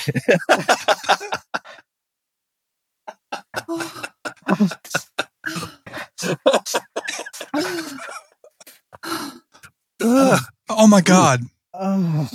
Oh 10.77 10.87
my 10.87 11.01
god. 11.01 11.41
Oh. 11.73 12.29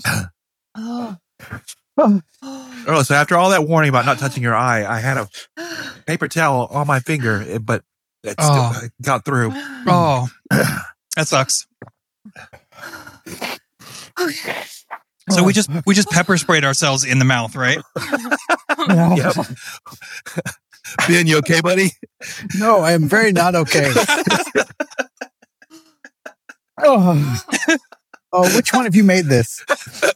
Oh. 0.76 1.18
Oh, 1.98 2.22
so 3.04 3.16
after 3.16 3.36
all 3.38 3.50
that 3.52 3.68
warning 3.68 3.90
about 3.90 4.06
not 4.06 4.20
touching 4.20 4.44
your 4.44 4.56
eye, 4.56 4.86
I 4.86 5.00
had 5.00 5.18
a 5.18 5.30
paper 6.08 6.28
towel 6.28 6.68
on 6.72 6.88
my 6.88 7.00
finger, 7.00 7.44
eh, 7.48 7.58
but 7.58 7.84
it 8.24 8.32
still 8.32 8.46
Oh. 8.48 8.82
got 9.02 9.26
through. 9.26 9.52
Oh. 9.88 10.28
That 11.16 11.28
sucks. 11.28 11.66
So 15.32 15.44
we 15.44 15.54
just 15.54 15.70
we 15.86 15.94
just 15.94 16.10
pepper 16.16 16.38
sprayed 16.40 16.64
ourselves 16.66 17.06
in 17.06 17.20
the 17.20 17.26
mouth, 17.26 17.56
right? 17.56 17.80
Yep. 18.90 19.36
Ben, 21.08 21.28
you 21.28 21.38
okay, 21.38 21.62
buddy? 21.62 21.92
No, 22.58 22.80
I 22.80 22.94
am 22.94 23.08
very 23.08 23.32
not 23.32 23.54
okay. 23.54 23.94
oh. 26.82 27.44
oh, 28.34 28.56
which 28.56 28.74
one 28.74 28.88
of 28.88 28.96
you 28.96 29.04
made 29.04 29.26
this? 29.26 29.64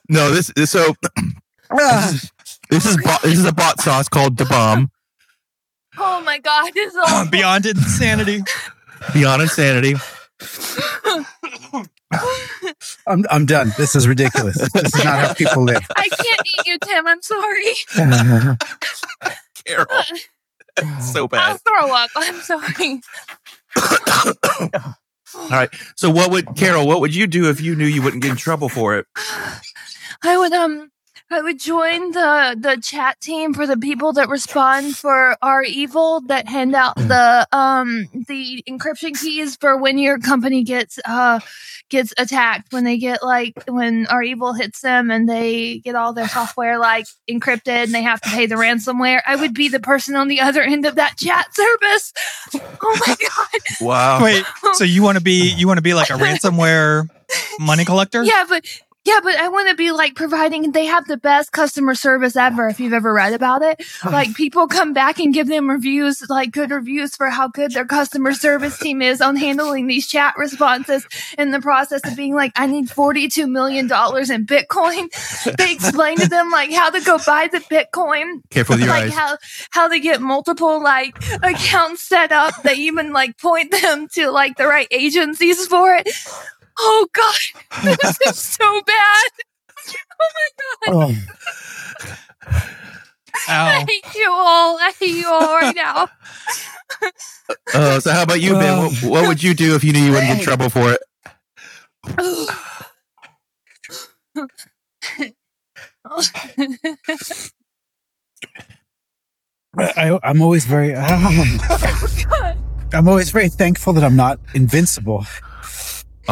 No, 0.09 0.31
this 0.31 0.51
is 0.55 0.71
so. 0.71 0.93
Ah. 1.75 2.13
This 2.73 2.87
is 2.87 2.97
bo- 2.97 3.17
this 3.21 3.37
is 3.37 3.45
a 3.45 3.53
bot 3.53 3.79
sauce 3.81 4.09
called 4.09 4.35
Da 4.35 4.45
Bomb. 4.45 4.89
Oh 5.99 6.23
my 6.25 6.39
God, 6.39 6.71
this 6.73 6.91
is 6.91 6.99
awful. 7.05 7.29
Beyond 7.29 7.67
insanity. 7.67 8.41
Beyond 9.13 9.43
Insanity. 9.43 9.93
I'm 13.05 13.25
I'm 13.29 13.45
done. 13.45 13.73
This 13.77 13.95
is 13.95 14.07
ridiculous. 14.07 14.57
This 14.73 14.85
is 14.85 15.03
not 15.03 15.19
how 15.19 15.33
people 15.35 15.61
live. 15.63 15.85
I 15.95 16.09
can't 16.09 16.41
eat 16.47 16.65
you, 16.65 16.79
Tim. 16.79 17.05
I'm 17.05 17.21
sorry. 17.21 17.73
Carol. 19.65 19.85
so 20.99 21.27
bad. 21.27 21.41
I'll 21.41 21.53
bad. 21.53 21.61
throw 21.61 21.93
up. 21.93 22.09
I'm 22.15 22.41
sorry. 22.41 23.01
All 25.35 25.49
right. 25.49 25.69
So, 25.95 26.09
what 26.09 26.31
would 26.31 26.55
Carol? 26.55 26.87
What 26.87 27.01
would 27.01 27.13
you 27.13 27.27
do 27.27 27.49
if 27.51 27.61
you 27.61 27.75
knew 27.75 27.85
you 27.85 28.01
wouldn't 28.01 28.23
get 28.23 28.31
in 28.31 28.37
trouble 28.37 28.67
for 28.69 28.97
it? 28.97 29.05
I 30.23 30.37
would 30.39 30.53
um 30.53 30.89
I 31.33 31.41
would 31.41 31.59
join 31.59 32.11
the 32.11 32.55
the 32.59 32.79
chat 32.81 33.19
team 33.19 33.53
for 33.53 33.65
the 33.65 33.77
people 33.77 34.13
that 34.13 34.29
respond 34.29 34.95
for 34.95 35.35
REvil 35.43 36.21
that 36.27 36.47
hand 36.47 36.75
out 36.75 36.95
the 36.95 37.47
um 37.51 38.07
the 38.27 38.63
encryption 38.69 39.19
keys 39.19 39.55
for 39.55 39.75
when 39.77 39.97
your 39.97 40.19
company 40.19 40.63
gets 40.63 40.99
uh 41.05 41.39
gets 41.89 42.13
attacked 42.17 42.71
when 42.71 42.83
they 42.83 42.97
get 42.97 43.23
like 43.23 43.53
when 43.67 44.05
REvil 44.11 44.53
hits 44.53 44.81
them 44.81 45.11
and 45.11 45.27
they 45.27 45.79
get 45.79 45.95
all 45.95 46.13
their 46.13 46.27
software 46.27 46.77
like 46.77 47.05
encrypted 47.29 47.83
and 47.85 47.93
they 47.93 48.01
have 48.03 48.21
to 48.21 48.29
pay 48.29 48.45
the 48.45 48.55
ransomware. 48.55 49.21
I 49.27 49.35
would 49.35 49.53
be 49.53 49.69
the 49.69 49.79
person 49.79 50.15
on 50.15 50.27
the 50.27 50.41
other 50.41 50.61
end 50.61 50.85
of 50.85 50.95
that 50.95 51.17
chat 51.17 51.47
service. 51.53 52.13
Oh 52.85 52.99
my 53.07 53.15
god. 53.15 53.61
Wow. 53.81 54.23
Wait, 54.23 54.45
so 54.73 54.83
you 54.83 55.03
want 55.03 55.17
to 55.17 55.23
be 55.23 55.49
you 55.53 55.67
want 55.67 55.77
to 55.77 55.81
be 55.81 55.93
like 55.93 56.09
a 56.09 56.13
ransomware 56.25 57.09
money 57.59 57.85
collector? 57.85 58.23
Yeah, 58.23 58.45
but 58.47 58.65
yeah, 59.05 59.19
but 59.21 59.35
I 59.35 59.49
want 59.49 59.67
to 59.69 59.75
be 59.75 59.91
like 59.91 60.15
providing. 60.15 60.71
They 60.71 60.85
have 60.85 61.05
the 61.07 61.17
best 61.17 61.51
customer 61.51 61.93
service 61.93 62.37
ever. 62.37 62.67
If 62.67 62.79
you've 62.79 62.93
ever 62.93 63.13
read 63.13 63.33
about 63.33 63.61
it, 63.61 63.83
like 64.05 64.33
people 64.33 64.67
come 64.67 64.93
back 64.93 65.19
and 65.19 65.33
give 65.33 65.47
them 65.47 65.69
reviews, 65.69 66.29
like 66.29 66.51
good 66.51 66.71
reviews 66.71 67.15
for 67.15 67.29
how 67.29 67.49
good 67.49 67.73
their 67.73 67.85
customer 67.85 68.33
service 68.33 68.79
team 68.79 69.01
is 69.01 69.19
on 69.19 69.35
handling 69.35 69.87
these 69.87 70.07
chat 70.07 70.35
responses. 70.37 71.05
In 71.37 71.51
the 71.51 71.59
process 71.59 72.01
of 72.05 72.15
being 72.15 72.33
like, 72.33 72.53
I 72.55 72.65
need 72.65 72.89
forty-two 72.89 73.47
million 73.47 73.87
dollars 73.87 74.29
in 74.29 74.45
Bitcoin. 74.45 75.09
They 75.57 75.73
explain 75.73 76.17
to 76.17 76.27
them 76.27 76.49
like 76.49 76.71
how 76.71 76.89
to 76.89 77.01
go 77.01 77.17
buy 77.25 77.49
the 77.51 77.59
Bitcoin 77.59 78.41
Careful 78.49 78.75
with 78.75 78.85
your 78.85 78.89
like 78.89 79.05
eyes. 79.05 79.13
how 79.13 79.37
how 79.71 79.87
to 79.87 79.99
get 79.99 80.21
multiple 80.21 80.81
like 80.81 81.17
accounts 81.43 82.03
set 82.03 82.31
up. 82.31 82.61
They 82.63 82.75
even 82.75 83.11
like 83.11 83.37
point 83.37 83.71
them 83.71 84.07
to 84.13 84.31
like 84.31 84.57
the 84.57 84.67
right 84.67 84.87
agencies 84.91 85.67
for 85.67 85.93
it. 85.95 86.07
Oh 86.79 87.07
god, 87.13 87.35
this 88.01 88.17
is 88.27 88.39
so 88.39 88.81
bad. 88.81 89.29
Oh 90.21 90.29
my 90.35 90.49
god, 90.57 90.93
Oh. 90.95 91.15
I 93.47 93.85
hate 93.87 94.15
you 94.15 94.29
all. 94.31 94.77
I 94.79 94.93
hate 94.99 95.15
you 95.15 95.27
all 95.27 95.59
right 95.59 95.75
now. 95.75 96.07
Uh, 97.73 97.99
so, 97.99 98.11
how 98.11 98.23
about 98.23 98.39
you, 98.41 98.53
Ben? 98.53 98.77
What, 98.77 99.03
what 99.03 99.27
would 99.27 99.43
you 99.43 99.53
do 99.53 99.75
if 99.75 99.83
you 99.83 99.91
knew 99.91 99.99
you 99.99 100.11
wouldn't 100.11 100.27
get 100.27 100.37
in 100.37 100.43
trouble 100.43 100.69
for 100.69 100.91
it? 100.93 101.01
I, 109.77 110.19
I'm 110.23 110.41
always 110.41 110.65
very. 110.65 110.93
God. 110.93 112.57
I'm 112.93 113.07
always 113.07 113.31
very 113.31 113.49
thankful 113.49 113.93
that 113.93 114.03
I'm 114.03 114.15
not 114.15 114.39
invincible 114.53 115.25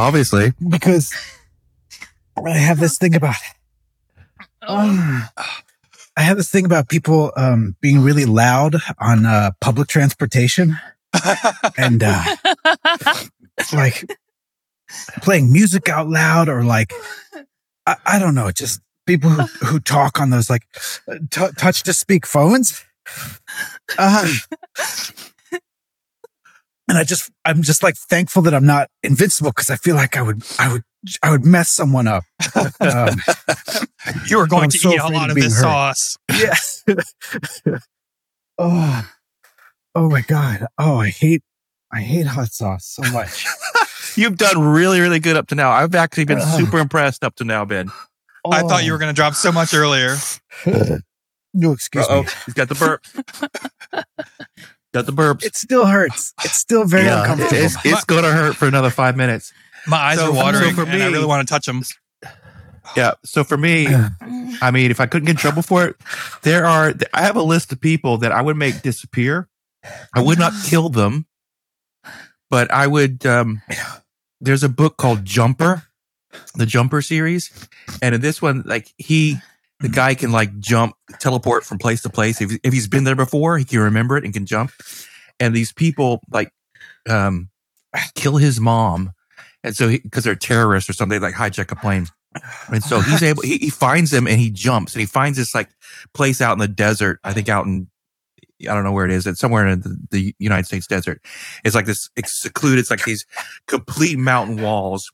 Obviously. 0.01 0.53
because 0.67 1.13
I 2.43 2.57
have 2.57 2.79
this 2.79 2.97
thing 2.97 3.15
about. 3.15 3.35
Oh. 4.67 5.27
I 6.17 6.21
have 6.21 6.37
this 6.37 6.49
thing 6.49 6.65
about 6.65 6.89
people 6.89 7.31
um, 7.37 7.75
being 7.81 8.01
really 8.01 8.25
loud 8.25 8.75
on 8.99 9.25
uh, 9.25 9.51
public 9.61 9.87
transportation 9.87 10.77
and 11.77 12.03
uh, 12.03 12.23
like 13.73 14.11
playing 15.21 15.53
music 15.53 15.87
out 15.87 16.09
loud 16.09 16.49
or 16.49 16.63
like 16.63 16.93
I, 17.85 17.95
I 18.05 18.19
don't 18.19 18.35
know, 18.35 18.51
just 18.51 18.81
people 19.05 19.29
who, 19.29 19.65
who 19.65 19.79
talk 19.79 20.19
on 20.19 20.31
those 20.31 20.49
like 20.49 20.63
t- 21.29 21.47
touch 21.57 21.83
to 21.83 21.93
speak 21.93 22.25
phones. 22.25 22.83
Uh, 23.97 24.31
and 26.91 26.97
I 26.97 27.05
just 27.05 27.31
I'm 27.45 27.61
just 27.61 27.83
like 27.83 27.95
thankful 27.95 28.41
that 28.41 28.53
I'm 28.53 28.65
not 28.65 28.89
invincible 29.01 29.51
because 29.51 29.69
I 29.69 29.77
feel 29.77 29.95
like 29.95 30.17
I 30.17 30.21
would 30.21 30.43
I 30.59 30.73
would 30.73 30.83
I 31.23 31.31
would 31.31 31.45
mess 31.45 31.69
someone 31.71 32.05
up. 32.05 32.25
Um, 32.81 33.15
You 34.27 34.39
are 34.39 34.47
going 34.47 34.65
I'm 34.65 34.69
to 34.71 34.77
so 34.77 34.91
eat 34.91 34.99
a 34.99 35.07
lot 35.07 35.29
of 35.29 35.37
of 35.37 35.41
this 35.41 35.55
hurt. 35.55 35.61
sauce. 35.61 36.17
yeah. 36.37 36.55
oh, 38.57 39.09
oh 39.95 40.09
my 40.09 40.19
god. 40.19 40.65
Oh, 40.77 40.97
I 40.97 41.09
hate 41.09 41.43
I 41.93 42.01
hate 42.01 42.25
hot 42.27 42.49
sauce 42.51 42.85
so 42.85 43.09
much. 43.13 43.45
You've 44.17 44.35
done 44.37 44.59
really, 44.61 44.99
really 44.99 45.19
good 45.19 45.37
up 45.37 45.47
to 45.47 45.55
now. 45.55 45.71
I've 45.71 45.95
actually 45.95 46.25
been 46.25 46.39
Ugh. 46.41 46.59
super 46.59 46.79
impressed 46.79 47.23
up 47.23 47.35
to 47.35 47.45
now, 47.45 47.63
Ben. 47.63 47.89
I 48.51 48.63
thought 48.63 48.83
you 48.83 48.91
were 48.91 48.97
going 48.97 49.13
to 49.13 49.15
drop 49.15 49.35
so 49.35 49.53
much 49.53 49.73
earlier. 49.73 50.17
No, 51.53 51.71
excuse 51.71 52.05
Uh-oh, 52.05 52.23
me. 52.23 52.29
he's 52.47 52.53
got 52.53 52.67
the 52.69 52.75
burp. 52.75 53.05
Got 54.93 55.05
the 55.05 55.11
burps. 55.13 55.43
It 55.43 55.55
still 55.55 55.85
hurts. 55.85 56.33
It's 56.43 56.55
still 56.55 56.85
very 56.85 57.05
Yeah, 57.05 57.21
uncomfortable. 57.21 57.63
It's, 57.63 57.75
it's 57.85 58.03
going 58.05 58.23
to 58.23 58.31
hurt 58.31 58.55
for 58.55 58.67
another 58.67 58.89
five 58.89 59.15
minutes. 59.15 59.53
My 59.87 59.97
eyes 59.97 60.17
So- 60.19 60.27
are 60.27 60.31
watering, 60.33 60.75
so 60.75 60.85
for 60.85 60.89
and 60.91 61.01
I 61.03 61.07
really 61.07 61.25
want 61.25 61.47
to 61.47 61.51
touch 61.51 61.65
them. 61.65 61.83
Yeah. 62.97 63.13
So 63.23 63.43
for 63.43 63.57
me, 63.57 63.87
I 64.61 64.71
mean, 64.71 64.91
if 64.91 64.99
I 64.99 65.05
couldn't 65.05 65.25
get 65.27 65.31
in 65.31 65.37
trouble 65.37 65.61
for 65.61 65.85
it, 65.85 65.95
there 66.41 66.65
are, 66.65 66.93
I 67.13 67.21
have 67.21 67.35
a 67.35 67.41
list 67.43 67.71
of 67.71 67.79
people 67.79 68.17
that 68.17 68.31
I 68.31 68.41
would 68.41 68.57
make 68.57 68.81
disappear. 68.81 69.47
I 70.13 70.21
would 70.21 70.37
not 70.39 70.53
kill 70.65 70.89
them, 70.89 71.25
but 72.49 72.69
I 72.71 72.87
would, 72.87 73.25
um, 73.25 73.61
there's 74.39 74.63
a 74.63 74.69
book 74.69 74.97
called 74.97 75.23
Jumper, 75.25 75.83
the 76.55 76.65
Jumper 76.65 77.01
series. 77.01 77.49
And 78.01 78.13
in 78.15 78.21
this 78.21 78.41
one, 78.41 78.63
like 78.65 78.91
he, 78.97 79.37
the 79.81 79.89
guy 79.89 80.15
can 80.15 80.31
like 80.31 80.57
jump, 80.59 80.95
teleport 81.19 81.65
from 81.65 81.77
place 81.77 82.01
to 82.03 82.09
place. 82.09 82.41
If, 82.41 82.51
if 82.63 82.73
he's 82.73 82.87
been 82.87 83.03
there 83.03 83.15
before, 83.15 83.57
he 83.57 83.65
can 83.65 83.79
remember 83.79 84.17
it 84.17 84.23
and 84.23 84.33
can 84.33 84.45
jump. 84.45 84.71
And 85.39 85.55
these 85.55 85.73
people 85.73 86.21
like, 86.31 86.51
um, 87.09 87.49
kill 88.15 88.37
his 88.37 88.59
mom. 88.59 89.13
And 89.63 89.75
so, 89.75 89.87
he 89.87 89.99
because 89.99 90.23
they're 90.23 90.35
terrorists 90.35 90.89
or 90.89 90.93
something, 90.93 91.19
they 91.19 91.25
like 91.25 91.35
hijack 91.35 91.71
a 91.71 91.75
plane. 91.75 92.07
And 92.71 92.83
so 92.83 93.01
he's 93.01 93.21
able, 93.21 93.43
he, 93.43 93.57
he 93.57 93.69
finds 93.69 94.11
them 94.11 94.27
and 94.27 94.39
he 94.39 94.49
jumps 94.49 94.93
and 94.93 95.01
he 95.01 95.05
finds 95.05 95.37
this 95.37 95.53
like 95.53 95.69
place 96.13 96.41
out 96.41 96.53
in 96.53 96.59
the 96.59 96.67
desert. 96.67 97.19
I 97.23 97.33
think 97.33 97.49
out 97.49 97.65
in, 97.65 97.87
I 98.61 98.73
don't 98.73 98.83
know 98.83 98.93
where 98.93 99.05
it 99.05 99.11
is. 99.11 99.27
It's 99.27 99.39
somewhere 99.39 99.67
in 99.67 99.81
the, 99.81 99.97
the 100.11 100.35
United 100.39 100.65
States 100.65 100.87
desert. 100.87 101.21
It's 101.65 101.75
like 101.75 101.85
this 101.85 102.09
it's 102.15 102.39
secluded. 102.39 102.79
It's 102.79 102.89
like 102.89 103.03
these 103.03 103.25
complete 103.67 104.17
mountain 104.17 104.61
walls. 104.61 105.11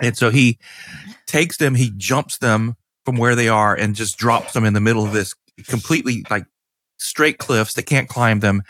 And 0.00 0.16
so 0.16 0.30
he 0.30 0.58
takes 1.26 1.58
them, 1.58 1.74
he 1.74 1.92
jumps 1.96 2.38
them 2.38 2.76
from 3.08 3.16
where 3.16 3.34
they 3.34 3.48
are 3.48 3.74
and 3.74 3.94
just 3.94 4.18
drops 4.18 4.52
them 4.52 4.66
in 4.66 4.74
the 4.74 4.82
middle 4.82 5.02
of 5.02 5.14
this 5.14 5.34
completely 5.66 6.26
like 6.28 6.44
straight 6.98 7.38
cliffs. 7.38 7.72
They 7.72 7.80
can't 7.80 8.06
climb 8.06 8.40
them. 8.40 8.62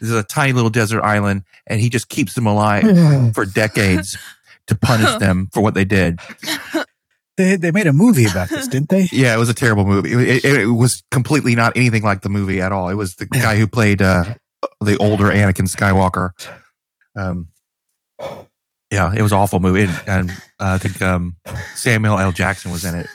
This 0.00 0.08
is 0.08 0.16
a 0.16 0.22
tiny 0.22 0.54
little 0.54 0.70
desert 0.70 1.02
island 1.02 1.42
and 1.66 1.78
he 1.78 1.90
just 1.90 2.08
keeps 2.08 2.32
them 2.32 2.46
alive 2.46 3.34
for 3.34 3.44
decades 3.44 4.16
to 4.68 4.74
punish 4.74 5.14
them 5.18 5.50
for 5.52 5.60
what 5.60 5.74
they 5.74 5.84
did. 5.84 6.20
They 7.38 7.56
they 7.56 7.70
made 7.70 7.86
a 7.86 7.94
movie 7.94 8.26
about 8.26 8.50
this, 8.50 8.68
didn't 8.68 8.90
they? 8.90 9.08
Yeah, 9.10 9.34
it 9.34 9.38
was 9.38 9.48
a 9.48 9.54
terrible 9.54 9.86
movie. 9.86 10.12
It, 10.12 10.44
it, 10.44 10.60
it 10.60 10.66
was 10.66 11.02
completely 11.10 11.54
not 11.54 11.74
anything 11.78 12.02
like 12.02 12.20
the 12.20 12.28
movie 12.28 12.60
at 12.60 12.72
all. 12.72 12.90
It 12.90 12.94
was 12.94 13.14
the 13.14 13.24
guy 13.24 13.56
who 13.56 13.66
played 13.66 14.02
uh, 14.02 14.34
the 14.82 14.98
older 14.98 15.24
Anakin 15.24 15.66
Skywalker. 15.66 16.32
Um, 17.16 17.48
yeah, 18.90 19.14
it 19.16 19.22
was 19.22 19.32
an 19.32 19.38
awful 19.38 19.60
movie, 19.60 19.84
and, 19.84 20.02
and 20.06 20.30
uh, 20.30 20.34
I 20.74 20.78
think 20.78 21.00
um, 21.00 21.36
Samuel 21.74 22.18
L. 22.18 22.32
Jackson 22.32 22.70
was 22.70 22.84
in 22.84 22.94
it. 22.96 23.06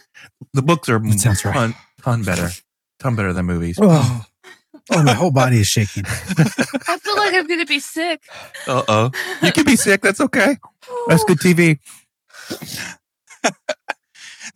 The 0.53 0.61
books 0.61 0.87
are 0.89 0.99
That 0.99 1.19
sounds 1.19 1.43
right. 1.45 1.53
ton, 1.53 1.75
ton 2.01 2.23
better, 2.23 2.49
ton 2.99 3.15
better 3.15 3.33
than 3.33 3.45
movies. 3.45 3.77
Oh, 3.81 4.25
oh, 4.91 5.03
my 5.03 5.13
whole 5.13 5.31
body 5.31 5.59
is 5.59 5.67
shaking. 5.67 6.03
I 6.07 6.97
feel 6.99 7.15
like 7.17 7.33
I'm 7.33 7.47
going 7.47 7.59
to 7.59 7.65
be 7.65 7.79
sick. 7.79 8.21
Uh 8.67 8.83
oh, 8.87 9.11
you 9.41 9.51
can 9.51 9.65
be 9.65 9.75
sick. 9.75 10.01
That's 10.01 10.21
okay. 10.21 10.57
That's 11.07 11.23
good 11.23 11.39
TV. 11.39 11.79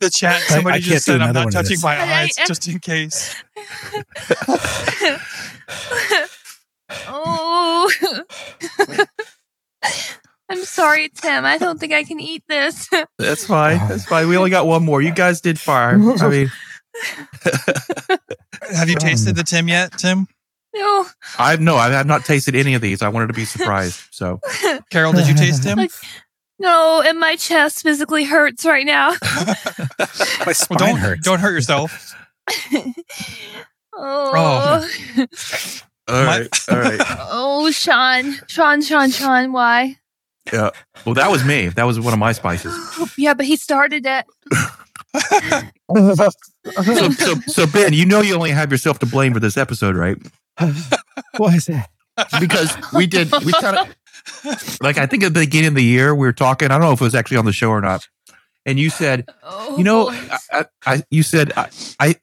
The 0.00 0.10
chat, 0.10 0.40
somebody 0.42 0.76
I 0.76 0.80
can't 0.80 0.84
just 0.92 1.04
said, 1.04 1.20
I'm 1.20 1.32
not 1.34 1.52
touching 1.52 1.78
my 1.82 1.96
I- 1.96 2.22
eyes 2.22 2.38
I- 2.38 2.46
just 2.46 2.66
in 2.68 2.78
case. 2.80 3.36
oh. 7.08 7.90
I'm 10.52 10.64
sorry, 10.64 11.08
Tim. 11.08 11.44
I 11.44 11.58
don't 11.58 11.78
think 11.80 11.92
I 11.92 12.04
can 12.04 12.20
eat 12.20 12.44
this. 12.48 12.88
That's 13.18 13.46
fine. 13.46 13.78
That's 13.88 14.04
fine. 14.04 14.28
We 14.28 14.36
only 14.36 14.50
got 14.50 14.66
one 14.66 14.84
more. 14.84 15.00
You 15.02 15.12
guys 15.12 15.40
did 15.40 15.58
fire. 15.58 15.94
I 16.20 16.28
mean, 16.28 16.52
Have 18.74 18.88
you 18.88 18.96
tasted 18.96 19.34
the 19.36 19.42
Tim 19.44 19.68
yet, 19.68 19.96
Tim? 19.98 20.26
no. 20.74 21.06
I've 21.38 21.60
no, 21.60 21.76
I 21.76 21.88
have 21.90 22.06
not 22.06 22.24
tasted 22.24 22.54
any 22.54 22.74
of 22.74 22.80
these. 22.82 23.02
I 23.02 23.08
wanted 23.08 23.26
to 23.28 23.32
be 23.34 23.44
surprised. 23.44 24.00
So 24.10 24.40
Carol, 24.90 25.12
did 25.12 25.26
you 25.28 25.34
taste 25.34 25.62
Tim? 25.62 25.78
Like- 25.78 25.90
No, 26.58 27.02
and 27.04 27.18
my 27.18 27.36
chest 27.36 27.82
physically 27.82 28.24
hurts 28.24 28.64
right 28.64 28.86
now. 28.86 29.10
My 29.20 29.56
Well, 30.46 30.54
spine 30.54 30.78
don't 30.78 30.96
hurts. 30.96 31.22
don't 31.22 31.40
hurt 31.40 31.52
yourself. 31.52 32.14
Oh. 33.94 34.30
oh. 34.34 34.86
all 36.08 36.24
My- 36.24 36.38
right, 36.40 36.48
all 36.70 36.78
right. 36.78 37.00
Oh, 37.30 37.70
Sean. 37.70 38.36
Sean, 38.48 38.80
Sean, 38.82 39.10
Sean, 39.10 39.52
why? 39.52 39.98
Yeah. 40.50 40.70
Well, 41.04 41.14
that 41.14 41.30
was 41.30 41.44
me. 41.44 41.68
That 41.68 41.84
was 41.84 42.00
one 42.00 42.12
of 42.12 42.18
my 42.18 42.32
spices. 42.32 42.74
Yeah, 43.18 43.34
but 43.34 43.46
he 43.46 43.56
started 43.56 44.06
it. 44.06 44.24
So, 45.94 47.10
so, 47.10 47.34
so 47.46 47.66
Ben, 47.66 47.92
you 47.92 48.06
know 48.06 48.22
you 48.22 48.34
only 48.34 48.50
have 48.50 48.72
yourself 48.72 48.98
to 49.00 49.06
blame 49.06 49.34
for 49.34 49.40
this 49.40 49.58
episode, 49.58 49.94
right? 49.94 50.16
Why 51.36 51.54
is 51.54 51.66
that? 51.66 51.90
Because 52.40 52.74
we 52.92 53.06
did, 53.06 53.30
we 53.44 53.52
kind 53.52 53.76
of, 53.76 53.94
like, 54.80 54.98
I 54.98 55.06
think 55.06 55.22
at 55.22 55.34
the 55.34 55.40
beginning 55.40 55.68
of 55.68 55.74
the 55.74 55.84
year, 55.84 56.14
we 56.14 56.26
were 56.26 56.32
talking. 56.32 56.70
I 56.70 56.78
don't 56.78 56.82
know 56.82 56.92
if 56.92 57.00
it 57.00 57.04
was 57.04 57.14
actually 57.14 57.36
on 57.38 57.44
the 57.44 57.52
show 57.52 57.68
or 57.70 57.80
not. 57.80 58.08
And 58.64 58.78
you 58.78 58.90
said, 58.90 59.26
Oh, 59.42 59.76
you 59.76 59.84
know. 59.84 60.08
Oh. 60.10 60.38
I, 60.52 60.58
I, 60.58 60.66
I 60.86 61.02
you 61.10 61.22
said, 61.22 61.52
I, 61.56 61.68
I, 62.00 62.14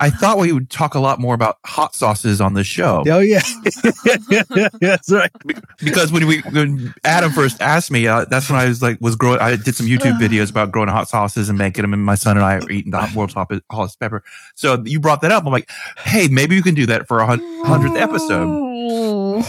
I 0.00 0.10
thought 0.10 0.38
we 0.38 0.52
would 0.52 0.70
talk 0.70 0.94
a 0.94 1.00
lot 1.00 1.18
more 1.18 1.34
about 1.34 1.58
hot 1.64 1.94
sauces 1.94 2.40
on 2.40 2.54
this 2.54 2.66
show. 2.66 3.04
Oh 3.06 3.18
yeah, 3.18 3.42
that's 4.80 5.10
right. 5.10 5.30
because 5.78 6.12
when 6.12 6.26
we 6.26 6.40
when 6.40 6.94
Adam 7.04 7.32
first 7.32 7.60
asked 7.60 7.90
me, 7.90 8.06
uh, 8.06 8.24
that's 8.26 8.50
when 8.50 8.58
I 8.58 8.68
was 8.68 8.82
like 8.82 9.00
was 9.00 9.16
growing. 9.16 9.40
I 9.40 9.56
did 9.56 9.74
some 9.74 9.86
YouTube 9.86 10.18
videos 10.20 10.50
about 10.50 10.72
growing 10.72 10.88
hot 10.88 11.08
sauces 11.08 11.48
and 11.48 11.58
making 11.58 11.82
them, 11.82 11.92
and 11.92 12.04
my 12.04 12.14
son 12.14 12.36
and 12.36 12.44
I 12.44 12.56
are 12.56 12.70
eating 12.70 12.92
the 12.92 13.12
world's 13.14 13.34
hot 13.34 13.50
hottest 13.70 14.00
pepper. 14.00 14.22
So 14.54 14.82
you 14.84 15.00
brought 15.00 15.20
that 15.22 15.32
up. 15.32 15.44
I'm 15.46 15.52
like, 15.52 15.70
hey, 15.98 16.28
maybe 16.28 16.54
you 16.54 16.62
can 16.62 16.74
do 16.74 16.86
that 16.86 17.08
for 17.08 17.20
a 17.20 17.26
hundredth 17.26 17.96
episode. 17.96 18.66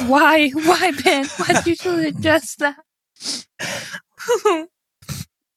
Why? 0.08 0.50
Why, 0.50 0.92
Ben? 1.04 1.26
Why 1.38 1.48
did 1.48 1.68
you 1.68 1.76
suggest 1.76 2.60
that? 2.60 2.78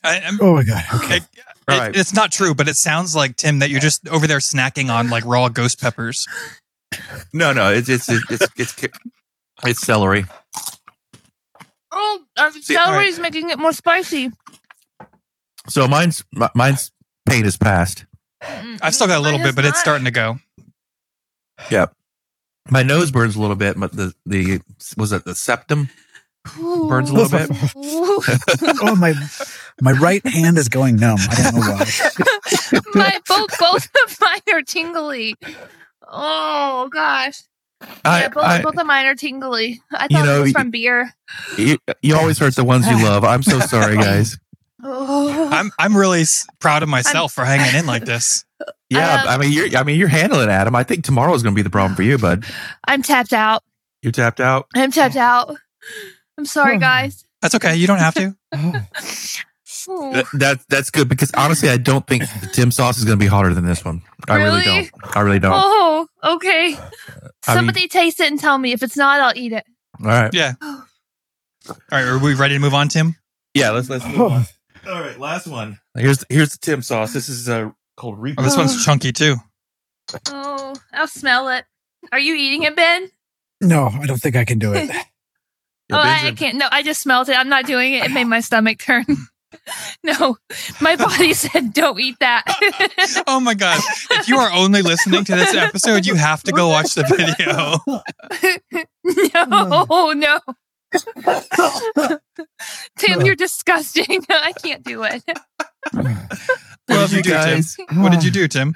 I, 0.03 0.21
I'm, 0.21 0.39
Oh 0.41 0.55
my 0.55 0.63
god. 0.65 0.85
Okay. 0.95 1.17
it, 1.17 1.23
All 1.69 1.75
it- 1.77 1.79
right. 1.79 1.97
it's 1.97 2.15
not 2.15 2.33
true, 2.33 2.55
but 2.55 2.69
it 2.69 2.77
sounds 2.77 3.15
like 3.15 3.37
Tim 3.37 3.59
that 3.61 3.71
you're 3.71 3.81
just 3.81 4.09
over 4.09 4.27
there 4.27 4.39
snacking 4.39 4.91
on 4.91 5.11
like 5.11 5.25
raw 5.25 5.49
ghost 5.49 5.81
peppers. 5.81 6.27
No, 7.33 7.53
no, 7.53 7.71
it's 7.73 7.89
it's 7.89 8.09
it's 8.09 8.25
it's 8.31 8.49
it's, 8.57 8.89
it's 9.65 9.81
celery. 9.81 10.25
oh, 11.93 12.21
our 12.39 12.51
See, 12.53 12.75
celery's 12.75 13.19
making 13.21 13.51
it 13.51 13.59
more 13.59 13.73
spicy. 13.73 14.31
So 15.69 15.87
mine's 15.87 16.25
mi- 16.33 16.49
mine's 16.55 16.91
pain 17.29 17.45
is 17.45 17.57
past. 17.57 18.07
I've 18.43 18.95
still 18.95 19.07
got 19.07 19.19
a 19.19 19.21
little 19.21 19.39
Mine 19.39 19.49
bit, 19.49 19.55
but 19.57 19.65
is 19.65 19.71
it's 19.73 19.81
starting 19.81 20.07
to 20.07 20.11
go. 20.11 20.39
Yep. 21.71 21.95
My 22.71 22.83
nose 22.83 23.11
burns 23.11 23.37
a 23.37 23.41
little 23.41 23.57
bit, 23.57 23.79
but 23.79 23.93
the 23.93 24.15
the 24.27 24.61
was 24.97 25.13
it 25.13 25.25
the 25.25 25.35
septum 25.35 25.91
burns 26.45 27.11
a 27.11 27.15
little 27.15 27.39
bit. 27.39 27.51
Oh 28.83 28.97
my, 28.97 29.15
my 29.81 29.93
right 29.93 30.25
hand 30.27 30.59
is 30.59 30.69
going 30.69 30.97
numb. 30.97 31.19
I 31.31 31.43
don't 31.43 31.55
know 31.55 31.61
why. 31.61 32.81
my 32.95 33.21
both 33.29 33.59
both 33.59 33.89
of 34.07 34.19
mine 34.21 34.41
are 34.55 34.63
tingly. 34.63 35.35
Oh 36.09 36.89
gosh. 36.93 37.43
I, 38.05 38.21
yeah, 38.23 38.29
both, 38.29 38.45
I, 38.45 38.63
both 38.63 38.77
of 38.79 38.87
mine 38.87 39.07
are 39.07 39.15
tingly. 39.15 39.81
I 39.93 40.07
You 40.11 40.17
thought 40.19 40.27
know, 40.27 40.39
it 40.39 40.43
was 40.43 40.53
from 40.53 40.71
beer. 40.71 41.15
you, 41.57 41.79
you 42.03 42.15
always 42.15 42.39
hurt 42.39 42.55
the 42.55 42.65
ones 42.65 42.87
you 42.87 42.97
love. 43.05 43.25
I'm 43.25 43.43
so 43.43 43.59
sorry, 43.61 43.97
guys. 43.97 44.39
Oh. 44.83 45.49
I'm 45.51 45.71
I'm 45.79 45.97
really 45.97 46.25
proud 46.59 46.83
of 46.83 46.89
myself 46.89 47.33
for 47.33 47.45
hanging 47.45 47.79
in 47.79 47.87
like 47.87 48.05
this. 48.05 48.45
Yeah, 48.91 49.23
Um, 49.23 49.29
I 49.29 49.39
mean 49.39 49.53
you're 49.53 49.69
I 49.77 49.83
mean 49.85 49.99
you're 49.99 50.09
handling 50.09 50.49
it, 50.49 50.53
Adam. 50.53 50.75
I 50.75 50.85
think 50.85 51.05
tomorrow 51.05 51.33
is 51.35 51.43
going 51.43 51.55
to 51.55 51.59
be 51.59 51.63
the 51.63 51.71
problem 51.71 51.95
for 51.97 52.03
you, 52.03 52.19
bud. 52.19 52.45
I'm 52.87 53.03
tapped 53.03 53.33
out. 53.33 53.63
You're 54.03 54.13
tapped 54.13 54.41
out. 54.41 54.67
I'm 54.75 54.91
tapped 54.91 55.17
out. 55.17 55.55
I'm 56.41 56.47
sorry, 56.47 56.79
guys. 56.79 57.27
That's 57.43 57.55
okay. 57.57 57.77
You 57.77 57.87
don't 57.87 57.99
have 57.99 58.15
to. 58.15 58.35
Ooh. 58.57 58.73
That, 59.87 60.27
that 60.35 60.61
that's 60.69 60.91
good 60.91 61.09
because 61.09 61.31
honestly, 61.35 61.69
I 61.71 61.79
don't 61.79 62.07
think 62.07 62.23
the 62.43 62.51
Tim 62.53 62.71
sauce 62.71 62.99
is 62.99 63.05
going 63.05 63.19
to 63.19 63.23
be 63.25 63.27
hotter 63.29 63.55
than 63.55 63.65
this 63.65 63.83
one. 63.85 64.03
I 64.29 64.37
really, 64.37 64.61
Really? 64.61 64.91
don't. 65.03 65.17
I 65.17 65.21
really 65.21 65.39
don't. 65.39 65.53
Oh, 65.57 66.07
okay. 66.23 66.77
I 67.49 67.55
Somebody 67.55 67.89
taste 67.89 68.21
it 68.21 68.31
and 68.31 68.39
tell 68.39 68.59
me. 68.59 68.73
If 68.73 68.83
it's 68.83 68.97
not, 68.97 69.21
I'll 69.21 69.33
eat 69.35 69.53
it. 69.53 69.65
All 69.99 70.07
right. 70.07 70.33
Yeah. 70.35 70.53
All 70.63 70.85
right. 71.91 72.03
Are 72.05 72.19
we 72.19 72.35
ready 72.35 72.55
to 72.55 72.61
move 72.61 72.75
on, 72.75 72.89
Tim? 72.89 73.17
Yeah. 73.55 73.71
Let's 73.71 73.89
let's 73.89 74.05
move 74.07 74.21
on. 74.21 74.45
All 74.87 75.01
right. 75.01 75.19
Last 75.19 75.47
one. 75.47 75.79
Here's 75.97 76.25
here's 76.29 76.51
the 76.51 76.59
Tim 76.59 76.83
sauce. 76.83 77.15
This 77.15 77.29
is 77.31 77.49
uh, 77.49 77.71
called 77.97 78.17
Oh, 78.19 78.21
Reaper. 78.21 78.43
this 78.43 78.59
one's 78.59 78.85
chunky 78.85 79.13
too. 79.13 79.37
Oh, 80.29 80.75
I'll 80.93 81.09
smell 81.09 81.49
it. 81.49 81.65
Are 82.13 82.21
you 82.21 82.35
eating 82.35 82.65
it, 82.65 82.77
Ben? 82.77 83.11
No, 83.63 83.87
I 83.87 84.05
don't 84.07 84.21
think 84.21 84.37
I 84.37 84.45
can 84.45 84.59
do 84.59 84.75
it. 84.75 84.91
Yeah, 85.91 85.97
oh, 85.97 86.01
I, 86.01 86.29
I 86.29 86.33
can't. 86.33 86.57
No, 86.57 86.67
I 86.71 86.83
just 86.83 87.01
smelled 87.01 87.29
it. 87.29 87.37
I'm 87.37 87.49
not 87.49 87.67
doing 87.67 87.95
it. 87.95 88.05
It 88.05 88.11
made 88.13 88.25
my 88.25 88.41
stomach 88.41 88.79
turn. 88.79 89.05
no, 90.05 90.37
my 90.81 90.97
body 90.97 91.33
said, 91.35 91.73
don't 91.73 91.99
eat 92.01 92.17
that. 92.21 92.45
Oh 93.27 93.41
my 93.41 93.55
god! 93.55 93.81
If 94.13 94.29
you 94.29 94.39
are 94.39 94.51
only 94.53 94.83
listening 94.83 95.25
to 95.25 95.35
this 95.37 95.55
episode, 95.55 96.07
you 96.07 96.15
have 96.15 96.43
to 96.45 96.53
go 96.53 96.69
watch 96.69 96.95
the 96.95 97.05
video. 97.05 97.79
no, 99.49 100.13
no. 100.13 100.41
Tim, 102.99 103.23
you're 103.25 103.37
disgusting. 103.37 104.25
I 104.29 104.53
can't 104.63 104.83
do 104.83 105.05
it. 105.05 105.23
What 105.93 106.05
Love 106.89 107.11
did 107.11 107.27
you 107.27 107.33
you 107.33 107.39
do, 107.39 107.63
Tim? 107.63 108.03
What 108.03 108.13
did 108.13 108.25
you 108.25 108.31
do, 108.31 108.49
Tim? 108.49 108.75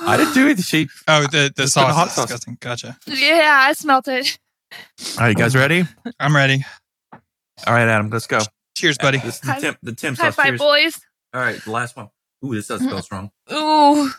I 0.00 0.16
didn't 0.16 0.34
do 0.34 0.44
anything. 0.46 0.62
She. 0.62 0.88
Oh, 1.06 1.22
the 1.22 1.52
the 1.54 1.62
Just 1.62 1.74
the 1.74 1.80
sauce. 1.80 1.94
hot 1.94 2.06
is 2.08 2.12
sauce. 2.14 2.24
disgusting. 2.26 2.58
Gotcha. 2.60 2.96
Yeah, 3.06 3.58
I 3.68 3.72
smelt 3.72 4.08
it. 4.08 4.38
All 4.72 4.78
right, 5.20 5.28
you 5.30 5.34
guys 5.34 5.54
ready? 5.54 5.84
I'm 6.20 6.34
ready. 6.36 6.64
All 7.12 7.74
right, 7.74 7.88
Adam, 7.88 8.10
let's 8.10 8.26
go. 8.26 8.38
Cheers, 8.76 8.98
buddy. 8.98 9.18
This 9.18 9.36
is 9.36 9.40
the 9.40 9.52
High- 9.52 9.60
Tim. 9.60 9.76
The 9.82 9.92
Tim 9.94 10.14
High 10.14 10.24
sauce. 10.26 10.34
five, 10.36 10.46
Cheers. 10.46 10.58
boys. 10.60 11.00
All 11.34 11.40
right, 11.40 11.60
the 11.64 11.70
last 11.70 11.96
one. 11.96 12.08
Ooh, 12.44 12.54
this 12.54 12.68
does 12.68 12.80
smell 12.80 13.02
strong. 13.02 13.30
Ooh. 13.52 14.10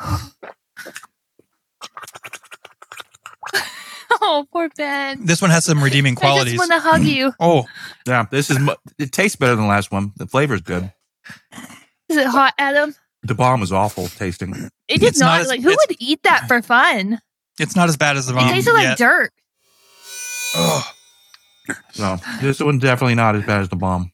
oh, 4.20 4.46
poor 4.52 4.68
Ben. 4.76 5.24
This 5.24 5.40
one 5.42 5.50
has 5.50 5.64
some 5.64 5.82
redeeming 5.82 6.14
I 6.18 6.20
qualities. 6.20 6.54
just 6.54 6.70
want 6.70 6.82
to 6.82 6.88
hug 6.88 7.02
you. 7.02 7.32
Oh, 7.40 7.66
Yeah, 8.06 8.26
this 8.30 8.50
is. 8.50 8.58
mu- 8.58 8.74
It 8.98 9.12
tastes 9.12 9.36
better 9.36 9.54
than 9.54 9.64
the 9.64 9.68
last 9.70 9.90
one. 9.90 10.12
The 10.16 10.26
flavor's 10.26 10.62
good. 10.62 10.92
Is 12.08 12.16
it 12.16 12.26
hot, 12.26 12.54
Adam? 12.58 12.94
The 13.22 13.34
bomb 13.34 13.60
was 13.60 13.72
awful 13.72 14.08
tasting. 14.08 14.52
It 14.88 15.00
did 15.00 15.08
It's 15.08 15.18
not 15.20 15.26
not. 15.26 15.40
as- 15.42 15.48
like, 15.48 15.60
who 15.62 15.70
it's- 15.70 15.86
would 15.88 15.96
eat 16.00 16.22
that 16.24 16.46
for 16.48 16.62
fun? 16.62 17.20
it's 17.58 17.76
not 17.76 17.88
as 17.88 17.96
bad 17.96 18.16
as 18.16 18.26
the 18.26 18.32
It 18.32 18.36
bomb. 18.36 18.48
tasted 18.48 18.72
like 18.72 18.82
yet. 18.82 18.98
dirt. 18.98 19.32
Oh, 20.56 20.90
So 21.92 22.16
this 22.40 22.60
one's 22.60 22.82
definitely 22.82 23.14
not 23.14 23.36
as 23.36 23.44
bad 23.44 23.60
as 23.62 23.68
the 23.68 23.76
bomb. 23.76 24.12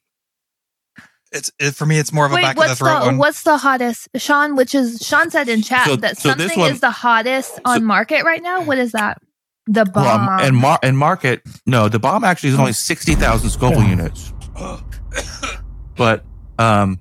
it's 1.33 1.51
it, 1.59 1.75
for 1.75 1.87
me. 1.87 1.99
It's 1.99 2.13
more 2.13 2.27
of 2.27 2.33
a 2.33 2.37
Wait, 2.37 2.43
back 2.43 2.57
of 2.57 2.63
the 2.63 2.69
what's 2.69 2.79
throat 2.79 3.01
the 3.01 3.07
one. 3.07 3.19
what's 3.19 3.43
the 3.43 3.57
hottest? 3.59 4.09
Sean, 4.17 4.57
which 4.57 4.75
is 4.75 4.99
Sean 5.05 5.31
said 5.31 5.49
in 5.49 5.63
chat 5.63 5.87
So- 5.87 5.97
that 5.97 6.17
so 6.19 6.35
this 6.35 6.39
something 6.53 6.61
one- 6.61 6.73
is 6.73 6.81
the 6.81 6.91
hottest 6.91 7.59
on 7.65 7.85
market 7.85 8.25
right 8.25 8.43
now. 8.43 8.63
What 8.63 8.79
is 8.79 8.93
that? 8.93 9.19
The 9.67 9.85
bomb. 9.85 10.27
Well, 10.27 10.41
and 10.41 10.57
mar- 10.57 10.79
and 10.83 10.97
market 10.99 11.43
no, 11.67 11.89
the 11.89 11.99
bomb 12.01 12.25
actually 12.25 12.51
is 12.51 12.59
only 12.59 12.73
sixty 12.73 13.15
thousand 13.15 13.51
Scoville 13.51 13.85
units. 13.85 14.33
But 15.97 16.25
um, 16.59 16.99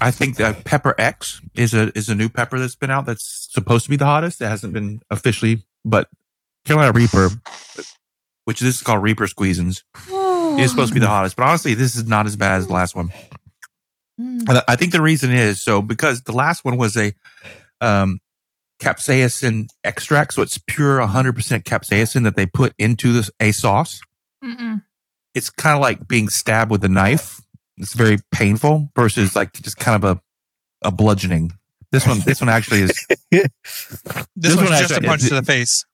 I 0.00 0.10
think 0.10 0.36
that 0.36 0.64
Pepper 0.64 0.94
X 0.98 1.40
is 1.54 1.74
a 1.74 1.96
is 1.98 2.08
a 2.08 2.14
new 2.14 2.28
pepper 2.28 2.58
that's 2.58 2.76
been 2.76 2.90
out 2.90 3.04
that's 3.06 3.48
supposed 3.50 3.84
to 3.84 3.90
be 3.90 3.96
the 3.96 4.04
hottest. 4.06 4.40
It 4.40 4.46
hasn't 4.46 4.72
been 4.72 5.00
officially, 5.10 5.64
but 5.84 6.08
Carolina 6.64 6.92
Reaper, 6.92 7.28
which 8.50 8.58
this 8.58 8.74
is 8.74 8.82
called 8.82 9.00
Reaper 9.00 9.28
Squeezins, 9.28 9.84
is 10.60 10.70
supposed 10.72 10.88
to 10.88 10.94
be 10.94 10.98
the 10.98 11.06
hottest. 11.06 11.36
But 11.36 11.44
honestly, 11.44 11.74
this 11.74 11.94
is 11.94 12.08
not 12.08 12.26
as 12.26 12.34
bad 12.34 12.56
as 12.56 12.66
the 12.66 12.72
last 12.72 12.96
one. 12.96 13.10
Mm. 14.20 14.60
I 14.66 14.74
think 14.74 14.90
the 14.90 15.00
reason 15.00 15.30
is 15.30 15.62
so 15.62 15.80
because 15.80 16.22
the 16.22 16.32
last 16.32 16.64
one 16.64 16.76
was 16.76 16.96
a 16.96 17.14
um, 17.80 18.18
capsaicin 18.80 19.68
extract, 19.84 20.34
so 20.34 20.42
it's 20.42 20.58
pure 20.58 20.98
100% 20.98 21.62
capsaicin 21.62 22.24
that 22.24 22.34
they 22.34 22.44
put 22.44 22.74
into 22.76 23.12
this 23.12 23.30
a 23.38 23.52
sauce. 23.52 24.00
Mm-mm. 24.42 24.82
It's 25.32 25.48
kind 25.48 25.76
of 25.76 25.80
like 25.80 26.08
being 26.08 26.28
stabbed 26.28 26.72
with 26.72 26.82
a 26.82 26.88
knife. 26.88 27.40
It's 27.76 27.94
very 27.94 28.18
painful 28.32 28.90
versus 28.96 29.36
like 29.36 29.52
just 29.52 29.76
kind 29.76 30.02
of 30.02 30.16
a 30.16 30.20
a 30.82 30.90
bludgeoning. 30.90 31.52
This 31.92 32.04
one, 32.04 32.18
this 32.26 32.40
one 32.40 32.48
actually 32.48 32.80
is. 32.80 33.06
this, 33.30 33.48
this 34.34 34.56
one's 34.56 34.70
one 34.70 34.78
just 34.80 34.90
a 34.90 34.94
actually- 34.96 35.06
punch 35.06 35.28
to 35.28 35.34
the 35.36 35.44
face. 35.44 35.84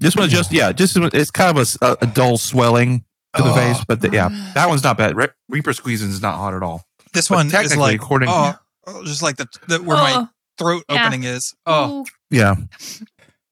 This 0.00 0.14
one 0.16 0.28
just 0.28 0.52
yeah, 0.52 0.72
just 0.72 0.96
it's 0.96 1.30
kind 1.30 1.56
of 1.56 1.76
a, 1.82 1.96
a 2.02 2.06
dull 2.06 2.36
swelling 2.38 3.04
to 3.34 3.42
the 3.42 3.50
Oh. 3.50 3.54
face, 3.54 3.84
but 3.86 4.00
the, 4.00 4.10
yeah, 4.10 4.28
that 4.54 4.68
one's 4.68 4.82
not 4.84 4.96
bad. 4.98 5.16
Re- 5.16 5.28
Reaper 5.48 5.72
Squeezins 5.72 6.10
is 6.10 6.22
not 6.22 6.36
hot 6.36 6.54
at 6.54 6.62
all. 6.62 6.84
This 7.12 7.28
But 7.28 7.36
one 7.36 7.46
is 7.64 7.76
like 7.76 7.96
according- 7.96 8.28
oh, 8.30 8.54
oh, 8.86 9.04
just 9.04 9.22
like 9.22 9.36
the, 9.36 9.46
the 9.68 9.78
where 9.82 9.96
my 9.96 10.12
Oh, 10.16 10.28
throat 10.58 10.84
Yeah. 10.90 11.02
opening 11.06 11.24
is. 11.24 11.54
Oh. 11.66 12.04
Yeah, 12.30 12.56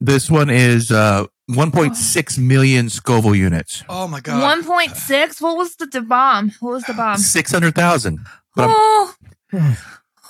this 0.00 0.30
one 0.30 0.50
is 0.50 0.90
uh 0.90 1.26
1.6 1.50 2.38
million 2.38 2.88
Scoville 2.88 3.34
units. 3.34 3.84
oh 3.88 4.08
my 4.08 4.20
god. 4.20 4.42
One 4.42 4.64
point 4.64 4.96
six. 4.96 5.40
What 5.40 5.56
was 5.56 5.76
the, 5.76 5.86
the 5.86 6.00
bomb? 6.02 6.52
What 6.60 6.72
was 6.72 6.84
the 6.84 6.94
bomb? 6.94 7.18
Six 7.18 7.52
hundred 7.52 7.74
thousand. 7.74 8.20
Oh, 8.56 9.14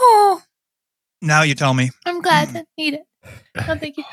oh, 0.01 0.43
Now 1.23 1.43
you 1.43 1.55
tell 1.55 1.75
me. 1.75 1.91
I'm 2.07 2.21
glad 2.21 2.51
to 2.55 2.65
eat 2.79 2.95
it. 2.95 3.05
No, 3.69 3.77
thank 3.77 3.97
you. 3.97 4.05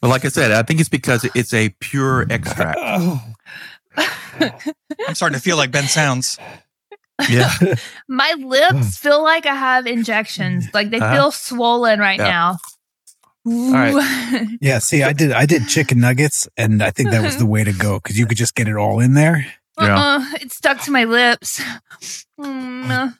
But 0.00 0.08
like 0.08 0.24
I 0.24 0.28
said, 0.28 0.50
I 0.50 0.62
think 0.62 0.80
it's 0.80 0.88
because 0.88 1.28
it's 1.34 1.54
a 1.54 1.68
pure 1.80 2.26
extract. 2.30 2.78
I'm 3.96 5.14
starting 5.14 5.36
to 5.36 5.42
feel 5.42 5.56
like 5.56 5.70
Ben 5.70 5.84
sounds. 5.84 6.38
Yeah. 7.28 7.50
My 8.08 8.34
lips 8.38 8.96
feel 8.98 9.22
like 9.22 9.46
I 9.46 9.54
have 9.54 9.86
injections. 9.86 10.68
Like 10.74 10.90
they 10.90 10.98
Uh-huh. 11.00 11.14
feel 11.14 11.30
swollen 11.30 11.98
right 12.00 12.18
Yeah. 12.18 12.28
now. 12.28 12.56
right. 13.72 14.46
Yeah, 14.60 14.78
see, 14.80 15.02
I 15.02 15.12
did 15.12 15.32
I 15.32 15.46
did 15.46 15.68
chicken 15.68 16.00
nuggets, 16.00 16.48
and 16.56 16.82
I 16.82 16.90
think 16.90 17.10
that 17.10 17.22
was 17.22 17.36
the 17.38 17.46
way 17.46 17.64
to 17.64 17.72
go 17.72 17.98
because 17.98 18.18
you 18.18 18.26
could 18.26 18.36
just 18.36 18.54
get 18.54 18.68
it 18.68 18.76
all 18.76 19.00
in 19.00 19.14
there. 19.14 19.46
Yeah. 19.80 19.96
Uh-uh, 19.96 20.24
it 20.40 20.52
stuck 20.52 20.80
to 20.82 20.90
my 20.90 21.04
lips. 21.04 21.60
Mm. 22.38 23.18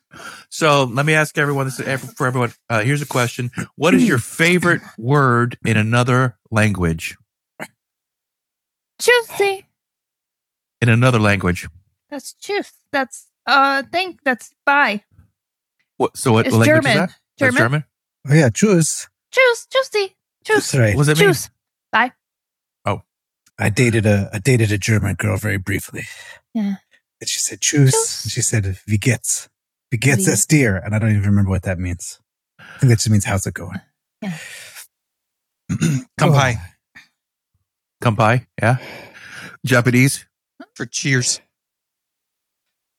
So 0.48 0.85
let 0.85 1.05
me 1.05 1.14
ask 1.14 1.36
everyone 1.36 1.66
this 1.66 1.80
is 1.80 2.14
for 2.14 2.28
everyone. 2.28 2.52
Uh, 2.70 2.82
here's 2.82 3.02
a 3.02 3.06
question: 3.06 3.51
What 3.74 3.93
is 3.93 4.06
your 4.06 4.18
favorite 4.18 4.80
word 4.97 5.59
in 5.66 5.76
another 5.76 6.39
language? 6.52 7.16
Juicy. 9.01 9.66
In 10.80 10.89
another 10.89 11.18
language. 11.18 11.68
That's 12.10 12.32
juice. 12.35 12.72
That's 12.93 13.26
uh 13.47 13.82
think 13.90 14.20
that's 14.24 14.55
bye. 14.64 15.02
What? 15.97 16.16
So 16.16 16.32
what 16.32 16.47
It's 16.47 16.55
language 16.55 16.85
German. 16.85 16.90
is 16.93 16.94
that? 16.98 17.09
That's 17.09 17.56
German. 17.56 17.59
German. 17.59 17.85
Oh 18.28 18.35
yeah, 18.35 18.48
juice. 18.51 19.09
Juice, 19.32 19.66
juicy. 19.66 20.16
Juice. 20.44 20.70
That's 20.72 20.74
right. 20.76 20.94
What 20.97 21.06
does 21.06 21.18
that 21.18 21.18
mean? 21.18 21.30
Juice. 21.30 21.51
I 23.59 23.70
dated 23.70 24.06
a 24.06 24.30
I 24.32 24.39
dated 24.39 24.70
a 24.72 24.78
German 24.78 25.14
girl 25.14 25.36
very 25.36 25.59
briefly. 25.59 26.05
Yeah. 26.55 26.76
And 27.20 27.28
she 27.28 27.39
said 27.40 27.60
choose. 27.60 27.90
Choose. 27.93 28.24
And 28.24 28.32
she 28.32 28.43
said 28.43 28.78
wie 28.86 28.98
geht's? 28.98 29.48
Wie 29.90 29.98
geht's 29.98 30.26
Wie- 30.26 30.32
es 30.32 30.47
dir? 30.47 30.76
And 30.76 30.94
I 30.94 30.98
don't 30.98 31.10
even 31.10 31.22
remember 31.22 31.51
what 31.51 31.62
that 31.62 31.78
means. 31.78 32.20
I 32.60 32.78
think 32.78 32.90
that 32.90 32.97
just 32.98 33.10
means 33.10 33.24
how's 33.24 33.47
it 33.47 33.55
going? 33.55 33.80
Come 35.70 36.06
Oh. 36.20 36.32
by 36.32 36.60
Kampai. 38.02 38.47
Yeah. 38.60 38.76
Japanese. 39.66 40.24
for 40.74 40.86
cheers. 40.86 41.40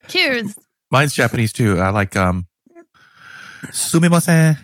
Cheers. 0.07 0.55
Mine's 0.91 1.13
Japanese 1.13 1.53
too. 1.53 1.79
I 1.79 1.89
like 1.89 2.15
um. 2.15 2.47
Sumimasen. 3.67 4.57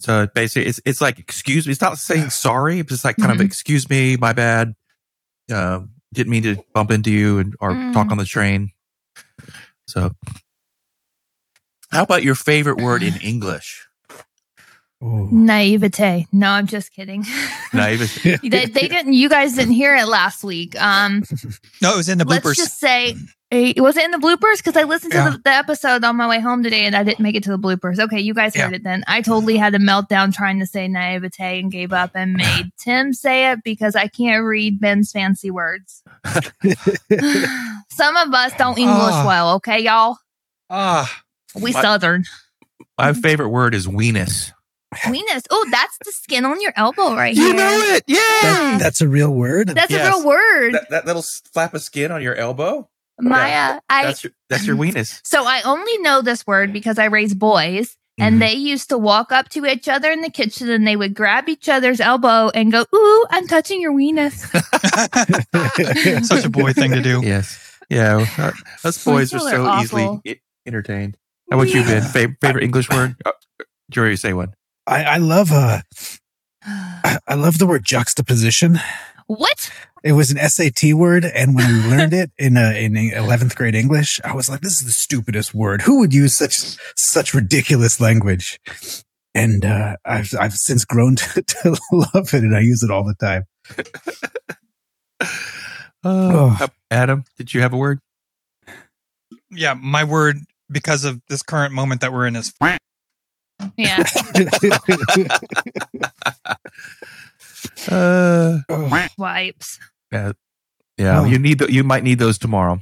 So 0.00 0.26
basically, 0.34 0.68
it's 0.68 0.80
it's 0.84 1.00
like 1.00 1.18
excuse 1.18 1.66
me. 1.66 1.72
It's 1.72 1.80
not 1.80 1.98
saying 1.98 2.30
sorry. 2.30 2.82
but 2.82 2.92
It's 2.92 3.04
like 3.04 3.16
kind 3.16 3.32
of 3.32 3.38
Mhm. 3.38 3.44
excuse 3.46 3.88
me, 3.88 4.16
my 4.16 4.32
bad. 4.32 4.74
Uh, 5.52 5.80
didn't 6.12 6.30
mean 6.30 6.42
to 6.44 6.56
bump 6.74 6.90
into 6.90 7.10
you 7.10 7.38
and 7.38 7.54
or 7.60 7.72
Mm. 7.72 7.92
talk 7.92 8.10
on 8.10 8.18
the 8.18 8.24
train. 8.24 8.70
So, 9.86 10.12
how 11.90 12.02
about 12.02 12.22
your 12.22 12.34
favorite 12.34 12.78
word 12.80 13.02
in 13.02 13.14
English? 13.22 13.86
Ooh. 15.02 15.28
Naivete. 15.30 16.26
No, 16.32 16.48
I'm 16.50 16.66
just 16.66 16.92
kidding. 16.92 17.24
Naive. 17.72 18.20
they, 18.42 18.66
they 18.66 18.88
didn't 18.88 19.12
you 19.12 19.28
guys 19.28 19.54
didn't 19.54 19.74
hear 19.74 19.94
it 19.94 20.06
last 20.08 20.42
week. 20.42 20.74
Um 20.80 21.22
No, 21.82 21.94
it 21.94 21.96
was 21.96 22.08
in 22.08 22.18
the 22.18 22.24
bloopers. 22.24 22.44
let's 22.46 22.56
just 22.58 22.78
say 22.80 23.14
eh, 23.50 23.72
was 23.78 23.96
it 23.96 24.04
in 24.04 24.10
the 24.10 24.18
bloopers? 24.18 24.58
Because 24.58 24.76
I 24.76 24.82
listened 24.84 25.12
to 25.12 25.18
Yeah. 25.18 25.30
the, 25.30 25.38
the 25.38 25.50
episode 25.50 26.04
on 26.04 26.16
my 26.16 26.28
way 26.28 26.40
home 26.40 26.62
today 26.62 26.84
and 26.86 26.94
I 26.96 27.02
didn't 27.04 27.20
make 27.20 27.34
it 27.34 27.42
to 27.44 27.50
the 27.50 27.58
bloopers. 27.58 27.98
Okay, 27.98 28.20
you 28.20 28.34
guys 28.34 28.54
heard 28.54 28.70
Yeah. 28.70 28.76
it 28.76 28.84
then. 28.84 29.04
I 29.06 29.20
totally 29.22 29.56
had 29.56 29.74
a 29.74 29.78
meltdown 29.78 30.34
trying 30.34 30.58
to 30.60 30.66
say 30.66 30.86
naivete 30.88 31.60
and 31.60 31.70
gave 31.72 31.92
up 31.92 32.10
and 32.14 32.32
made 32.36 32.70
Tim 32.78 33.12
say 33.12 33.50
it 33.52 33.62
because 33.64 33.96
I 33.96 34.08
can't 34.08 34.44
read 34.44 34.80
Ben's 34.80 35.10
fancy 35.12 35.50
words. 35.50 36.02
Some 37.90 38.16
of 38.16 38.32
us 38.34 38.52
don't 38.56 38.78
English 38.78 38.96
Ah. 39.14 39.24
well, 39.26 39.54
okay, 39.56 39.80
y'all? 39.80 40.16
ah, 40.70 41.22
We 41.54 41.72
My- 41.72 41.82
Southern. 41.82 42.24
My 42.98 43.12
favorite 43.12 43.48
word 43.50 43.74
is 43.74 43.86
weenus. 43.86 44.52
Weenus. 45.04 45.42
Oh, 45.50 45.66
that's 45.70 45.96
the 46.04 46.10
skin 46.12 46.44
on 46.44 46.60
your 46.60 46.72
elbow 46.76 47.14
right 47.14 47.34
You 47.34 47.42
here. 47.42 47.50
You 47.52 47.56
know 47.56 47.78
it? 47.94 48.04
Yeah. 48.06 48.18
That- 48.42 48.78
that's 48.80 49.00
a 49.00 49.08
real 49.08 49.32
word. 49.34 49.68
That's 49.68 49.90
Yes. 49.90 50.06
a 50.06 50.10
real 50.18 50.26
word. 50.26 50.72
That, 50.74 50.90
that 50.90 51.06
little 51.06 51.24
flap 51.52 51.74
of 51.74 51.82
skin 51.82 52.10
on 52.10 52.22
your 52.22 52.34
elbow. 52.34 52.88
Maya, 53.20 53.80
I 53.88 54.04
That's 54.06 54.24
your 54.24 54.32
that's 54.48 54.66
your 54.66 54.76
weenus. 54.76 55.20
So 55.24 55.44
I 55.46 55.62
only 55.62 55.98
know 55.98 56.22
this 56.22 56.46
word 56.46 56.72
because 56.72 56.98
I 56.98 57.06
raise 57.06 57.34
boys 57.34 57.96
and 58.20 58.36
Mhm. 58.36 58.40
they 58.40 58.52
used 58.54 58.88
to 58.90 58.98
walk 58.98 59.30
up 59.32 59.48
to 59.50 59.64
each 59.66 59.88
other 59.88 60.10
in 60.10 60.22
the 60.22 60.30
kitchen 60.30 60.68
and 60.70 60.86
they 60.86 60.96
would 60.96 61.14
grab 61.14 61.48
each 61.48 61.68
other's 61.68 62.00
elbow 62.00 62.50
and 62.54 62.70
go, 62.72 62.84
Ooh, 62.94 63.26
I'm 63.30 63.46
touching 63.46 63.80
your 63.80 63.92
weenus. 63.92 64.44
such 66.26 66.44
a 66.44 66.48
boy 66.50 66.72
thing 66.72 66.92
to 66.92 67.02
do. 67.02 67.20
Yes. 67.24 67.76
Yeah. 67.88 68.26
our- 68.38 68.54
Us 68.84 69.02
boys 69.04 69.32
are 69.32 69.38
People 69.38 69.48
are 69.48 69.50
so 69.52 69.66
awful. 69.66 70.20
easily 70.24 70.42
entertained. 70.66 71.16
How 71.50 71.58
about 71.58 71.72
you, 71.72 71.82
Ben? 71.84 72.02
Fa- 72.12 72.36
favorite 72.40 72.64
English 72.64 72.88
word? 72.90 73.16
Oh, 73.24 73.32
Jory, 73.90 74.16
say 74.16 74.32
one. 74.32 74.54
I, 74.86 75.04
I 75.04 75.16
love 75.18 75.50
uh 75.52 75.80
I 76.64 77.18
I 77.26 77.34
love 77.34 77.58
the 77.58 77.66
word 77.66 77.84
juxtaposition. 77.84 78.78
what? 79.26 79.70
It 80.04 80.12
was 80.12 80.30
an 80.30 80.38
SAT 80.38 80.94
word, 80.94 81.24
and 81.24 81.54
when 81.54 81.66
we 81.66 81.88
learned 81.88 82.12
it 82.12 82.30
in 82.38 82.56
uh, 82.56 82.72
in 82.76 82.96
eleventh 82.96 83.56
grade 83.56 83.74
English, 83.74 84.20
I 84.24 84.34
was 84.34 84.48
like, 84.48 84.60
"This 84.60 84.80
is 84.80 84.86
the 84.86 84.92
stupidest 84.92 85.54
word. 85.54 85.82
Who 85.82 85.98
would 85.98 86.14
use 86.14 86.36
such 86.36 86.76
such 86.96 87.34
ridiculous 87.34 88.00
language?" 88.00 88.60
And 89.34 89.64
uh, 89.64 89.96
I've 90.04 90.32
I've 90.38 90.54
since 90.54 90.84
grown 90.84 91.16
to, 91.16 91.42
to 91.42 91.76
love 91.92 92.34
it, 92.34 92.42
and 92.42 92.56
I 92.56 92.60
use 92.60 92.82
it 92.82 92.90
all 92.90 93.04
the 93.04 93.14
time. 93.14 93.44
Uh, 96.04 96.68
Adam, 96.90 97.24
did 97.36 97.52
you 97.52 97.60
have 97.60 97.72
a 97.72 97.76
word? 97.76 97.98
Yeah, 99.50 99.74
my 99.74 100.04
word 100.04 100.38
because 100.70 101.04
of 101.04 101.20
this 101.28 101.42
current 101.42 101.74
moment 101.74 102.02
that 102.02 102.12
we're 102.12 102.26
in 102.26 102.36
is 102.36 102.52
Yeah. 103.76 104.04
Uh, 107.88 108.58
Wipes. 109.18 109.78
yeah, 110.12 110.32
yeah. 110.96 111.20
Oh. 111.20 111.24
You 111.24 111.38
need 111.38 111.58
th- 111.60 111.70
you 111.70 111.84
might 111.84 112.02
need 112.04 112.18
those 112.18 112.38
tomorrow. 112.38 112.80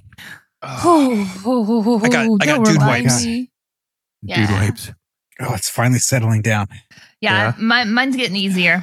Oh, 0.62 2.00
I 2.02 2.08
got- 2.08 2.28
I 2.42 2.46
got 2.46 2.64
dude 2.64 2.78
wipes. 2.78 3.24
me. 3.24 3.36
Dude 3.40 3.48
Yeah. 4.22 4.60
wipes. 4.60 4.90
oh, 5.40 5.54
it's 5.54 5.68
finally 5.70 5.98
settling 5.98 6.42
down. 6.42 6.66
Yeah, 7.20 7.32
Yeah. 7.48 7.54
My, 7.58 7.84
mine's 7.84 8.16
getting 8.16 8.36
easier. 8.36 8.82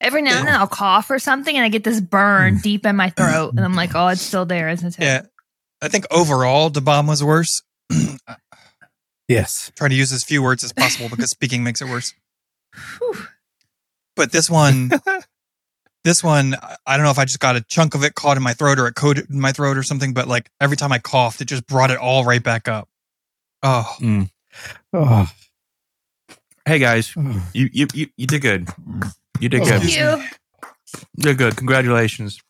Every 0.00 0.22
now 0.22 0.38
and 0.38 0.46
then 0.48 0.54
I'll 0.54 0.66
cough 0.66 1.10
or 1.10 1.18
something 1.18 1.54
and 1.56 1.64
I 1.64 1.68
get 1.68 1.84
this 1.84 2.00
burn 2.00 2.58
deep 2.58 2.84
in 2.84 2.96
my 2.96 3.10
throat. 3.10 3.52
And 3.56 3.64
I'm 3.64 3.74
like, 3.74 3.94
oh, 3.94 4.08
it's 4.08 4.20
still 4.22 4.44
there, 4.44 4.68
isn't 4.70 4.98
it? 4.98 5.02
yeah. 5.02 5.22
I 5.80 5.88
think 5.88 6.04
overall 6.10 6.68
the 6.70 6.80
bomb 6.80 7.06
was 7.06 7.22
worse. 7.24 7.62
Yes. 9.28 9.72
Trying 9.74 9.90
to 9.90 9.96
use 9.96 10.12
as 10.12 10.22
few 10.22 10.40
words 10.40 10.62
as 10.62 10.72
possible 10.72 11.08
because 11.08 11.30
speaking 11.30 11.64
makes 11.64 11.82
it 11.82 11.88
worse. 11.88 12.14
But 14.16 14.32
this 14.32 14.48
one, 14.50 14.90
this 16.04 16.24
one, 16.24 16.54
I- 16.54 16.76
I 16.86 16.96
don't 16.96 17.04
know 17.04 17.10
if 17.10 17.18
I 17.18 17.24
just 17.26 17.38
got 17.40 17.54
a 17.56 17.60
chunk 17.60 17.94
of 17.94 18.02
it 18.02 18.14
caught 18.14 18.36
in 18.36 18.42
my 18.42 18.54
throat 18.54 18.78
or 18.78 18.86
it 18.88 18.94
coated 18.94 19.28
in 19.30 19.40
my 19.40 19.52
throat 19.52 19.76
or 19.76 19.82
something. 19.82 20.14
But 20.14 20.26
like 20.26 20.50
every 20.60 20.76
time 20.76 20.90
I 20.92 20.98
coughed, 20.98 21.40
it 21.40 21.44
just 21.46 21.66
brought 21.66 21.90
it 21.90 21.98
all 21.98 22.24
right 22.24 22.42
back 22.42 22.66
up. 22.68 22.88
Oh, 23.62 23.96
Oh, 24.92 25.30
Hey 26.64 26.78
guys, 26.78 27.12
oh. 27.16 27.46
you 27.52 27.68
you 27.72 27.86
you, 27.92 28.06
you 28.16 28.26
did 28.26 28.40
good. 28.42 28.68
You 29.38 29.48
did 29.48 29.62
good. 29.64 29.82
Thank 29.82 29.96
you. 29.96 30.24
You 31.16 31.22
did 31.22 31.38
good. 31.38 31.56
Congratulations. 31.56 32.40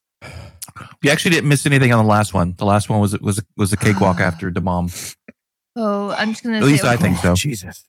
You 1.03 1.11
actually 1.11 1.33
didn't 1.33 1.49
miss 1.49 1.67
anything 1.67 1.93
on 1.93 2.05
the 2.05 2.09
last 2.11 2.33
one. 2.33 2.55
The 2.57 2.65
last 2.65 2.89
one 2.89 3.01
was 3.01 3.19
was 3.21 3.43
was 3.57 3.73
a 3.73 3.77
cakewalk 3.77 4.21
after 4.21 4.51
the 4.51 4.61
bomb. 4.61 4.91
Oh, 5.75 6.11
I'm 6.13 6.31
just 6.31 6.43
gonna 6.45 6.59
At 6.59 6.63
say, 6.63 6.67
least 6.69 6.85
I 6.85 6.97
think 6.97 7.19
so. 7.19 7.35
Jesus. 7.35 7.85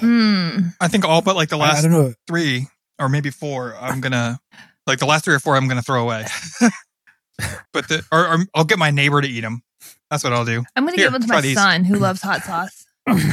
Hmm. 0.00 0.68
I 0.80 0.88
think 0.88 1.04
all 1.04 1.22
but 1.22 1.36
like 1.36 1.48
the 1.48 1.56
I, 1.58 1.60
I 1.60 1.68
last 1.68 1.82
don't 1.82 1.92
know. 1.92 2.14
three 2.26 2.68
or 2.98 3.08
maybe 3.08 3.30
four, 3.30 3.74
I'm 3.80 4.00
gonna 4.00 4.38
like 4.86 4.98
the 4.98 5.06
last 5.06 5.24
three 5.24 5.34
or 5.34 5.38
four, 5.40 5.56
I'm 5.56 5.68
gonna 5.68 5.82
throw 5.82 6.02
away. 6.02 6.24
but 7.72 7.88
the 7.88 8.04
or, 8.12 8.26
or 8.34 8.38
I'll 8.54 8.64
get 8.64 8.78
my 8.78 8.90
neighbor 8.90 9.20
to 9.20 9.28
eat 9.28 9.40
them. 9.40 9.62
That's 10.10 10.22
what 10.24 10.32
I'll 10.32 10.44
do. 10.44 10.62
I'm 10.76 10.84
gonna 10.84 10.96
Here, 10.96 11.06
give 11.10 11.14
it 11.14 11.22
to 11.22 11.28
my 11.28 11.40
these. 11.40 11.56
son 11.56 11.84
who 11.84 11.96
loves 11.98 12.22
hot 12.22 12.42
sauce. 12.44 12.84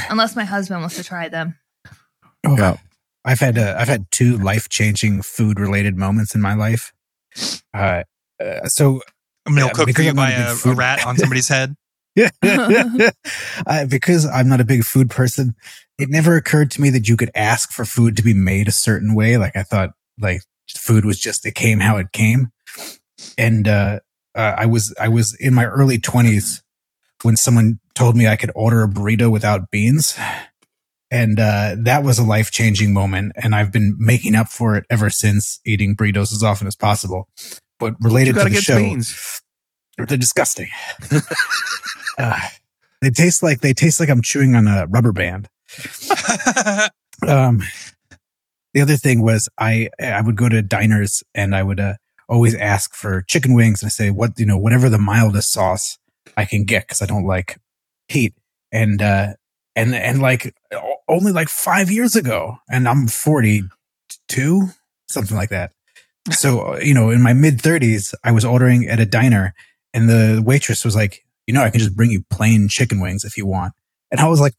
Unless 0.10 0.36
my 0.36 0.46
husband 0.46 0.82
wants 0.82 0.96
to 0.98 1.04
try 1.04 1.30
them. 1.30 1.56
Oh, 2.46 2.56
Yeah. 2.58 2.78
I've 3.26 3.40
had 3.40 3.58
uh, 3.58 3.76
I've 3.78 3.90
had 3.90 4.10
two 4.12 4.38
life 4.38 4.70
changing 4.70 5.22
food 5.22 5.60
related 5.60 5.98
moments 5.98 6.34
in 6.34 6.42
my 6.42 6.54
life. 6.56 6.94
Uh, 7.74 8.04
uh, 8.44 8.68
so 8.68 9.02
I'm 9.46 9.54
gonna 9.56 9.68
Yeah, 9.68 9.72
cook 9.74 9.90
for 9.92 10.02
you 10.02 10.14
by 10.14 10.32
a 10.32 10.50
a, 10.50 10.54
a 10.54 10.56
food- 10.56 10.78
rat 10.78 11.06
on 11.06 11.18
somebody's 11.18 11.50
head. 11.50 11.76
uh, 12.44 13.86
because 13.88 14.26
I'm 14.26 14.48
not 14.50 14.62
a 14.62 14.66
big 14.66 14.84
food 14.84 15.10
person, 15.10 15.56
it 16.00 16.10
never 16.10 16.36
occurred 16.38 16.72
to 16.72 16.82
me 16.82 16.90
that 16.92 17.08
you 17.08 17.18
could 17.18 17.30
ask 17.36 17.72
for 17.72 17.84
food 17.84 18.16
to 18.18 18.24
be 18.24 18.34
made 18.34 18.68
a 18.70 18.72
certain 18.72 19.14
way. 19.14 19.38
Like 19.38 19.56
I 19.56 19.64
thought, 19.64 19.92
like 20.18 20.42
food 20.70 21.04
was 21.04 21.20
just 21.20 21.46
it 21.46 21.56
came 21.56 21.82
how 21.82 21.98
it 21.98 22.14
came, 22.14 22.52
and 23.38 23.68
uh, 23.68 24.00
uh, 24.34 24.56
I 24.58 24.66
was 24.66 24.96
I 25.00 25.10
was 25.10 25.36
in 25.40 25.54
my 25.54 25.66
early 25.66 26.00
twenties 26.00 26.64
when 27.24 27.36
someone 27.36 27.80
told 27.96 28.16
me 28.16 28.28
I 28.28 28.38
could 28.38 28.52
order 28.56 28.82
a 28.82 28.88
burrito 28.88 29.30
without 29.30 29.70
beans. 29.72 30.18
And 31.12 31.40
uh, 31.40 31.76
that 31.80 32.04
was 32.04 32.20
a 32.20 32.24
life 32.24 32.52
changing 32.52 32.94
moment. 32.94 33.32
And 33.36 33.56
I've 33.56 33.72
been 33.72 33.96
making 33.98 34.36
up 34.36 34.48
for 34.48 34.76
it 34.76 34.86
ever 34.92 35.10
since, 35.10 35.60
eating 35.66 35.96
burritos 35.96 36.32
as 36.32 36.44
often 36.44 36.68
as 36.68 36.76
possible. 36.76 37.28
But 37.80 37.96
related 38.00 38.36
to 38.36 38.44
the 38.44 38.56
show, 38.56 38.78
beans. 38.78 39.42
they're 39.98 40.06
disgusting. 40.18 40.68
uh, 42.20 42.40
they 43.02 43.10
taste 43.10 43.42
like 43.42 43.62
they 43.62 43.74
taste 43.74 44.00
like 44.00 44.10
I'm 44.10 44.22
chewing 44.22 44.56
on 44.56 44.68
a 44.68 44.86
rubber 44.88 45.12
band. 45.12 45.50
Um, 47.28 47.62
the 48.74 48.82
other 48.82 48.96
thing 48.96 49.22
was 49.22 49.50
I 49.58 49.90
I 50.00 50.22
would 50.22 50.36
go 50.36 50.48
to 50.48 50.62
diners 50.62 51.24
and 51.34 51.56
I 51.56 51.64
would 51.64 51.80
uh, 51.80 51.96
always 52.28 52.56
ask 52.56 52.94
for 52.94 53.24
chicken 53.24 53.54
wings 53.54 53.82
and 53.82 53.88
I 53.88 53.90
say 53.90 54.12
what 54.12 54.40
you 54.40 54.46
know 54.46 54.58
whatever 54.58 54.90
the 54.90 54.98
mildest 54.98 55.52
sauce 55.52 55.98
I 56.38 56.46
can 56.46 56.64
get 56.64 56.84
because 56.84 57.02
I 57.02 57.06
don't 57.06 57.26
like 57.26 57.58
heat. 58.08 58.34
And 58.72 59.02
uh 59.02 59.34
and 59.76 59.96
and 59.96 60.22
like 60.22 60.56
only 61.08 61.32
like 61.32 61.50
five 61.50 61.90
years 61.90 62.16
ago 62.16 62.58
and 62.70 62.88
I'm 62.88 63.08
42 63.08 64.68
something 65.10 65.36
like 65.36 65.50
that. 65.50 65.72
So 66.32 66.74
uh, 66.74 66.80
you 66.82 66.94
know 66.94 67.10
in 67.10 67.22
my 67.22 67.34
mid 67.34 67.58
30s 67.58 68.14
I 68.24 68.32
was 68.32 68.46
ordering 68.46 68.88
at 68.88 69.00
a 69.00 69.06
diner 69.06 69.56
and 69.94 70.08
the 70.08 70.44
waitress 70.46 70.86
was 70.86 70.96
like 70.96 71.26
you 71.48 71.54
know 71.54 71.64
I 71.64 71.72
can 71.72 71.80
just 71.80 71.96
bring 71.96 72.12
you 72.12 72.24
plain 72.30 72.68
chicken 72.70 73.00
wings 73.00 73.26
if 73.26 73.36
you 73.36 73.48
want. 73.48 73.74
And 74.12 74.22
I 74.22 74.28
was 74.28 74.40
like 74.40 74.54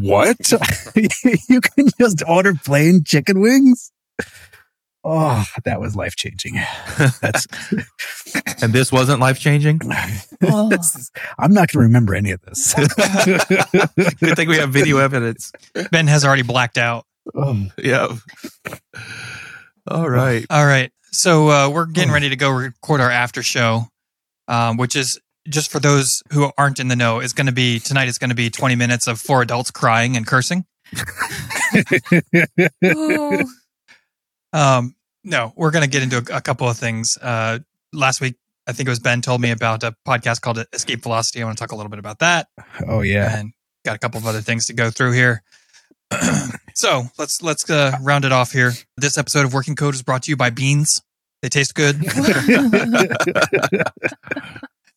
what? 0.00 0.36
you 1.48 1.60
can 1.60 1.88
just 2.00 2.22
order 2.26 2.54
plain 2.54 3.02
chicken 3.04 3.40
wings? 3.40 3.92
Oh, 5.04 5.44
that 5.64 5.80
was 5.80 5.96
life 5.96 6.14
changing. 6.14 6.60
That's 7.20 7.46
and 8.62 8.72
this 8.72 8.92
wasn't 8.92 9.20
life 9.20 9.40
changing. 9.40 9.80
Oh. 10.42 10.70
I'm 11.38 11.52
not 11.52 11.68
going 11.68 11.82
to 11.82 11.86
remember 11.86 12.14
any 12.14 12.30
of 12.30 12.40
this. 12.42 12.74
Good 12.74 14.36
thing 14.36 14.48
we 14.48 14.58
have 14.58 14.70
video 14.70 14.98
evidence. 14.98 15.50
ben 15.90 16.06
has 16.06 16.24
already 16.24 16.42
blacked 16.42 16.78
out. 16.78 17.04
Oh, 17.34 17.66
Yeah. 17.76 18.16
All 19.88 20.08
right. 20.08 20.46
All 20.48 20.64
right. 20.64 20.92
So 21.10 21.48
uh, 21.48 21.68
we're 21.68 21.86
getting 21.86 22.12
ready 22.12 22.28
to 22.30 22.36
go 22.36 22.50
record 22.50 23.00
our 23.00 23.10
after 23.10 23.42
show, 23.42 23.88
um, 24.46 24.76
which 24.76 24.94
is 24.94 25.20
just 25.48 25.70
for 25.70 25.80
those 25.80 26.22
who 26.32 26.50
aren't 26.56 26.80
in 26.80 26.88
the 26.88 26.96
know, 26.96 27.20
is 27.20 27.32
going 27.32 27.46
to 27.46 27.52
be 27.52 27.78
tonight. 27.78 28.08
Is 28.08 28.18
going 28.18 28.30
to 28.30 28.36
be 28.36 28.50
20 28.50 28.76
minutes 28.76 29.06
of 29.06 29.20
four 29.20 29.42
adults 29.42 29.70
crying 29.70 30.16
and 30.16 30.26
cursing. 30.26 30.64
Um, 34.52 34.94
no, 35.24 35.52
we're 35.56 35.70
going 35.70 35.84
to 35.84 35.88
get 35.88 36.02
into 36.02 36.18
a, 36.18 36.36
a 36.36 36.40
couple 36.40 36.68
of 36.68 36.76
things. 36.76 37.16
Uh, 37.20 37.60
last 37.92 38.20
week, 38.20 38.36
I 38.66 38.72
think 38.72 38.86
it 38.86 38.90
was 38.90 39.00
Ben 39.00 39.22
told 39.22 39.40
me 39.40 39.50
about 39.50 39.82
a 39.82 39.94
podcast 40.06 40.40
called 40.40 40.64
Escape 40.72 41.02
Velocity. 41.02 41.42
I 41.42 41.46
want 41.46 41.58
to 41.58 41.62
talk 41.62 41.72
a 41.72 41.76
little 41.76 41.90
bit 41.90 41.98
about 41.98 42.20
that. 42.20 42.48
oh 42.86 43.00
yeah. 43.00 43.38
and 43.38 43.52
got 43.84 43.96
a 43.96 43.98
couple 43.98 44.18
of 44.18 44.26
other 44.26 44.40
things 44.40 44.66
to 44.66 44.72
go 44.72 44.90
through 44.90 45.12
here. 45.12 45.42
so 46.74 47.04
let's 47.18 47.42
let's 47.42 47.68
uh, 47.68 47.96
round 48.02 48.24
it 48.24 48.32
off 48.32 48.52
here. 48.52 48.72
This 48.96 49.18
episode 49.18 49.44
of 49.44 49.54
Working 49.54 49.76
Code 49.76 49.94
is 49.94 50.02
brought 50.02 50.22
to 50.24 50.30
you 50.30 50.36
by 50.36 50.50
Beans. 50.50 51.02
They 51.40 51.48
taste 51.48 51.74
good, 51.74 51.96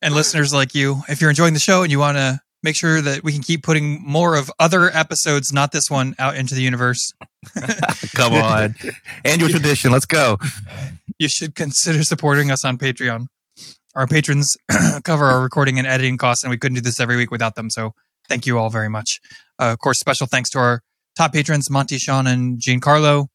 and 0.05 0.13
listeners 0.13 0.53
like 0.53 0.75
you, 0.75 1.01
if 1.09 1.19
you're 1.19 1.31
enjoying 1.31 1.55
the 1.55 1.59
show 1.59 1.81
and 1.81 1.91
you 1.91 1.97
want 1.97 2.15
to 2.15 2.39
make 2.61 2.75
sure 2.75 3.01
that 3.01 3.23
we 3.23 3.33
can 3.33 3.41
keep 3.41 3.63
putting 3.63 4.01
more 4.03 4.35
of 4.35 4.51
other 4.59 4.95
episodes, 4.95 5.51
not 5.51 5.71
this 5.71 5.89
one, 5.89 6.15
out 6.19 6.35
into 6.35 6.53
the 6.53 6.61
universe, 6.61 7.11
Come 8.15 8.33
on. 8.33 8.75
Annual 9.23 9.49
tradition. 9.49 9.91
Let's 9.91 10.05
go. 10.05 10.37
you 11.19 11.27
should 11.27 11.55
consider 11.55 12.03
supporting 12.03 12.51
us 12.51 12.63
on 12.63 12.77
Patreon. 12.77 13.27
Our 13.95 14.05
patrons 14.07 14.55
cover 15.03 15.25
our 15.25 15.41
recording 15.41 15.79
and 15.79 15.87
editing 15.87 16.17
costs, 16.17 16.43
and 16.43 16.51
we 16.51 16.57
couldn't 16.57 16.75
do 16.75 16.81
this 16.81 16.99
every 16.99 17.17
week 17.17 17.31
without 17.31 17.55
them. 17.55 17.71
So 17.71 17.93
thank 18.29 18.45
you 18.45 18.59
all 18.59 18.69
very 18.69 18.89
much. 18.89 19.19
Uh, 19.59 19.71
of 19.71 19.79
course, 19.79 19.99
special 19.99 20.27
thanks 20.27 20.51
to 20.51 20.59
our 20.59 20.81
top 21.17 21.33
patrons, 21.33 21.69
Monty, 21.69 21.97
Sean, 21.97 22.27
and 22.27 22.59
Giancarlo. 22.59 23.27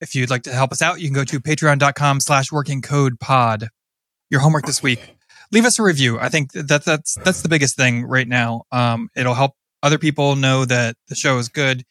If 0.00 0.14
you'd 0.16 0.30
like 0.30 0.42
to 0.44 0.52
help 0.52 0.72
us 0.72 0.82
out, 0.82 1.00
you 1.00 1.06
can 1.06 1.14
go 1.14 1.24
to 1.24 1.38
patreon.com 1.38 2.20
slash 2.20 2.50
working 2.50 2.82
code 2.82 3.20
pod. 3.20 3.68
Your 4.30 4.40
homework 4.40 4.64
this 4.64 4.82
week. 4.82 5.16
Leave 5.52 5.64
us 5.64 5.78
a 5.78 5.82
review. 5.82 6.18
I 6.18 6.28
think 6.28 6.52
that 6.52 6.84
that's 6.84 7.16
that's 7.24 7.42
the 7.42 7.48
biggest 7.48 7.76
thing 7.76 8.04
right 8.04 8.28
now. 8.28 8.62
Um, 8.70 9.08
it'll 9.16 9.34
help 9.34 9.54
other 9.82 9.98
people 9.98 10.36
know 10.36 10.64
that 10.64 10.96
the 11.08 11.14
show 11.14 11.38
is 11.38 11.48
good 11.48 11.84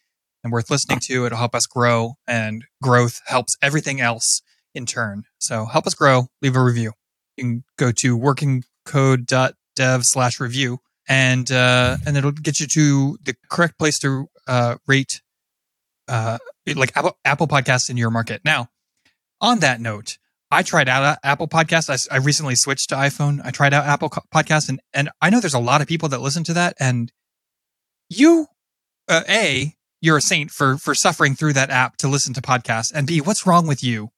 and 0.44 0.54
worth 0.54 0.70
listening 0.70 1.00
to. 1.04 1.26
It'll 1.26 1.38
help 1.38 1.56
us 1.56 1.66
grow, 1.66 2.14
and 2.28 2.64
growth 2.82 3.20
helps 3.28 3.58
everything 3.62 4.00
else 4.00 4.42
in 4.74 4.86
turn. 4.86 5.24
So 5.40 5.66
help 5.66 5.88
us 5.88 5.94
grow. 5.94 6.28
Leave 6.42 6.56
a 6.56 6.64
review. 6.64 6.94
You 7.36 7.44
can 7.44 7.64
go 7.78 7.92
to 7.92 8.18
workingcode.dev 8.18 10.02
slash 10.04 10.40
review 10.40 10.80
and 11.10 11.52
uh, 11.52 11.98
and 12.06 12.16
it'll 12.16 12.32
get 12.32 12.60
you 12.60 12.68
to 12.68 13.18
the 13.24 13.36
correct 13.50 13.78
place 13.78 14.00
to 14.00 14.30
uh, 14.48 14.76
rate 14.88 15.22
uh, 16.08 16.38
like 16.76 16.96
Apple, 16.96 17.18
Apple 17.26 17.48
Podcasts 17.48 17.90
in 17.90 17.98
your 17.98 18.12
market. 18.12 18.42
Now, 18.46 18.70
on 19.42 19.60
that 19.60 19.82
note, 19.82 20.18
I 20.52 20.64
tried 20.64 20.90
out 20.90 21.04
uh, 21.04 21.16
Apple 21.24 21.48
Podcasts. 21.48 22.08
I, 22.12 22.18
recently 22.18 22.56
switched 22.56 22.90
to 22.90 22.96
iPhone. 22.96 23.40
I 23.44 23.52
tried 23.52 23.74
out 23.74 23.86
Apple 23.86 24.10
Co- 24.10 24.22
Podcasts, 24.34 24.68
and 24.70 24.80
and 24.94 25.10
I 25.22 25.30
know 25.30 25.40
there's 25.40 25.54
a 25.54 25.60
lot 25.60 25.82
of 25.82 25.88
people 25.88 26.10
that 26.10 26.22
listen 26.22 26.44
to 26.46 26.54
that. 26.54 26.74
And 26.80 27.12
you, 28.10 28.48
uh, 29.08 29.22
a, 29.30 29.74
you're 30.02 30.18
a 30.18 30.22
saint 30.22 30.52
for 30.52 30.78
for 30.78 30.96
suffering 30.96 31.36
through 31.36 31.54
that 31.54 31.70
app 31.70 31.98
to 31.98 32.08
listen 32.08 32.34
to 32.34 32.42
podcasts, 32.42 32.92
and 32.94 33.06
b, 33.08 33.22
what's 33.22 33.46
wrong 33.46 33.68
with 33.68 33.84
you? 33.84 34.10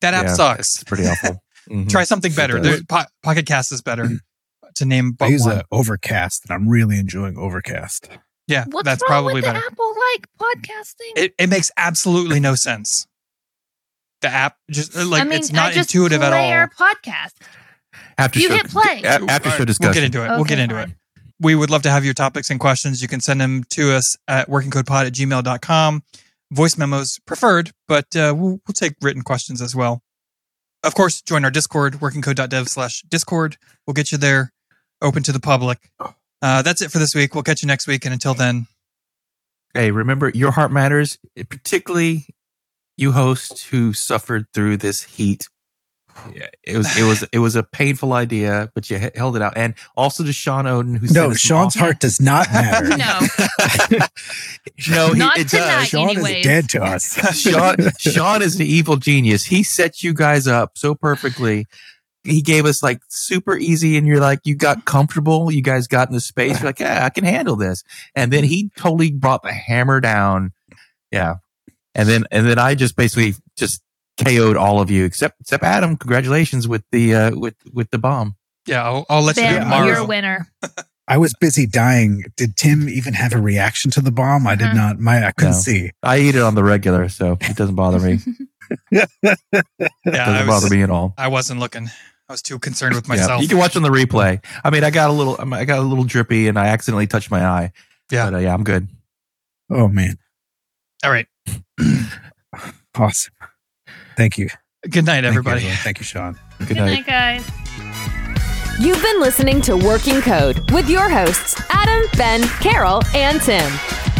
That 0.00 0.14
app 0.14 0.24
Yeah, 0.26 0.34
sucks. 0.34 0.74
It's 0.76 0.84
pretty 0.84 1.06
awful. 1.06 1.40
Mhm. 1.70 1.88
Try 1.88 2.04
something 2.04 2.30
better. 2.34 2.58
does. 2.58 2.66
There- 2.76 2.84
Po- 2.86 3.08
Pocket 3.22 3.46
Cast 3.46 3.72
is 3.72 3.80
better 3.80 4.18
to 4.74 4.84
name 4.84 5.12
I 5.12 5.16
but 5.18 5.30
use 5.30 5.46
one. 5.46 5.56
a 5.60 5.64
Overcast, 5.72 6.42
and 6.44 6.52
I'm 6.54 6.68
really 6.68 6.98
enjoying 6.98 7.38
Overcast. 7.38 8.10
yeah, 8.46 8.66
What's 8.68 8.84
that's 8.84 9.00
wrong 9.02 9.08
probably 9.08 9.34
with 9.36 9.44
better. 9.44 9.62
Apple 9.66 9.94
like 10.12 10.26
podcasting? 10.38 11.12
It, 11.16 11.34
it 11.38 11.48
makes 11.48 11.70
absolutely 11.78 12.38
no 12.38 12.54
sense. 12.54 13.06
The 14.24 14.34
app 14.34 14.56
just 14.70 14.96
uh, 14.96 15.04
like 15.06 15.22
I 15.22 15.24
mean, 15.24 15.38
it's 15.38 15.52
not 15.52 15.70
I 15.70 15.74
just 15.74 15.94
intuitive 15.94 16.22
at 16.22 16.30
play 16.30 16.52
all. 16.52 16.58
Our 16.58 16.68
podcast. 16.70 17.32
After 18.18 18.38
You 18.40 18.48
show, 18.48 18.54
hit 18.54 18.68
play. 18.70 19.02
a- 19.04 19.30
after 19.30 19.50
show 19.50 19.64
discussion. 19.64 19.86
We'll 19.86 19.94
get 19.94 20.04
into 20.04 20.24
it. 20.24 20.28
we'll 20.36 20.44
get 20.44 20.58
into 20.58 20.74
fine. 20.74 20.90
it. 20.90 20.96
We 21.40 21.54
would 21.54 21.70
love 21.70 21.82
to 21.82 21.90
have 21.90 22.04
your 22.04 22.14
topics 22.14 22.48
and 22.50 22.58
questions. 22.60 23.02
You 23.02 23.08
can 23.08 23.20
send 23.20 23.40
them 23.40 23.64
to 23.70 23.92
us 23.92 24.16
at 24.28 24.48
workingcodepod 24.48 25.06
at 25.06 25.12
gmail.com. 25.12 26.02
Voice 26.52 26.78
memos 26.78 27.18
preferred, 27.26 27.72
but 27.88 28.06
uh, 28.16 28.32
we'll, 28.36 28.60
we'll 28.66 28.74
take 28.74 28.94
written 29.02 29.22
questions 29.22 29.60
as 29.60 29.74
well. 29.74 30.02
Of 30.84 30.94
course, 30.94 31.20
join 31.22 31.44
our 31.44 31.50
Discord, 31.50 31.94
workingcode.dev 31.94 32.68
slash 32.68 33.02
Discord. 33.08 33.56
We'll 33.86 33.94
get 33.94 34.12
you 34.12 34.18
there, 34.18 34.52
open 35.02 35.22
to 35.24 35.32
the 35.32 35.40
public. 35.40 35.90
Uh, 36.40 36.62
that's 36.62 36.82
it 36.82 36.90
for 36.92 36.98
this 36.98 37.14
week. 37.14 37.34
We'll 37.34 37.42
catch 37.42 37.62
you 37.62 37.66
next 37.66 37.86
week. 37.86 38.04
And 38.04 38.12
until 38.14 38.34
then, 38.34 38.66
Hey, 39.72 39.90
remember 39.90 40.30
your 40.32 40.52
heart 40.52 40.70
matters, 40.70 41.18
particularly 41.48 42.26
you 42.96 43.12
hosts 43.12 43.64
who 43.66 43.92
suffered 43.92 44.46
through 44.54 44.76
this 44.78 45.02
heat. 45.02 45.48
Yeah, 46.32 46.46
It 46.62 46.76
was 46.76 46.96
it 46.96 47.02
was 47.02 47.24
it 47.32 47.38
was 47.40 47.56
a 47.56 47.64
painful 47.64 48.12
idea, 48.12 48.70
but 48.72 48.88
you 48.88 49.00
held 49.16 49.34
it 49.34 49.42
out. 49.42 49.54
And 49.56 49.74
also 49.96 50.22
to 50.22 50.32
Sean 50.32 50.64
Oden, 50.64 50.98
who 50.98 51.06
No, 51.12 51.30
sent 51.30 51.40
Sean's 51.40 51.76
off- 51.76 51.80
heart 51.80 51.98
does 52.00 52.20
not 52.20 52.46
matter. 52.52 52.96
No, 52.96 53.98
no, 54.88 55.12
he, 55.12 55.18
Not 55.18 55.38
it 55.38 55.48
tonight. 55.48 55.78
does. 55.80 55.88
Sean 55.88 56.10
anyways. 56.10 56.36
is 56.36 56.42
dead 56.44 56.68
to 56.70 56.82
us. 56.82 57.36
Sean 57.40 57.76
Sean 57.98 58.42
is 58.42 58.56
an 58.56 58.62
evil 58.66 58.96
genius. 58.96 59.44
He 59.44 59.62
set 59.64 60.02
you 60.02 60.14
guys 60.14 60.46
up 60.46 60.78
so 60.78 60.94
perfectly. 60.94 61.66
He 62.22 62.40
gave 62.42 62.64
us 62.64 62.82
like 62.82 63.00
super 63.08 63.56
easy, 63.56 63.96
and 63.98 64.06
you're 64.06 64.20
like, 64.20 64.40
you 64.44 64.54
got 64.54 64.84
comfortable. 64.84 65.50
You 65.50 65.62
guys 65.62 65.86
got 65.86 66.08
in 66.08 66.14
the 66.14 66.20
space. 66.20 66.60
You're 66.60 66.68
like, 66.68 66.80
yeah, 66.80 67.04
I 67.04 67.10
can 67.10 67.24
handle 67.24 67.56
this. 67.56 67.82
And 68.14 68.32
then 68.32 68.44
he 68.44 68.70
totally 68.76 69.10
brought 69.12 69.42
the 69.42 69.52
hammer 69.52 70.00
down. 70.00 70.52
Yeah. 71.10 71.34
And 71.94 72.08
then 72.08 72.24
and 72.30 72.46
then 72.46 72.58
I 72.58 72.74
just 72.74 72.96
basically 72.96 73.34
just 73.56 73.82
KO'd 74.22 74.56
all 74.56 74.80
of 74.80 74.90
you 74.90 75.04
except 75.04 75.40
except 75.40 75.62
Adam. 75.64 75.96
Congratulations 75.96 76.66
with 76.68 76.82
the 76.92 77.14
uh 77.14 77.30
with 77.36 77.54
with 77.72 77.90
the 77.90 77.98
bomb. 77.98 78.36
yeah, 78.66 78.84
I'll, 78.84 79.06
I'll 79.08 79.22
let 79.22 79.36
you 79.36 79.42
do 79.44 79.48
it 79.56 79.58
tomorrow. 79.60 79.86
you're 79.86 79.96
a 79.98 80.04
winner. 80.04 80.48
I 81.08 81.18
was 81.18 81.34
busy 81.38 81.66
dying. 81.66 82.24
Did 82.36 82.56
Tim 82.56 82.88
even 82.88 83.12
have 83.12 83.34
a 83.34 83.38
reaction 83.40 83.90
to 83.92 84.00
the 84.00 84.10
bomb? 84.10 84.46
I 84.46 84.54
did 84.54 84.68
Uh-huh. 84.68 84.74
not. 84.74 84.98
My 84.98 85.26
I 85.26 85.32
couldn't 85.32 85.52
No. 85.52 85.58
see. 85.58 85.90
I 86.02 86.18
eat 86.18 86.34
it 86.34 86.40
on 86.42 86.54
the 86.54 86.64
regular, 86.64 87.08
so 87.10 87.36
it 87.42 87.56
doesn't 87.56 87.74
bother 87.74 88.00
me. 88.00 88.20
yeah, 88.90 89.04
Doesn't 89.22 90.16
I, 90.16 90.46
bother 90.46 90.64
was, 90.64 90.70
me 90.70 90.82
at 90.82 90.88
all. 90.88 91.12
I 91.18 91.28
wasn't 91.28 91.60
looking. 91.60 91.88
I 92.28 92.32
was 92.32 92.40
too 92.40 92.58
concerned 92.58 92.94
with 92.94 93.04
Yeah, 93.06 93.16
myself. 93.16 93.42
You 93.42 93.48
can 93.48 93.58
watch 93.58 93.76
on 93.76 93.82
the 93.82 93.90
replay. 93.90 94.42
I 94.64 94.70
mean, 94.70 94.82
I 94.82 94.88
got 94.90 95.10
a 95.10 95.12
little, 95.12 95.36
I 95.52 95.66
got 95.66 95.78
a 95.78 95.82
little 95.82 96.04
drippy, 96.04 96.48
and 96.48 96.58
I 96.58 96.68
accidentally 96.68 97.06
touched 97.06 97.30
my 97.30 97.44
eye. 97.44 97.72
Yeah. 98.10 98.24
but 98.30 98.34
uh, 98.36 98.38
yeah, 98.38 98.54
I'm 98.54 98.64
good. 98.64 98.88
Oh 99.70 99.88
man, 99.88 100.16
All 101.04 101.10
right. 101.10 101.26
awesome. 102.96 103.32
Thank 104.16 104.38
you, 104.38 104.48
Good 104.88 105.04
night, 105.06 105.22
Thank 105.22 105.22
you, 105.24 105.28
everybody. 105.28 105.56
everyone. 105.62 105.76
Thank 105.78 105.98
you, 105.98 106.04
Sean. 106.04 106.38
Good, 106.58 106.68
Good 106.68 106.76
night. 106.76 107.06
night, 107.06 107.06
guys. 107.06 107.50
You've 108.80 109.02
been 109.02 109.20
listening 109.20 109.60
to 109.62 109.76
Working 109.76 110.20
Code 110.20 110.70
with 110.72 110.88
your 110.90 111.08
hosts, 111.08 111.60
Adam, 111.70 112.08
Ben, 112.16 112.42
Carol, 112.60 113.02
and 113.14 113.40
Tim. 113.40 113.64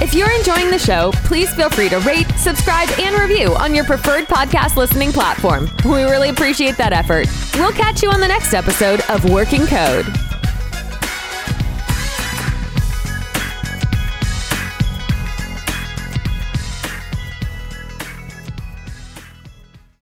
If 0.01 0.15
you're 0.15 0.31
enjoying 0.33 0.71
the 0.71 0.79
show, 0.79 1.11
please 1.25 1.53
feel 1.55 1.71
free 1.71 1.89
to 1.89 1.99
rate, 2.01 2.27
subscribe, 2.37 2.89
and 2.99 3.17
review 3.21 3.55
on 3.57 3.75
your 3.75 3.85
preferred 3.85 4.25
podcast 4.27 4.77
listening 4.77 5.13
platform. 5.13 5.69
We 5.85 6.03
really 6.05 6.31
appreciate 6.31 6.77
that 6.79 6.93
effort. 6.93 7.29
We'll 7.55 7.73
catch 7.73 8.03
you 8.03 8.11
on 8.11 8.21
the 8.21 8.29
next 8.29 8.55
episode 8.55 9.01
of 9.09 9.29
Working 9.31 9.67
Code. 9.67 10.07